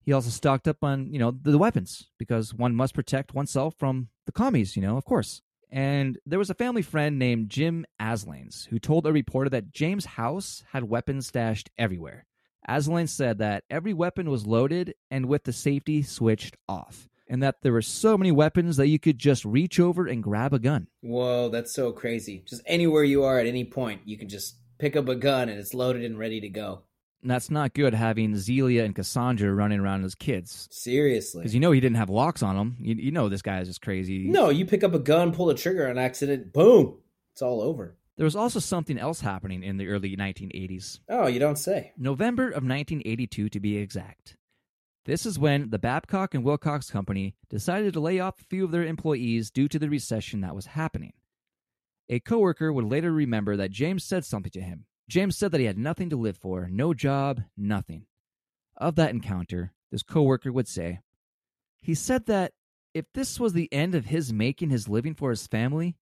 He 0.00 0.12
also 0.12 0.30
stocked 0.30 0.68
up 0.68 0.82
on, 0.82 1.12
you 1.12 1.18
know, 1.18 1.30
the 1.30 1.58
weapons 1.58 2.10
because 2.18 2.54
one 2.54 2.74
must 2.74 2.94
protect 2.94 3.34
oneself 3.34 3.74
from 3.78 4.08
the 4.26 4.32
commies, 4.32 4.76
you 4.76 4.82
know, 4.82 4.96
of 4.96 5.04
course. 5.04 5.40
And 5.70 6.18
there 6.24 6.38
was 6.38 6.50
a 6.50 6.54
family 6.54 6.82
friend 6.82 7.18
named 7.18 7.48
Jim 7.48 7.84
Aslanes 8.00 8.68
who 8.68 8.78
told 8.78 9.06
a 9.06 9.12
reporter 9.12 9.50
that 9.50 9.72
James' 9.72 10.04
house 10.04 10.62
had 10.72 10.84
weapons 10.84 11.26
stashed 11.26 11.70
everywhere. 11.78 12.26
Aslanes 12.68 13.10
said 13.10 13.38
that 13.38 13.64
every 13.68 13.92
weapon 13.92 14.30
was 14.30 14.46
loaded 14.46 14.94
and 15.10 15.26
with 15.26 15.44
the 15.44 15.52
safety 15.52 16.02
switched 16.02 16.56
off 16.68 17.08
and 17.28 17.42
that 17.42 17.62
there 17.62 17.72
were 17.72 17.82
so 17.82 18.18
many 18.18 18.32
weapons 18.32 18.76
that 18.76 18.88
you 18.88 18.98
could 18.98 19.18
just 19.18 19.44
reach 19.44 19.80
over 19.80 20.06
and 20.06 20.22
grab 20.22 20.52
a 20.52 20.58
gun. 20.58 20.88
Whoa, 21.00 21.48
that's 21.48 21.72
so 21.72 21.92
crazy. 21.92 22.44
Just 22.46 22.62
anywhere 22.66 23.04
you 23.04 23.24
are 23.24 23.38
at 23.38 23.46
any 23.46 23.64
point, 23.64 24.02
you 24.04 24.18
can 24.18 24.28
just 24.28 24.56
pick 24.78 24.96
up 24.96 25.08
a 25.08 25.14
gun 25.14 25.48
and 25.48 25.58
it's 25.58 25.74
loaded 25.74 26.04
and 26.04 26.18
ready 26.18 26.40
to 26.40 26.48
go. 26.48 26.82
And 27.22 27.30
that's 27.30 27.50
not 27.50 27.72
good 27.72 27.94
having 27.94 28.36
Zelia 28.36 28.84
and 28.84 28.94
Cassandra 28.94 29.52
running 29.54 29.80
around 29.80 30.04
as 30.04 30.14
kids. 30.14 30.68
Seriously. 30.70 31.40
Because 31.40 31.54
you 31.54 31.60
know 31.60 31.72
he 31.72 31.80
didn't 31.80 31.96
have 31.96 32.10
locks 32.10 32.42
on 32.42 32.54
him. 32.54 32.76
You, 32.78 32.96
you 32.96 33.12
know 33.12 33.30
this 33.30 33.40
guy 33.40 33.60
is 33.60 33.68
just 33.68 33.80
crazy. 33.80 34.28
No, 34.28 34.50
you 34.50 34.66
pick 34.66 34.84
up 34.84 34.92
a 34.92 34.98
gun, 34.98 35.32
pull 35.32 35.46
the 35.46 35.54
trigger 35.54 35.88
on 35.88 35.96
accident, 35.96 36.52
boom, 36.52 36.98
it's 37.32 37.40
all 37.40 37.62
over. 37.62 37.96
There 38.16 38.24
was 38.24 38.36
also 38.36 38.60
something 38.60 38.98
else 38.98 39.20
happening 39.20 39.64
in 39.64 39.76
the 39.76 39.88
early 39.88 40.16
1980s. 40.16 41.00
Oh, 41.08 41.26
you 41.26 41.40
don't 41.40 41.56
say. 41.56 41.92
November 41.96 42.48
of 42.48 42.62
1982 42.62 43.48
to 43.48 43.60
be 43.60 43.78
exact. 43.78 44.36
This 45.04 45.26
is 45.26 45.38
when 45.38 45.68
the 45.68 45.78
Babcock 45.78 46.34
and 46.34 46.42
Wilcox 46.42 46.90
Company 46.90 47.34
decided 47.50 47.92
to 47.92 48.00
lay 48.00 48.20
off 48.20 48.40
a 48.40 48.44
few 48.44 48.64
of 48.64 48.70
their 48.70 48.84
employees 48.84 49.50
due 49.50 49.68
to 49.68 49.78
the 49.78 49.90
recession 49.90 50.40
that 50.40 50.54
was 50.54 50.66
happening. 50.66 51.12
A 52.08 52.20
coworker 52.20 52.72
would 52.72 52.84
later 52.84 53.12
remember 53.12 53.56
that 53.56 53.70
James 53.70 54.04
said 54.04 54.24
something 54.24 54.52
to 54.52 54.62
him. 54.62 54.86
James 55.08 55.36
said 55.36 55.52
that 55.52 55.60
he 55.60 55.66
had 55.66 55.76
nothing 55.76 56.08
to 56.10 56.16
live 56.16 56.38
for, 56.38 56.68
no 56.70 56.94
job, 56.94 57.42
nothing. 57.56 58.06
Of 58.76 58.96
that 58.96 59.10
encounter, 59.10 59.72
this 59.90 60.02
coworker 60.02 60.50
would 60.50 60.68
say, 60.68 61.00
he 61.82 61.94
said 61.94 62.24
that 62.26 62.52
if 62.94 63.04
this 63.12 63.38
was 63.38 63.52
the 63.52 63.70
end 63.72 63.94
of 63.94 64.06
his 64.06 64.32
making 64.32 64.70
his 64.70 64.88
living 64.88 65.14
for 65.14 65.30
his 65.30 65.46
family, 65.46 65.96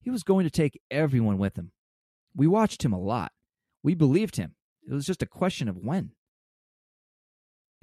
he 0.00 0.10
was 0.10 0.22
going 0.22 0.44
to 0.44 0.50
take 0.50 0.80
everyone 0.90 1.38
with 1.38 1.56
him. 1.56 1.72
We 2.36 2.46
watched 2.46 2.84
him 2.84 2.92
a 2.92 3.00
lot. 3.00 3.32
We 3.82 3.94
believed 3.94 4.36
him. 4.36 4.54
It 4.88 4.92
was 4.92 5.06
just 5.06 5.22
a 5.22 5.26
question 5.26 5.68
of 5.68 5.78
when. 5.78 6.12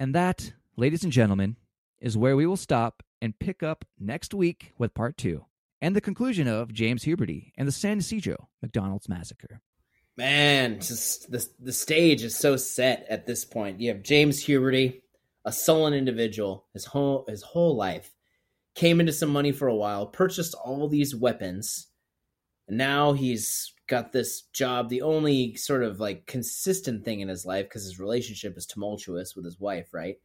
And 0.00 0.14
that, 0.14 0.52
ladies 0.76 1.04
and 1.04 1.12
gentlemen, 1.12 1.56
is 2.00 2.16
where 2.16 2.36
we 2.36 2.46
will 2.46 2.56
stop 2.56 3.02
and 3.20 3.38
pick 3.38 3.62
up 3.62 3.84
next 3.98 4.34
week 4.34 4.72
with 4.78 4.94
part 4.94 5.16
two 5.16 5.44
and 5.80 5.96
the 5.96 6.00
conclusion 6.00 6.48
of 6.48 6.72
James 6.72 7.04
Huberty 7.04 7.52
and 7.56 7.68
the 7.68 7.72
San 7.72 7.98
Ysidro 7.98 8.48
McDonald's 8.62 9.08
Massacre. 9.08 9.60
Man, 10.16 10.80
just 10.80 11.30
the 11.30 11.46
the 11.58 11.72
stage 11.72 12.22
is 12.22 12.36
so 12.36 12.56
set 12.56 13.06
at 13.08 13.26
this 13.26 13.44
point. 13.44 13.80
You 13.80 13.90
have 13.90 14.02
James 14.02 14.44
Huberty, 14.44 15.00
a 15.44 15.52
sullen 15.52 15.94
individual, 15.94 16.66
his 16.72 16.84
whole 16.84 17.24
his 17.28 17.42
whole 17.42 17.76
life, 17.76 18.12
came 18.74 19.00
into 19.00 19.12
some 19.12 19.30
money 19.30 19.52
for 19.52 19.68
a 19.68 19.74
while, 19.74 20.06
purchased 20.06 20.54
all 20.54 20.88
these 20.88 21.14
weapons, 21.14 21.88
and 22.68 22.76
now 22.76 23.12
he's 23.12 23.72
got 23.88 24.12
this 24.12 24.42
job, 24.52 24.88
the 24.88 25.02
only 25.02 25.56
sort 25.56 25.82
of 25.82 25.98
like 25.98 26.26
consistent 26.26 27.04
thing 27.04 27.20
in 27.20 27.28
his 27.28 27.46
life 27.46 27.66
because 27.66 27.84
his 27.84 27.98
relationship 27.98 28.56
is 28.56 28.66
tumultuous 28.66 29.34
with 29.34 29.44
his 29.44 29.58
wife, 29.58 29.94
right? 29.94 30.16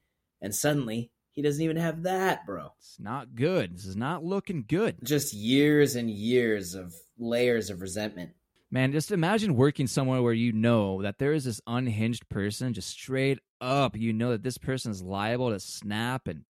And 0.42 0.54
suddenly 0.54 1.12
he 1.32 1.42
doesn't 1.42 1.64
even 1.64 1.78
have 1.78 2.04
that, 2.04 2.46
bro. 2.46 2.74
It's 2.80 3.00
not 3.00 3.36
good. 3.36 3.76
This 3.76 3.86
is 3.86 3.96
not 3.96 4.24
looking 4.24 4.66
good. 4.68 4.98
Just 5.04 5.34
years 5.34 5.96
and 5.96 6.10
years 6.10 6.74
of 6.74 6.96
layers 7.18 7.70
of 7.70 7.82
resentment. 7.82 8.32
Man, 8.70 8.92
just 8.92 9.12
imagine 9.12 9.56
working 9.56 9.88
somewhere 9.88 10.22
where 10.22 10.34
you 10.34 10.52
know 10.52 11.02
that 11.02 11.20
there 11.20 11.34
is 11.34 11.46
this 11.46 11.62
unhinged 11.68 12.28
person, 12.28 12.74
just 12.74 12.90
straight 12.90 13.40
up. 13.62 13.96
You 13.96 14.12
know 14.12 14.32
that 14.32 14.44
this 14.44 14.58
person 14.58 14.92
is 14.92 15.02
liable 15.02 15.52
to 15.52 15.60
snap 15.60 16.28
and 16.28 16.44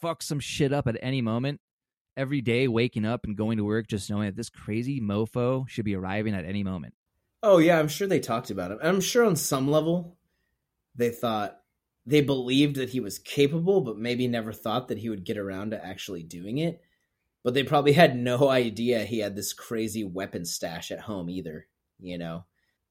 fuck 0.00 0.22
some 0.22 0.40
shit 0.40 0.72
up 0.72 0.86
at 0.86 0.96
any 1.02 1.20
moment. 1.20 1.60
Every 2.16 2.40
day, 2.40 2.68
waking 2.68 3.04
up 3.04 3.24
and 3.24 3.36
going 3.36 3.58
to 3.58 3.64
work, 3.64 3.86
just 3.86 4.10
knowing 4.10 4.26
that 4.26 4.36
this 4.36 4.50
crazy 4.50 5.00
mofo 5.00 5.68
should 5.68 5.84
be 5.84 5.94
arriving 5.94 6.34
at 6.34 6.44
any 6.44 6.64
moment. 6.64 6.94
Oh 7.42 7.58
yeah, 7.58 7.78
I'm 7.78 7.88
sure 7.88 8.08
they 8.08 8.18
talked 8.18 8.50
about 8.50 8.72
him. 8.72 8.78
And 8.80 8.88
I'm 8.88 9.00
sure 9.00 9.24
on 9.24 9.36
some 9.36 9.70
level 9.70 10.16
they 10.94 11.10
thought 11.10 11.60
they 12.08 12.22
believed 12.22 12.76
that 12.76 12.88
he 12.88 13.00
was 13.00 13.18
capable, 13.18 13.82
but 13.82 13.98
maybe 13.98 14.26
never 14.26 14.52
thought 14.52 14.88
that 14.88 14.98
he 14.98 15.10
would 15.10 15.24
get 15.24 15.36
around 15.36 15.70
to 15.70 15.84
actually 15.84 16.22
doing 16.22 16.56
it. 16.56 16.80
But 17.44 17.52
they 17.52 17.64
probably 17.64 17.92
had 17.92 18.16
no 18.16 18.48
idea 18.50 19.04
he 19.04 19.18
had 19.18 19.36
this 19.36 19.52
crazy 19.52 20.04
weapon 20.04 20.46
stash 20.46 20.90
at 20.90 21.00
home 21.00 21.28
either, 21.28 21.66
you 22.00 22.16
know. 22.16 22.44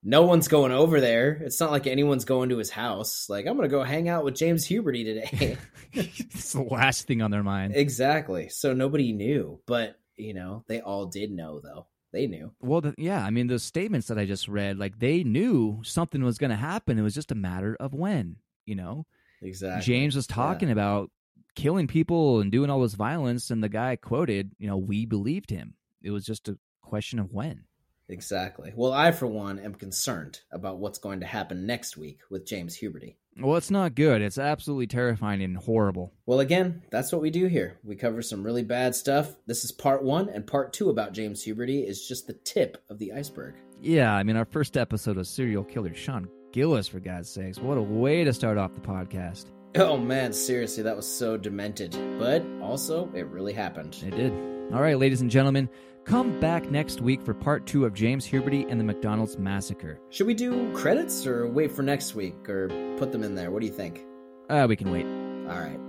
No 0.03 0.21
one's 0.21 0.47
going 0.47 0.71
over 0.71 1.01
there. 1.01 1.31
It's 1.43 1.59
not 1.59 1.71
like 1.71 1.87
anyone's 1.87 2.25
going 2.25 2.49
to 2.49 2.59
his 2.59 2.69
house. 2.69 3.27
Like, 3.27 3.47
I'm 3.47 3.57
going 3.57 3.67
to 3.67 3.75
go 3.75 3.83
hang 3.83 4.07
out 4.07 4.23
with 4.23 4.35
James 4.35 4.67
Huberty 4.67 5.03
today. 5.03 5.57
it's 5.93 6.53
the 6.53 6.61
last 6.61 7.07
thing 7.07 7.23
on 7.23 7.31
their 7.31 7.43
mind. 7.43 7.75
exactly. 7.75 8.49
So 8.49 8.73
nobody 8.73 9.11
knew, 9.13 9.59
but, 9.65 9.99
you 10.15 10.35
know, 10.35 10.63
they 10.67 10.79
all 10.79 11.07
did 11.07 11.31
know 11.31 11.59
though. 11.59 11.87
They 12.13 12.27
knew. 12.27 12.51
Well, 12.61 12.81
the, 12.81 12.93
yeah, 12.97 13.25
I 13.25 13.31
mean, 13.31 13.47
those 13.47 13.63
statements 13.63 14.07
that 14.07 14.19
I 14.19 14.25
just 14.25 14.47
read, 14.47 14.77
like 14.77 14.99
they 14.99 15.23
knew 15.23 15.81
something 15.83 16.23
was 16.23 16.37
going 16.37 16.51
to 16.51 16.55
happen. 16.55 16.97
It 16.97 17.01
was 17.01 17.15
just 17.15 17.31
a 17.31 17.35
matter 17.35 17.75
of 17.79 17.93
when, 17.93 18.37
you 18.67 18.75
know? 18.75 19.05
Exactly. 19.41 19.85
James 19.85 20.15
was 20.15 20.27
talking 20.27 20.67
Yeah. 20.67 20.73
about 20.73 21.09
killing 21.55 21.87
people 21.87 22.39
and 22.39 22.51
doing 22.51 22.69
all 22.69 22.81
this 22.81 22.93
violence, 22.93 23.49
and 23.49 23.63
the 23.63 23.69
guy 23.69 23.95
quoted, 23.95 24.51
you 24.59 24.67
know, 24.67 24.77
we 24.77 25.05
believed 25.05 25.49
him. 25.49 25.73
It 26.03 26.11
was 26.11 26.25
just 26.25 26.47
a 26.47 26.57
question 26.83 27.17
of 27.17 27.33
when. 27.33 27.63
Exactly. 28.09 28.71
Well, 28.75 28.93
I, 28.93 29.11
for 29.11 29.27
one, 29.27 29.59
am 29.59 29.73
concerned 29.73 30.39
about 30.51 30.77
what's 30.79 30.99
going 30.99 31.19
to 31.19 31.25
happen 31.25 31.65
next 31.65 31.97
week 31.97 32.19
with 32.29 32.45
James 32.45 32.77
Huberty. 32.79 33.15
Well, 33.39 33.57
it's 33.57 33.69
not 33.69 33.95
good. 33.95 34.21
It's 34.21 34.37
absolutely 34.37 34.87
terrifying 34.87 35.43
and 35.43 35.57
horrible. 35.57 36.13
Well, 36.25 36.39
again, 36.39 36.83
that's 36.89 37.11
what 37.11 37.21
we 37.21 37.29
do 37.29 37.47
here. 37.47 37.77
We 37.83 37.95
cover 37.95 38.21
some 38.21 38.43
really 38.43 38.63
bad 38.63 38.95
stuff. 38.95 39.35
This 39.45 39.63
is 39.65 39.71
part 39.71 40.03
one, 40.03 40.29
and 40.29 40.47
part 40.47 40.73
two 40.73 40.89
about 40.89 41.13
James 41.13 41.43
Huberty 41.45 41.85
is 41.85 42.07
just 42.07 42.27
the 42.27 42.33
tip 42.33 42.83
of 42.89 42.97
the 42.97 43.11
iceberg. 43.13 43.55
Yeah, 43.81 44.13
I 44.15 44.23
mean, 44.23 44.37
our 44.37 44.45
first 44.45 44.77
episode 44.77 45.17
of 45.17 45.27
serial 45.27 45.63
killer 45.63 45.93
Sean 45.93 46.27
Gillis, 46.57 46.87
for 46.87 46.99
God's 46.99 47.29
sakes. 47.29 47.59
What 47.59 47.77
a 47.77 47.81
way 47.83 48.23
to 48.23 48.33
start 48.33 48.57
off 48.57 48.73
the 48.73 48.81
podcast. 48.81 49.45
Oh 49.75 49.95
man, 49.95 50.33
seriously, 50.33 50.81
that 50.81 50.95
was 50.95 51.05
so 51.05 51.37
demented. 51.37 51.95
But 52.17 52.43
also, 52.63 53.11
it 53.13 53.27
really 53.27 53.53
happened. 53.53 53.95
It 54.03 54.15
did. 54.15 54.33
All 54.73 54.81
right, 54.81 54.97
ladies 54.97 55.21
and 55.21 55.29
gentlemen, 55.29 55.69
come 56.03 56.39
back 56.39 56.71
next 56.71 56.99
week 56.99 57.21
for 57.21 57.35
part 57.35 57.67
two 57.67 57.85
of 57.85 57.93
James 57.93 58.25
Huberty 58.27 58.65
and 58.71 58.79
the 58.79 58.83
McDonald's 58.83 59.37
Massacre. 59.37 59.99
Should 60.09 60.25
we 60.25 60.33
do 60.33 60.73
credits 60.73 61.27
or 61.27 61.47
wait 61.47 61.71
for 61.71 61.83
next 61.83 62.15
week 62.15 62.49
or 62.49 62.69
put 62.97 63.11
them 63.11 63.21
in 63.21 63.35
there? 63.35 63.51
What 63.51 63.59
do 63.59 63.67
you 63.67 63.73
think? 63.73 64.03
Uh, 64.49 64.65
we 64.67 64.75
can 64.75 64.89
wait. 64.89 65.05
All 65.05 65.61
right. 65.61 65.79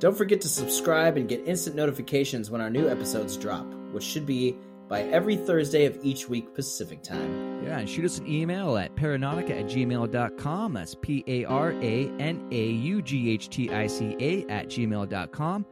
Don't 0.00 0.16
forget 0.16 0.40
to 0.40 0.48
subscribe 0.48 1.18
and 1.18 1.28
get 1.28 1.46
instant 1.46 1.76
notifications 1.76 2.50
when 2.50 2.60
our 2.60 2.70
new 2.70 2.88
episodes 2.88 3.36
drop, 3.36 3.72
which 3.92 4.02
should 4.02 4.26
be 4.26 4.56
by 4.90 5.02
every 5.04 5.36
Thursday 5.36 5.86
of 5.86 5.96
each 6.02 6.28
week 6.28 6.52
Pacific 6.52 7.00
time. 7.02 7.62
Yeah, 7.64 7.78
and 7.78 7.88
shoot 7.88 8.04
us 8.04 8.18
an 8.18 8.26
email 8.26 8.76
at 8.76 8.94
paranaughtica 8.96 9.50
at 9.50 9.66
gmail.com. 9.66 10.74
That's 10.74 10.96
P 10.96 11.24
A 11.28 11.44
R 11.44 11.70
A 11.70 12.10
N 12.18 12.46
A 12.50 12.66
U 12.66 13.00
G 13.00 13.30
H 13.30 13.48
T 13.48 13.70
I 13.70 13.86
C 13.86 14.16
A 14.18 14.44
at 14.50 14.66
gmail.com. 14.66 15.64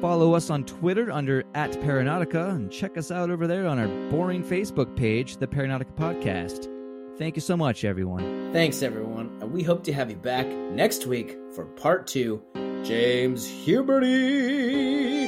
Follow 0.00 0.34
us 0.34 0.50
on 0.50 0.64
Twitter 0.64 1.12
under 1.12 1.44
at 1.54 1.72
Paranaughtica 1.72 2.50
and 2.56 2.72
check 2.72 2.96
us 2.96 3.10
out 3.10 3.30
over 3.30 3.46
there 3.46 3.66
on 3.66 3.78
our 3.78 4.10
boring 4.10 4.42
Facebook 4.42 4.96
page, 4.96 5.36
the 5.36 5.46
Paranaughtica 5.46 5.94
Podcast. 5.94 6.68
Thank 7.18 7.36
you 7.36 7.42
so 7.42 7.54
much, 7.54 7.84
everyone. 7.84 8.50
Thanks, 8.50 8.82
everyone, 8.82 9.38
and 9.42 9.52
we 9.52 9.62
hope 9.62 9.84
to 9.84 9.92
have 9.92 10.10
you 10.10 10.16
back 10.16 10.46
next 10.46 11.06
week 11.06 11.36
for 11.54 11.66
part 11.66 12.06
two 12.06 12.42
James 12.82 13.46
Huberty. 13.46 15.19